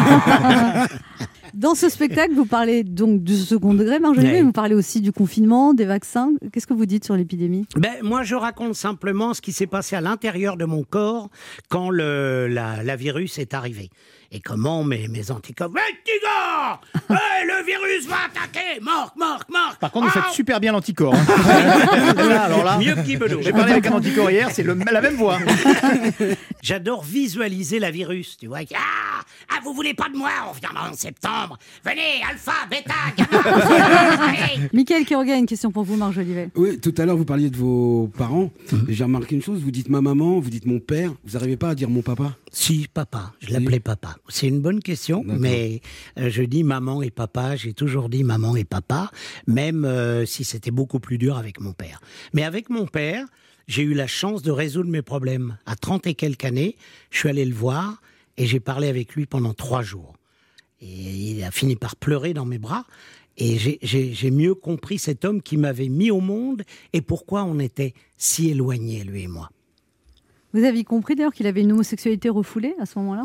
Dans 1.54 1.74
ce 1.74 1.90
spectacle, 1.90 2.32
vous 2.32 2.46
parlez 2.46 2.82
donc 2.82 3.22
du 3.22 3.36
second 3.36 3.74
degré, 3.74 3.98
Marc 3.98 4.14
Jolivet, 4.14 4.36
Ouais. 4.36 4.42
vous 4.42 4.52
parlez 4.52 4.74
aussi 4.74 5.02
du 5.02 5.12
confinement, 5.12 5.74
des 5.74 5.84
vaccins. 5.84 6.30
Qu'est-ce 6.50 6.66
que 6.66 6.72
vous 6.72 6.86
dites 6.86 7.04
sur 7.04 7.14
l'épidémie? 7.14 7.66
Ben, 7.76 7.92
moi, 8.02 8.22
je 8.22 8.34
raconte 8.34 8.74
simplement 8.74 9.34
ce 9.34 9.42
qui 9.42 9.52
s'est 9.52 9.66
passé 9.66 9.94
à 9.94 10.00
l'intérieur 10.00 10.56
de 10.56 10.64
mon 10.64 10.82
corps 10.82 11.28
quand 11.68 11.90
le, 11.90 12.46
la, 12.48 12.82
la 12.82 12.96
virus 12.96 13.38
est 13.38 13.52
arrivé. 13.52 13.90
Et 14.34 14.40
comment 14.40 14.82
mes, 14.82 15.08
mes 15.08 15.30
anticorps. 15.30 15.70
Hey, 15.76 15.98
le 17.46 17.64
virus 17.66 18.06
va 18.08 18.16
attaquer 18.26 18.80
Marc, 18.80 19.14
Marc, 19.14 19.50
Marc 19.50 19.78
Par 19.78 19.90
contre, 19.90 20.06
vous 20.06 20.12
faites 20.12 20.32
super 20.32 20.58
bien 20.58 20.72
l'anticorps. 20.72 21.14
hein. 21.14 21.26
Là, 22.16 22.44
alors 22.44 22.64
là, 22.64 22.78
Mieux 22.78 22.94
que. 22.94 23.42
J'ai 23.42 23.52
parlé 23.52 23.72
avec 23.72 23.86
un 23.86 23.92
anticorps 23.92 24.30
hier, 24.30 24.48
c'est 24.50 24.62
le- 24.62 24.72
la 24.90 25.00
même 25.02 25.16
voix. 25.16 25.38
J'adore 26.62 27.04
visualiser 27.04 27.78
la 27.78 27.90
virus, 27.90 28.38
tu 28.38 28.46
vois. 28.46 28.60
Ah, 28.74 29.11
ah, 29.50 29.60
vous 29.64 29.72
voulez 29.72 29.94
pas 29.94 30.08
de 30.08 30.16
moi 30.16 30.30
On 30.48 30.52
reviendra 30.52 30.90
en 30.90 30.94
septembre. 30.94 31.58
Venez, 31.84 32.22
alpha, 32.28 32.52
bêta, 32.70 32.94
gamma. 33.16 34.68
Michael 34.72 35.04
Quiroga 35.04 35.34
a 35.34 35.36
une 35.38 35.46
question 35.46 35.70
pour 35.70 35.84
vous, 35.84 35.96
Marc 35.96 36.12
Jolivet. 36.12 36.48
Oui, 36.56 36.78
tout 36.78 36.94
à 36.98 37.04
l'heure, 37.06 37.16
vous 37.16 37.24
parliez 37.24 37.50
de 37.50 37.56
vos 37.56 38.10
parents. 38.16 38.50
Mhm. 38.72 38.86
Et 38.88 38.94
J'ai 38.94 39.04
remarqué 39.04 39.34
une 39.34 39.42
chose, 39.42 39.60
vous 39.60 39.70
dites 39.70 39.88
ma 39.88 40.00
maman, 40.00 40.40
vous 40.40 40.50
dites 40.50 40.66
mon 40.66 40.78
père. 40.78 41.12
Vous 41.24 41.32
n'arrivez 41.32 41.56
pas 41.56 41.70
à 41.70 41.74
dire 41.74 41.90
mon 41.90 42.02
papa? 42.02 42.36
Si, 42.50 42.86
papa. 42.92 43.32
Je 43.40 43.52
l'appelais 43.52 43.80
papa. 43.80 44.16
C'est 44.28 44.48
une 44.48 44.60
bonne 44.60 44.80
question, 44.80 45.24
mais 45.26 45.80
euh, 46.18 46.28
je 46.30 46.42
dis 46.42 46.64
maman 46.64 47.02
et 47.02 47.10
papa. 47.10 47.56
J'ai 47.56 47.72
toujours 47.72 48.08
dit 48.08 48.24
maman 48.24 48.56
et 48.56 48.64
papa, 48.64 49.10
même 49.46 49.84
euh, 49.84 50.26
si 50.26 50.44
c'était 50.44 50.70
beaucoup 50.70 51.00
plus 51.00 51.18
dur 51.18 51.36
avec 51.36 51.60
mon 51.60 51.72
père. 51.72 52.00
Mais 52.34 52.44
avec 52.44 52.70
mon 52.70 52.86
père, 52.86 53.26
j'ai 53.68 53.82
eu 53.82 53.94
la 53.94 54.06
chance 54.06 54.42
de 54.42 54.50
résoudre 54.50 54.90
mes 54.90 55.02
problèmes. 55.02 55.56
À 55.66 55.76
30 55.76 56.06
et 56.06 56.14
quelques 56.14 56.44
années, 56.44 56.76
je 57.10 57.18
suis 57.20 57.28
allé 57.28 57.44
le 57.44 57.54
voir 57.54 58.00
et 58.36 58.46
j'ai 58.46 58.60
parlé 58.60 58.88
avec 58.88 59.14
lui 59.14 59.26
pendant 59.26 59.54
trois 59.54 59.82
jours. 59.82 60.14
Et 60.80 60.86
il 60.86 61.44
a 61.44 61.50
fini 61.50 61.76
par 61.76 61.96
pleurer 61.96 62.34
dans 62.34 62.44
mes 62.44 62.58
bras. 62.58 62.84
Et 63.38 63.56
j'ai- 63.58 64.30
mieux 64.30 64.54
compris 64.54 64.98
cet 64.98 65.24
homme 65.24 65.40
qui 65.40 65.56
m'avait 65.56 65.88
mis 65.88 66.10
au 66.10 66.20
monde 66.20 66.62
et 66.92 67.00
pourquoi 67.00 67.44
on 67.44 67.58
était 67.58 67.94
si 68.18 68.50
éloignés, 68.50 69.04
lui 69.04 69.22
et 69.22 69.26
moi. 69.28 69.50
Vous 70.52 70.64
aviez 70.64 70.84
compris 70.84 71.14
d'ailleurs 71.14 71.32
qu'il 71.32 71.46
avait 71.46 71.62
une 71.62 71.72
homosexualité 71.72 72.28
refoulée 72.28 72.74
à 72.78 72.84
ce 72.84 72.98
moment-là? 72.98 73.24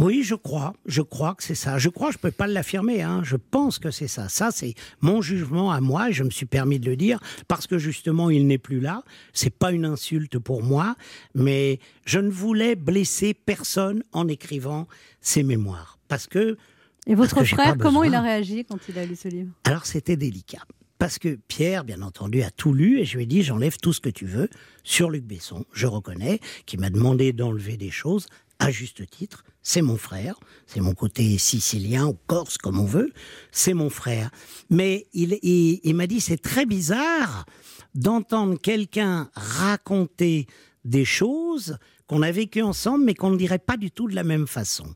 Oui, 0.00 0.22
je 0.22 0.34
crois. 0.34 0.72
Je 0.86 1.02
crois 1.02 1.34
que 1.34 1.42
c'est 1.42 1.54
ça. 1.54 1.78
Je 1.78 1.90
crois, 1.90 2.10
je 2.10 2.16
peux 2.16 2.30
pas 2.30 2.46
l'affirmer. 2.46 3.02
Hein. 3.02 3.20
Je 3.22 3.36
pense 3.36 3.78
que 3.78 3.90
c'est 3.90 4.08
ça. 4.08 4.30
Ça, 4.30 4.50
c'est 4.50 4.74
mon 5.02 5.20
jugement 5.20 5.70
à 5.70 5.80
moi. 5.80 6.10
Je 6.10 6.24
me 6.24 6.30
suis 6.30 6.46
permis 6.46 6.80
de 6.80 6.88
le 6.88 6.96
dire 6.96 7.20
parce 7.48 7.66
que 7.66 7.76
justement, 7.76 8.30
il 8.30 8.46
n'est 8.46 8.58
plus 8.58 8.80
là. 8.80 9.02
C'est 9.34 9.54
pas 9.54 9.72
une 9.72 9.84
insulte 9.84 10.38
pour 10.38 10.62
moi, 10.62 10.96
mais 11.34 11.80
je 12.06 12.18
ne 12.18 12.30
voulais 12.30 12.76
blesser 12.76 13.34
personne 13.34 14.02
en 14.12 14.26
écrivant 14.26 14.88
ces 15.20 15.42
mémoires 15.42 15.98
parce 16.08 16.26
que. 16.26 16.56
Et 17.06 17.14
votre 17.14 17.44
frère, 17.44 17.76
comment 17.78 18.04
il 18.04 18.14
a 18.14 18.20
réagi 18.20 18.64
quand 18.64 18.78
il 18.88 18.98
a 18.98 19.04
lu 19.04 19.16
ce 19.16 19.28
livre? 19.28 19.50
Alors 19.64 19.86
c'était 19.86 20.16
délicat. 20.16 20.64
Parce 20.98 21.18
que 21.18 21.38
Pierre, 21.48 21.84
bien 21.84 22.02
entendu, 22.02 22.42
a 22.42 22.50
tout 22.50 22.74
lu 22.74 22.98
et 22.98 23.06
je 23.06 23.16
lui 23.16 23.24
ai 23.24 23.26
dit 23.26 23.42
j'enlève 23.42 23.78
tout 23.78 23.94
ce 23.94 24.00
que 24.00 24.10
tu 24.10 24.26
veux 24.26 24.50
sur 24.84 25.08
Luc 25.08 25.24
Besson. 25.24 25.64
Je 25.72 25.86
reconnais 25.86 26.40
qu'il 26.66 26.80
m'a 26.80 26.90
demandé 26.90 27.32
d'enlever 27.32 27.78
des 27.78 27.90
choses 27.90 28.26
à 28.60 28.70
juste 28.70 29.08
titre. 29.10 29.44
C'est 29.62 29.82
mon 29.82 29.96
frère, 29.96 30.38
c'est 30.66 30.80
mon 30.80 30.94
côté 30.94 31.36
sicilien 31.38 32.06
ou 32.06 32.16
corse 32.26 32.56
comme 32.56 32.78
on 32.78 32.84
veut. 32.86 33.12
C'est 33.52 33.74
mon 33.74 33.90
frère. 33.90 34.30
Mais 34.70 35.06
il, 35.12 35.38
il, 35.42 35.80
il 35.82 35.94
m'a 35.94 36.06
dit 36.06 36.20
c'est 36.20 36.40
très 36.40 36.64
bizarre 36.66 37.44
d'entendre 37.94 38.56
quelqu'un 38.58 39.28
raconter 39.34 40.46
des 40.84 41.04
choses 41.04 41.76
qu'on 42.06 42.22
a 42.22 42.30
vécues 42.30 42.62
ensemble 42.62 43.04
mais 43.04 43.14
qu'on 43.14 43.30
ne 43.30 43.36
dirait 43.36 43.58
pas 43.58 43.76
du 43.76 43.90
tout 43.90 44.08
de 44.08 44.14
la 44.14 44.24
même 44.24 44.46
façon. 44.46 44.86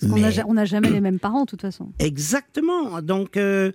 Parce 0.00 0.12
Mais- 0.12 0.44
on 0.46 0.54
n'a 0.54 0.64
jamais 0.64 0.90
les 0.90 1.00
mêmes 1.00 1.18
parents, 1.18 1.44
de 1.44 1.50
toute 1.50 1.62
façon. 1.62 1.92
Exactement. 1.98 3.00
Donc, 3.02 3.36
euh, 3.36 3.72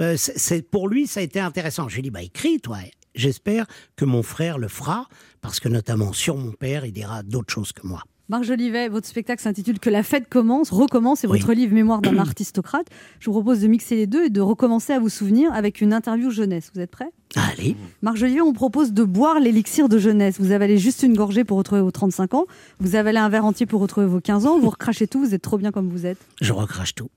euh, 0.00 0.16
c'est- 0.16 0.62
pour 0.62 0.88
lui, 0.88 1.06
ça 1.06 1.20
a 1.20 1.22
été 1.22 1.38
intéressant. 1.40 1.88
Je 1.88 1.94
lui 1.96 2.00
ai 2.00 2.02
dit, 2.04 2.10
bah 2.10 2.22
écris, 2.22 2.60
toi. 2.60 2.78
J'espère 3.14 3.66
que 3.96 4.04
mon 4.04 4.22
frère 4.22 4.56
le 4.56 4.68
fera, 4.68 5.08
parce 5.40 5.58
que 5.60 5.68
notamment 5.68 6.12
sur 6.12 6.36
mon 6.36 6.52
père, 6.52 6.86
il 6.86 6.92
dira 6.92 7.22
d'autres 7.24 7.52
choses 7.52 7.72
que 7.72 7.86
moi. 7.86 8.02
Marc 8.30 8.44
Jolivet, 8.44 8.88
votre 8.88 9.08
spectacle 9.08 9.42
s'intitule 9.42 9.80
Que 9.80 9.90
la 9.90 10.04
fête 10.04 10.28
commence, 10.28 10.70
recommence, 10.70 11.18
c'est 11.18 11.26
votre 11.26 11.52
livre 11.52 11.74
Mémoire 11.74 12.00
d'un 12.00 12.16
artistocrate. 12.16 12.86
Je 13.18 13.26
vous 13.26 13.32
propose 13.32 13.58
de 13.58 13.66
mixer 13.66 13.96
les 13.96 14.06
deux 14.06 14.26
et 14.26 14.30
de 14.30 14.40
recommencer 14.40 14.92
à 14.92 15.00
vous 15.00 15.08
souvenir 15.08 15.52
avec 15.52 15.80
une 15.80 15.92
interview 15.92 16.30
jeunesse. 16.30 16.70
Vous 16.72 16.80
êtes 16.80 16.92
prêts? 16.92 17.10
Allez. 17.34 17.74
Marc 18.02 18.18
Jolivet, 18.18 18.40
on 18.40 18.44
vous 18.44 18.52
propose 18.52 18.92
de 18.92 19.02
boire 19.02 19.40
l'élixir 19.40 19.88
de 19.88 19.98
jeunesse. 19.98 20.38
Vous 20.38 20.52
avalez 20.52 20.78
juste 20.78 21.02
une 21.02 21.16
gorgée 21.16 21.42
pour 21.42 21.58
retrouver 21.58 21.80
vos 21.80 21.90
35 21.90 22.34
ans, 22.34 22.46
vous 22.78 22.94
avalez 22.94 23.18
un 23.18 23.28
verre 23.28 23.44
entier 23.44 23.66
pour 23.66 23.80
retrouver 23.80 24.06
vos 24.06 24.20
15 24.20 24.46
ans, 24.46 24.60
vous 24.60 24.70
recrachez 24.70 25.08
tout, 25.08 25.18
vous 25.18 25.34
êtes 25.34 25.42
trop 25.42 25.58
bien 25.58 25.72
comme 25.72 25.88
vous 25.88 26.06
êtes. 26.06 26.18
Je 26.40 26.52
recrache 26.52 26.94
tout. 26.94 27.08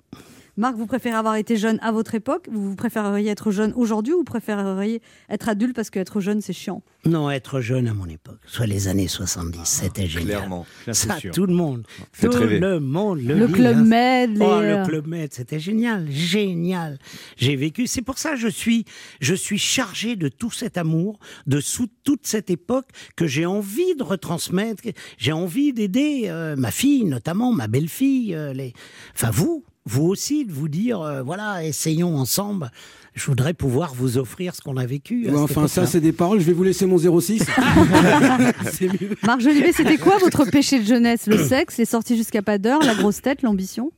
Marc, 0.56 0.76
vous 0.76 0.86
préférez 0.86 1.16
avoir 1.16 1.36
été 1.36 1.58
jeune 1.58 1.80
à 1.82 1.92
votre 1.92 2.14
époque? 2.14 2.48
Vous 2.52 2.76
préféreriez 2.76 3.32
être 3.32 3.50
jeune 3.50 3.74
aujourd'hui 3.76 4.14
ou 4.14 4.18
vous 4.20 4.24
préféreriez 4.24 5.02
être 5.28 5.50
adulte 5.50 5.76
parce 5.76 5.90
qu'être 5.90 6.22
jeune, 6.22 6.42
c'est 6.42 6.54
chiant? 6.54 6.84
Non, 7.06 7.32
être 7.32 7.60
jeune 7.60 7.88
à 7.88 7.96
mon 7.96 8.06
époque, 8.06 8.38
soit 8.46 8.68
les 8.68 8.88
années 8.88 9.08
70, 9.08 9.60
c'était 9.66 10.06
génial. 10.06 10.28
clairement. 10.38 10.66
Là, 10.86 10.94
Ça, 10.94 11.18
sûr. 11.18 11.34
tout 11.34 11.48
le 11.48 11.54
monde, 11.56 11.88
tout 12.22 12.30
rêver. 12.30 12.60
le 12.60 12.80
monde 12.80 13.20
le 13.22 13.34
Le 13.40 13.46
lit, 13.48 13.52
Club 13.54 13.78
hein. 13.78 13.84
Med, 13.84 14.38
les, 14.38 14.46
Oh, 14.46 14.52
euh, 14.52 14.82
le 14.82 14.86
Club 14.88 15.08
Med, 15.08 15.34
c'était 15.34 15.60
génial, 15.60 16.06
génial. 16.12 17.00
J'ai 17.36 17.56
vécu, 17.56 17.88
c'est 17.88 18.04
pour 18.04 18.20
ça 18.20 18.32
que 18.34 18.38
je 18.38 18.48
suis, 18.48 18.86
je 19.22 19.34
suis 19.34 19.58
chargé 19.58 20.16
de 20.16 20.28
tout 20.28 20.52
cet 20.52 20.78
amour, 20.78 21.18
de 21.48 21.60
sous 21.60 21.88
toute 22.04 22.28
cette 22.28 22.52
époque 22.52 22.90
que 23.16 23.26
j'ai 23.26 23.48
envie 23.48 23.96
de 23.96 24.04
retransmettre. 24.04 24.84
J'ai 25.18 25.32
envie 25.32 25.74
d'aider 25.74 26.26
euh, 26.28 26.56
ma 26.56 26.70
fille, 26.70 27.06
notamment 27.06 27.52
ma 27.52 27.68
belle-fille, 27.68 28.36
euh, 28.36 28.54
les, 28.54 28.74
enfin 29.16 29.32
vous, 29.32 29.66
vous 29.86 30.06
aussi, 30.06 30.46
de 30.46 30.52
vous 30.52 30.68
dire, 30.70 31.02
euh, 31.02 31.22
voilà, 31.24 31.64
essayons 31.66 32.16
ensemble. 32.16 32.72
Je 33.16 33.26
voudrais 33.26 33.54
pouvoir 33.54 33.94
vous 33.94 34.18
offrir 34.18 34.56
ce 34.56 34.62
qu'on 34.62 34.78
a 34.78 34.86
vécu. 34.86 35.30
Ouais, 35.30 35.38
enfin, 35.38 35.68
ça, 35.68 35.86
c'est 35.86 36.00
des 36.00 36.14
paroles. 36.14 36.40
Je 36.40 36.46
vais 36.46 36.54
vous 36.54 36.64
laisser 36.64 36.86
mon 36.88 36.98
06. 36.98 37.44
c'est 38.72 38.88
mieux. 38.88 39.16
Marc 39.24 39.42
Jolivet, 39.42 39.72
c'était 39.72 39.98
quoi 39.98 40.18
votre 40.18 40.46
péché 40.50 40.80
de 40.80 40.86
jeunesse? 40.86 41.28
Le 41.28 41.38
sexe, 41.38 41.78
les 41.78 41.86
sorties 41.86 42.18
jusqu'à 42.18 42.42
pas 42.42 42.58
d'heure, 42.58 42.82
la 42.82 42.96
grosse 42.96 43.22
tête, 43.22 43.44
l'ambition? 43.44 43.92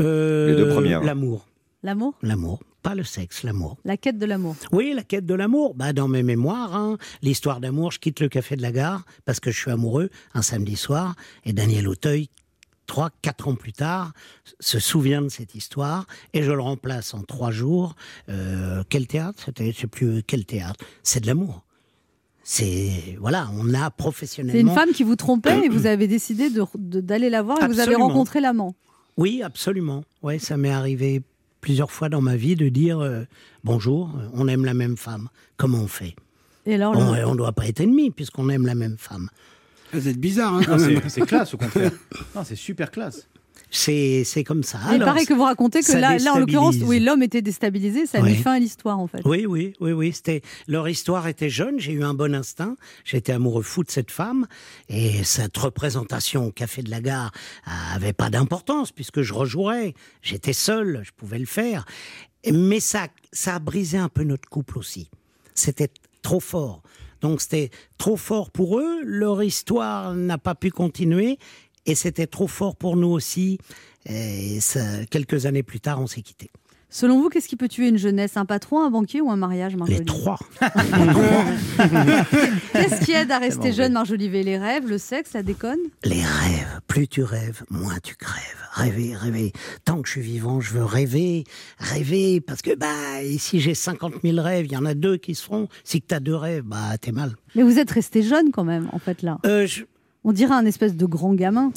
Euh, 0.00 0.48
Les 0.48 0.56
deux 0.56 0.68
premières. 0.70 1.02
L'amour. 1.02 1.46
L'amour? 1.82 2.14
L'amour. 2.22 2.60
Pas 2.82 2.94
le 2.94 3.04
sexe, 3.04 3.42
l'amour. 3.42 3.76
La 3.84 3.96
quête 3.96 4.16
de 4.16 4.26
l'amour. 4.26 4.56
Oui, 4.72 4.92
la 4.94 5.02
quête 5.02 5.26
de 5.26 5.34
l'amour. 5.34 5.74
Bah, 5.74 5.92
dans 5.92 6.08
mes 6.08 6.22
mémoires, 6.22 6.74
hein, 6.76 6.98
l'histoire 7.20 7.60
d'amour, 7.60 7.90
je 7.90 7.98
quitte 7.98 8.20
le 8.20 8.28
café 8.28 8.56
de 8.56 8.62
la 8.62 8.70
gare 8.72 9.04
parce 9.24 9.40
que 9.40 9.50
je 9.50 9.58
suis 9.58 9.70
amoureux 9.70 10.08
un 10.34 10.42
samedi 10.42 10.76
soir 10.76 11.14
et 11.44 11.52
Daniel 11.52 11.88
Auteuil, 11.88 12.30
trois, 12.86 13.10
quatre 13.22 13.48
ans 13.48 13.54
plus 13.54 13.72
tard, 13.72 14.12
se 14.60 14.78
souvient 14.78 15.22
de 15.22 15.28
cette 15.28 15.54
histoire 15.54 16.06
et 16.32 16.42
je 16.42 16.52
le 16.52 16.60
remplace 16.60 17.14
en 17.14 17.22
trois 17.22 17.50
jours. 17.50 17.94
Euh, 18.28 18.82
quel 18.88 19.06
théâtre? 19.06 19.42
C'était, 19.44 19.72
je 19.72 19.78
sais 19.80 19.86
plus 19.86 20.22
quel 20.26 20.44
théâtre? 20.44 20.84
C'est 21.02 21.20
de 21.20 21.26
l'amour. 21.26 21.62
C'est 22.44 23.16
voilà, 23.20 23.48
on 23.58 23.74
a 23.74 23.90
professionnellement. 23.90 24.52
C'est 24.56 24.60
une 24.60 24.74
femme 24.74 24.94
qui 24.94 25.02
vous 25.02 25.16
trompait 25.16 25.64
et 25.64 25.68
vous 25.68 25.86
avez 25.86 26.06
décidé 26.06 26.48
de- 26.48 26.64
de- 26.78 27.00
d'aller 27.00 27.28
la 27.28 27.42
voir 27.42 27.60
et 27.62 27.66
vous 27.66 27.80
avez 27.80 27.96
rencontré 27.96 28.40
l'amant. 28.40 28.74
Oui, 29.16 29.42
absolument. 29.42 30.04
Ouais, 30.22 30.38
ça 30.38 30.56
m'est 30.56 30.70
arrivé 30.70 31.22
plusieurs 31.60 31.90
fois 31.90 32.08
dans 32.08 32.20
ma 32.20 32.36
vie 32.36 32.54
de 32.54 32.68
dire 32.68 33.00
euh, 33.00 33.24
bonjour, 33.64 34.10
euh, 34.16 34.28
on 34.32 34.46
aime 34.46 34.64
la 34.64 34.74
même 34.74 34.96
femme. 34.96 35.28
Comment 35.56 35.78
on 35.78 35.88
fait? 35.88 36.14
Et 36.66 36.74
alors, 36.74 36.94
On 36.96 37.14
le- 37.14 37.30
ne 37.32 37.36
doit 37.36 37.52
pas 37.52 37.66
être 37.66 37.80
ennemis 37.80 38.10
puisqu'on 38.12 38.48
aime 38.48 38.66
la 38.66 38.74
même 38.76 38.96
femme. 38.98 39.28
Vous 39.96 40.08
êtes 40.08 40.18
bizarre, 40.20 40.54
hein, 40.54 40.60
quand 40.64 40.76
Non, 40.76 40.86
même. 40.86 41.00
c'est- 41.08 41.20
classe 41.26 41.54
au 41.54 41.56
contraire. 41.58 41.90
Non, 42.34 42.42
c'est 42.44 42.56
super 42.56 42.90
classe. 42.90 43.26
C'est 43.68 44.22
c'est 44.24 44.44
comme 44.44 44.62
ça. 44.62 44.78
il 44.90 44.94
Alors, 44.94 45.06
paraît 45.08 45.26
que 45.26 45.34
vous 45.34 45.42
racontez 45.42 45.80
que 45.82 45.92
là, 45.92 46.16
là, 46.18 46.34
en 46.34 46.38
l'occurrence, 46.38 46.76
oui, 46.84 47.00
l'homme 47.00 47.22
était 47.24 47.42
déstabilisé, 47.42 48.06
ça 48.06 48.18
a 48.18 48.22
mis 48.22 48.36
fin 48.36 48.52
à 48.52 48.58
l'histoire 48.60 48.98
en 49.00 49.08
fait. 49.08 49.22
Oui, 49.24 49.44
oui, 49.44 49.72
oui, 49.80 49.90
oui. 49.92 50.12
C'était 50.12 50.42
leur 50.68 50.88
histoire 50.88 51.26
était 51.26 51.50
jeune. 51.50 51.80
J'ai 51.80 51.92
eu 51.92 52.04
un 52.04 52.14
bon 52.14 52.32
instinct. 52.34 52.76
J'étais 53.04 53.32
amoureux 53.32 53.62
fou 53.64 53.82
de 53.82 53.90
cette 53.90 54.12
femme 54.12 54.46
et 54.88 55.24
cette 55.24 55.56
représentation 55.56 56.46
au 56.46 56.52
café 56.52 56.82
de 56.82 56.90
la 56.90 57.00
gare 57.00 57.32
avait 57.92 58.12
pas 58.12 58.30
d'importance 58.30 58.92
puisque 58.92 59.22
je 59.22 59.32
rejouerais. 59.34 59.94
J'étais 60.22 60.52
seul, 60.52 61.00
je 61.02 61.10
pouvais 61.16 61.38
le 61.40 61.46
faire. 61.46 61.86
Mais 62.52 62.78
ça, 62.78 63.08
ça 63.32 63.56
a 63.56 63.58
brisé 63.58 63.98
un 63.98 64.08
peu 64.08 64.22
notre 64.22 64.48
couple 64.48 64.78
aussi. 64.78 65.10
C'était 65.54 65.90
trop 66.22 66.40
fort. 66.40 66.82
Donc 67.20 67.40
c'était 67.40 67.70
trop 67.98 68.16
fort 68.16 68.50
pour 68.50 68.78
eux. 68.78 69.02
Leur 69.02 69.42
histoire 69.42 70.14
n'a 70.14 70.38
pas 70.38 70.54
pu 70.54 70.70
continuer 70.70 71.38
et 71.86 71.94
c'était 71.94 72.26
trop 72.26 72.46
fort 72.46 72.76
pour 72.76 72.96
nous 72.96 73.08
aussi. 73.08 73.58
Et 74.08 74.58
quelques 75.10 75.46
années 75.46 75.62
plus 75.62 75.80
tard, 75.80 76.00
on 76.00 76.06
s'est 76.06 76.22
quittés. 76.22 76.50
Selon 76.88 77.20
vous, 77.20 77.28
qu'est-ce 77.28 77.48
qui 77.48 77.56
peut 77.56 77.68
tuer 77.68 77.88
une 77.88 77.98
jeunesse? 77.98 78.36
Un 78.36 78.44
patron, 78.44 78.80
un 78.80 78.90
banquier 78.90 79.20
ou 79.20 79.30
un 79.30 79.36
mariage, 79.36 79.76
Marc 79.76 79.90
Les 79.90 80.04
trois. 80.04 80.38
Qu'est-ce 82.72 83.04
qui 83.04 83.12
aide 83.12 83.30
à 83.32 83.38
rester 83.38 83.72
jeune, 83.72 83.92
Marc 83.92 84.06
Jolivet 84.06 84.42
Les 84.42 84.56
rêves, 84.56 84.86
le 84.86 84.98
sexe, 84.98 85.32
la 85.34 85.42
déconne? 85.42 85.78
Les 86.04 86.22
rêves, 86.22 86.80
plus 86.86 87.08
tu 87.08 87.22
rêves, 87.22 87.64
moins 87.70 87.96
tu 88.02 88.14
crèves. 88.14 88.42
Rêver, 88.72 89.14
rêver. 89.16 89.52
Tant 89.84 90.00
que 90.02 90.06
je 90.08 90.12
suis 90.12 90.20
vivant, 90.20 90.60
je 90.60 90.74
veux 90.74 90.84
rêver, 90.84 91.44
rêver. 91.78 92.40
Parce 92.40 92.62
que, 92.62 92.74
bah, 92.76 92.86
si 93.38 93.60
j'ai 93.60 93.74
50 93.74 94.14
000 94.22 94.40
rêves, 94.40 94.66
il 94.66 94.72
y 94.72 94.76
en 94.76 94.84
a 94.84 94.94
deux 94.94 95.16
qui 95.16 95.34
se 95.34 95.42
feront. 95.44 95.68
Si 95.82 96.02
tu 96.02 96.14
as 96.14 96.20
deux 96.20 96.34
rêves, 96.36 96.62
bah, 96.64 96.96
t'es 97.00 97.12
mal. 97.12 97.32
Mais 97.54 97.62
vous 97.62 97.78
êtes 97.78 97.90
resté 97.90 98.22
jeune 98.22 98.50
quand 98.52 98.64
même, 98.64 98.88
en 98.92 98.98
fait, 98.98 99.22
là. 99.22 99.38
Euh, 99.46 99.66
je- 99.66 99.84
On 100.24 100.32
dirait 100.32 100.54
un 100.54 100.66
espèce 100.66 100.94
de 100.94 101.06
grand 101.06 101.34
gamin. 101.34 101.72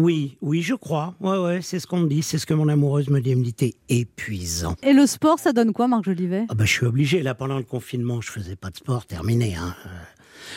Oui, 0.00 0.38
oui, 0.42 0.62
je 0.62 0.74
crois. 0.74 1.16
Ouais, 1.20 1.36
ouais, 1.38 1.60
c'est 1.60 1.80
ce 1.80 1.86
qu'on 1.88 1.98
me 1.98 2.08
dit. 2.08 2.22
C'est 2.22 2.38
ce 2.38 2.46
que 2.46 2.54
mon 2.54 2.68
amoureuse 2.68 3.08
me 3.08 3.20
dit. 3.20 3.32
Elle 3.32 3.38
me 3.38 3.42
dit, 3.44 3.52
t'es 3.52 3.74
épuisant. 3.88 4.76
Et 4.84 4.92
le 4.92 5.06
sport, 5.06 5.40
ça 5.40 5.52
donne 5.52 5.72
quoi, 5.72 5.88
Marc 5.88 6.04
Jolivet? 6.04 6.44
Ah 6.48 6.54
bah, 6.54 6.64
je 6.64 6.70
suis 6.72 6.86
obligé. 6.86 7.20
Là, 7.20 7.34
pendant 7.34 7.56
le 7.58 7.64
confinement, 7.64 8.20
je 8.20 8.30
faisais 8.30 8.54
pas 8.54 8.70
de 8.70 8.76
sport. 8.76 9.06
Terminé. 9.06 9.56
Hein. 9.56 9.74
Euh, 9.86 9.88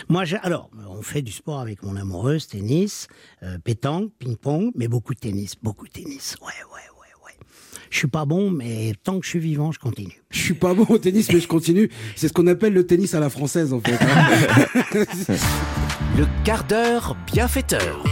Moi, 0.10 0.26
j'ai- 0.26 0.38
alors, 0.44 0.70
on 0.88 1.02
fait 1.02 1.24
du 1.24 1.32
sport 1.32 1.60
avec 1.60 1.82
mon 1.82 1.96
amoureuse, 1.96 2.46
tennis, 2.48 3.08
euh, 3.42 3.58
pétanque, 3.58 4.12
ping-pong, 4.20 4.72
mais 4.76 4.88
beaucoup 4.88 5.16
de 5.16 5.20
tennis, 5.20 5.56
beaucoup 5.62 5.88
de 5.88 5.92
tennis. 5.92 6.36
Ouais, 6.42 6.48
ouais, 6.48 6.80
ouais, 7.00 7.26
ouais. 7.26 7.34
Je 7.90 7.98
suis 7.98 8.08
pas 8.08 8.26
bon, 8.26 8.52
mais 8.52 8.94
tant 9.04 9.20
que 9.20 9.26
je 9.26 9.30
suis 9.32 9.40
vivant, 9.40 9.72
je 9.72 9.80
continue. 9.80 10.22
Je 10.30 10.40
suis 10.40 10.54
pas 10.54 10.76
bon 10.76 10.86
au 10.88 11.00
tennis, 11.00 11.34
mais 11.34 11.40
je 11.40 11.48
continue. 11.48 11.90
C'est 12.16 12.28
ce 12.28 12.34
qu'on 12.34 12.46
appelle 12.48 12.74
le 12.74 12.86
tennis 12.86 13.16
à 13.16 13.20
la 13.20 13.32
française, 13.32 13.74
en 13.74 13.82
fait. 13.82 13.98
hein. 14.00 15.04
Le 16.18 16.26
quart 16.46 16.64
d'heure 16.66 17.18
bienfaiteur. 17.34 18.04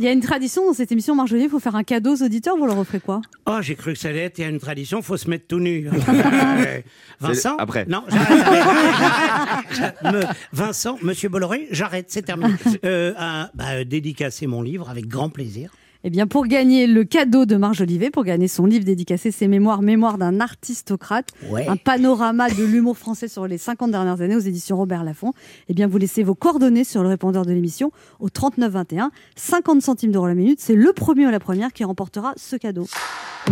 Il 0.00 0.04
y 0.04 0.08
a 0.08 0.12
une 0.12 0.22
tradition 0.22 0.64
dans 0.66 0.72
cette 0.72 0.90
émission, 0.92 1.14
Marc 1.14 1.28
Jolivet, 1.28 1.48
il 1.48 1.50
faut 1.50 1.58
faire 1.60 1.76
un 1.76 1.84
cadeau 1.84 2.14
aux 2.16 2.22
auditeurs, 2.22 2.56
vous 2.56 2.64
leur 2.64 2.78
offrez 2.78 3.00
quoi? 3.00 3.20
Oh, 3.44 3.58
j'ai 3.60 3.74
cru 3.74 3.92
que 3.92 3.98
ça 3.98 4.08
allait 4.08 4.20
être 4.24 4.38
il 4.38 4.40
y 4.40 4.44
a 4.46 4.48
une 4.48 4.58
tradition, 4.58 5.02
faut 5.02 5.18
se 5.18 5.28
mettre 5.28 5.46
tout 5.46 5.60
nu. 5.60 5.90
Euh, 6.08 6.80
Vincent? 7.20 7.56
après. 7.58 7.84
Non, 7.86 8.02
j'arrête. 8.08 9.94
Me- 10.04 10.24
Vincent, 10.54 10.96
Monsieur 11.02 11.28
Bolloré, 11.28 11.68
j'arrête, 11.70 12.06
c'est 12.08 12.22
terminé. 12.22 12.54
Euh, 12.86 13.12
un- 13.18 13.50
bah, 13.54 13.84
dédicacer 13.84 14.46
mon 14.46 14.62
livre 14.62 14.88
avec 14.88 15.06
grand 15.06 15.28
plaisir. 15.28 15.70
Eh 16.02 16.08
bien, 16.10 16.26
pour 16.26 16.46
gagner 16.46 16.86
le 16.86 17.04
cadeau 17.04 17.44
de 17.44 17.56
Marc 17.56 17.74
Jolivet, 17.74 18.10
pour 18.10 18.24
gagner 18.24 18.48
son 18.48 18.64
livre 18.64 18.84
dédicacé 18.86 19.30
Ses 19.30 19.48
mémoires, 19.48 19.82
mémoire 19.82 20.16
d'un 20.16 20.40
artistocrate, 20.40 21.28
Ouais. 21.50 21.66
un 21.68 21.76
panorama 21.76 22.48
de 22.48 22.64
l'humour 22.64 22.96
français 22.96 23.28
sur 23.28 23.46
les 23.46 23.58
50 23.58 23.90
dernières 23.90 24.20
années 24.22 24.36
aux 24.36 24.40
éditions 24.40 24.76
Robert 24.78 25.04
Laffont, 25.04 25.32
eh 25.68 25.74
bien, 25.74 25.86
vous 25.88 25.98
laissez 25.98 26.22
vos 26.22 26.34
coordonnées 26.34 26.84
sur 26.84 27.02
le 27.02 27.08
répondeur 27.08 27.44
de 27.44 27.52
l'émission 27.52 27.92
au 28.18 28.30
3921, 28.30 29.10
50 29.36 29.82
centimes 29.82 30.12
d'euros 30.12 30.26
la 30.26 30.34
minute. 30.34 30.58
C'est 30.60 30.74
le 30.74 30.92
premier 30.94 31.26
ou 31.26 31.30
la 31.30 31.40
première 31.40 31.72
qui 31.72 31.84
remportera 31.84 32.32
ce 32.36 32.56
cadeau. 32.56 32.86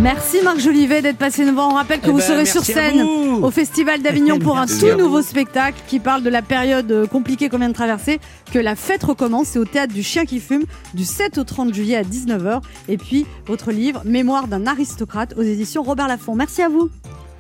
Merci 0.01 0.37
Marc 0.45 0.59
Jolivet 0.61 1.01
d'être 1.03 1.17
passé 1.17 1.45
nous 1.47 1.55
voir. 1.55 1.69
On 1.71 1.75
rappelle 1.75 2.01
que 2.01 2.09
Eh 2.09 2.11
vous 2.13 2.19
ben, 2.19 2.23
serez 2.25 2.47
sur 2.47 2.63
scène 2.63 3.01
au 3.01 3.51
Festival 3.51 4.01
d'Avignon 4.03 4.39
pour 4.39 4.59
un 4.59 4.67
tout 4.67 4.97
nouveau 4.99 5.23
spectacle 5.23 5.79
qui 5.89 5.99
parle 5.99 6.23
de 6.23 6.29
la 6.29 6.43
période 6.43 6.91
euh, 6.93 7.07
compliquée 7.07 7.49
qu'on 7.49 7.59
vient 7.59 7.71
de 7.71 7.75
traverser, 7.75 8.21
que 8.53 8.59
la 8.59 8.77
fête 8.77 9.03
recommence. 9.03 9.49
C'est 9.49 9.59
au 9.59 9.65
théâtre 9.65 9.95
du 9.95 10.03
Chien 10.03 10.25
qui 10.27 10.41
fume 10.41 10.65
du 10.95 11.05
7 11.05 11.39
au 11.39 11.45
30 11.45 11.73
juillet 11.75 11.97
à 11.97 12.03
19h. 12.03 12.38
19h. 12.39 12.61
Et 12.89 12.97
puis, 12.97 13.27
votre 13.47 13.71
livre, 13.73 14.03
Mémoire 14.05 14.49
d'un 14.49 14.67
aristocrate, 14.67 15.35
aux 15.37 15.43
éditions 15.43 15.83
Robert 15.83 16.09
Laffont. 16.09 16.35
Merci 16.35 16.63
à 16.63 16.69
vous. 16.69 16.91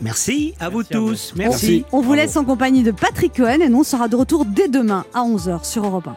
Merci 0.00 0.54
à 0.60 0.68
vous 0.68 0.78
Merci 0.78 0.94
à 0.94 0.98
vous. 1.00 1.08
tous. 1.08 1.32
Merci. 1.36 1.84
On 1.92 2.00
vous 2.00 2.14
laisse 2.14 2.36
en 2.36 2.44
compagnie 2.44 2.82
de 2.82 2.92
Patrick 2.92 3.34
Cohen 3.36 3.60
et 3.60 3.68
nous, 3.68 3.80
on 3.80 3.84
sera 3.84 4.06
de 4.08 4.16
retour 4.16 4.44
dès 4.44 4.68
demain 4.68 5.04
à 5.12 5.22
11h 5.22 5.64
sur 5.64 5.84
Europe 5.84 6.06
1. 6.08 6.16